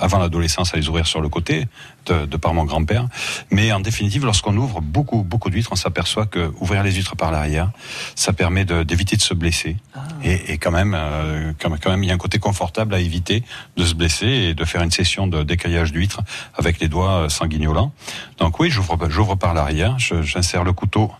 avant 0.00 0.20
l'adolescence 0.20 0.74
à 0.74 0.76
les 0.76 0.88
ouvrir 0.88 1.08
sur 1.08 1.20
le 1.20 1.28
côté 1.28 1.66
de, 2.06 2.26
de 2.26 2.36
par 2.36 2.54
mon 2.54 2.64
grand-père. 2.64 3.08
Mais 3.50 3.72
en 3.72 3.80
définitive, 3.80 4.24
lorsqu'on 4.24 4.56
ouvre 4.56 4.80
beaucoup 4.80 5.22
beaucoup 5.22 5.50
d'huîtres, 5.50 5.70
on 5.72 5.76
s'aperçoit 5.76 6.26
que 6.26 6.52
ouvrir 6.60 6.82
les 6.82 6.92
huîtres 6.92 7.16
par 7.16 7.30
l'arrière, 7.30 7.70
ça 8.14 8.32
permet 8.32 8.64
d'éviter 8.64 9.16
de, 9.16 9.22
se 9.22 9.34
blesser. 9.34 9.76
Et, 10.22 10.52
et 10.52 10.58
quand 10.58 10.70
même, 10.70 10.94
euh, 10.96 11.52
quand 11.58 11.70
même, 11.70 11.78
quand 11.82 11.90
même, 11.90 12.02
il 12.02 12.08
y 12.08 12.10
a 12.10 12.14
un 12.14 12.18
côté 12.18 12.38
confortable 12.38 12.94
à 12.94 13.00
éviter 13.00 13.42
de 13.76 13.84
se 13.84 13.94
blesser 13.94 14.26
et 14.26 14.54
de 14.54 14.64
faire 14.64 14.82
une 14.82 14.90
session 14.90 15.26
de 15.26 15.42
décaillage 15.42 15.92
d'huîtres 15.92 16.22
avec 16.54 16.80
les 16.80 16.88
doigts 16.88 17.24
euh, 17.24 17.28
sanguignolants. 17.28 17.92
Donc 18.38 18.60
oui, 18.60 18.70
j'ouvre 18.70 18.98
j'ouvre 19.08 19.34
par 19.34 19.54
l'arrière, 19.54 19.98
j'insère 19.98 20.64
le 20.64 20.72
couteau 20.72 21.10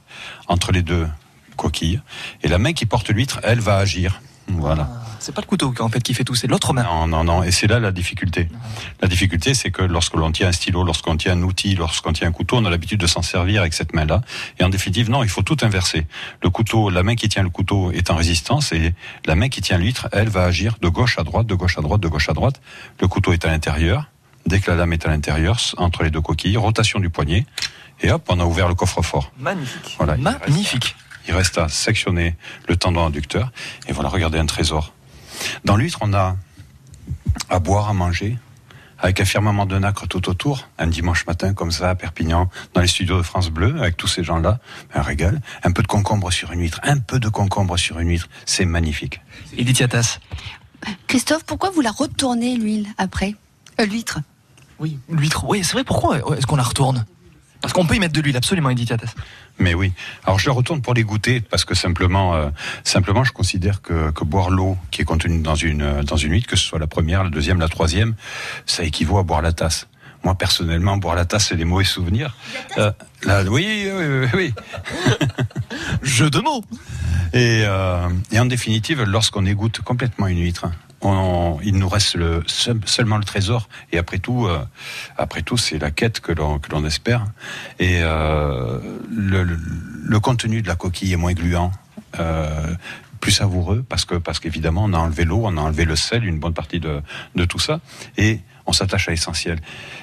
entre 0.49 0.73
les 0.73 0.83
deux 0.83 1.09
coquilles 1.57 2.01
et 2.43 2.49
la 2.49 2.59
main 2.59 2.73
qui 2.73 2.87
porte 2.87 3.11
l'huître, 3.11 3.41
elle 3.43 3.61
va 3.61 3.77
agir. 3.77 4.21
Voilà. 4.49 4.89
C'est 5.25 5.33
pas 5.33 5.41
le 5.41 5.47
couteau 5.47 5.73
en 5.81 5.89
fait 5.89 6.03
qui 6.03 6.13
fait 6.13 6.23
tout, 6.23 6.35
c'est 6.35 6.49
l'autre 6.49 6.75
main. 6.75 6.83
Non, 6.83 7.07
non, 7.07 7.25
non. 7.25 7.43
Et 7.43 7.51
c'est 7.51 7.67
là 7.67 7.81
la 7.81 7.93
difficulté. 7.93 8.47
La 9.01 9.09
difficulté, 9.09 9.55
c'est 9.55 9.71
que 9.71 9.81
lorsque 9.81 10.13
l'on 10.17 10.31
tient 10.31 10.49
un 10.49 10.53
stylo, 10.53 10.85
lorsqu'on 10.85 11.17
tient 11.17 11.33
un 11.33 11.43
outil, 11.43 11.75
lorsqu'on 11.77 12.13
tient 12.13 12.29
un 12.29 12.31
couteau, 12.31 12.59
on 12.59 12.65
a 12.67 12.69
l'habitude 12.69 13.01
de 13.01 13.07
s'en 13.07 13.23
servir 13.23 13.63
avec 13.63 13.73
cette 13.73 13.95
main-là. 13.95 14.21
Et 14.59 14.65
en 14.65 14.69
définitive, 14.69 15.09
non, 15.09 15.23
il 15.23 15.31
faut 15.31 15.41
tout 15.41 15.57
inverser. 15.63 16.07
Le 16.43 16.51
couteau, 16.51 16.91
la 16.91 17.03
main 17.03 17.15
qui 17.15 17.31
tient 17.31 17.43
le 17.43 17.49
couteau 17.49 17.91
est 17.91 18.11
en 18.11 18.17
résistance 18.17 18.73
et 18.73 18.93
la 19.25 19.35
main 19.35 19.49
qui 19.49 19.63
tient 19.63 19.79
l'huître, 19.79 20.09
elle 20.13 20.29
va 20.29 20.45
agir 20.45 20.77
de 20.83 20.89
gauche 20.89 21.19
à 21.19 21.23
droite, 21.23 21.47
de 21.47 21.55
gauche 21.55 21.79
à 21.79 21.81
droite, 21.81 22.03
de 22.03 22.09
gauche 22.09 22.29
à 22.29 22.35
droite. 22.35 22.61
Le 23.01 23.09
couteau 23.09 23.33
est 23.33 23.47
à 23.47 23.49
l'intérieur. 23.49 24.11
Dès 24.45 24.61
que 24.61 24.71
la 24.71 24.77
lame 24.77 24.93
est 24.93 25.07
à 25.07 25.09
l'intérieur, 25.09 25.57
entre 25.79 26.03
les 26.03 26.11
deux 26.11 26.21
coquilles, 26.21 26.59
rotation 26.59 27.01
du 27.01 27.09
poignet. 27.09 27.47
Et 28.03 28.11
hop, 28.11 28.27
on 28.29 28.41
a 28.41 28.45
ouvert 28.45 28.69
le 28.69 28.75
coffre-fort. 28.75 29.33
Magnifique. 29.39 29.95
Voilà. 29.97 30.19
Magnifique. 30.19 30.97
Il 31.27 31.35
reste 31.35 31.57
à 31.57 31.69
sectionner 31.69 32.37
le 32.69 32.77
tendon 32.77 33.07
adducteur. 33.07 33.51
Et 33.89 33.93
voilà, 33.95 34.11
regardez 34.11 34.39
un 34.39 34.45
trésor. 34.45 34.94
Dans 35.65 35.77
l'huître, 35.77 35.99
on 36.03 36.13
a 36.15 36.37
à 37.51 37.59
boire, 37.59 37.89
à 37.89 37.93
manger, 37.95 38.39
avec 38.99 39.21
un 39.21 39.25
firmament 39.25 39.67
de 39.67 39.79
nacre 39.79 40.07
tout 40.07 40.29
autour, 40.29 40.69
un 40.79 40.87
dimanche 40.87 41.27
matin 41.27 41.53
comme 41.53 41.71
ça 41.71 41.91
à 41.91 41.95
Perpignan, 41.95 42.49
dans 42.73 42.81
les 42.81 42.87
studios 42.87 43.19
de 43.19 43.23
France 43.23 43.51
Bleu, 43.51 43.75
avec 43.79 43.97
tous 43.97 44.09
ces 44.09 44.25
gens-là, 44.25 44.61
un 44.95 45.03
régal, 45.03 45.41
un 45.63 45.73
peu 45.73 45.83
de 45.83 45.87
concombre 45.87 46.31
sur 46.33 46.53
une 46.53 46.61
huître, 46.61 46.81
un 46.85 46.99
peu 46.99 47.19
de 47.19 47.29
concombre 47.29 47.77
sur 47.77 47.99
une 47.99 48.09
huître, 48.09 48.29
c'est 48.47 48.65
magnifique. 48.65 49.21
Edith 49.59 49.79
Yatas. 49.81 50.19
Christophe, 51.07 51.45
pourquoi 51.45 51.71
vous 51.71 51.81
la 51.81 51.91
retournez, 51.91 52.57
l'huile, 52.57 52.89
après? 52.99 53.35
Euh, 53.81 53.87
L'huître. 53.87 54.21
Oui, 54.79 54.99
l'huître. 55.09 55.45
Oui, 55.45 55.65
c'est 55.65 55.73
vrai, 55.73 55.85
pourquoi? 55.85 56.19
Est-ce 56.37 56.47
qu'on 56.47 56.57
la 56.57 56.63
retourne? 56.63 57.05
Parce 57.65 57.73
qu'on 57.73 57.87
peut 57.87 57.95
y 57.95 57.99
mettre 57.99 58.13
de 58.13 58.21
l'huile, 58.21 58.37
absolument, 58.37 58.69
Edith 58.69 58.91
Yatas. 58.91 59.15
Mais 59.59 59.73
oui. 59.73 59.95
Alors 60.27 60.39
je 60.39 60.45
le 60.45 60.53
retourne 60.53 60.83
pour 60.83 60.93
les 60.93 61.03
goûter 61.03 61.41
parce 61.41 61.65
que 61.65 61.75
simplement, 61.75 62.35
euh, 62.35 62.51
simplement, 62.85 63.25
je 63.25 63.33
considère 63.33 63.81
que, 63.81 64.11
que 64.11 64.23
boire 64.23 64.51
l'eau 64.51 64.77
qui 64.91 65.01
est 65.01 65.07
contenue 65.07 65.41
dans 65.41 65.55
une 65.55 66.03
dans 66.03 66.19
une 66.19 66.33
huître, 66.33 66.47
que 66.47 66.57
ce 66.57 66.63
soit 66.67 66.79
la 66.79 66.87
première, 66.87 67.25
la 67.25 67.31
deuxième, 67.31 67.59
la 67.61 67.69
troisième, 67.69 68.17
ça 68.67 68.85
équivaut 68.85 69.17
à 69.17 69.23
boire 69.23 69.41
la 69.41 69.55
tasse. 69.55 69.89
Moi 70.25 70.35
personnellement, 70.35 70.99
boire 70.99 71.15
la 71.15 71.25
tasse, 71.25 71.47
c'est 71.47 71.57
des 71.57 71.65
mauvais 71.65 71.85
souvenirs. 71.85 72.37
Euh, 72.77 72.93
là, 73.23 73.43
oui, 73.45 73.89
oui, 73.97 74.05
oui, 74.05 74.29
oui. 74.35 74.55
Jeu 76.03 76.29
de 76.29 76.41
mots. 76.41 76.63
Et, 77.33 77.63
euh, 77.65 78.11
et 78.31 78.39
en 78.41 78.45
définitive, 78.45 79.05
lorsqu'on 79.05 79.47
égoutte 79.47 79.81
complètement 79.81 80.27
une 80.27 80.41
huître, 80.41 80.67
il 81.63 81.77
nous 81.77 81.89
reste 81.89 82.15
le, 82.17 82.43
seul- 82.47 82.81
seulement 82.87 83.19
le 83.19 83.25
trésor. 83.25 83.69
Et 83.93 83.99
après 83.99 84.19
tout, 84.19 84.47
euh, 84.47 84.65
après 85.17 85.43
tout, 85.43 85.57
c'est 85.57 85.79
la 85.79 85.91
quête 85.91 86.21
que 86.21 86.33
l'on 86.33 86.85
espère. 86.85 87.25
Et 87.79 88.01
euh, 88.03 88.81
le 89.11 90.21
contenu 90.21 90.63
de 90.63 90.69
la 90.69 90.77
coquille 90.77 91.13
est 91.13 91.17
moins 91.17 91.35
gluant. 91.35 91.73
Euh, 92.21 92.75
plus 93.21 93.33
savoureux 93.33 93.83
parce 93.89 94.05
que 94.05 94.17
parce 94.17 94.39
qu'évidemment 94.39 94.85
on 94.85 94.93
a 94.93 94.99
enlevé 94.99 95.25
l'eau, 95.25 95.41
on 95.45 95.57
a 95.57 95.61
enlevé 95.63 95.87
le 95.87 95.97
sel, 95.97 96.27
une 96.27 96.39
bonne 96.39 96.53
partie 96.53 96.79
de, 96.79 97.01
de 97.35 97.45
tout 97.47 97.59
ça 97.59 97.81
et 98.19 98.41
on 98.67 98.73
s'attache 98.73 99.09
à 99.09 99.11
l'essentiel. 99.11 99.59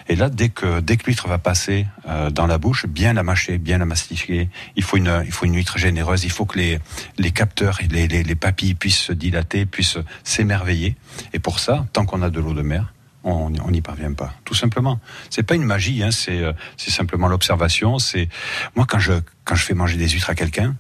Et 0.07 0.15
là, 0.15 0.29
dès 0.29 0.49
que 0.49 0.79
dès 0.79 0.97
que 0.97 1.05
l'huître 1.05 1.27
va 1.27 1.37
passer 1.37 1.87
euh, 2.07 2.29
dans 2.29 2.47
la 2.47 2.57
bouche, 2.57 2.85
bien 2.85 3.13
la 3.13 3.23
mâcher, 3.23 3.57
bien 3.57 3.77
la 3.77 3.85
mastiquer. 3.85 4.49
Il 4.75 4.83
faut 4.83 4.97
une 4.97 5.23
il 5.25 5.31
faut 5.31 5.45
une 5.45 5.55
huître 5.55 5.77
généreuse. 5.77 6.23
Il 6.23 6.31
faut 6.31 6.45
que 6.45 6.57
les 6.57 6.79
les 7.17 7.31
capteurs 7.31 7.81
et 7.81 7.87
les, 7.87 8.07
les, 8.07 8.23
les 8.23 8.35
papilles 8.35 8.75
puissent 8.75 8.99
se 8.99 9.13
dilater, 9.13 9.65
puissent 9.65 9.97
s'émerveiller. 10.23 10.95
Et 11.33 11.39
pour 11.39 11.59
ça, 11.59 11.85
tant 11.93 12.05
qu'on 12.05 12.21
a 12.21 12.29
de 12.29 12.39
l'eau 12.39 12.53
de 12.53 12.61
mer, 12.61 12.93
on 13.23 13.49
n'y 13.49 13.81
parvient 13.81 14.13
pas. 14.13 14.33
Tout 14.45 14.55
simplement. 14.55 14.99
C'est 15.29 15.43
pas 15.43 15.55
une 15.55 15.63
magie. 15.63 16.03
Hein, 16.03 16.11
c'est 16.11 16.41
euh, 16.41 16.53
c'est 16.77 16.91
simplement 16.91 17.27
l'observation. 17.27 17.99
C'est 17.99 18.29
moi 18.75 18.85
quand 18.87 18.99
je 18.99 19.13
quand 19.43 19.55
je 19.55 19.65
fais 19.65 19.73
manger 19.73 19.97
des 19.97 20.09
huîtres 20.09 20.29
à 20.29 20.35
quelqu'un. 20.35 20.75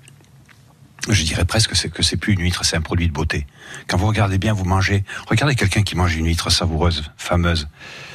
Je 1.09 1.23
dirais 1.23 1.45
presque 1.45 1.71
que 1.91 2.03
c'est 2.03 2.17
plus 2.17 2.33
une 2.33 2.41
huître, 2.41 2.63
c'est 2.63 2.77
un 2.77 2.81
produit 2.81 3.07
de 3.07 3.13
beauté. 3.13 3.47
Quand 3.87 3.97
vous 3.97 4.07
regardez 4.07 4.37
bien, 4.37 4.53
vous 4.53 4.65
mangez. 4.65 5.03
Regardez 5.27 5.55
quelqu'un 5.55 5.81
qui 5.81 5.95
mange 5.95 6.15
une 6.15 6.27
huître 6.27 6.51
savoureuse, 6.51 7.11
fameuse. 7.17 7.67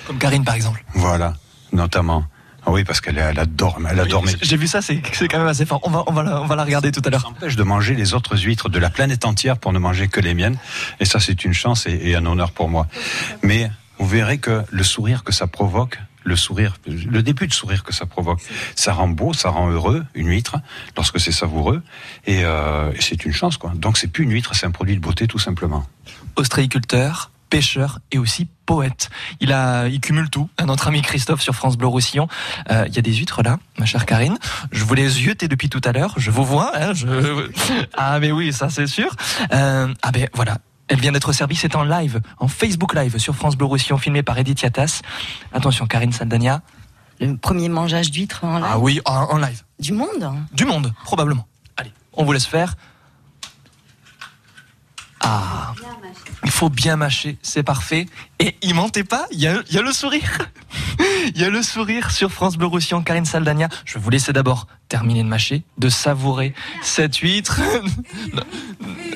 Comme 0.06 0.18
Karine, 0.18 0.44
par 0.44 0.54
exemple. 0.54 0.84
Voilà, 0.94 1.34
notamment. 1.72 2.24
Ah 2.64 2.72
oui, 2.72 2.82
parce 2.82 3.00
qu'elle 3.00 3.18
elle 3.18 3.38
adore, 3.38 3.78
elle 3.88 4.00
adore 4.00 4.24
J'ai 4.42 4.56
vu 4.56 4.66
ça, 4.66 4.82
c'est 4.82 5.00
quand 5.00 5.38
même 5.38 5.46
assez 5.46 5.64
fort. 5.64 5.80
On 5.84 5.90
va, 5.90 6.02
on 6.08 6.12
va, 6.12 6.24
la, 6.24 6.42
on 6.42 6.46
va 6.46 6.56
la 6.56 6.64
regarder 6.64 6.90
tout 6.90 7.02
à 7.04 7.10
l'heure. 7.10 7.24
empêche 7.26 7.54
de 7.54 7.62
manger 7.62 7.94
les 7.94 8.12
autres 8.12 8.36
huîtres 8.36 8.68
de 8.68 8.78
la 8.80 8.90
planète 8.90 9.24
entière 9.24 9.58
pour 9.58 9.72
ne 9.72 9.78
manger 9.78 10.08
que 10.08 10.20
les 10.20 10.34
miennes. 10.34 10.58
Et 10.98 11.04
ça, 11.04 11.20
c'est 11.20 11.44
une 11.44 11.52
chance 11.52 11.86
et, 11.86 11.92
et 12.02 12.16
un 12.16 12.26
honneur 12.26 12.50
pour 12.50 12.68
moi. 12.68 12.88
Mais 13.42 13.70
vous 13.98 14.08
verrez 14.08 14.38
que 14.38 14.64
le 14.68 14.82
sourire 14.82 15.22
que 15.22 15.32
ça 15.32 15.46
provoque, 15.46 15.98
le 16.26 16.36
sourire, 16.36 16.76
le 16.86 17.22
début 17.22 17.46
de 17.46 17.52
sourire 17.52 17.84
que 17.84 17.94
ça 17.94 18.04
provoque, 18.04 18.40
ça 18.74 18.92
rend 18.92 19.08
beau, 19.08 19.32
ça 19.32 19.48
rend 19.48 19.70
heureux 19.70 20.04
une 20.14 20.28
huître 20.28 20.56
lorsque 20.96 21.20
c'est 21.20 21.32
savoureux. 21.32 21.82
Et, 22.26 22.44
euh, 22.44 22.92
et 22.92 23.00
c'est 23.00 23.24
une 23.24 23.32
chance, 23.32 23.56
quoi. 23.56 23.72
Donc 23.74 23.96
c'est 23.96 24.08
plus 24.08 24.24
une 24.24 24.32
huître, 24.32 24.54
c'est 24.54 24.66
un 24.66 24.72
produit 24.72 24.96
de 24.96 25.00
beauté 25.00 25.26
tout 25.26 25.38
simplement. 25.38 25.86
Ostréiculteur, 26.34 27.30
pêcheur 27.48 28.00
et 28.10 28.18
aussi 28.18 28.48
poète. 28.66 29.08
Il 29.40 29.52
a, 29.52 29.86
il 29.86 30.00
cumule 30.00 30.28
tout. 30.28 30.50
Notre 30.64 30.88
ami 30.88 31.00
Christophe 31.02 31.40
sur 31.40 31.54
France 31.54 31.76
Bleu 31.76 31.86
Roussillon. 31.86 32.26
Euh, 32.70 32.84
Il 32.88 32.94
y 32.96 32.98
a 32.98 33.02
des 33.02 33.14
huîtres 33.14 33.42
là, 33.42 33.58
ma 33.78 33.86
chère 33.86 34.04
Karine. 34.04 34.36
Je 34.72 34.84
vous 34.84 34.94
les 34.94 35.22
yeutais 35.22 35.46
depuis 35.46 35.68
tout 35.68 35.80
à 35.84 35.92
l'heure. 35.92 36.14
Je 36.16 36.30
vous 36.32 36.44
vois. 36.44 36.72
Hein. 36.74 36.92
Ah 37.96 38.18
mais 38.18 38.32
oui, 38.32 38.52
ça 38.52 38.68
c'est 38.68 38.86
sûr. 38.86 39.14
Euh, 39.52 39.92
ah 40.02 40.10
ben 40.10 40.28
voilà. 40.34 40.58
Elle 40.88 41.00
vient 41.00 41.12
d'être 41.12 41.32
servie, 41.32 41.56
c'est 41.56 41.74
en 41.74 41.82
live, 41.82 42.20
en 42.38 42.46
Facebook 42.48 42.94
Live 42.94 43.18
sur 43.18 43.34
France 43.34 43.56
Bleu 43.56 43.66
Roussillon, 43.66 43.98
filmé 43.98 44.22
par 44.22 44.38
Edith 44.38 44.62
Yatas. 44.62 45.00
Attention, 45.52 45.86
Karine 45.86 46.12
Saldania. 46.12 46.62
Le 47.20 47.36
premier 47.36 47.68
mangeage 47.68 48.10
d'huîtres 48.10 48.44
en 48.44 48.58
live. 48.58 48.66
Ah 48.70 48.78
oui, 48.78 49.00
en, 49.04 49.12
en 49.14 49.38
live. 49.38 49.62
Du 49.80 49.92
monde 49.92 50.32
Du 50.52 50.64
monde, 50.64 50.92
probablement. 51.04 51.46
Allez, 51.76 51.92
on 52.12 52.24
vous 52.24 52.32
laisse 52.32 52.46
faire. 52.46 52.74
Ah, 55.28 55.74
il 56.44 56.52
faut 56.52 56.68
bien 56.68 56.94
mâcher, 56.94 57.36
c'est 57.42 57.64
parfait. 57.64 58.06
Et 58.38 58.56
il 58.62 58.74
mentez 58.76 59.02
pas, 59.02 59.26
il 59.32 59.40
y 59.40 59.48
a, 59.48 59.60
il 59.68 59.74
y 59.74 59.78
a 59.78 59.82
le 59.82 59.90
sourire. 59.92 60.38
Il 61.34 61.40
y 61.40 61.44
a 61.44 61.50
le 61.50 61.62
sourire 61.62 62.12
sur 62.12 62.30
France 62.30 62.56
Bleu 62.56 62.66
Roussillon, 62.66 63.02
Karine 63.02 63.24
Saldania. 63.24 63.68
Je 63.84 63.94
vais 63.94 64.00
vous 64.00 64.10
laisser 64.10 64.32
d'abord 64.32 64.68
terminer 64.88 65.24
de 65.24 65.28
mâcher, 65.28 65.64
de 65.78 65.88
savourer 65.88 66.54
cette 66.82 67.16
huître. 67.16 67.60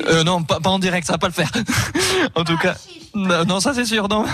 Euh, 0.06 0.24
non, 0.24 0.42
pas, 0.42 0.58
pas 0.60 0.70
en 0.70 0.78
direct, 0.78 1.06
ça 1.06 1.12
va 1.12 1.18
pas 1.18 1.28
le 1.28 1.32
faire. 1.32 1.50
En 2.34 2.42
tout 2.42 2.56
cas, 2.56 2.74
non, 3.14 3.44
non, 3.44 3.60
ça 3.60 3.74
c'est 3.74 3.84
sûr, 3.84 4.08
non. 4.08 4.24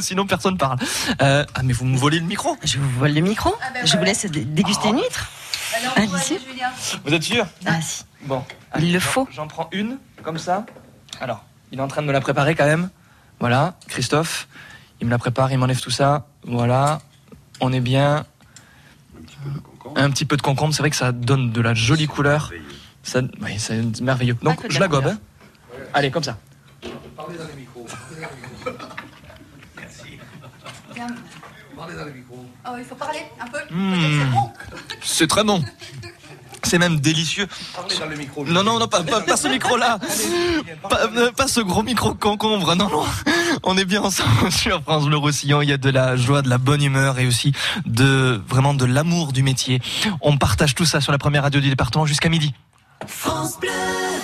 Sinon 0.00 0.26
personne 0.26 0.56
parle. 0.58 0.78
Euh, 1.22 1.44
ah 1.54 1.62
mais 1.64 1.72
vous 1.72 1.86
me 1.86 1.96
volez 1.96 2.20
le 2.20 2.26
micro 2.26 2.56
Je 2.62 2.78
vous 2.78 2.90
vole 2.98 3.12
le 3.12 3.22
micro 3.22 3.56
Je 3.84 3.96
vous 3.96 4.04
laisse 4.04 4.26
dé- 4.26 4.44
déguster 4.44 4.88
une 4.88 4.98
huître 4.98 5.28
Allez-y. 5.96 6.38
Vous 7.04 7.12
êtes 7.14 7.22
sûr? 7.22 7.46
Ah 7.64 7.80
si. 7.80 8.04
Bon. 8.26 8.44
Il 8.78 8.92
le 8.92 9.00
faut. 9.00 9.26
J'en 9.34 9.48
prends 9.48 9.68
une, 9.72 9.98
comme 10.22 10.38
ça. 10.38 10.64
Alors, 11.20 11.44
il 11.72 11.78
est 11.78 11.82
en 11.82 11.88
train 11.88 12.02
de 12.02 12.06
me 12.06 12.12
la 12.12 12.20
préparer 12.20 12.54
quand 12.54 12.66
même. 12.66 12.90
Voilà, 13.40 13.74
Christophe. 13.88 14.48
Il 15.00 15.06
me 15.06 15.10
la 15.10 15.18
prépare, 15.18 15.52
il 15.52 15.58
m'enlève 15.58 15.80
tout 15.80 15.90
ça. 15.90 16.26
Voilà. 16.44 17.00
On 17.60 17.72
est 17.72 17.80
bien. 17.80 18.24
Un 19.94 20.10
petit 20.10 20.24
peu 20.24 20.36
de 20.36 20.42
concombre, 20.42 20.74
c'est 20.74 20.82
vrai 20.82 20.90
que 20.90 20.96
ça 20.96 21.12
donne 21.12 21.52
de 21.52 21.60
la 21.60 21.74
jolie 21.74 22.06
couleur. 22.06 22.52
Ça, 23.02 23.20
oui, 23.40 23.58
c'est 23.58 24.00
merveilleux. 24.00 24.36
Donc, 24.42 24.66
de 24.66 24.70
je 24.72 24.80
la 24.80 24.88
gobe. 24.88 25.06
hein. 25.06 25.18
Allez, 25.94 26.10
comme 26.10 26.24
ça. 26.24 26.36
Parlez 27.16 27.36
dans 27.38 27.44
les 27.46 27.54
micros. 27.60 27.86
Parlez 31.76 31.94
dans 31.94 32.04
les 32.04 32.12
micros. 32.12 32.46
Oh, 32.66 32.72
il 32.78 32.84
faut 32.84 32.94
parler 32.94 33.20
un 33.40 33.46
peu. 33.46 33.58
Mmh. 33.70 34.50
C'est 35.02 35.26
très 35.26 35.44
bon. 35.44 35.62
C'est 36.66 36.78
même 36.78 36.98
délicieux. 36.98 37.46
Parlez 37.74 37.96
dans 37.96 38.06
le 38.06 38.16
micro. 38.16 38.44
Non, 38.44 38.64
non, 38.64 38.80
non, 38.80 38.88
pas, 38.88 39.04
pas, 39.04 39.20
pas 39.20 39.36
ce 39.36 39.46
micro-là. 39.46 40.00
Pas, 40.88 41.08
pas 41.36 41.46
ce 41.46 41.60
gros 41.60 41.84
micro 41.84 42.12
concombre. 42.14 42.74
Non, 42.74 42.88
non. 42.88 43.04
On 43.62 43.78
est 43.78 43.84
bien 43.84 44.02
ensemble 44.02 44.50
sur 44.50 44.82
France 44.82 45.06
Bleu 45.06 45.16
Roussillon. 45.16 45.62
Il 45.62 45.68
y 45.68 45.72
a 45.72 45.76
de 45.76 45.90
la 45.90 46.16
joie, 46.16 46.42
de 46.42 46.48
la 46.48 46.58
bonne 46.58 46.82
humeur 46.82 47.20
et 47.20 47.26
aussi 47.26 47.52
de 47.84 48.42
vraiment 48.48 48.74
de 48.74 48.84
l'amour 48.84 49.32
du 49.32 49.44
métier. 49.44 49.80
On 50.20 50.36
partage 50.38 50.74
tout 50.74 50.84
ça 50.84 51.00
sur 51.00 51.12
la 51.12 51.18
première 51.18 51.44
radio 51.44 51.60
du 51.60 51.68
département 51.68 52.04
jusqu'à 52.04 52.28
midi. 52.28 52.52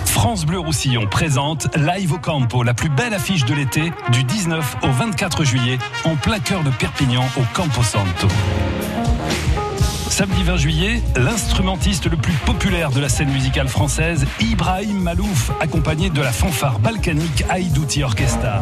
France 0.05 0.45
Bleu 0.45 0.59
Roussillon 0.59 1.07
présente 1.07 1.69
Live 1.77 2.13
au 2.13 2.19
Campo, 2.19 2.63
la 2.63 2.75
plus 2.75 2.89
belle 2.89 3.15
affiche 3.15 3.45
de 3.45 3.55
l'été, 3.55 3.93
du 4.11 4.25
19 4.25 4.77
au 4.83 4.91
24 4.91 5.45
juillet, 5.45 5.79
en 6.05 6.17
plein 6.17 6.39
cœur 6.39 6.63
de 6.63 6.71
Perpignan, 6.71 7.25
au 7.37 7.43
Campo 7.55 7.83
Santo. 7.83 8.29
Samedi 10.13 10.43
20 10.43 10.57
juillet, 10.59 11.03
l'instrumentiste 11.17 12.05
le 12.05 12.19
plus 12.19 12.35
populaire 12.45 12.91
de 12.91 13.01
la 13.01 13.09
scène 13.09 13.31
musicale 13.31 13.67
française, 13.67 14.27
Ibrahim 14.41 15.01
Malouf, 15.01 15.51
accompagné 15.59 16.11
de 16.11 16.21
la 16.21 16.31
fanfare 16.33 16.79
balkanique 16.81 17.45
Aïdouti 17.49 18.05
Orchestra. 18.05 18.61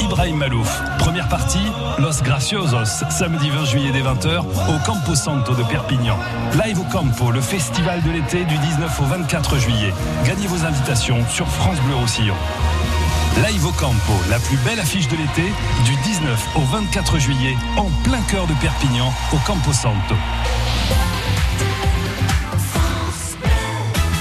Ibrahim 0.00 0.36
Malouf, 0.36 0.82
première 0.98 1.28
partie, 1.28 1.66
Los 1.98 2.22
Graciosos, 2.24 3.04
samedi 3.10 3.50
20 3.50 3.64
juillet 3.66 3.90
dès 3.92 4.00
20h, 4.00 4.38
au 4.38 4.86
Campo 4.86 5.14
Santo 5.14 5.54
de 5.54 5.62
Perpignan. 5.64 6.16
Live 6.64 6.80
au 6.80 6.84
Campo, 6.84 7.30
le 7.30 7.42
festival 7.42 8.02
de 8.02 8.10
l'été 8.10 8.46
du 8.46 8.56
19 8.56 8.98
au 8.98 9.04
24 9.04 9.58
juillet. 9.58 9.92
Gagnez 10.24 10.46
vos 10.46 10.64
invitations 10.64 11.22
sur 11.28 11.46
France 11.46 11.78
Bleu 11.82 11.94
Roussillon. 11.94 12.34
Live 13.44 13.66
au 13.66 13.72
Campo, 13.72 14.14
la 14.30 14.38
plus 14.38 14.56
belle 14.58 14.80
affiche 14.80 15.08
de 15.08 15.16
l'été, 15.16 15.52
du 15.84 15.94
19 16.04 16.56
au 16.56 16.60
24 16.60 17.18
juillet, 17.18 17.54
en 17.76 17.90
plein 18.02 18.22
cœur 18.22 18.46
de 18.46 18.54
Perpignan, 18.54 19.12
au 19.30 19.36
Campo 19.46 19.74
Santo. 19.74 20.14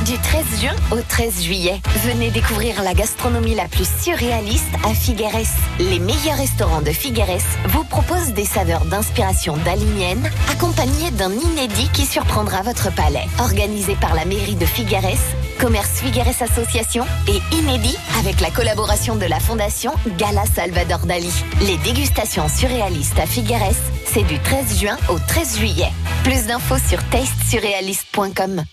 Du 0.05 0.19
13 0.19 0.61
juin 0.61 0.75
au 0.91 1.01
13 1.01 1.41
juillet, 1.41 1.81
venez 2.03 2.29
découvrir 2.29 2.83
la 2.83 2.93
gastronomie 2.93 3.55
la 3.55 3.67
plus 3.67 3.87
surréaliste 4.03 4.75
à 4.83 4.93
Figueres. 4.93 5.49
Les 5.79 5.97
meilleurs 5.97 6.37
restaurants 6.37 6.83
de 6.83 6.91
Figueres 6.91 7.41
vous 7.69 7.83
proposent 7.85 8.33
des 8.33 8.45
saveurs 8.45 8.85
d'inspiration 8.85 9.57
dalinienne, 9.57 10.29
accompagnées 10.51 11.09
d'un 11.11 11.31
inédit 11.31 11.89
qui 11.91 12.05
surprendra 12.05 12.61
votre 12.61 12.93
palais. 12.93 13.25
Organisé 13.39 13.95
par 13.95 14.13
la 14.13 14.25
mairie 14.25 14.55
de 14.55 14.65
Figueres, 14.67 15.17
Commerce 15.59 16.01
Figueres 16.01 16.39
Association 16.39 17.05
et 17.27 17.55
Inédit 17.55 17.97
avec 18.19 18.41
la 18.41 18.51
collaboration 18.51 19.15
de 19.15 19.25
la 19.25 19.39
fondation 19.39 19.91
Gala 20.19 20.45
Salvador 20.45 20.99
Dali. 21.07 21.33
Les 21.61 21.77
dégustations 21.77 22.47
surréalistes 22.47 23.17
à 23.17 23.25
Figueres, 23.25 23.73
c'est 24.05 24.27
du 24.27 24.37
13 24.37 24.79
juin 24.79 24.97
au 25.09 25.17
13 25.17 25.57
juillet. 25.57 25.91
Plus 26.23 26.45
d'infos 26.45 26.77
sur 26.77 27.03
tastesurréaliste.com. 27.09 28.65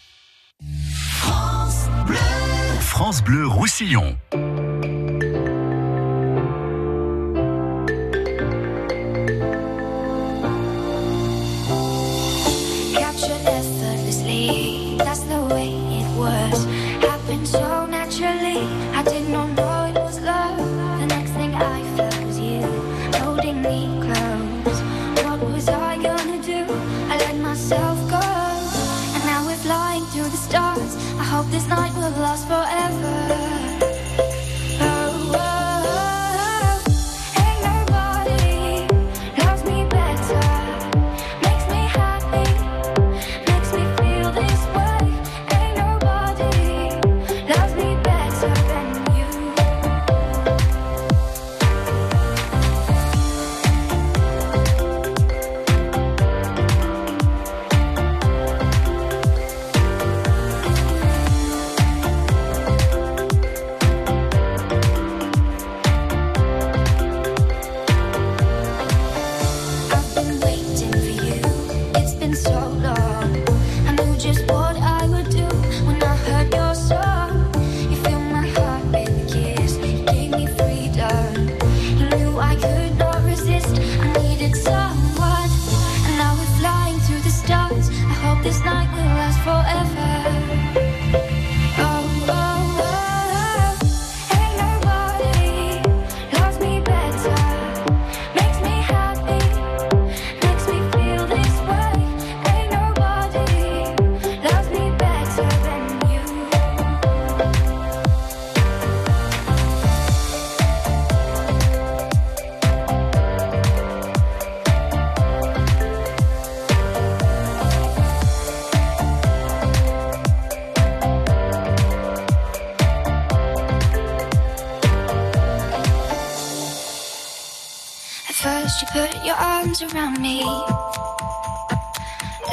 France 3.03 3.25
Bleu 3.25 3.49
Roussillon. 3.49 4.17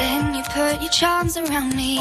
Then 0.00 0.34
you 0.34 0.42
put 0.44 0.80
your 0.80 0.90
charms 0.90 1.36
around 1.36 1.76
me. 1.76 2.00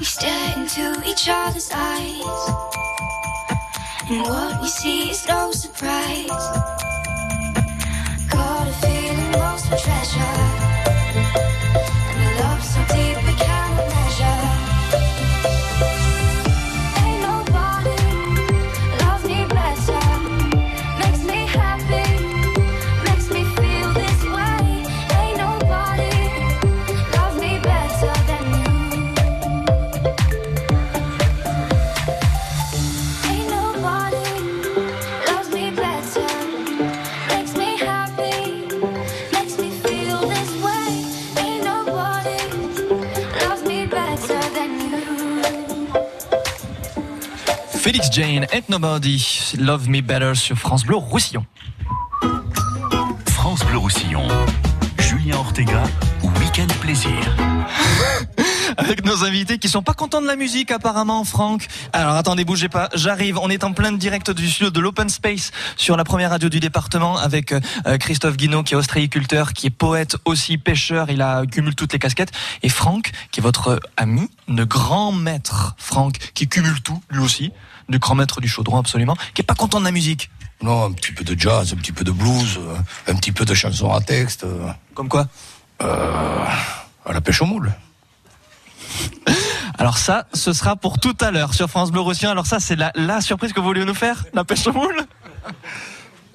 We 0.00 0.04
stare 0.04 0.58
into 0.58 1.00
each 1.06 1.28
other's 1.30 1.70
eyes. 1.72 2.40
And 4.10 4.22
what 4.22 4.60
you 4.60 4.68
see 4.68 5.10
is 5.10 5.28
no 5.28 5.52
surprise. 5.52 6.97
Jane, 48.18 48.48
Ain't 48.52 48.68
Nobody, 48.68 49.54
Love 49.60 49.88
Me 49.88 50.00
Better 50.00 50.34
sur 50.34 50.58
France 50.58 50.84
Bleu 50.84 50.96
Roussillon. 50.96 51.46
France 53.28 53.64
Bleu 53.64 53.78
Roussillon. 53.78 54.26
Julien 54.98 55.36
Ortega, 55.36 55.84
Week-end 56.24 56.66
Plaisir. 56.80 57.12
Avec 58.76 59.04
nos 59.04 59.22
invités 59.22 59.58
qui 59.58 59.68
sont 59.68 59.82
pas 59.82 59.94
contents 59.94 60.20
de 60.20 60.26
la 60.26 60.34
musique 60.34 60.72
apparemment, 60.72 61.22
Franck. 61.22 61.68
Alors 61.92 62.14
attendez, 62.14 62.44
bougez 62.44 62.68
pas, 62.68 62.88
j'arrive. 62.92 63.38
On 63.38 63.50
est 63.50 63.62
en 63.62 63.72
plein 63.72 63.92
direct 63.92 64.32
du 64.32 64.50
studio 64.50 64.70
de 64.70 64.80
l'Open 64.80 65.08
Space 65.08 65.52
sur 65.76 65.96
la 65.96 66.02
première 66.02 66.30
radio 66.30 66.48
du 66.48 66.58
département 66.58 67.16
avec 67.18 67.52
euh, 67.52 67.60
Christophe 67.98 68.36
Guinaud 68.36 68.64
qui 68.64 68.74
est 68.74 68.76
ostréiculteur, 68.76 69.52
qui 69.52 69.68
est 69.68 69.70
poète 69.70 70.16
aussi, 70.24 70.58
pêcheur, 70.58 71.08
il 71.08 71.22
a 71.22 71.46
cumule 71.46 71.76
toutes 71.76 71.92
les 71.92 72.00
casquettes. 72.00 72.32
Et 72.64 72.68
Franck 72.68 73.12
qui 73.30 73.38
est 73.38 73.42
votre 73.44 73.78
ami, 73.96 74.28
le 74.48 74.64
grand 74.64 75.12
maître 75.12 75.76
Franck, 75.78 76.16
qui 76.34 76.48
cumule 76.48 76.80
tout 76.82 77.00
lui 77.10 77.20
aussi, 77.20 77.52
le 77.88 77.98
grand 77.98 78.14
maître 78.14 78.40
du 78.40 78.48
chaudron 78.48 78.78
absolument, 78.78 79.16
qui 79.34 79.42
est 79.42 79.44
pas 79.44 79.54
content 79.54 79.80
de 79.80 79.84
la 79.84 79.90
musique. 79.90 80.30
Non, 80.62 80.84
un 80.84 80.92
petit 80.92 81.12
peu 81.12 81.24
de 81.24 81.38
jazz, 81.38 81.72
un 81.72 81.76
petit 81.76 81.92
peu 81.92 82.04
de 82.04 82.10
blues, 82.10 82.58
un 83.06 83.14
petit 83.14 83.32
peu 83.32 83.44
de 83.44 83.54
chansons 83.54 83.92
à 83.92 84.00
texte. 84.00 84.44
Comme 84.94 85.08
quoi 85.08 85.28
euh, 85.82 86.44
À 87.06 87.12
la 87.12 87.20
pêche 87.20 87.42
au 87.42 87.46
moule. 87.46 87.72
Alors 89.78 89.98
ça, 89.98 90.26
ce 90.34 90.52
sera 90.52 90.74
pour 90.74 90.98
tout 90.98 91.16
à 91.20 91.30
l'heure 91.30 91.54
sur 91.54 91.68
France 91.68 91.92
Bleu 91.92 92.00
Roussillon. 92.00 92.30
Alors 92.30 92.46
ça, 92.46 92.58
c'est 92.58 92.74
la, 92.74 92.90
la 92.96 93.20
surprise 93.20 93.52
que 93.52 93.60
vous 93.60 93.66
vouliez 93.66 93.84
nous 93.84 93.94
faire 93.94 94.24
La 94.34 94.44
pêche 94.44 94.66
au 94.66 94.72
moule? 94.72 95.06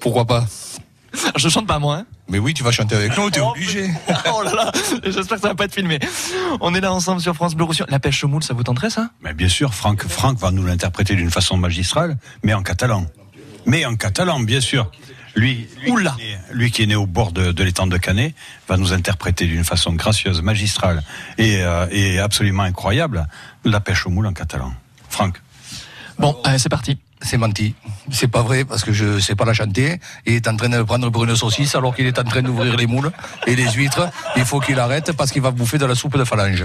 Pourquoi 0.00 0.24
pas? 0.24 0.46
Je 1.36 1.48
chante 1.48 1.66
pas 1.66 1.78
moi, 1.78 1.98
hein 1.98 2.06
Mais 2.28 2.38
oui, 2.38 2.54
tu 2.54 2.62
vas 2.62 2.70
chanter 2.70 2.96
avec 2.96 3.16
nous, 3.16 3.30
t'es 3.30 3.40
obligé. 3.40 3.90
oh 4.32 4.42
là 4.42 4.52
là, 4.54 4.72
j'espère 5.04 5.36
que 5.36 5.42
ça 5.42 5.48
va 5.48 5.54
pas 5.54 5.64
être 5.64 5.74
filmé. 5.74 5.98
On 6.60 6.74
est 6.74 6.80
là 6.80 6.92
ensemble 6.92 7.20
sur 7.20 7.34
France 7.34 7.54
Bleu 7.54 7.64
Roussillon. 7.64 7.86
La 7.88 7.98
pêche 7.98 8.22
au 8.24 8.28
moule, 8.28 8.42
ça 8.42 8.54
vous 8.54 8.62
tenterait 8.62 8.90
ça? 8.90 9.10
Mais 9.22 9.34
bien 9.34 9.48
sûr, 9.48 9.74
Franck, 9.74 10.06
Franck 10.06 10.38
va 10.38 10.50
nous 10.50 10.64
l'interpréter 10.64 11.14
d'une 11.14 11.30
façon 11.30 11.56
magistrale, 11.56 12.16
mais 12.42 12.54
en 12.54 12.62
catalan. 12.62 13.06
Mais 13.66 13.84
en 13.84 13.96
catalan, 13.96 14.40
bien 14.40 14.60
sûr. 14.60 14.90
Lui, 15.36 15.66
lui, 15.82 15.90
Qui, 15.90 15.90
est 15.90 16.16
né, 16.16 16.38
lui 16.52 16.70
qui 16.70 16.82
est 16.84 16.86
né 16.86 16.94
au 16.94 17.06
bord 17.06 17.32
de, 17.32 17.50
de 17.50 17.64
l'étang 17.64 17.88
de 17.88 17.96
Canet 17.96 18.34
va 18.68 18.76
nous 18.76 18.92
interpréter 18.92 19.46
d'une 19.46 19.64
façon 19.64 19.92
gracieuse, 19.92 20.42
magistrale 20.42 21.02
et, 21.38 21.56
euh, 21.62 21.88
et 21.90 22.20
absolument 22.20 22.62
incroyable 22.62 23.26
la 23.64 23.80
pêche 23.80 24.06
au 24.06 24.10
moule 24.10 24.28
en 24.28 24.32
catalan. 24.32 24.72
Franck. 25.08 25.40
Bon, 26.20 26.40
c'est 26.56 26.68
parti. 26.68 26.98
C'est 27.24 27.38
menti. 27.38 27.74
C'est 28.10 28.28
pas 28.28 28.42
vrai 28.42 28.64
parce 28.64 28.84
que 28.84 28.92
je 28.92 29.18
sais 29.18 29.34
pas 29.34 29.46
la 29.46 29.54
chanter. 29.54 29.98
Il 30.26 30.34
est 30.34 30.46
en 30.46 30.56
train 30.56 30.68
de 30.68 30.82
prendre 30.82 31.08
pour 31.10 31.24
une 31.24 31.34
saucisse 31.34 31.74
alors 31.74 31.96
qu'il 31.96 32.06
est 32.06 32.18
en 32.18 32.24
train 32.24 32.42
d'ouvrir 32.42 32.76
les 32.76 32.86
moules 32.86 33.10
et 33.46 33.56
les 33.56 33.70
huîtres. 33.72 34.10
Il 34.36 34.44
faut 34.44 34.60
qu'il 34.60 34.78
arrête 34.78 35.12
parce 35.12 35.32
qu'il 35.32 35.40
va 35.40 35.50
bouffer 35.50 35.78
de 35.78 35.86
la 35.86 35.94
soupe 35.94 36.18
de 36.18 36.24
phalange. 36.24 36.64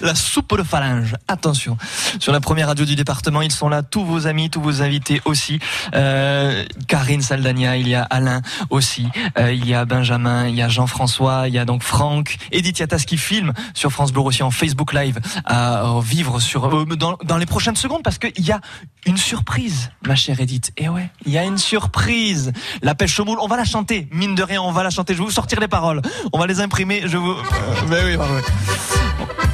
La 0.00 0.14
soupe 0.14 0.56
de 0.56 0.62
phalange. 0.62 1.14
Attention. 1.28 1.76
Sur 2.18 2.32
la 2.32 2.40
première 2.40 2.68
radio 2.68 2.84
du 2.84 2.96
département, 2.96 3.42
ils 3.42 3.52
sont 3.52 3.68
là, 3.68 3.82
tous 3.82 4.04
vos 4.04 4.26
amis, 4.26 4.50
tous 4.50 4.60
vos 4.60 4.82
invités 4.82 5.20
aussi. 5.24 5.58
Euh, 5.94 6.64
Karine 6.88 7.22
Saldania, 7.22 7.76
il 7.76 7.88
y 7.88 7.94
a 7.94 8.02
Alain 8.02 8.42
aussi, 8.70 9.08
euh, 9.38 9.52
il 9.52 9.66
y 9.66 9.74
a 9.74 9.84
Benjamin, 9.84 10.48
il 10.48 10.54
y 10.54 10.62
a 10.62 10.68
Jean-François, 10.68 11.48
il 11.48 11.54
y 11.54 11.58
a 11.58 11.64
donc 11.64 11.82
Franck, 11.82 12.36
Edith 12.52 12.78
Yatas 12.78 13.04
qui 13.06 13.16
filme 13.16 13.52
sur 13.74 13.90
France 13.90 14.12
Bleu 14.12 14.22
aussi 14.22 14.42
en 14.42 14.50
Facebook 14.50 14.92
Live 14.92 15.20
à 15.44 15.84
vivre 16.02 16.40
sur 16.40 16.66
euh, 16.66 16.84
dans, 16.84 17.16
dans 17.24 17.36
les 17.36 17.46
prochaines 17.46 17.76
secondes 17.76 18.02
parce 18.02 18.18
qu'il 18.18 18.44
y 18.44 18.52
a 18.52 18.60
une 19.06 19.16
surprise, 19.16 19.90
ma 20.06 20.16
chère 20.16 20.40
Edith. 20.40 20.72
Et 20.76 20.88
ouais, 20.88 21.10
il 21.26 21.32
y 21.32 21.38
a 21.38 21.44
une 21.44 21.58
surprise. 21.58 22.52
La 22.82 22.94
pêche 22.94 23.18
au 23.20 23.24
moule, 23.24 23.38
on 23.40 23.46
va 23.46 23.56
la 23.56 23.64
chanter. 23.64 24.08
Mine 24.12 24.34
de 24.34 24.42
rien, 24.42 24.62
on 24.62 24.72
va 24.72 24.82
la 24.82 24.90
chanter. 24.90 25.14
Je 25.14 25.18
vais 25.18 25.24
vous 25.24 25.30
sortir 25.30 25.60
les 25.60 25.68
paroles. 25.68 26.02
On 26.32 26.38
va 26.38 26.46
les 26.46 26.60
imprimer. 26.60 27.02
Je 27.06 27.16
vous. 27.16 27.32
Euh, 27.32 27.86
ben 27.88 28.18
oui. 28.18 29.50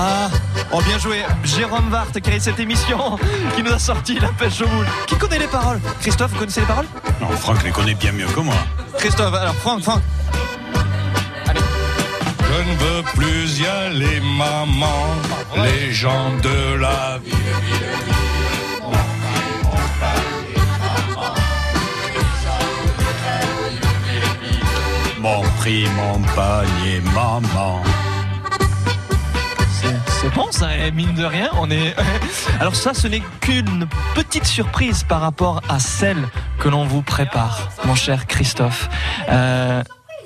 Ah, 0.00 0.30
oh 0.70 0.80
bien 0.82 0.96
joué. 0.96 1.24
Jérôme 1.42 1.90
Vart 1.90 2.12
qui 2.12 2.30
a 2.30 2.38
cette 2.38 2.60
émission, 2.60 3.18
qui 3.56 3.64
nous 3.64 3.72
a 3.72 3.80
sorti 3.80 4.16
la 4.20 4.28
pêche 4.28 4.60
au 4.60 4.68
moule. 4.68 4.86
Qui 5.08 5.16
connaît 5.16 5.40
les 5.40 5.48
paroles? 5.48 5.80
Christophe, 6.00 6.30
vous 6.30 6.38
connaissez 6.38 6.60
les 6.60 6.66
paroles? 6.66 6.86
Non, 7.20 7.28
Franck 7.30 7.64
les 7.64 7.72
connaît 7.72 7.94
bien 7.94 8.12
mieux 8.12 8.28
que 8.28 8.38
moi. 8.38 8.54
Christophe, 8.96 9.34
alors 9.34 9.56
Franck, 9.56 9.82
Franck. 9.82 10.00
Je 11.48 12.62
ne 12.62 12.76
veux 12.76 13.02
plus 13.16 13.58
y 13.58 13.66
aller, 13.66 14.20
maman. 14.20 15.02
Les 15.56 15.92
gens 15.92 16.30
de 16.44 16.76
la 16.76 17.18
vie. 17.24 17.32
Mon 25.18 25.42
prix, 25.58 25.88
mon 25.96 26.20
panier, 26.36 27.00
maman. 27.12 27.82
Bon 30.34 30.52
ça, 30.52 30.76
eh, 30.76 30.90
mine 30.90 31.14
de 31.14 31.24
rien, 31.24 31.48
on 31.58 31.70
est. 31.70 31.94
Alors 32.60 32.76
ça, 32.76 32.92
ce 32.94 33.08
n'est 33.08 33.22
qu'une 33.40 33.88
petite 34.14 34.44
surprise 34.44 35.02
par 35.02 35.20
rapport 35.20 35.62
à 35.68 35.78
celle 35.80 36.28
que 36.58 36.68
l'on 36.68 36.84
vous 36.84 37.02
prépare, 37.02 37.70
mon 37.84 37.94
cher 37.94 38.26
Christophe. 38.26 38.88
Euh, 39.30 39.82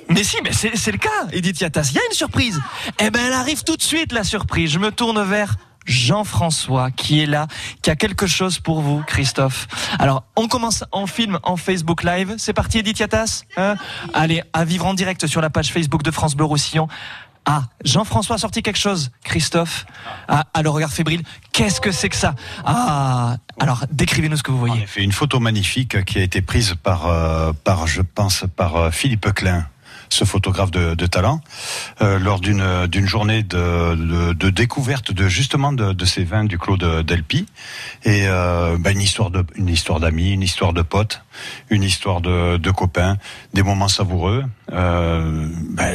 Mais 0.09 0.23
si, 0.23 0.37
mais 0.43 0.51
c'est 0.51 0.75
c'est 0.75 0.91
le 0.91 0.97
cas, 0.97 1.09
Edith 1.31 1.61
Yatas. 1.61 1.89
Il 1.91 1.95
y 1.95 1.99
a 1.99 2.05
une 2.09 2.15
surprise. 2.15 2.59
Eh 2.99 3.09
ben, 3.09 3.21
elle 3.25 3.33
arrive 3.33 3.63
tout 3.63 3.77
de 3.77 3.81
suite, 3.81 4.11
la 4.11 4.23
surprise. 4.23 4.71
Je 4.71 4.79
me 4.79 4.91
tourne 4.91 5.23
vers 5.23 5.55
Jean-François 5.85 6.91
qui 6.91 7.21
est 7.21 7.25
là, 7.25 7.47
qui 7.81 7.89
a 7.89 7.95
quelque 7.95 8.27
chose 8.27 8.59
pour 8.59 8.81
vous, 8.81 9.03
Christophe. 9.07 9.67
Alors, 9.99 10.23
on 10.35 10.47
commence 10.47 10.83
en 10.91 11.07
film, 11.07 11.39
en 11.43 11.55
Facebook 11.55 12.03
Live. 12.03 12.35
C'est 12.37 12.53
parti, 12.53 12.79
Edith 12.79 12.99
Yatas 12.99 13.43
hein? 13.57 13.75
Allez, 14.13 14.43
à 14.53 14.65
vivre 14.65 14.85
en 14.85 14.93
direct 14.93 15.27
sur 15.27 15.41
la 15.41 15.49
page 15.49 15.71
Facebook 15.71 16.03
de 16.03 16.11
France 16.11 16.35
Bleu 16.35 16.45
Roussillon. 16.45 16.87
Ah, 17.45 17.63
Jean-François 17.83 18.35
a 18.37 18.39
sorti 18.39 18.61
quelque 18.63 18.79
chose, 18.79 19.11
Christophe. 19.23 19.85
Ah, 20.27 20.45
à 20.53 20.61
le 20.61 20.69
regard 20.69 20.91
fébrile. 20.91 21.23
Qu'est-ce 21.51 21.81
que 21.81 21.91
c'est 21.91 22.09
que 22.09 22.15
ça? 22.15 22.35
Ah, 22.65 23.35
alors 23.59 23.83
décrivez-nous 23.91 24.37
ce 24.37 24.43
que 24.43 24.51
vous 24.51 24.59
voyez. 24.59 24.75
En 24.79 24.83
effet, 24.83 25.03
une 25.03 25.11
photo 25.11 25.39
magnifique 25.39 26.05
qui 26.05 26.19
a 26.19 26.21
été 26.21 26.41
prise 26.41 26.75
par, 26.81 27.07
euh, 27.07 27.51
par 27.63 27.85
je 27.87 28.01
pense, 28.01 28.45
par 28.55 28.75
euh, 28.77 28.91
Philippe 28.91 29.33
Klein, 29.33 29.67
ce 30.09 30.23
photographe 30.25 30.71
de, 30.71 30.93
de 30.95 31.05
talent, 31.05 31.41
euh, 32.01 32.17
lors 32.19 32.39
d'une 32.39 32.87
d'une 32.87 33.07
journée 33.07 33.43
de, 33.43 33.95
de, 33.95 34.33
de 34.33 34.49
découverte 34.49 35.11
de 35.11 35.27
justement 35.27 35.73
de, 35.73 35.91
de 35.91 36.05
ces 36.05 36.23
vins 36.23 36.45
du 36.45 36.57
Clos 36.57 36.77
de- 36.77 37.01
d'Elpi 37.01 37.45
et 38.03 38.27
euh, 38.27 38.77
bah, 38.79 38.91
une 38.91 39.01
histoire 39.01 39.31
de 39.31 39.43
une 39.55 39.69
histoire 39.69 39.99
d'amis, 39.99 40.31
une 40.31 40.43
histoire 40.43 40.71
de 40.71 40.81
potes, 40.83 41.23
une 41.69 41.83
histoire 41.83 42.21
de, 42.21 42.71
copains, 42.71 43.17
des 43.53 43.63
moments 43.63 43.87
savoureux. 43.89 44.45
Euh, 44.71 45.49
bah, 45.71 45.85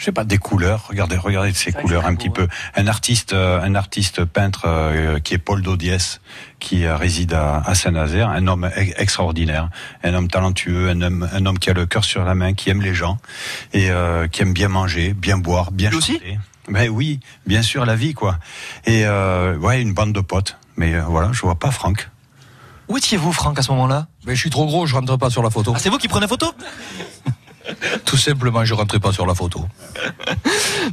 je 0.00 0.06
sais 0.06 0.12
pas 0.12 0.24
des 0.24 0.38
couleurs. 0.38 0.86
Regardez, 0.88 1.18
regardez 1.18 1.52
ces 1.52 1.72
couleurs 1.72 2.06
un 2.06 2.14
petit 2.14 2.30
peu. 2.30 2.48
Un 2.74 2.86
artiste, 2.86 3.34
euh, 3.34 3.60
un 3.60 3.74
artiste 3.74 4.24
peintre 4.24 4.62
euh, 4.64 5.18
qui 5.18 5.34
est 5.34 5.38
Paul 5.38 5.60
Dodiès, 5.60 6.22
qui 6.58 6.86
euh, 6.86 6.96
réside 6.96 7.34
à, 7.34 7.74
Saint-Nazaire, 7.74 8.30
un 8.30 8.46
homme 8.46 8.64
e- 8.64 8.94
extraordinaire, 8.96 9.68
un 10.02 10.14
homme 10.14 10.28
talentueux, 10.28 10.88
un 10.88 11.02
homme, 11.02 11.28
un 11.30 11.44
homme 11.44 11.58
qui 11.58 11.68
a 11.68 11.74
le 11.74 11.84
cœur 11.84 12.04
sur 12.04 12.24
la 12.24 12.34
main, 12.34 12.54
qui 12.54 12.70
aime 12.70 12.80
les 12.80 12.94
gens 12.94 13.18
et 13.74 13.90
euh, 13.90 14.26
qui 14.26 14.40
aime 14.40 14.54
bien 14.54 14.68
manger, 14.68 15.12
bien 15.12 15.36
boire, 15.36 15.70
bien 15.70 15.90
chanter. 15.90 16.38
Ben 16.70 16.88
oui, 16.88 17.20
bien 17.46 17.60
sûr 17.60 17.84
la 17.84 17.94
vie 17.94 18.14
quoi. 18.14 18.38
Et 18.86 19.04
euh, 19.04 19.58
ouais, 19.58 19.82
une 19.82 19.92
bande 19.92 20.14
de 20.14 20.20
potes. 20.20 20.56
Mais 20.76 20.94
euh, 20.94 21.02
voilà, 21.02 21.30
je 21.32 21.42
vois 21.42 21.58
pas 21.58 21.70
Franck. 21.70 22.08
Où 22.88 22.96
étiez-vous, 22.96 23.32
Franck, 23.32 23.58
à 23.58 23.62
ce 23.62 23.70
moment-là? 23.72 24.08
Mais 24.24 24.34
je 24.34 24.40
suis 24.40 24.50
trop 24.50 24.64
gros, 24.64 24.86
je 24.86 24.94
rentre 24.94 25.16
pas 25.18 25.28
sur 25.28 25.42
la 25.42 25.50
photo. 25.50 25.74
Ah, 25.76 25.78
c'est 25.78 25.90
vous 25.90 25.98
qui 25.98 26.08
prenez 26.08 26.26
photo? 26.26 26.52
Tout 28.04 28.16
simplement, 28.16 28.64
je 28.64 28.74
rentrais 28.74 28.98
pas 29.00 29.12
sur 29.12 29.26
la 29.26 29.34
photo. 29.34 29.64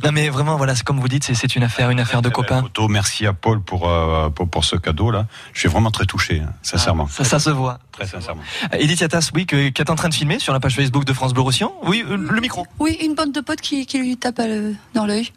Non 0.04 0.12
mais 0.12 0.30
vraiment, 0.30 0.58
voilà, 0.58 0.74
comme 0.86 1.00
vous 1.00 1.08
dites, 1.08 1.24
c'est- 1.24 1.56
une 1.56 1.64
affaire, 1.64 1.90
une 1.90 2.00
affaire 2.00 2.22
de 2.22 2.30
copains. 2.30 2.62
Photo, 2.62 2.88
merci 2.88 3.26
à 3.26 3.34
Paul 3.34 3.62
pour, 3.62 3.90
euh, 3.90 4.30
pour, 4.30 4.48
pour 4.50 4.64
ce 4.66 4.76
cadeau 4.76 5.12
là. 5.12 5.26
Je 5.54 5.62
suis 5.62 5.70
vraiment 5.70 5.92
très 5.92 6.06
touché, 6.06 6.42
hein, 6.46 6.54
sincèrement. 6.62 7.08
Ça, 7.08 7.24
ça 7.24 7.40
se 7.40 7.50
voit. 7.50 7.80
Très 7.92 8.06
sincèrement. 8.06 8.42
Euh, 8.74 8.78
Edith 8.80 9.00
Yatas, 9.00 9.32
oui, 9.34 9.46
qui 9.46 9.56
est 9.56 9.90
en 9.90 9.96
train 9.96 10.10
de 10.10 10.14
filmer 10.14 10.40
sur 10.40 10.54
la 10.54 10.60
page 10.60 10.76
Facebook 10.76 11.06
de 11.06 11.14
France 11.14 11.34
Bleu 11.34 11.42
Roussillon. 11.42 11.74
Oui, 11.84 12.04
euh, 12.08 12.18
le 12.18 12.42
micro. 12.42 12.68
Oui, 12.80 12.98
une 13.02 13.16
bande 13.16 13.32
de 13.32 13.42
potes 13.42 13.62
qui, 13.62 13.86
qui 13.86 13.98
lui 14.00 14.18
tape 14.18 14.40
à 14.40 14.48
le- 14.48 14.76
dans 14.94 15.06
l'œil. 15.06 15.32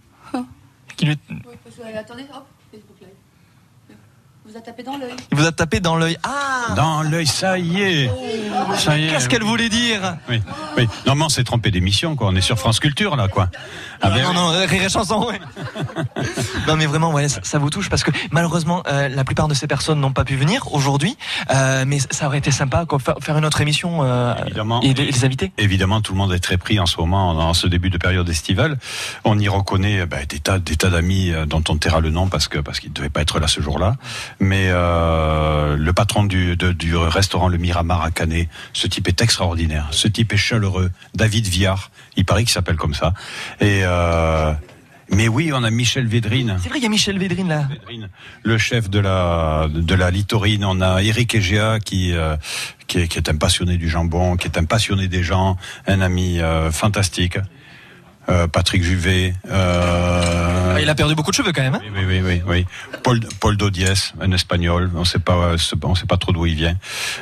Qui 0.96 1.06
lui- 1.06 1.18
Attendez, 1.98 2.24
hop. 2.34 2.44
Vous 4.50 4.56
a 4.56 4.60
tapé 4.60 4.82
dans 4.82 4.96
l'œil. 4.96 5.14
Il 5.30 5.38
vous 5.38 5.46
a 5.46 5.52
tapé 5.52 5.80
dans 5.80 5.96
l'œil. 5.96 6.16
Ah 6.24 6.74
Dans 6.74 7.02
l'œil, 7.02 7.26
ça 7.26 7.58
y 7.58 7.80
est. 7.82 8.10
Ça 8.76 8.96
y 8.98 9.06
est. 9.06 9.10
Qu'est-ce 9.10 9.28
qu'elle 9.28 9.42
voulait 9.44 9.68
dire 9.68 10.16
Oui, 10.28 10.40
oui. 10.76 10.88
Normalement, 11.06 11.28
c'est 11.28 11.44
trompé 11.44 11.70
d'émission, 11.70 12.16
quoi. 12.16 12.28
On 12.28 12.34
est 12.36 12.40
sur 12.40 12.58
France 12.58 12.80
Culture, 12.80 13.16
là, 13.16 13.28
quoi. 13.28 13.48
Ah, 14.02 14.10
ben, 14.10 14.22
non, 14.22 14.32
non, 14.32 14.48
rire 14.66 14.82
et 14.84 14.88
chanson, 14.88 15.26
ouais. 15.28 15.38
non, 16.68 16.76
mais 16.76 16.86
vraiment, 16.86 17.12
ouais, 17.12 17.28
ça, 17.28 17.40
ça 17.42 17.58
vous 17.58 17.70
touche 17.70 17.88
parce 17.90 18.02
que 18.02 18.10
malheureusement, 18.30 18.82
euh, 18.88 19.08
la 19.08 19.24
plupart 19.24 19.46
de 19.48 19.54
ces 19.54 19.66
personnes 19.66 20.00
n'ont 20.00 20.12
pas 20.12 20.24
pu 20.24 20.36
venir 20.36 20.72
aujourd'hui. 20.72 21.16
euh, 21.50 21.84
mais 21.86 21.98
ça 22.10 22.26
aurait 22.26 22.38
été 22.38 22.50
sympa 22.50 22.84
quoi, 22.86 22.98
fa- 22.98 23.16
faire 23.20 23.36
une 23.36 23.44
autre 23.44 23.60
émission 23.60 24.02
euh, 24.02 24.34
Évidemment. 24.46 24.80
et 24.82 24.94
les, 24.94 25.06
les 25.10 25.24
inviter. 25.24 25.52
Évidemment, 25.58 26.00
tout 26.00 26.12
le 26.12 26.18
monde 26.18 26.32
est 26.32 26.38
très 26.40 26.56
pris 26.56 26.80
en 26.80 26.86
ce 26.86 26.96
moment, 26.98 27.34
dans 27.34 27.52
ce 27.54 27.66
début 27.66 27.90
de 27.90 27.98
période 27.98 28.28
estivale. 28.28 28.78
On 29.24 29.38
y 29.38 29.48
reconnaît 29.48 30.06
ben, 30.06 30.24
des 30.28 30.38
tas, 30.40 30.58
des 30.58 30.76
tas 30.76 30.88
d'amis 30.90 31.32
dont 31.46 31.62
on 31.68 31.76
taira 31.76 32.00
le 32.00 32.10
nom 32.10 32.26
parce 32.28 32.48
que 32.48 32.58
parce 32.58 32.80
qu'ils 32.80 32.90
ne 32.90 32.94
devaient 32.94 33.10
pas 33.10 33.20
être 33.20 33.38
là 33.38 33.48
ce 33.48 33.60
jour-là. 33.60 33.96
Mais 34.42 34.68
euh, 34.68 35.76
le 35.76 35.92
patron 35.92 36.24
du, 36.24 36.56
de- 36.56 36.72
du 36.72 36.96
restaurant 36.96 37.48
Le 37.48 37.58
Miramar 37.58 38.02
à 38.02 38.10
Canet, 38.10 38.48
ce 38.72 38.86
type 38.86 39.06
est 39.08 39.20
extraordinaire. 39.20 39.88
Ce 39.90 40.08
type 40.08 40.32
est 40.32 40.38
chaleureux. 40.38 40.90
David 41.14 41.46
Viard, 41.46 41.90
il 42.16 42.24
paraît 42.24 42.42
qu'il 42.44 42.52
s'appelle 42.52 42.76
comme 42.76 42.94
ça. 42.94 43.12
Et 43.60 43.82
euh, 43.84 44.52
mais 45.12 45.26
oui, 45.28 45.50
on 45.52 45.62
a 45.64 45.70
Michel 45.70 46.06
Védrine. 46.06 46.56
C'est 46.62 46.68
vrai, 46.68 46.78
il 46.78 46.82
y 46.84 46.86
a 46.86 46.88
Michel 46.88 47.18
Védrine 47.18 47.48
là. 47.48 47.68
le 48.44 48.58
chef 48.58 48.88
de 48.88 48.98
la 49.00 49.66
de 49.70 49.94
la 49.94 50.10
Litorine. 50.10 50.64
On 50.64 50.80
a 50.80 51.02
Eric 51.02 51.34
Egea 51.34 51.78
qui 51.80 52.12
euh, 52.12 52.36
qui, 52.86 53.00
est, 53.00 53.08
qui 53.08 53.18
est 53.18 53.28
un 53.28 53.36
passionné 53.36 53.76
du 53.76 53.88
jambon, 53.90 54.36
qui 54.36 54.46
est 54.46 54.56
un 54.56 54.64
passionné 54.64 55.06
des 55.08 55.22
gens, 55.22 55.56
un 55.86 56.00
ami 56.00 56.40
euh, 56.40 56.70
fantastique. 56.70 57.38
Euh, 58.30 58.46
Patrick 58.46 58.82
Juvet. 58.82 59.34
Euh, 59.50 60.74
Ah, 60.76 60.80
il 60.80 60.88
a 60.88 60.94
perdu 60.94 61.14
beaucoup 61.14 61.30
de 61.30 61.36
cheveux 61.36 61.52
quand 61.52 61.62
même. 61.62 61.74
Hein 61.74 61.80
oui, 61.94 62.04
oui, 62.06 62.20
oui, 62.24 62.42
oui. 62.46 62.66
Paul, 63.02 63.20
Paul 63.40 63.56
Dodiès, 63.56 64.14
un 64.20 64.30
espagnol. 64.32 64.90
On 64.94 65.04
sait 65.04 65.18
pas, 65.18 65.34
euh, 65.34 65.56
on 65.82 65.94
sait 65.94 66.06
pas 66.06 66.16
trop 66.16 66.32
d'où 66.32 66.46
il 66.46 66.54
vient. 66.54 66.76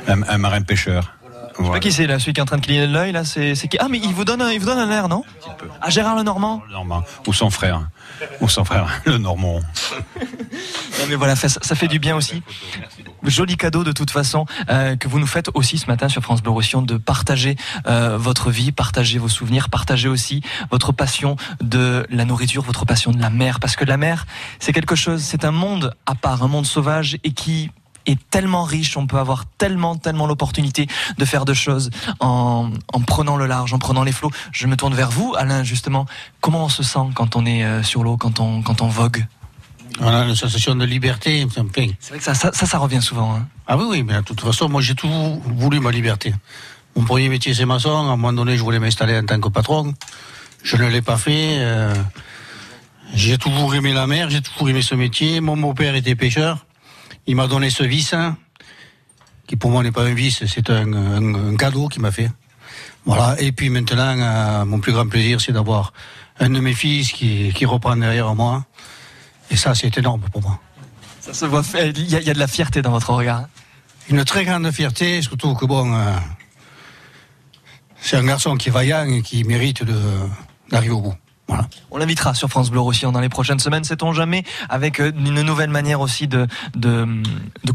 Un, 0.07 0.21
un 0.23 0.37
marin 0.37 0.61
pêcheur. 0.61 1.15
Je 1.59 1.65
sais 1.65 1.71
pas 1.71 1.79
qui 1.79 1.91
c'est 1.91 2.07
là, 2.07 2.19
celui 2.19 2.33
qui 2.33 2.39
est 2.39 2.43
en 2.43 2.45
train 2.45 2.57
de 2.57 2.65
cligner 2.65 2.87
de 2.87 2.93
l'œil 2.93 3.11
là, 3.11 3.25
c'est 3.25 3.55
c'est 3.55 3.67
qui? 3.67 3.77
Ah 3.79 3.87
mais 3.89 3.99
il 3.99 4.13
vous 4.13 4.25
donne 4.25 4.41
un, 4.41 4.51
il 4.51 4.59
vous 4.59 4.65
donne 4.65 4.79
un 4.79 4.91
air, 4.91 5.09
non? 5.09 5.23
Ah 5.81 5.89
Gérard 5.89 6.15
Lenormand. 6.15 6.61
Normand. 6.71 7.03
Ou 7.27 7.33
son 7.33 7.49
frère. 7.49 7.89
Ou 8.41 8.49
son 8.49 8.63
frère, 8.65 8.87
le 9.05 9.17
Normand. 9.17 9.59
Non, 10.99 11.05
mais 11.07 11.15
voilà, 11.15 11.37
ça, 11.37 11.47
ça 11.47 11.75
fait 11.75 11.87
du 11.87 11.97
bien 11.97 12.17
aussi. 12.17 12.43
Joli 13.23 13.55
cadeau 13.55 13.85
de 13.85 13.93
toute 13.93 14.11
façon 14.11 14.45
euh, 14.69 14.97
que 14.97 15.07
vous 15.07 15.19
nous 15.19 15.27
faites 15.27 15.49
aussi 15.53 15.77
ce 15.77 15.87
matin 15.87 16.09
sur 16.09 16.21
France 16.21 16.41
Bleu 16.41 16.51
Roussillon 16.51 16.81
de 16.81 16.97
partager 16.97 17.55
euh, 17.87 18.17
votre 18.17 18.51
vie, 18.51 18.73
partager 18.73 19.17
vos 19.17 19.29
souvenirs, 19.29 19.69
partager 19.69 20.09
aussi 20.09 20.41
votre 20.71 20.91
passion 20.91 21.37
de 21.61 22.05
la 22.09 22.25
nourriture, 22.25 22.63
votre 22.63 22.85
passion 22.85 23.11
de 23.11 23.21
la 23.21 23.29
mer, 23.29 23.61
parce 23.61 23.77
que 23.77 23.85
la 23.85 23.95
mer 23.95 24.25
c'est 24.59 24.73
quelque 24.73 24.95
chose, 24.95 25.21
c'est 25.21 25.45
un 25.45 25.51
monde 25.51 25.93
à 26.05 26.15
part, 26.15 26.43
un 26.43 26.47
monde 26.49 26.65
sauvage 26.65 27.17
et 27.23 27.31
qui 27.31 27.71
est 28.05 28.19
tellement 28.29 28.63
riche, 28.63 28.97
on 28.97 29.07
peut 29.07 29.17
avoir 29.19 29.45
tellement, 29.57 29.95
tellement 29.95 30.27
l'opportunité 30.27 30.87
de 31.17 31.25
faire 31.25 31.45
de 31.45 31.53
choses 31.53 31.89
en, 32.19 32.71
en 32.93 33.01
prenant 33.01 33.37
le 33.37 33.45
large, 33.45 33.73
en 33.73 33.79
prenant 33.79 34.03
les 34.03 34.11
flots. 34.11 34.31
Je 34.51 34.67
me 34.67 34.75
tourne 34.75 34.93
vers 34.93 35.11
vous, 35.11 35.35
Alain, 35.37 35.63
justement. 35.63 36.05
Comment 36.41 36.65
on 36.65 36.69
se 36.69 36.83
sent 36.83 36.99
quand 37.15 37.35
on 37.35 37.45
est 37.45 37.63
euh, 37.63 37.83
sur 37.83 38.03
l'eau, 38.03 38.17
quand 38.17 38.39
on, 38.39 38.61
quand 38.61 38.81
on 38.81 38.87
vogue? 38.87 39.25
On 39.99 40.07
a 40.07 40.25
une 40.25 40.35
sensation 40.35 40.75
de 40.75 40.85
liberté. 40.85 41.45
C'est 41.51 42.09
vrai 42.09 42.19
que 42.19 42.23
ça, 42.23 42.33
ça, 42.33 42.51
ça, 42.53 42.65
ça 42.65 42.77
revient 42.77 43.01
souvent. 43.01 43.35
Hein. 43.35 43.47
Ah 43.67 43.75
oui, 43.75 43.85
oui, 43.89 44.03
mais 44.03 44.13
de 44.13 44.21
toute 44.21 44.39
façon, 44.39 44.69
moi 44.69 44.81
j'ai 44.81 44.95
toujours 44.95 45.39
voulu 45.45 45.79
ma 45.79 45.91
liberté. 45.91 46.33
Mon 46.95 47.03
premier 47.03 47.27
métier 47.27 47.53
c'est 47.53 47.65
maçon, 47.65 47.89
à 47.89 47.99
un 47.99 48.15
moment 48.15 48.31
donné 48.33 48.55
je 48.55 48.63
voulais 48.63 48.79
m'installer 48.79 49.17
en 49.17 49.25
tant 49.25 49.39
que 49.39 49.49
patron. 49.49 49.93
Je 50.63 50.77
ne 50.77 50.87
l'ai 50.87 51.01
pas 51.01 51.17
fait. 51.17 51.57
euh, 51.59 51.93
j'ai 53.13 53.37
toujours 53.37 53.73
aimé 53.75 53.91
la 53.91 54.07
mer, 54.07 54.29
j'ai 54.29 54.41
toujours 54.41 54.69
aimé 54.69 54.81
ce 54.81 54.95
métier. 54.95 55.41
Mon 55.41 55.57
beau-père 55.57 55.95
était 55.95 56.15
pêcheur. 56.15 56.65
Il 57.27 57.35
m'a 57.35 57.47
donné 57.47 57.69
ce 57.69 57.83
vice, 57.83 58.13
hein, 58.13 58.37
qui 59.47 59.55
pour 59.55 59.71
moi 59.71 59.83
n'est 59.83 59.91
pas 59.91 60.03
un 60.03 60.13
vice, 60.13 60.43
c'est 60.45 60.69
un, 60.69 60.93
un- 60.93 61.51
un 61.53 61.55
cadeau 61.57 61.87
qu'il 61.87 62.01
m'a 62.01 62.11
fait. 62.11 62.29
Voilà. 63.05 63.39
Et 63.41 63.51
puis 63.51 63.69
maintenant, 63.69 64.15
euh, 64.19 64.65
mon 64.65 64.79
plus 64.79 64.91
grand 64.93 65.07
plaisir, 65.07 65.41
c'est 65.41 65.51
d'avoir 65.51 65.93
un 66.39 66.49
de 66.49 66.59
mes 66.59 66.73
fils 66.73 67.11
qui, 67.11 67.51
qui 67.53 67.65
reprend 67.65 67.95
derrière 67.95 68.33
moi. 68.35 68.65
Et 69.51 69.55
ça, 69.55 69.73
c'est 69.73 69.97
énorme 69.97 70.21
pour 70.31 70.41
moi. 70.41 70.59
Ça 71.19 71.33
se 71.33 71.45
voit, 71.45 71.63
il 71.73 72.09
y, 72.09 72.15
a, 72.15 72.19
il 72.21 72.27
y 72.27 72.29
a 72.29 72.33
de 72.33 72.39
la 72.39 72.47
fierté 72.47 72.81
dans 72.81 72.91
votre 72.91 73.11
regard. 73.11 73.39
hein. 73.39 73.49
Une 74.09 74.23
très 74.25 74.43
grande 74.45 74.69
fierté, 74.71 75.21
surtout 75.21 75.53
que 75.55 75.65
bon, 75.65 75.93
euh, 75.93 76.13
c'est 78.01 78.17
un 78.17 78.23
garçon 78.25 78.55
qui 78.57 78.69
est 78.69 78.71
vaillant 78.71 79.05
et 79.07 79.21
qui 79.21 79.43
mérite 79.43 79.83
d'arriver 80.69 80.93
au 80.93 81.01
bout. 81.01 81.15
On 81.91 81.97
l'invitera 81.97 82.33
sur 82.33 82.49
France 82.49 82.69
Bleu 82.69 82.79
Roussillon 82.79 83.11
dans 83.11 83.19
les 83.19 83.29
prochaines 83.29 83.59
semaines, 83.59 83.83
sait-on 83.83 84.13
jamais, 84.13 84.43
avec 84.69 84.99
euh, 84.99 85.11
une 85.15 85.41
nouvelle 85.41 85.69
manière 85.69 86.01
aussi 86.01 86.27
de, 86.27 86.47
de, 86.75 87.21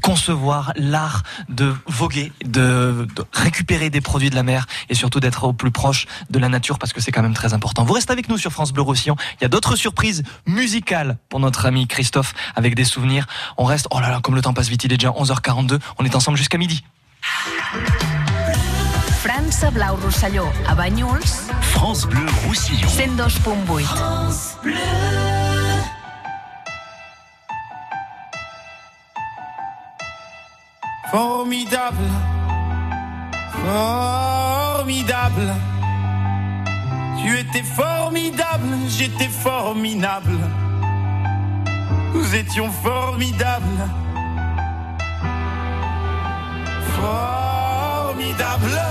concevoir 0.00 0.72
l'art, 0.76 1.22
de 1.48 1.74
voguer, 1.86 2.32
de, 2.44 3.06
de 3.14 3.24
récupérer 3.32 3.90
des 3.90 4.00
produits 4.00 4.30
de 4.30 4.34
la 4.34 4.42
mer 4.42 4.66
et 4.88 4.94
surtout 4.94 5.20
d'être 5.20 5.44
au 5.44 5.52
plus 5.52 5.70
proche 5.70 6.06
de 6.30 6.38
la 6.38 6.48
nature 6.48 6.78
parce 6.78 6.92
que 6.92 7.00
c'est 7.00 7.12
quand 7.12 7.22
même 7.22 7.34
très 7.34 7.54
important. 7.54 7.84
Vous 7.84 7.94
restez 7.94 8.12
avec 8.12 8.28
nous 8.28 8.38
sur 8.38 8.52
France 8.52 8.72
Bleu 8.72 8.82
Roussillon. 8.82 9.16
Il 9.40 9.42
y 9.42 9.46
a 9.46 9.48
d'autres 9.48 9.76
surprises 9.76 10.22
musicales 10.46 11.16
pour 11.28 11.40
notre 11.40 11.66
ami 11.66 11.86
Christophe 11.86 12.34
avec 12.54 12.74
des 12.74 12.84
souvenirs. 12.84 13.26
On 13.56 13.64
reste, 13.64 13.88
oh 13.90 14.00
là 14.00 14.10
là, 14.10 14.20
comme 14.22 14.34
le 14.34 14.42
temps 14.42 14.54
passe 14.54 14.68
vite, 14.68 14.84
il 14.84 14.92
est 14.92 14.98
déjà 14.98 15.10
11h42. 15.10 15.80
On 15.98 16.04
est 16.04 16.14
ensemble 16.14 16.38
jusqu'à 16.38 16.58
midi. 16.58 16.84
França 19.24 19.70
Blau 19.70 19.96
Rosselló, 19.96 20.52
a 20.68 20.74
Banyuls, 20.74 21.48
France 21.62 22.04
Bleu 22.06 22.26
Roussillon. 22.46 22.86
102.8. 22.86 23.86
Formidable, 31.10 32.10
formidable. 34.74 35.54
Tu 37.22 37.38
étais 37.38 37.62
formidable, 37.62 38.76
j'étais 38.90 39.28
formidable. 39.28 40.38
Nous 42.12 42.34
étions 42.34 42.70
formidables. 42.70 43.88
Formidable. 47.00 48.83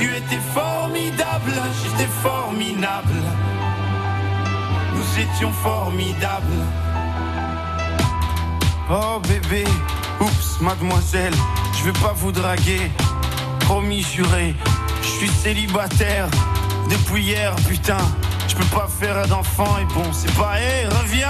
Tu 0.00 0.06
étais 0.06 0.40
formidable, 0.54 1.52
j'étais 1.82 2.08
formidable. 2.22 3.20
Nous 4.94 5.20
étions 5.20 5.52
formidables. 5.52 6.46
Oh 8.90 9.20
bébé, 9.28 9.64
oups, 10.18 10.60
mademoiselle, 10.62 11.34
je 11.78 11.84
vais 11.84 11.98
pas 12.00 12.14
vous 12.16 12.32
draguer. 12.32 12.90
Promis 13.60 14.02
juré, 14.02 14.54
je 15.02 15.06
suis 15.06 15.28
célibataire 15.28 16.28
depuis 16.88 17.22
hier, 17.22 17.54
putain. 17.68 17.98
Je 18.48 18.56
peux 18.56 18.76
pas 18.76 18.88
faire 18.88 19.28
d'enfant 19.28 19.76
et 19.82 19.84
bon, 19.92 20.10
c'est 20.14 20.34
pas, 20.34 20.58
hé, 20.58 20.86
reviens, 21.02 21.28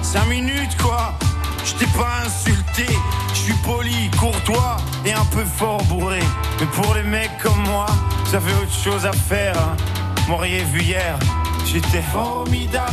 cinq 0.00 0.26
minutes 0.26 0.80
quoi. 0.80 1.18
Je 1.64 1.74
t'ai 1.74 1.86
pas 1.86 2.22
insulté, 2.26 2.86
je 3.28 3.38
suis 3.38 3.54
poli, 3.54 4.10
courtois 4.18 4.76
et 5.04 5.12
un 5.12 5.24
peu 5.26 5.44
fort 5.44 5.82
bourré. 5.84 6.20
Mais 6.60 6.66
pour 6.66 6.94
les 6.94 7.02
mecs 7.02 7.38
comme 7.42 7.62
moi, 7.62 7.86
vous 8.24 8.34
avez 8.34 8.52
autre 8.54 8.72
chose 8.72 9.06
à 9.06 9.12
faire. 9.12 9.56
Hein. 9.56 9.76
M'auriez 10.28 10.64
vu 10.64 10.80
hier, 10.82 11.18
j'étais 11.66 12.02
formidable. 12.02 12.92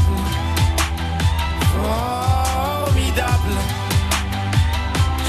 Formidable. 1.81 3.55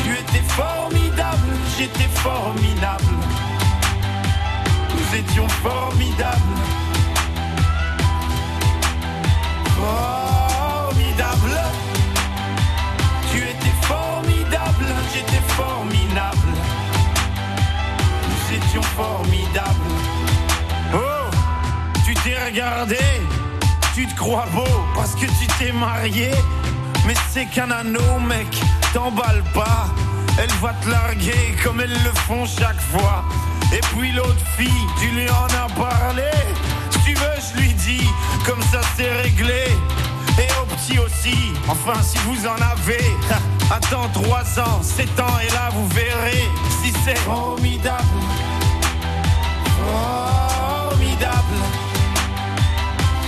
Tu 0.03 0.13
étais 0.13 0.45
formidable, 0.47 1.49
j'étais 1.79 2.09
formidable. 2.15 3.05
Nous 4.95 5.19
étions 5.19 5.49
formidables. 5.49 6.39
Formidable. 9.77 10.30
Formidables. 19.01 19.95
Oh, 20.93 21.31
tu 22.05 22.13
t'es 22.23 22.37
regardé, 22.45 22.99
tu 23.95 24.07
te 24.07 24.15
crois 24.15 24.45
beau 24.53 24.77
parce 24.95 25.15
que 25.15 25.25
tu 25.25 25.47
t'es 25.59 25.73
marié. 25.73 26.31
Mais 27.07 27.15
c'est 27.31 27.47
qu'un 27.47 27.71
anneau, 27.71 28.19
mec, 28.29 28.47
t'emballe 28.93 29.43
pas. 29.55 29.87
Elle 30.39 30.53
va 30.61 30.75
te 30.75 30.91
larguer 30.91 31.57
comme 31.65 31.81
elles 31.81 32.03
le 32.05 32.13
font 32.27 32.45
chaque 32.45 32.81
fois. 32.93 33.25
Et 33.73 33.81
puis 33.95 34.13
l'autre 34.13 34.45
fille, 34.59 34.87
tu 35.01 35.07
lui 35.07 35.31
en 35.31 35.47
as 35.47 35.73
parlé. 35.81 36.31
Si 36.91 36.99
tu 36.99 37.15
veux, 37.15 37.39
je 37.55 37.59
lui 37.59 37.73
dis, 37.73 38.07
comme 38.45 38.61
ça 38.71 38.83
c'est 38.99 39.11
réglé. 39.23 39.65
Et 40.39 40.49
au 40.61 40.67
petit 40.75 40.99
aussi, 40.99 41.55
enfin 41.69 42.03
si 42.03 42.19
vous 42.27 42.47
en 42.47 42.61
avez. 42.73 43.17
Attends 43.71 44.11
3 44.13 44.61
ans, 44.61 44.83
7 44.83 45.21
ans, 45.21 45.39
et 45.43 45.51
là 45.55 45.71
vous 45.73 45.89
verrez 45.89 46.45
si 46.83 46.93
c'est 47.03 47.19
formidable. 47.21 48.05
Formidable. 49.91 51.61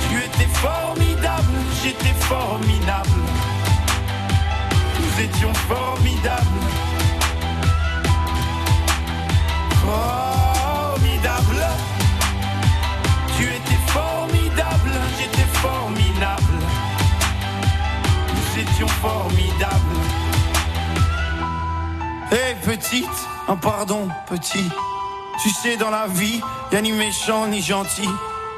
Tu 0.09 0.19
étais 0.19 0.47
formidable, 0.47 1.57
j'étais 1.83 2.15
formidable. 2.21 3.21
Nous 5.01 5.25
étions 5.25 5.55
formidables. 5.55 6.61
Formidable. 9.85 11.63
Tu 13.37 13.43
étais 13.45 13.81
formidable, 13.89 14.93
j'étais 15.19 15.49
formidable. 15.55 16.59
Nous 18.35 18.61
étions 18.63 18.89
formidables. 18.89 19.99
Hé 22.31 22.55
petite, 22.65 23.19
un 23.49 23.57
pardon 23.57 24.09
petit. 24.27 24.71
Tu 25.41 25.51
sais 25.51 25.77
dans 25.77 25.91
la 25.91 26.07
vie, 26.07 26.41
y'a 26.71 26.81
ni 26.81 26.93
méchant 26.93 27.47
ni 27.47 27.63
gentil. 27.63 28.09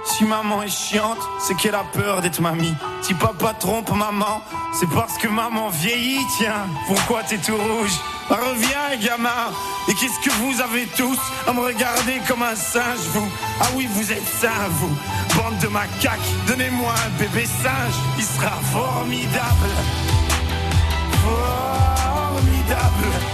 Si 0.05 0.24
maman 0.24 0.62
est 0.62 0.68
chiante, 0.68 1.18
c'est 1.40 1.55
qu'elle 1.55 1.74
a 1.74 1.84
peur 1.92 2.20
d'être 2.20 2.40
mamie. 2.40 2.74
Si 3.01 3.14
papa 3.14 3.55
trompe 3.55 3.90
maman, 3.90 4.42
c'est 4.78 4.88
parce 4.90 5.16
que 5.16 5.28
maman 5.28 5.70
vieillit. 5.70 6.20
Tiens, 6.36 6.66
pourquoi 6.86 7.22
t'es 7.22 7.38
tout 7.38 7.56
rouge? 7.56 7.92
Bah, 8.28 8.38
Reviens 8.51 8.96
gamin. 9.01 9.30
Et 9.88 9.94
qu'est-ce 9.94 10.20
que 10.20 10.30
vous 10.36 10.60
avez 10.60 10.86
tous 10.96 11.18
à 11.46 11.52
me 11.52 11.60
regarder 11.60 12.20
comme 12.28 12.42
un 12.42 12.55
singe 12.55 12.98
vous? 13.14 13.28
Ah 13.60 13.66
oui, 13.76 13.88
vous 13.90 14.12
êtes 14.12 14.26
sains 14.26 14.68
vous. 14.70 14.94
Bande 15.36 15.59
de 15.59 15.68
macaques, 15.68 16.18
donnez-moi 16.46 16.92
un 16.92 17.18
bébé 17.18 17.46
singe, 17.46 17.94
il 18.18 18.24
sera 18.24 18.52
formidable. 18.72 19.70
Formidable. 21.22 23.34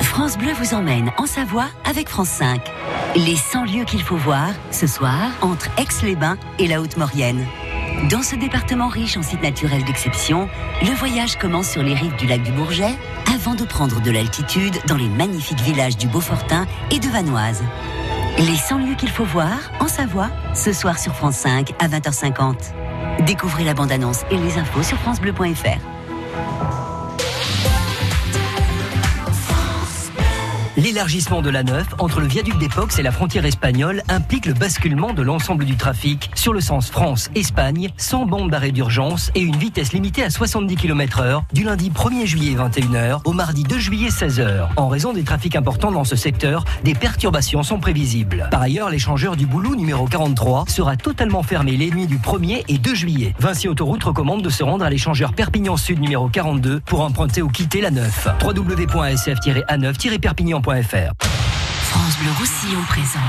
France 0.00 0.36
Bleu. 0.36 0.52
Vous 0.52 0.74
emmène 0.74 1.12
en 1.18 1.26
Savoie 1.26 1.66
avec 1.88 2.08
France 2.08 2.28
5. 2.28 2.60
Les 3.14 3.36
100 3.36 3.64
lieux 3.64 3.84
qu'il 3.84 4.02
faut 4.02 4.16
voir 4.16 4.48
ce 4.70 4.86
soir 4.86 5.30
entre 5.40 5.68
Aix-les-Bains 5.78 6.36
et 6.58 6.66
la 6.66 6.80
Haute-Maurienne. 6.80 7.46
Dans 8.10 8.22
ce 8.22 8.34
département 8.36 8.88
riche 8.88 9.16
en 9.16 9.22
sites 9.22 9.42
naturels 9.42 9.84
d'exception, 9.84 10.48
le 10.82 10.94
voyage 10.94 11.36
commence 11.38 11.70
sur 11.70 11.82
les 11.82 11.94
rives 11.94 12.16
du 12.16 12.26
lac 12.26 12.42
du 12.42 12.52
Bourget 12.52 12.94
avant 13.34 13.54
de 13.54 13.64
prendre 13.64 14.00
de 14.00 14.10
l'altitude 14.10 14.78
dans 14.86 14.96
les 14.96 15.08
magnifiques 15.08 15.60
villages 15.60 15.96
du 15.96 16.08
Beaufortin 16.08 16.66
et 16.90 16.98
de 16.98 17.08
Vanoise. 17.08 17.62
Les 18.38 18.56
100 18.56 18.78
lieux 18.78 18.94
qu'il 18.94 19.10
faut 19.10 19.24
voir 19.24 19.58
en 19.80 19.88
Savoie 19.88 20.30
ce 20.54 20.72
soir 20.72 20.98
sur 20.98 21.14
France 21.14 21.36
5 21.36 21.72
à 21.78 21.88
20h50. 21.88 22.72
Découvrez 23.26 23.64
la 23.64 23.74
bande-annonce 23.74 24.22
et 24.30 24.36
les 24.36 24.58
infos 24.58 24.82
sur 24.82 24.98
francebleu.fr. 24.98 25.78
L'élargissement 30.78 31.42
de 31.42 31.50
la 31.50 31.64
9 31.64 31.96
entre 31.98 32.20
le 32.20 32.28
viaduc 32.28 32.54
Pox 32.72 33.00
et 33.00 33.02
la 33.02 33.10
frontière 33.10 33.44
espagnole 33.44 34.00
implique 34.08 34.46
le 34.46 34.54
basculement 34.54 35.12
de 35.12 35.22
l'ensemble 35.22 35.64
du 35.64 35.74
trafic 35.76 36.30
sur 36.36 36.52
le 36.52 36.60
sens 36.60 36.88
France-Espagne 36.88 37.90
sans 37.96 38.26
bande 38.26 38.48
d'arrêt 38.50 38.70
d'urgence 38.70 39.32
et 39.34 39.40
une 39.40 39.56
vitesse 39.56 39.92
limitée 39.92 40.22
à 40.22 40.30
70 40.30 40.76
km 40.76 41.18
heure 41.18 41.42
du 41.52 41.64
lundi 41.64 41.90
1er 41.90 42.26
juillet 42.26 42.54
21h 42.54 43.22
au 43.24 43.32
mardi 43.32 43.64
2 43.64 43.76
juillet 43.76 44.10
16h. 44.10 44.68
En 44.76 44.86
raison 44.86 45.12
des 45.12 45.24
trafics 45.24 45.56
importants 45.56 45.90
dans 45.90 46.04
ce 46.04 46.14
secteur, 46.14 46.64
des 46.84 46.94
perturbations 46.94 47.64
sont 47.64 47.80
prévisibles. 47.80 48.46
Par 48.52 48.62
ailleurs, 48.62 48.88
l'échangeur 48.88 49.34
du 49.34 49.46
Boulou 49.46 49.74
numéro 49.74 50.06
43 50.06 50.66
sera 50.68 50.96
totalement 50.96 51.42
fermé 51.42 51.76
les 51.76 51.90
nuits 51.90 52.06
du 52.06 52.18
1er 52.18 52.62
et 52.68 52.78
2 52.78 52.94
juillet. 52.94 53.34
Vinci 53.40 53.66
Autoroute 53.66 54.04
recommande 54.04 54.42
de 54.42 54.50
se 54.50 54.62
rendre 54.62 54.84
à 54.84 54.90
l'échangeur 54.90 55.32
Perpignan 55.32 55.76
Sud 55.76 55.98
numéro 55.98 56.28
42 56.28 56.82
pour 56.86 57.00
emprunter 57.00 57.42
ou 57.42 57.48
quitter 57.48 57.80
la 57.80 57.90
9. 57.90 58.28
www.sf-a9-perpignan.fr 60.68 61.12
France 61.90 62.18
Bleu 62.18 62.30
Roussillon 62.38 62.82
présente 62.88 63.22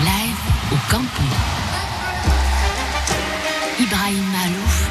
Live 0.00 0.36
au 0.72 0.76
Campo. 0.90 1.22
Ibrahim 3.80 4.24
Malouf 4.32 4.90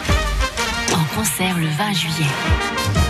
en 0.94 1.16
concert 1.16 1.58
le 1.58 1.68
20 1.68 1.94
juillet. 1.94 3.03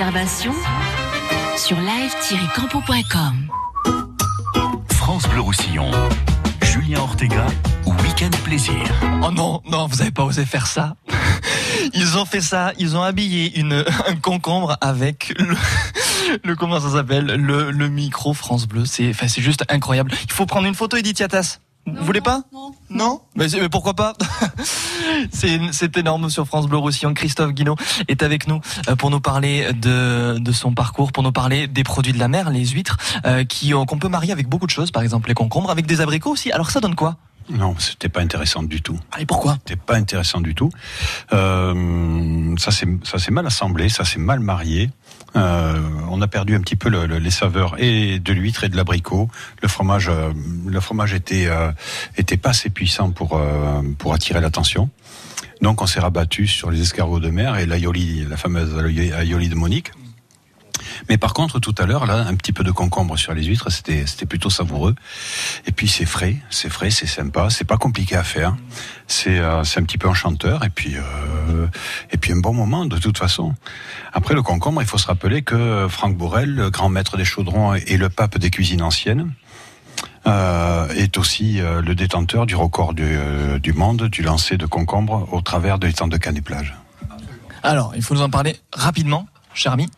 Réservations 0.00 0.54
sur 1.58 1.76
live-campo.com. 1.76 3.48
France 4.92 5.28
Bleu 5.28 5.40
Roussillon. 5.42 5.90
Julien 6.62 7.00
Ortega, 7.00 7.46
Week-end 7.84 8.30
Plaisir. 8.42 8.80
Oh 9.22 9.30
non, 9.30 9.60
non, 9.66 9.86
vous 9.88 10.00
avez 10.00 10.10
pas 10.10 10.24
osé 10.24 10.46
faire 10.46 10.66
ça. 10.66 10.96
Ils 11.92 12.16
ont 12.16 12.24
fait 12.24 12.40
ça, 12.40 12.72
ils 12.78 12.96
ont 12.96 13.02
habillé 13.02 13.58
une, 13.58 13.84
un 14.06 14.16
concombre 14.16 14.78
avec 14.80 15.34
le, 15.38 15.54
le 16.44 16.56
comment 16.56 16.80
ça 16.80 16.92
s'appelle, 16.92 17.26
le, 17.26 17.70
le 17.70 17.88
micro 17.88 18.32
France 18.32 18.66
Bleu. 18.66 18.86
C'est, 18.86 19.10
enfin, 19.10 19.28
c'est 19.28 19.42
juste 19.42 19.64
incroyable. 19.68 20.12
Il 20.24 20.32
faut 20.32 20.46
prendre 20.46 20.66
une 20.66 20.74
photo, 20.74 20.96
Edith 20.96 21.20
Yatas. 21.20 21.58
Vous 21.98 22.04
voulez 22.04 22.20
pas 22.20 22.42
Non. 22.52 22.72
Non 22.90 23.20
mais, 23.36 23.48
c'est- 23.48 23.60
mais 23.60 23.68
pourquoi 23.68 23.94
pas 23.94 24.14
C'est 25.32 25.60
c'est 25.72 25.96
énorme 25.96 26.30
sur 26.30 26.46
France 26.46 26.66
Bleu 26.66 26.78
Roussillon. 26.78 27.14
Christophe 27.14 27.52
Guinaud 27.52 27.76
est 28.08 28.22
avec 28.22 28.46
nous 28.46 28.60
euh, 28.88 28.96
pour 28.96 29.10
nous 29.10 29.20
parler 29.20 29.72
de, 29.72 30.38
de 30.38 30.52
son 30.52 30.72
parcours, 30.72 31.12
pour 31.12 31.22
nous 31.22 31.32
parler 31.32 31.66
des 31.68 31.82
produits 31.84 32.12
de 32.12 32.18
la 32.18 32.28
mer, 32.28 32.50
les 32.50 32.66
huîtres, 32.66 32.96
euh, 33.26 33.44
qui 33.44 33.74
ont- 33.74 33.86
qu'on 33.86 33.98
peut 33.98 34.08
marier 34.08 34.32
avec 34.32 34.48
beaucoup 34.48 34.66
de 34.66 34.70
choses, 34.70 34.90
par 34.90 35.02
exemple 35.02 35.28
les 35.28 35.34
concombres, 35.34 35.70
avec 35.70 35.86
des 35.86 36.00
abricots 36.00 36.30
aussi. 36.30 36.52
Alors 36.52 36.70
ça 36.70 36.80
donne 36.80 36.94
quoi 36.94 37.16
Non, 37.48 37.74
c'était 37.78 38.08
pas 38.08 38.20
intéressant 38.20 38.62
du 38.62 38.82
tout. 38.82 38.98
Et 39.18 39.26
pourquoi 39.26 39.54
C'était 39.66 39.76
pas 39.80 39.96
intéressant 39.96 40.40
du 40.40 40.54
tout. 40.54 40.70
Euh, 41.32 42.54
ça 42.58 42.70
s'est 42.70 43.30
mal 43.30 43.46
assemblé, 43.46 43.88
ça 43.88 44.04
s'est 44.04 44.18
mal 44.20 44.40
marié. 44.40 44.90
Euh, 45.36 45.78
on 46.10 46.20
a 46.22 46.26
perdu 46.26 46.54
un 46.56 46.60
petit 46.60 46.76
peu 46.76 46.88
le- 46.88 47.06
le- 47.06 47.18
les 47.18 47.30
saveurs 47.30 47.76
et 47.78 48.18
de 48.18 48.32
l'huître 48.32 48.64
et 48.64 48.68
de 48.68 48.76
l'abricot. 48.76 49.28
Le 49.62 49.68
fromage, 49.68 50.08
euh, 50.08 50.32
le 50.66 50.80
fromage 50.80 51.14
était 51.14 51.46
euh, 51.46 51.70
était 52.16 52.36
pas 52.36 52.50
assez 52.50 52.68
puissant 52.70 53.10
pour 53.12 53.36
euh, 53.36 53.80
pour 53.98 54.12
attirer 54.12 54.40
l'attention. 54.40 54.90
Donc 55.62 55.82
on 55.82 55.86
s'est 55.86 56.00
rabattu 56.00 56.46
sur 56.46 56.70
les 56.70 56.80
escargots 56.80 57.20
de 57.20 57.30
mer 57.30 57.58
et 57.58 57.66
l'aioli, 57.66 58.24
la 58.28 58.36
fameuse 58.36 58.74
aioli 59.20 59.48
de 59.48 59.54
Monique. 59.54 59.92
Mais 61.08 61.18
par 61.18 61.34
contre, 61.34 61.60
tout 61.60 61.74
à 61.78 61.86
l'heure, 61.86 62.06
là, 62.06 62.26
un 62.26 62.34
petit 62.34 62.52
peu 62.52 62.64
de 62.64 62.70
concombre 62.70 63.18
sur 63.18 63.34
les 63.34 63.44
huîtres, 63.44 63.70
c'était, 63.70 64.06
c'était 64.06 64.26
plutôt 64.26 64.50
savoureux. 64.50 64.94
Et 65.66 65.72
puis 65.72 65.88
c'est 65.88 66.06
frais, 66.06 66.36
c'est 66.50 66.70
frais, 66.70 66.90
c'est 66.90 67.06
sympa, 67.06 67.50
c'est 67.50 67.64
pas 67.64 67.76
compliqué 67.76 68.16
à 68.16 68.24
faire. 68.24 68.56
C'est, 69.06 69.38
euh, 69.38 69.64
c'est 69.64 69.80
un 69.80 69.84
petit 69.84 69.98
peu 69.98 70.08
enchanteur. 70.08 70.64
Et 70.64 70.70
puis, 70.70 70.96
euh, 70.96 71.66
et 72.10 72.16
puis 72.16 72.32
un 72.32 72.40
bon 72.40 72.52
moment 72.52 72.86
de 72.86 72.98
toute 72.98 73.18
façon. 73.18 73.54
Après 74.12 74.34
le 74.34 74.42
concombre, 74.42 74.82
il 74.82 74.88
faut 74.88 74.98
se 74.98 75.06
rappeler 75.06 75.42
que 75.42 75.86
Franck 75.88 76.16
Borel, 76.16 76.54
le 76.54 76.70
grand 76.70 76.88
maître 76.88 77.16
des 77.16 77.24
chaudrons 77.24 77.74
et 77.74 77.96
le 77.96 78.08
pape 78.08 78.38
des 78.38 78.50
cuisines 78.50 78.82
anciennes, 78.82 79.32
euh, 80.26 80.88
est 80.90 81.16
aussi 81.16 81.60
le 81.60 81.94
détenteur 81.94 82.46
du 82.46 82.54
record 82.54 82.94
du, 82.94 83.18
du 83.60 83.72
monde 83.72 84.08
du 84.08 84.22
lancer 84.22 84.56
de 84.56 84.66
concombre 84.66 85.28
au 85.32 85.40
travers 85.40 85.78
de 85.78 85.86
l'étang 85.86 86.08
de 86.08 86.16
Cannes 86.16 86.36
et 86.36 86.42
Plage. 86.42 86.74
Alors, 87.62 87.92
il 87.94 88.02
faut 88.02 88.14
nous 88.14 88.22
en 88.22 88.30
parler 88.30 88.56
rapidement, 88.72 89.26
cher 89.54 89.72
ami. 89.72 89.88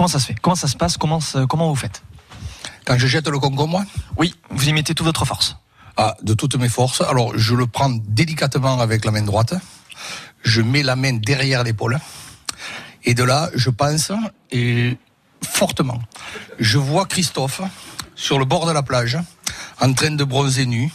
Comment 0.00 0.08
ça 0.08 0.18
se 0.18 0.28
fait? 0.28 0.36
Comment 0.40 0.56
ça 0.56 0.66
se 0.66 0.78
passe? 0.78 0.96
Comment, 0.96 1.18
comment 1.46 1.68
vous 1.68 1.76
faites? 1.76 2.02
Quand 2.86 2.96
je 2.96 3.06
jette 3.06 3.28
le 3.28 3.38
concombre? 3.38 3.84
Oui, 4.16 4.34
vous 4.48 4.66
y 4.66 4.72
mettez 4.72 4.94
toute 4.94 5.04
votre 5.04 5.26
force. 5.26 5.58
Ah, 5.98 6.16
de 6.22 6.32
toutes 6.32 6.54
mes 6.54 6.70
forces. 6.70 7.02
Alors, 7.02 7.36
je 7.36 7.54
le 7.54 7.66
prends 7.66 7.90
délicatement 7.90 8.80
avec 8.80 9.04
la 9.04 9.10
main 9.10 9.20
droite. 9.20 9.52
Je 10.42 10.62
mets 10.62 10.82
la 10.82 10.96
main 10.96 11.12
derrière 11.12 11.64
l'épaule. 11.64 12.00
Et 13.04 13.12
de 13.12 13.22
là, 13.22 13.50
je 13.54 13.68
pense, 13.68 14.10
et 14.50 14.96
fortement, 15.46 16.00
je 16.58 16.78
vois 16.78 17.04
Christophe 17.04 17.60
sur 18.14 18.38
le 18.38 18.46
bord 18.46 18.64
de 18.64 18.72
la 18.72 18.82
plage, 18.82 19.18
en 19.82 19.92
train 19.92 20.12
de 20.12 20.24
bronzer 20.24 20.64
nu, 20.64 20.90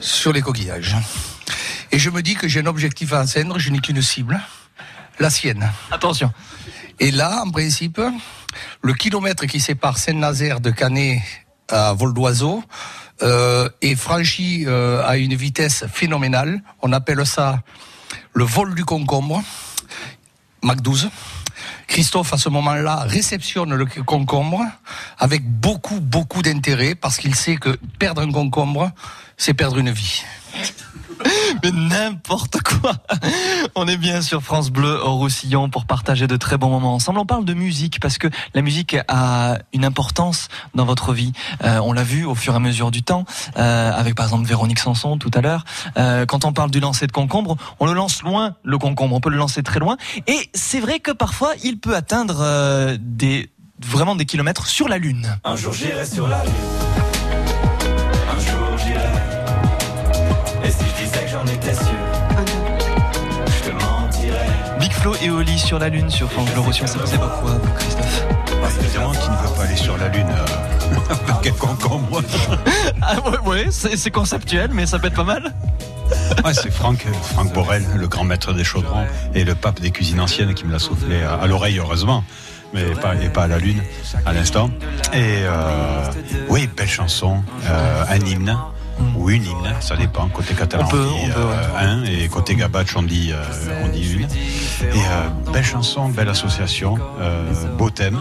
sur 0.00 0.32
les 0.32 0.40
coquillages. 0.40 0.96
Et 1.92 1.98
je 1.98 2.08
me 2.08 2.22
dis 2.22 2.36
que 2.36 2.48
j'ai 2.48 2.60
un 2.60 2.66
objectif 2.66 3.12
à 3.12 3.20
atteindre, 3.20 3.58
je 3.58 3.68
n'ai 3.68 3.80
qu'une 3.80 4.00
cible, 4.00 4.40
la 5.20 5.28
sienne. 5.28 5.70
Attention. 5.90 6.32
Et 7.00 7.10
là, 7.10 7.42
en 7.44 7.50
principe, 7.50 8.00
le 8.82 8.92
kilomètre 8.92 9.46
qui 9.46 9.60
sépare 9.60 9.98
Saint-Nazaire 9.98 10.60
de 10.60 10.70
Canet 10.70 11.22
à 11.68 11.92
vol 11.92 12.12
d'oiseau 12.12 12.62
euh, 13.22 13.68
est 13.82 13.94
franchi 13.94 14.64
euh, 14.66 15.06
à 15.06 15.16
une 15.16 15.34
vitesse 15.34 15.84
phénoménale. 15.92 16.60
On 16.82 16.92
appelle 16.92 17.24
ça 17.24 17.60
le 18.32 18.44
vol 18.44 18.74
du 18.74 18.84
concombre, 18.84 19.42
Mach 20.62 20.80
12. 20.80 21.10
Christophe, 21.86 22.32
à 22.32 22.36
ce 22.36 22.48
moment-là, 22.48 23.04
réceptionne 23.06 23.74
le 23.74 23.86
concombre 23.86 24.62
avec 25.18 25.48
beaucoup, 25.48 26.00
beaucoup 26.00 26.42
d'intérêt 26.42 26.94
parce 26.94 27.16
qu'il 27.16 27.34
sait 27.34 27.56
que 27.56 27.76
perdre 27.98 28.22
un 28.22 28.30
concombre, 28.30 28.90
c'est 29.36 29.54
perdre 29.54 29.78
une 29.78 29.90
vie. 29.90 30.22
Mais 31.62 31.70
n'importe 31.70 32.60
quoi. 32.62 32.92
On 33.74 33.86
est 33.88 33.96
bien 33.96 34.20
sur 34.20 34.42
France 34.42 34.70
Bleu 34.70 35.00
au 35.04 35.16
Roussillon 35.16 35.68
pour 35.68 35.86
partager 35.86 36.26
de 36.26 36.36
très 36.36 36.56
bons 36.56 36.68
moments 36.68 36.94
ensemble. 36.94 37.18
On 37.18 37.26
parle 37.26 37.44
de 37.44 37.54
musique 37.54 38.00
parce 38.00 38.18
que 38.18 38.28
la 38.54 38.62
musique 38.62 38.96
a 39.08 39.58
une 39.72 39.84
importance 39.84 40.48
dans 40.74 40.84
votre 40.84 41.12
vie. 41.12 41.32
Euh, 41.64 41.78
on 41.78 41.92
l'a 41.92 42.04
vu 42.04 42.24
au 42.24 42.34
fur 42.34 42.52
et 42.52 42.56
à 42.56 42.60
mesure 42.60 42.90
du 42.90 43.02
temps, 43.02 43.24
euh, 43.56 43.92
avec 43.92 44.14
par 44.14 44.26
exemple 44.26 44.46
Véronique 44.46 44.78
Sanson 44.78 45.18
tout 45.18 45.30
à 45.34 45.40
l'heure. 45.40 45.64
Euh, 45.96 46.26
quand 46.26 46.44
on 46.44 46.52
parle 46.52 46.70
du 46.70 46.80
lancer 46.80 47.06
de 47.06 47.12
concombre, 47.12 47.56
on 47.80 47.86
le 47.86 47.92
lance 47.92 48.22
loin, 48.22 48.54
le 48.62 48.78
concombre. 48.78 49.14
On 49.14 49.20
peut 49.20 49.30
le 49.30 49.36
lancer 49.36 49.62
très 49.62 49.80
loin. 49.80 49.96
Et 50.26 50.50
c'est 50.54 50.80
vrai 50.80 51.00
que 51.00 51.10
parfois, 51.10 51.52
il 51.62 51.78
peut 51.78 51.94
atteindre 51.94 52.96
des 52.98 53.50
vraiment 53.80 54.16
des 54.16 54.26
kilomètres 54.26 54.66
sur 54.66 54.88
la 54.88 54.98
Lune. 54.98 55.38
Un 55.44 55.56
jour 55.56 55.72
j'irai 55.72 56.04
sur 56.04 56.26
la 56.26 56.42
lune. 56.44 57.07
Flo 65.00 65.14
et 65.22 65.30
Oli 65.30 65.58
sur 65.58 65.78
la 65.78 65.88
Lune 65.88 66.10
sur 66.10 66.30
France 66.30 66.50
Bleu 66.50 66.60
Roussillon. 66.60 66.86
Ça 66.86 66.98
vous 66.98 67.14
évoque 67.14 67.40
quoi, 67.40 67.60
Christophe 67.78 68.24
évidemment, 68.80 69.12
qui 69.12 69.30
ne 69.30 69.36
veut 69.36 69.54
pas 69.56 69.62
aller 69.64 69.76
sur 69.76 69.96
la 69.96 70.08
Lune 70.08 70.26
euh, 70.28 71.50
concombre 71.58 72.22
Ah 73.02 73.16
ouais, 73.46 73.66
c'est 73.70 73.96
c'est 73.96 74.10
conceptuel, 74.10 74.70
mais 74.72 74.86
ça 74.86 74.98
peut 74.98 75.08
être 75.08 75.14
pas 75.16 75.24
mal. 75.24 75.52
Ouais, 76.44 76.54
c'est 76.54 76.70
Franck, 76.70 77.04
Franck 77.22 77.52
Borel, 77.52 77.84
le 77.94 78.08
grand 78.08 78.24
maître 78.24 78.54
des 78.54 78.64
chaudrons 78.64 79.04
et 79.34 79.44
le 79.44 79.54
pape 79.54 79.80
des 79.80 79.90
cuisines 79.90 80.20
anciennes 80.20 80.54
qui 80.54 80.64
me 80.64 80.72
l'a 80.72 80.78
soufflé 80.78 81.22
à, 81.22 81.34
à 81.34 81.46
l'oreille, 81.46 81.78
heureusement, 81.78 82.24
mais 82.72 82.82
pas, 82.94 83.14
et 83.16 83.28
pas 83.28 83.42
à 83.42 83.46
la 83.46 83.58
lune 83.58 83.82
à 84.24 84.32
l'instant. 84.32 84.70
Et 85.12 85.42
euh, 85.44 86.10
oui, 86.48 86.66
belle 86.74 86.88
chanson, 86.88 87.42
euh, 87.66 88.04
un 88.08 88.24
hymne. 88.24 88.56
Ou 89.16 89.30
une 89.30 89.44
hymne, 89.44 89.74
ça 89.80 89.96
dépend. 89.96 90.28
Côté 90.28 90.54
catalan, 90.54 90.84
On 90.86 90.90
peut, 90.90 91.06
on 91.06 91.26
dit 91.26 91.30
on 91.30 91.34
peut, 91.34 91.40
euh, 91.40 91.78
un, 91.78 92.04
et 92.04 92.28
côté 92.28 92.54
gabache, 92.54 92.96
on 92.96 93.02
dit, 93.02 93.32
euh, 93.32 93.82
on 93.84 93.88
dit 93.88 94.12
une. 94.14 94.22
Et 94.22 94.84
euh, 94.84 95.52
belle 95.52 95.64
chanson, 95.64 96.08
belle 96.08 96.28
association, 96.28 96.98
beau 97.76 97.90
thème. 97.90 98.18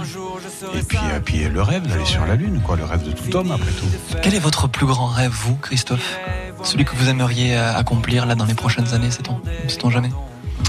Et 0.76 0.82
puis, 0.84 0.98
puis 1.24 1.50
le 1.50 1.62
rêve 1.62 1.88
d'aller 1.88 2.06
sur 2.06 2.26
la 2.26 2.36
lune, 2.36 2.62
quoi, 2.66 2.76
le 2.76 2.84
rêve 2.84 3.04
de 3.04 3.12
tout 3.12 3.36
homme 3.36 3.52
après 3.52 3.72
tout. 3.72 4.18
Quel 4.22 4.34
est 4.34 4.40
votre 4.40 4.68
plus 4.68 4.86
grand 4.86 5.08
rêve, 5.08 5.32
vous, 5.32 5.56
Christophe? 5.56 6.18
Celui 6.64 6.86
que 6.86 6.96
vous 6.96 7.08
aimeriez 7.08 7.56
accomplir 7.56 8.26
là 8.26 8.36
dans 8.36 8.46
les 8.46 8.56
prochaines 8.56 8.94
années, 8.94 9.12
sait-on 9.12 9.40
Sait-on 9.68 9.90
jamais? 9.90 10.10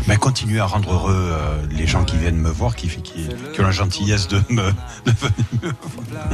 Mais 0.06 0.16
continuer 0.16 0.60
à 0.60 0.66
rendre 0.66 0.92
heureux 0.92 1.30
euh, 1.32 1.66
les 1.70 1.86
gens 1.86 2.04
qui 2.04 2.16
viennent 2.16 2.38
me 2.38 2.50
voir, 2.50 2.76
qui, 2.76 2.88
qui, 2.88 3.28
qui 3.52 3.60
ont 3.60 3.64
la 3.64 3.70
gentillesse 3.70 4.28
de 4.28 4.40
me, 4.48 4.72
de 5.04 5.12
venir 5.12 5.46
me 5.62 5.68
voir. 5.68 6.28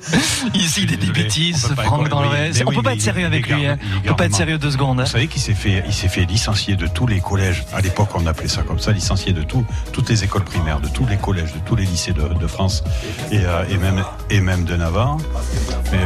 Ici, 0.54 0.82
il 0.84 0.92
est 0.92 0.96
des 0.96 1.10
bêtises, 1.12 1.68
Franck 1.76 2.08
dans 2.08 2.20
reste. 2.20 2.58
mais 2.60 2.64
On 2.66 2.72
peut 2.72 2.82
pas 2.82 2.94
être 2.94 3.00
sérieux 3.02 3.26
avec 3.26 3.48
lui. 3.48 3.66
hein. 3.66 3.78
On 3.98 4.08
peut 4.08 4.16
pas 4.16 4.26
être 4.26 4.34
sérieux 4.34 4.58
deux 4.58 4.70
secondes. 4.70 5.00
hein. 5.00 5.04
Vous 5.04 5.10
savez 5.10 5.26
qu'il 5.28 5.42
s'est 5.42 5.54
fait, 5.54 5.82
il 5.86 5.92
s'est 5.92 6.08
fait 6.08 6.24
licencier 6.24 6.76
de 6.76 6.86
tous 6.86 7.06
les 7.06 7.20
collèges. 7.20 7.64
À 7.72 7.80
l'époque, 7.80 8.08
on 8.14 8.26
appelait 8.26 8.48
ça 8.48 8.62
comme 8.62 8.78
ça, 8.78 8.92
licencié 8.92 9.32
de 9.32 9.42
tout, 9.42 9.64
toutes 9.92 10.08
les 10.08 10.24
écoles 10.24 10.44
primaires, 10.44 10.80
de 10.80 10.88
tous 10.88 11.06
les 11.06 11.16
collèges, 11.16 11.52
de 11.52 11.58
tous 11.66 11.76
les 11.76 11.84
lycées 11.84 12.12
de, 12.12 12.22
de 12.34 12.46
France 12.46 12.82
et, 13.30 13.38
euh, 13.44 13.64
et 13.70 13.76
même 13.76 14.02
et 14.30 14.40
même 14.40 14.64
de 14.64 14.76
Navarre. 14.76 15.18
Mais 15.92 15.98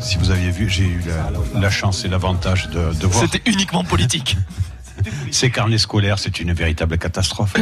si 0.00 0.18
vous 0.18 0.30
aviez 0.30 0.50
vu, 0.50 0.68
j'ai 0.68 0.84
eu 0.84 1.02
la, 1.06 1.60
la 1.60 1.70
chance 1.70 2.04
et 2.04 2.08
l'avantage 2.08 2.68
de, 2.68 2.92
de 2.94 3.06
voir. 3.06 3.24
C'était 3.30 3.50
uniquement 3.50 3.82
politique. 3.84 4.36
Ces 5.30 5.50
carnets 5.50 5.78
scolaires, 5.78 6.18
c'est 6.18 6.40
une 6.40 6.52
véritable 6.52 6.98
catastrophe. 6.98 7.54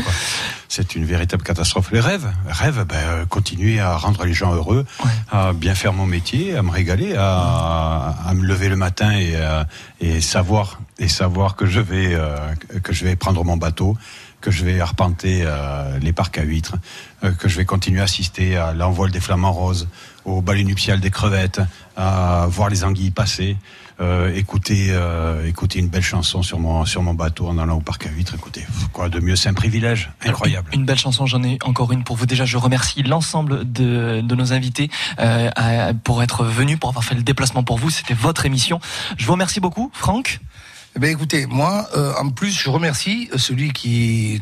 C'est 0.68 0.94
une 0.94 1.04
véritable 1.04 1.42
catastrophe. 1.42 1.90
Les 1.92 2.00
rêves, 2.00 2.30
rêves, 2.48 2.84
ben, 2.84 2.96
euh, 2.96 3.26
continuer 3.26 3.80
à 3.80 3.96
rendre 3.96 4.24
les 4.24 4.34
gens 4.34 4.52
heureux, 4.54 4.84
à 5.30 5.52
bien 5.52 5.74
faire 5.74 5.92
mon 5.92 6.06
métier, 6.06 6.56
à 6.56 6.62
me 6.62 6.70
régaler, 6.70 7.14
à, 7.16 8.14
à 8.26 8.34
me 8.34 8.44
lever 8.44 8.68
le 8.68 8.76
matin 8.76 9.12
et, 9.12 9.32
euh, 9.34 9.64
et 10.00 10.20
savoir 10.20 10.80
et 10.98 11.08
savoir 11.08 11.56
que 11.56 11.66
je 11.66 11.80
vais 11.80 12.14
euh, 12.14 12.36
que 12.82 12.92
je 12.92 13.04
vais 13.04 13.16
prendre 13.16 13.42
mon 13.44 13.56
bateau, 13.56 13.96
que 14.40 14.50
je 14.50 14.64
vais 14.64 14.80
arpenter 14.80 15.42
euh, 15.44 15.98
les 16.00 16.12
parcs 16.12 16.38
à 16.38 16.42
huîtres, 16.42 16.76
euh, 17.24 17.32
que 17.32 17.48
je 17.48 17.56
vais 17.56 17.64
continuer 17.64 18.00
à 18.00 18.04
assister 18.04 18.56
à 18.56 18.72
l'envol 18.72 19.10
des 19.10 19.20
flamants 19.20 19.52
roses, 19.52 19.88
au 20.24 20.40
balai 20.40 20.64
nuptial 20.64 21.00
des 21.00 21.10
crevettes, 21.10 21.60
à 21.96 22.46
voir 22.48 22.68
les 22.68 22.84
anguilles 22.84 23.10
passer. 23.10 23.56
Euh, 24.00 24.34
écouter, 24.34 24.88
euh, 24.90 25.46
écouter 25.46 25.78
une 25.78 25.88
belle 25.88 26.02
chanson 26.02 26.42
sur 26.42 26.58
mon, 26.58 26.84
sur 26.84 27.02
mon 27.02 27.14
bateau 27.14 27.46
en 27.48 27.58
allant 27.58 27.76
au 27.76 27.80
parc 27.80 28.06
à 28.06 28.10
huîtres. 28.10 28.34
Écoutez, 28.34 28.66
quoi 28.92 29.08
de 29.08 29.20
mieux, 29.20 29.36
c'est 29.36 29.48
un 29.48 29.54
privilège 29.54 30.10
incroyable. 30.24 30.68
Une 30.72 30.84
belle 30.84 30.98
chanson, 30.98 31.26
j'en 31.26 31.42
ai 31.42 31.58
encore 31.64 31.92
une 31.92 32.02
pour 32.04 32.16
vous. 32.16 32.26
Déjà, 32.26 32.44
je 32.44 32.56
remercie 32.56 33.02
l'ensemble 33.02 33.70
de, 33.72 34.20
de 34.20 34.34
nos 34.34 34.52
invités 34.52 34.90
euh, 35.20 35.50
à- 35.56 35.94
pour 35.94 36.22
être 36.22 36.44
venus, 36.44 36.78
pour 36.78 36.88
avoir 36.90 37.04
fait 37.04 37.14
le 37.14 37.22
déplacement 37.22 37.62
pour 37.62 37.78
vous. 37.78 37.90
C'était 37.90 38.14
votre 38.14 38.46
émission. 38.46 38.80
Je 39.16 39.26
vous 39.26 39.32
remercie 39.32 39.60
beaucoup, 39.60 39.90
Franck. 39.94 40.40
Eh 40.96 41.00
ben 41.00 41.10
écoutez, 41.10 41.46
moi, 41.46 41.88
euh, 41.96 42.12
en 42.20 42.30
plus, 42.30 42.50
je 42.50 42.70
remercie 42.70 43.28
celui 43.36 43.72
qui 43.72 44.40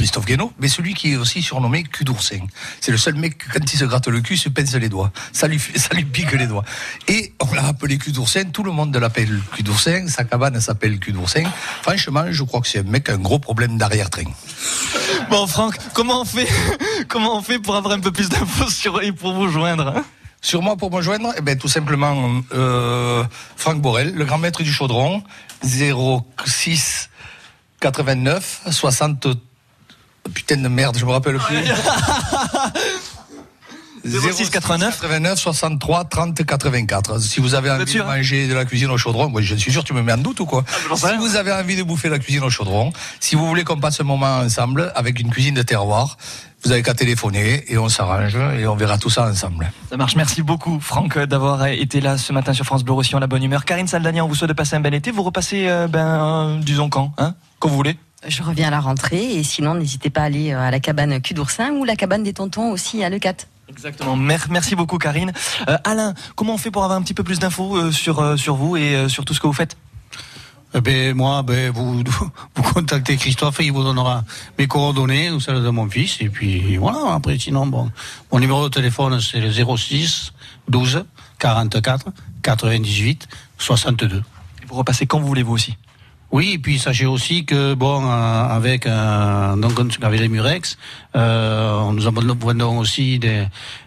Christophe 0.00 0.24
Guénaud, 0.24 0.50
mais 0.58 0.68
celui 0.68 0.94
qui 0.94 1.12
est 1.12 1.16
aussi 1.16 1.42
surnommé 1.42 1.82
cul 1.82 2.04
d'oursin. 2.04 2.38
C'est 2.80 2.90
le 2.90 2.96
seul 2.96 3.16
mec 3.16 3.36
qui, 3.36 3.48
quand 3.50 3.70
il 3.70 3.78
se 3.78 3.84
gratte 3.84 4.08
le 4.08 4.22
cul, 4.22 4.38
se 4.38 4.48
pince 4.48 4.74
les 4.74 4.88
doigts. 4.88 5.12
Ça 5.30 5.46
lui, 5.46 5.58
fait- 5.58 5.78
ça 5.84 5.90
lui 5.94 6.06
pique 6.06 6.32
les 6.32 6.46
doigts. 6.46 6.64
Et 7.06 7.34
on 7.38 7.52
l'a 7.52 7.66
appelé 7.66 7.98
cul 7.98 8.10
d'oursin, 8.12 8.44
tout 8.44 8.62
le 8.62 8.72
monde 8.72 8.96
l'appelle 8.96 9.38
cul 9.52 9.62
d'oursin, 9.62 10.08
sa 10.08 10.24
cabane 10.24 10.58
s'appelle 10.58 10.98
cul 10.98 11.12
d'oursin. 11.12 11.42
Franchement, 11.82 12.24
je 12.30 12.42
crois 12.44 12.62
que 12.62 12.68
c'est 12.68 12.78
un 12.78 12.84
mec 12.84 13.04
qui 13.04 13.10
a 13.10 13.14
un 13.14 13.18
gros 13.18 13.38
problème 13.38 13.76
d'arrière-train. 13.76 14.24
Bon, 15.28 15.46
Franck, 15.46 15.76
comment 15.92 16.22
on 16.22 16.24
fait 16.24 16.48
Comment 17.08 17.36
on 17.36 17.42
fait 17.42 17.58
pour 17.58 17.76
avoir 17.76 17.92
un 17.94 18.00
peu 18.00 18.10
plus 18.10 18.30
d'infos 18.30 18.70
sur 18.70 19.02
et 19.02 19.12
pour 19.12 19.34
vous 19.34 19.48
joindre 19.50 19.88
hein? 19.94 20.04
Sur 20.40 20.62
moi, 20.62 20.78
pour 20.78 20.90
me 20.90 21.02
joindre, 21.02 21.34
eh 21.36 21.42
ben, 21.42 21.58
tout 21.58 21.68
simplement, 21.68 22.40
euh, 22.54 23.22
Franck 23.56 23.82
Borel, 23.82 24.14
le 24.14 24.24
grand 24.24 24.38
maître 24.38 24.62
du 24.62 24.72
chaudron, 24.72 25.22
06 25.62 27.10
89 27.80 28.62
60. 28.70 29.26
Putain 30.34 30.56
de 30.56 30.68
merde, 30.68 30.96
je 30.98 31.04
me 31.04 31.10
rappelle 31.10 31.38
plus. 31.38 31.56
06 34.04 34.50
89 34.50 35.00
89 35.00 35.38
63 35.38 36.04
30 36.04 36.44
84. 36.44 37.20
Si 37.20 37.40
vous 37.40 37.54
avez 37.54 37.70
envie 37.70 37.84
de 37.84 38.00
hein 38.00 38.04
manger 38.04 38.48
de 38.48 38.54
la 38.54 38.64
cuisine 38.64 38.90
au 38.90 38.96
chaudron, 38.98 39.28
moi 39.28 39.42
je 39.42 39.54
suis 39.54 39.72
sûr, 39.72 39.84
tu 39.84 39.92
me 39.92 40.02
mets 40.02 40.12
en 40.12 40.18
doute 40.18 40.40
ou 40.40 40.46
quoi 40.46 40.64
Si 40.94 41.16
vous 41.18 41.36
avez 41.36 41.52
envie 41.52 41.76
de 41.76 41.82
bouffer 41.82 42.08
la 42.08 42.18
cuisine 42.18 42.42
au 42.42 42.50
chaudron, 42.50 42.92
si 43.20 43.34
vous 43.36 43.46
voulez 43.46 43.64
qu'on 43.64 43.78
passe 43.78 44.00
un 44.00 44.04
moment 44.04 44.38
ensemble 44.38 44.92
avec 44.94 45.20
une 45.20 45.30
cuisine 45.30 45.54
de 45.54 45.62
terroir, 45.62 46.16
vous 46.62 46.72
avez 46.72 46.82
qu'à 46.82 46.94
téléphoner 46.94 47.64
et 47.68 47.78
on 47.78 47.88
s'arrange 47.88 48.36
et 48.36 48.66
on 48.66 48.76
verra 48.76 48.98
tout 48.98 49.10
ça 49.10 49.26
ensemble. 49.26 49.70
Ça 49.88 49.96
marche. 49.96 50.16
Merci 50.16 50.42
beaucoup, 50.42 50.78
Franck, 50.80 51.18
d'avoir 51.18 51.66
été 51.66 52.00
là 52.00 52.18
ce 52.18 52.32
matin 52.32 52.52
sur 52.52 52.64
France 52.64 52.84
Bleu 52.84 52.94
Roussillon, 52.94 53.18
la 53.18 53.26
bonne 53.26 53.42
humeur. 53.42 53.64
Karine 53.64 53.86
Saldania, 53.86 54.24
on 54.24 54.28
vous 54.28 54.34
souhaite 54.34 54.50
de 54.50 54.54
passer 54.54 54.76
un 54.76 54.80
bel 54.80 54.94
été. 54.94 55.10
Vous 55.10 55.22
repassez, 55.22 55.68
euh, 55.68 55.88
ben, 55.88 56.06
euh, 56.06 56.58
disons 56.60 56.88
quand, 56.88 57.12
hein 57.18 57.34
Quand 57.58 57.68
vous 57.68 57.76
voulez. 57.76 57.96
Je 58.26 58.42
reviens 58.42 58.68
à 58.68 58.70
la 58.70 58.80
rentrée 58.80 59.34
et 59.36 59.42
sinon 59.42 59.74
n'hésitez 59.74 60.10
pas 60.10 60.20
à 60.22 60.24
aller 60.24 60.52
euh, 60.52 60.60
à 60.60 60.70
la 60.70 60.78
cabane 60.80 61.20
cul 61.22 61.32
d'oursin 61.34 61.70
ou 61.72 61.84
la 61.84 61.96
cabane 61.96 62.22
des 62.22 62.34
tontons 62.34 62.70
aussi 62.70 63.02
à 63.02 63.08
Leucat. 63.08 63.34
Exactement. 63.68 64.16
Mer- 64.16 64.48
Merci 64.50 64.74
beaucoup, 64.76 64.98
Karine. 64.98 65.32
Euh, 65.68 65.78
Alain, 65.84 66.12
comment 66.34 66.54
on 66.54 66.58
fait 66.58 66.70
pour 66.70 66.84
avoir 66.84 66.98
un 66.98 67.02
petit 67.02 67.14
peu 67.14 67.24
plus 67.24 67.38
d'infos 67.38 67.76
euh, 67.76 67.92
sur, 67.92 68.18
euh, 68.20 68.36
sur 68.36 68.56
vous 68.56 68.76
et 68.76 69.08
sur 69.08 69.24
tout 69.24 69.32
ce 69.32 69.40
que 69.40 69.46
vous 69.46 69.52
faites? 69.54 69.76
Eh 70.74 70.80
ben, 70.80 71.14
moi, 71.16 71.42
ben, 71.42 71.70
vous, 71.72 72.02
vous 72.54 72.62
contactez 72.74 73.16
Christophe 73.16 73.58
et 73.60 73.64
il 73.64 73.72
vous 73.72 73.82
donnera 73.82 74.22
mes 74.58 74.66
coordonnées 74.68 75.30
ou 75.30 75.40
celles 75.40 75.62
de 75.62 75.68
mon 75.70 75.88
fils. 75.88 76.18
Et 76.20 76.28
puis 76.28 76.76
voilà, 76.76 77.14
après, 77.14 77.38
sinon, 77.38 77.66
bon, 77.66 77.90
mon 78.30 78.38
numéro 78.38 78.62
de 78.68 78.72
téléphone, 78.74 79.18
c'est 79.20 79.40
le 79.40 79.50
06 79.50 80.32
12 80.68 81.04
44 81.38 82.06
98 82.42 83.28
62. 83.58 84.16
Et 84.62 84.66
vous 84.66 84.74
repassez 84.74 85.06
quand 85.06 85.18
vous 85.20 85.26
voulez, 85.26 85.42
vous 85.42 85.54
aussi. 85.54 85.76
Oui, 86.32 86.52
et 86.54 86.58
puis 86.58 86.78
sachez 86.78 87.06
aussi 87.06 87.44
que 87.44 87.74
bon, 87.74 88.04
euh, 88.06 88.46
avec 88.48 88.86
euh, 88.86 89.56
donc 89.56 89.72
avec 90.02 90.20
les 90.20 90.28
Murex, 90.28 90.78
euh, 91.16 91.90
nous 91.92 92.02
vendons 92.38 92.78
aussi 92.78 93.18
des, 93.18 93.46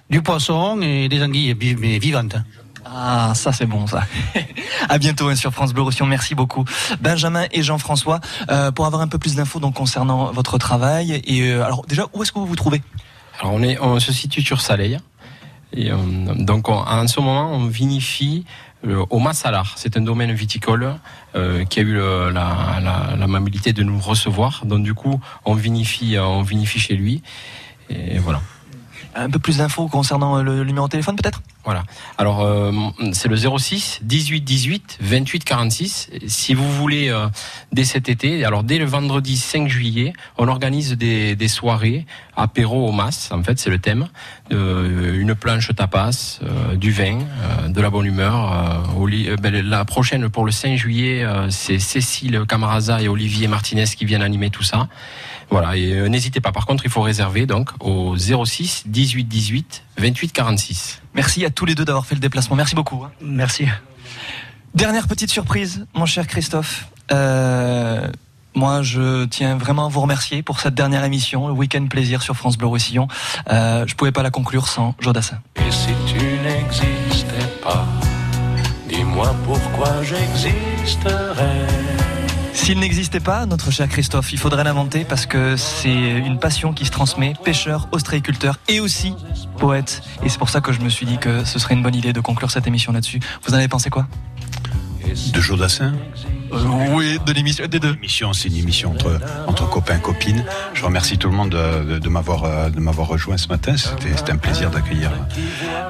du 0.10 0.22
poisson 0.22 0.82
et 0.82 1.08
des 1.08 1.24
anguilles, 1.24 1.56
mais 1.80 2.00
vivantes. 2.00 2.36
hein. 2.36 2.44
Ah, 2.86 3.32
ça 3.34 3.54
c'est 3.54 3.66
bon 3.66 3.88
ça. 3.88 4.04
à 4.90 4.98
bientôt 4.98 5.30
hein, 5.30 5.36
sur 5.36 5.54
France 5.54 5.74
Bleu 5.74 5.84
Roussillon. 5.84 6.06
Merci 6.06 6.36
beaucoup, 6.36 6.66
Benjamin 7.00 7.46
et 7.54 7.64
Jean-François, 7.64 8.20
euh, 8.52 8.72
pour 8.72 8.86
avoir 8.86 9.02
un 9.02 9.08
peu 9.08 9.18
plus 9.18 9.36
d'infos 9.36 9.62
donc 9.62 9.76
concernant 9.76 10.32
votre 10.34 10.58
travail. 10.58 11.22
Et 11.26 11.44
euh, 11.44 11.64
alors 11.66 11.86
déjà, 11.88 12.08
où 12.14 12.24
est-ce 12.24 12.34
que 12.34 12.40
vous 12.40 12.46
vous 12.46 12.58
trouvez? 12.58 12.82
Alors 13.40 13.54
on 13.54 13.64
est, 13.64 13.80
on 13.80 14.00
se 14.02 14.12
situe 14.12 14.42
sur 14.42 14.60
Saleil. 14.60 15.00
Et 15.76 15.90
donc 16.40 16.68
on- 16.70 16.74
en 16.86 17.08
ce 17.08 17.20
moment, 17.22 17.52
on 17.54 17.66
vinifie 17.68 18.44
euh, 18.46 18.73
au 19.10 19.20
Massalar. 19.20 19.74
C'est 19.78 19.98
un 19.98 20.02
domaine 20.02 20.32
viticole 20.34 20.96
euh, 21.36 21.66
qui 21.66 21.80
a 21.80 21.84
eu 21.84 21.96
la, 21.96 22.32
la, 22.32 23.16
l'amabilité 23.18 23.74
de 23.74 23.84
nous 23.84 24.00
recevoir. 24.00 24.66
Donc 24.66 24.84
du 24.84 24.94
coup, 24.94 25.20
on 25.46 25.54
vinifie, 25.54 26.18
euh, 26.18 26.26
on 26.26 26.42
vinifie 26.42 26.80
chez 26.80 26.96
lui. 26.96 27.22
Et 27.90 28.18
voilà. 28.20 28.42
Un 29.16 29.30
peu 29.30 29.40
plus 29.40 29.58
d'infos 29.58 29.88
concernant 29.88 30.38
euh, 30.38 30.44
le 30.44 30.64
numéro 30.64 30.88
de 30.88 30.92
téléphone 30.92 31.16
peut-être? 31.16 31.42
Voilà. 31.66 31.84
Alors 32.18 32.42
euh, 32.42 32.72
c'est 33.14 33.30
le 33.30 33.38
06 33.38 34.00
18 34.04 34.42
18 34.42 34.98
28 35.02 35.44
46. 35.44 36.10
Si 36.28 36.54
vous 36.54 36.70
voulez 36.72 37.10
euh, 37.10 37.28
dès 37.72 37.84
cet 37.84 38.10
été, 38.10 38.44
alors 38.44 38.64
dès 38.64 38.78
le 38.78 38.86
vendredi 38.86 39.38
5 39.38 39.68
juillet, 39.68 40.14
on 40.38 40.48
organise 40.48 40.94
des, 40.94 41.36
des 41.36 41.48
soirées 41.48 42.06
apéro 42.36 42.88
au 42.88 42.92
mas. 42.92 43.30
En 43.32 43.44
fait, 43.44 43.60
c'est 43.60 43.70
le 43.70 43.80
thème. 43.80 44.08
Euh, 44.52 45.20
une 45.20 45.36
planche 45.36 45.74
tapas, 45.76 46.40
euh, 46.44 46.76
du 46.76 46.92
vin, 46.92 47.20
euh, 47.20 47.68
de 47.70 47.82
la 47.82 47.90
bonne 47.90 48.06
humeur. 48.06 48.84
ben, 49.42 49.54
la 49.68 49.86
prochaine 49.86 50.30
pour 50.30 50.46
le 50.46 50.52
5 50.52 50.76
juillet, 50.76 51.26
c'est 51.50 51.80
Cécile 51.80 52.44
Camaraza 52.48 53.02
et 53.02 53.08
Olivier 53.08 53.48
Martinez 53.48 53.86
qui 53.86 54.06
viennent 54.06 54.22
animer 54.22 54.50
tout 54.50 54.64
ça. 54.64 54.88
Voilà. 55.50 55.76
Et 55.78 55.94
euh, 55.94 56.08
n'hésitez 56.08 56.42
pas. 56.42 56.52
Par 56.52 56.66
contre, 56.66 56.86
il 56.86 56.92
faut 56.92 57.02
réserver 57.02 57.46
donc 57.46 57.70
au 57.80 58.16
06 58.18 58.84
18 58.88 59.26
18 59.26 59.84
28 59.98 60.32
46. 60.34 61.02
Merci 61.14 61.46
à 61.46 61.50
tous 61.50 61.66
les 61.66 61.76
deux 61.76 61.86
d'avoir 61.86 62.06
fait 62.06 62.16
le 62.16 62.22
déplacement. 62.22 62.56
Merci 62.56 62.76
beaucoup. 62.76 63.04
hein. 63.04 63.12
Merci. 63.22 63.66
Dernière 64.74 65.08
petite 65.08 65.30
surprise, 65.30 65.86
mon 65.94 66.06
cher 66.08 66.26
Christophe. 66.28 66.88
Euh, 67.12 68.08
moi, 68.56 68.82
je 68.82 69.26
tiens 69.26 69.56
vraiment 69.58 69.86
à 69.86 69.90
vous 69.90 70.02
remercier 70.02 70.42
pour 70.44 70.60
cette 70.60 70.74
dernière 70.76 71.04
émission, 71.04 71.48
le 71.48 71.54
Week-end 71.54 71.86
Plaisir 71.88 72.22
sur 72.22 72.36
France 72.36 72.58
Bleu 72.58 72.68
Roussillon. 72.68 73.08
Euh, 73.52 73.86
je 73.88 73.96
pouvais 73.96 74.12
pas 74.12 74.24
la 74.24 74.32
conclure 74.32 74.68
sans 74.68 74.96
Jodassin. 75.00 75.40
Et 75.58 75.72
si 75.72 75.90
tu 76.08 76.20
n'existais 76.44 77.48
pas, 77.64 77.86
dis-moi 78.90 79.36
pourquoi 79.46 80.04
j'existerais. 80.04 81.68
S'il 82.54 82.80
n'existait 82.80 83.20
pas, 83.20 83.46
notre 83.46 83.72
cher 83.72 83.90
Christophe, 83.90 84.32
il 84.32 84.40
faudrait 84.40 84.64
l'inventer 84.64 85.04
parce 85.04 85.26
que 85.26 85.58
c'est 85.58 85.90
une 85.90 86.40
passion 86.40 86.72
qui 86.72 86.86
se 86.86 86.92
transmet, 86.92 87.34
pêcheur, 87.44 87.88
ostréiculteur 87.92 88.58
et 88.68 88.80
aussi 88.80 89.16
poète. 89.58 90.02
Et 90.24 90.30
c'est 90.30 90.38
pour 90.38 90.50
ça 90.50 90.62
que 90.62 90.72
je 90.72 90.80
me 90.80 90.90
suis 90.90 91.06
dit 91.06 91.18
que 91.18 91.44
ce 91.44 91.60
serait 91.60 91.74
une 91.74 91.84
bonne 91.84 91.96
idée 91.96 92.14
de 92.14 92.22
conclure 92.22 92.52
cette 92.52 92.68
émission 92.68 92.94
là-dessus. 92.94 93.20
Vous 93.44 93.54
en 93.54 93.58
avez 93.58 93.68
pensé 93.68 93.90
quoi? 93.90 94.08
De 95.34 95.42
Jodassin 95.42 95.94
Oui, 96.92 97.18
de 97.26 97.32
l'émission, 97.34 97.66
des 97.68 97.80
deux. 97.80 97.92
L'émission, 97.94 98.34
c'est 98.34 98.48
une 98.50 98.58
émission 98.58 98.92
entre, 98.92 99.20
entre 99.48 99.68
copains, 99.70 99.98
copines. 99.98 100.44
Je 100.74 100.84
remercie 100.86 101.18
tout 101.18 101.30
le 101.30 101.36
monde 101.36 101.50
de, 101.50 101.94
de- 101.94 102.00
de 102.00 102.10
m'avoir, 102.10 102.44
euh, 102.44 102.70
de 102.70 102.80
m'avoir 102.80 103.08
rejoint 103.08 103.38
ce 103.38 103.48
matin. 103.48 103.76
C'était, 103.78 104.16
c'était 104.16 104.32
un 104.32 104.38
plaisir 104.38 104.70
d'accueillir, 104.70 105.12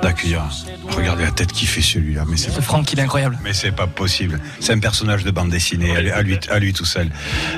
d'accueillir. 0.02 0.44
Regardez 0.90 1.24
la 1.24 1.32
tête 1.32 1.52
qu'il 1.52 1.68
fait 1.68 1.82
celui-là. 1.82 2.24
Mais 2.28 2.38
c'est 2.38 2.52
Ce 2.52 2.62
Franck, 2.62 2.92
il 2.94 3.00
est 3.00 3.04
incroyable. 3.04 3.38
Mais 3.44 3.54
c'est 3.54 3.72
pas 3.72 3.88
possible. 3.88 4.40
C'est 4.60 4.74
un 4.74 4.80
personnage 4.80 5.24
de 5.24 5.32
bande 5.32 5.50
dessinée, 5.50 5.96
à 5.96 6.02
lui- 6.02 6.12
à 6.12 6.22
lui, 6.22 6.40
à 6.50 6.60
lui 6.60 6.74
tout 6.74 6.86
seul. 6.86 7.10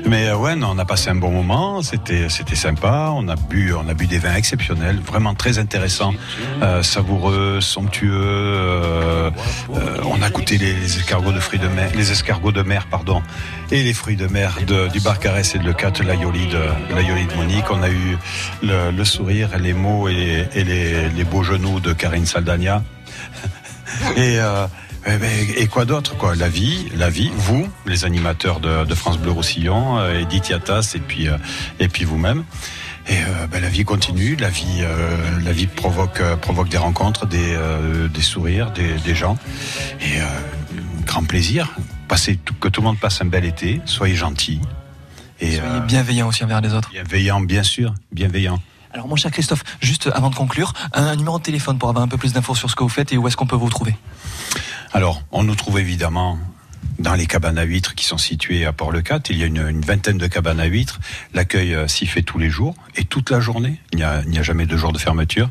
Mais 0.06 0.28
euh, 0.28 0.38
ouais, 0.38 0.56
non, 0.56 0.70
on 0.72 0.80
a 0.80 0.86
passé 0.86 1.10
un 1.10 1.16
bon 1.16 1.32
moment. 1.32 1.82
C'était, 1.82 2.30
c'était 2.30 2.56
sympa. 2.56 3.12
On 3.16 3.28
a 3.28 3.36
bu, 3.36 3.74
on 3.74 3.88
a 3.88 3.94
bu 3.94 4.08
des 4.08 4.20
vins 4.20 4.36
exceptionnels, 4.36 5.00
vraiment 5.06 5.36
très 5.36 5.60
intéressants, 5.60 6.14
euh, 6.62 6.82
savoureux, 6.84 7.60
somptueux. 7.62 8.12
euh, 8.14 9.30
euh, 9.76 9.98
on 10.06 10.22
a 10.22 10.30
goûté 10.30 10.58
les, 10.58 10.74
les 10.74 10.98
escargots 10.98 11.32
de 11.32 11.40
fruits 11.40 11.60
de 11.60 11.68
mer, 11.68 11.90
les 11.96 12.12
escargots 12.12 12.52
de 12.52 12.62
mer, 12.62 12.88
et 13.72 13.84
les 13.84 13.94
fruits 13.94 14.16
de 14.16 14.28
mer 14.28 14.58
de- 14.66 14.88
du 14.90 15.00
Barcarès 15.00 15.56
et 15.56 15.60
de 15.60 15.64
Lecat, 15.66 15.94
l'aioli 16.04 16.48
de, 16.48 16.62
l'aioli 16.96 17.26
de 17.26 17.34
Monique. 17.36 17.66
On 17.72 17.82
a 17.82 17.90
eu 17.90 18.18
le, 18.64 19.04
sourire, 19.04 19.50
les 19.60 19.74
mots 19.74 20.08
et, 20.08 20.48
les, 20.56 21.24
beaux 21.24 21.44
genoux 21.44 21.80
de 21.80 21.94
Karine 21.94 22.26
Saldania. 22.26 22.84
Et, 24.18 24.40
euh, 24.40 24.68
ben, 25.06 25.22
et 25.56 25.68
quoi 25.68 25.86
d'autre 25.86 26.18
quoi? 26.18 26.36
La 26.36 26.50
vie, 26.50 26.88
la 26.96 27.10
vie, 27.10 27.32
vous, 27.36 27.68
les 27.86 28.04
animateurs 28.04 28.60
de, 28.60 28.84
de 28.84 28.96
France 28.96 29.20
Bleu 29.20 29.32
Roussillon, 29.32 30.00
euh, 30.00 30.20
Edith 30.20 30.50
Yatas 30.50 30.94
et 30.96 31.00
puis 31.00 31.28
euh, 31.30 31.38
et 31.80 31.88
puis 31.88 32.04
vous-même. 32.04 32.44
Ben, 33.08 33.62
la 33.62 33.70
vie 33.70 33.86
continue, 33.86 34.36
la 34.36 34.50
vie, 34.50 34.82
la 35.44 35.52
vie 35.52 35.68
provoque 35.68 36.22
provoque 36.42 36.70
des 36.70 36.78
rencontres, 36.80 37.28
des, 37.28 37.56
des 38.12 38.22
sourires, 38.22 38.72
des, 38.72 38.96
des 38.96 39.14
gens 39.14 39.38
et 40.02 40.18
grand 41.06 41.24
plaisir. 41.24 41.76
Passez 42.08 42.40
que 42.60 42.68
tout 42.68 42.82
le 42.82 42.86
monde 42.86 43.00
passe 43.00 43.22
un 43.22 43.26
bel 43.26 43.46
été, 43.46 43.82
soyez 43.86 44.16
gentils 44.16 44.62
et 45.40 45.58
Soyez 45.58 45.80
bienveillant 45.88 46.28
aussi 46.28 46.44
envers 46.44 46.62
les 46.62 46.74
autres. 46.74 46.90
bienveillant, 46.92 47.42
bien 47.42 47.64
sûr, 47.64 47.94
bienveillant. 48.12 48.60
Alors, 48.94 49.08
mon 49.08 49.18
cher 49.18 49.32
Christophe, 49.32 49.64
juste 49.82 50.10
avant 50.14 50.30
de 50.30 50.36
conclure, 50.36 50.72
un 50.94 51.16
numéro 51.18 51.38
de 51.38 51.44
téléphone 51.44 51.78
pour 51.78 51.90
avoir 51.90 52.06
un 52.06 52.08
peu 52.08 52.18
plus 52.18 52.32
d'infos 52.32 52.56
sur 52.56 52.70
ce 52.70 52.76
que 52.76 52.84
vous 52.84 52.90
faites 52.90 53.12
et 53.12 53.18
où 53.18 53.28
est-ce 53.28 53.36
qu'on 53.36 53.48
peut 53.48 53.58
vous 53.58 53.70
trouver 53.70 53.96
Alors, 54.94 55.22
on 55.32 55.44
nous 55.44 55.56
trouve 55.56 55.80
évidemment 55.80 56.40
dans 57.00 57.14
les 57.14 57.26
cabanes 57.26 57.58
à 57.58 57.64
huîtres 57.64 57.94
qui 57.96 58.06
sont 58.06 58.18
situées 58.18 58.66
à 58.66 58.72
Port-le-Cat. 58.72 59.20
Il 59.30 59.38
y 59.38 59.44
a 59.44 59.48
une, 59.48 59.68
une 59.68 59.82
vingtaine 59.82 60.18
de 60.18 60.28
cabanes 60.28 60.62
à 60.62 60.66
huîtres. 60.66 61.02
L'accueil 61.34 61.74
euh, 61.74 61.90
s'y 61.90 62.06
fait 62.06 62.22
tous 62.22 62.38
les 62.40 62.50
jours 62.50 62.74
et 62.96 63.04
toute 63.04 63.32
la 63.32 63.42
journée. 63.42 63.82
Il 63.92 63.98
n'y 63.98 64.04
a, 64.04 64.22
il 64.24 64.30
n'y 64.30 64.40
a 64.40 64.44
jamais 64.44 64.66
de 64.66 64.78
jour 64.78 64.94
de 64.94 64.98
fermeture. 64.98 65.50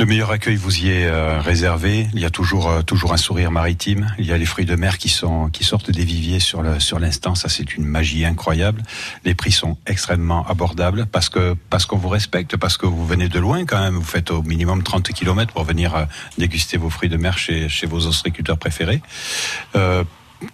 Le 0.00 0.06
meilleur 0.06 0.30
accueil 0.30 0.54
vous 0.54 0.78
y 0.78 0.90
est 0.90 1.06
euh, 1.06 1.40
réservé. 1.40 2.06
Il 2.14 2.20
y 2.20 2.24
a 2.24 2.30
toujours 2.30 2.70
euh, 2.70 2.82
toujours 2.82 3.12
un 3.12 3.16
sourire 3.16 3.50
maritime. 3.50 4.14
Il 4.20 4.26
y 4.26 4.32
a 4.32 4.38
les 4.38 4.44
fruits 4.44 4.64
de 4.64 4.76
mer 4.76 4.96
qui 4.96 5.08
sortent 5.08 5.90
des 5.90 6.04
viviers 6.04 6.38
sur 6.38 6.62
l'instant. 6.62 7.34
Ça 7.34 7.48
c'est 7.48 7.74
une 7.74 7.84
magie 7.84 8.24
incroyable. 8.24 8.84
Les 9.24 9.34
prix 9.34 9.50
sont 9.50 9.76
extrêmement 9.86 10.46
abordables 10.46 11.06
parce 11.06 11.28
que 11.28 11.56
parce 11.68 11.84
qu'on 11.84 11.98
vous 11.98 12.08
respecte, 12.08 12.56
parce 12.56 12.76
que 12.76 12.86
vous 12.86 13.04
venez 13.04 13.28
de 13.28 13.40
loin 13.40 13.64
quand 13.64 13.80
même. 13.80 13.96
Vous 13.96 14.04
faites 14.04 14.30
au 14.30 14.42
minimum 14.42 14.84
30 14.84 15.08
km 15.08 15.52
pour 15.52 15.64
venir 15.64 15.96
euh, 15.96 16.04
déguster 16.38 16.76
vos 16.76 16.90
fruits 16.90 17.08
de 17.08 17.16
mer 17.16 17.36
chez 17.36 17.68
chez 17.68 17.88
vos 17.88 18.06
ostréiculteurs 18.06 18.58
préférés. 18.58 19.02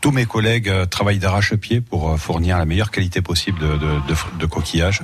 Tous 0.01 0.13
mes 0.13 0.25
collègues 0.25 0.71
euh, 0.71 0.87
travaillent 0.87 1.19
d'arrache-pied 1.19 1.83
pour 1.83 2.11
euh, 2.11 2.17
fournir 2.17 2.57
la 2.57 2.65
meilleure 2.65 2.91
qualité 2.91 3.21
possible 3.21 3.59
de, 3.59 3.77
de, 4.39 4.47
coquillages. 4.47 5.03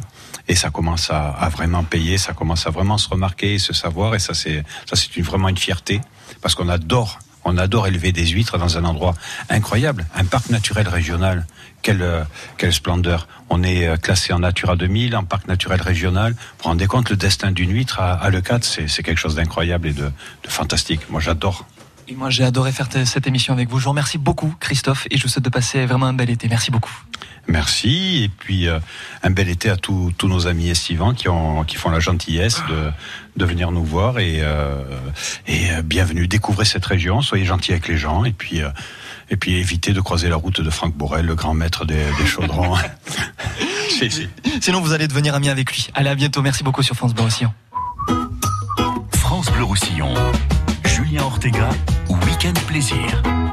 Et 0.49 0.55
ça 0.55 0.71
commence 0.71 1.11
à, 1.11 1.49
vraiment 1.51 1.85
payer, 1.85 2.17
ça 2.17 2.33
commence 2.33 2.67
à 2.67 2.71
vraiment 2.71 2.97
se 2.97 3.09
remarquer 3.09 3.59
se 3.59 3.75
savoir. 3.75 4.15
Et 4.15 4.19
ça, 4.19 4.33
c'est 4.33 4.65
vraiment 5.19 5.49
une 5.49 5.59
fierté 5.59 6.01
parce 6.41 6.55
qu'on 6.55 6.69
adore, 6.69 7.19
on 7.45 7.59
adore 7.59 7.89
élever 7.89 8.13
des 8.13 8.27
huîtres 8.27 8.57
dans 8.57 8.79
un 8.79 8.85
endroit 8.85 9.15
incroyable, 9.51 10.07
un 10.15 10.25
parc 10.25 10.49
naturel 10.49 10.89
régional. 10.89 11.47
Quelle, 11.83 12.03
euh, 12.03 12.25
splendeur 12.71 13.29
On 13.51 13.63
est 13.63 14.01
classé 14.03 14.33
en 14.33 14.41
Natura 14.41 14.77
2000, 14.77 15.15
en 15.15 15.25
parc 15.25 15.47
naturel 15.47 15.83
régional. 15.83 16.33
Vous 16.33 16.39
vous 16.63 16.69
rendez 16.71 16.87
compte 16.87 17.11
le 17.11 17.17
destin 17.17 17.53
d'une 17.53 17.71
huître 17.71 18.01
à, 18.01 18.15
à 18.15 18.31
c'est 18.63 18.89
c'est 18.89 19.03
quelque 19.03 19.19
chose 19.19 19.35
d'incroyable 19.35 19.89
et 19.89 19.93
de, 19.93 20.05
de 20.05 20.49
fantastique. 20.49 21.11
Moi, 21.11 21.21
j'adore. 21.21 21.67
Et 22.11 22.17
moi, 22.17 22.29
j'ai 22.29 22.43
adoré 22.43 22.73
faire 22.73 22.89
cette 23.05 23.29
émission 23.29 23.55
avec 23.55 23.69
vous. 23.69 23.79
Je 23.79 23.85
vous 23.85 23.91
remercie 23.91 24.19
beaucoup, 24.19 24.53
Christophe, 24.59 25.07
et 25.13 25.17
je 25.17 25.23
vous 25.23 25.29
souhaite 25.29 25.45
de 25.45 25.49
passer 25.49 25.87
vraiment 25.87 26.07
un 26.07 26.13
bel 26.13 26.29
été. 26.29 26.49
Merci 26.49 26.73
beaucoup. 26.73 26.93
Merci. 27.47 28.25
Et 28.25 28.29
puis, 28.29 28.67
euh, 28.67 28.81
un 29.23 29.31
bel 29.31 29.49
été 29.49 29.71
à 29.71 29.77
tous 29.77 30.13
tous 30.19 30.27
nos 30.27 30.49
amis 30.49 30.71
estivants 30.71 31.15
qui, 31.15 31.29
ont, 31.29 31.63
qui 31.63 31.77
font 31.77 31.89
la 31.89 32.01
gentillesse 32.01 32.63
de, 32.69 32.91
de 33.37 33.45
venir 33.45 33.71
nous 33.71 33.85
voir. 33.85 34.19
Et, 34.19 34.41
euh, 34.41 34.83
et 35.47 35.71
euh, 35.71 35.83
bienvenue. 35.83 36.27
Découvrez 36.27 36.65
cette 36.65 36.85
région. 36.85 37.23
Soyez 37.23 37.45
gentils 37.45 37.71
avec 37.71 37.87
les 37.87 37.97
gens. 37.97 38.25
Et 38.25 38.33
puis, 38.33 38.61
euh, 38.61 38.71
et 39.31 39.37
puis 39.37 39.55
évitez 39.55 39.93
de 39.93 40.01
croiser 40.01 40.29
la 40.29 40.37
route 40.37 40.61
de 40.61 40.71
Franck 40.71 40.97
Borel, 40.97 41.27
le 41.27 41.37
grand 41.37 41.55
maître 41.55 41.85
des, 41.85 42.05
des 42.19 42.27
chaudrons. 42.27 42.77
Si, 43.89 44.11
si. 44.11 44.29
Sinon, 44.63 44.81
vous 44.81 44.93
allez 44.93 45.09
devenir 45.09 45.35
ami 45.35 45.51
avec 45.51 45.73
lui. 45.73 45.89
Allez, 45.93 46.09
à 46.09 46.15
bientôt. 46.15 46.41
Merci 46.41 46.65
beaucoup 46.65 46.83
sur 46.83 46.97
France 46.97 47.13
Bleu 47.13 47.25
Roussillon. 47.25 47.53
France 49.13 49.51
Bleu 49.51 49.65
Roussillon. 49.65 50.15
Julien 51.01 51.25
Ortega, 51.25 51.71
Week-end 52.09 52.59
Plaisir. 52.67 53.41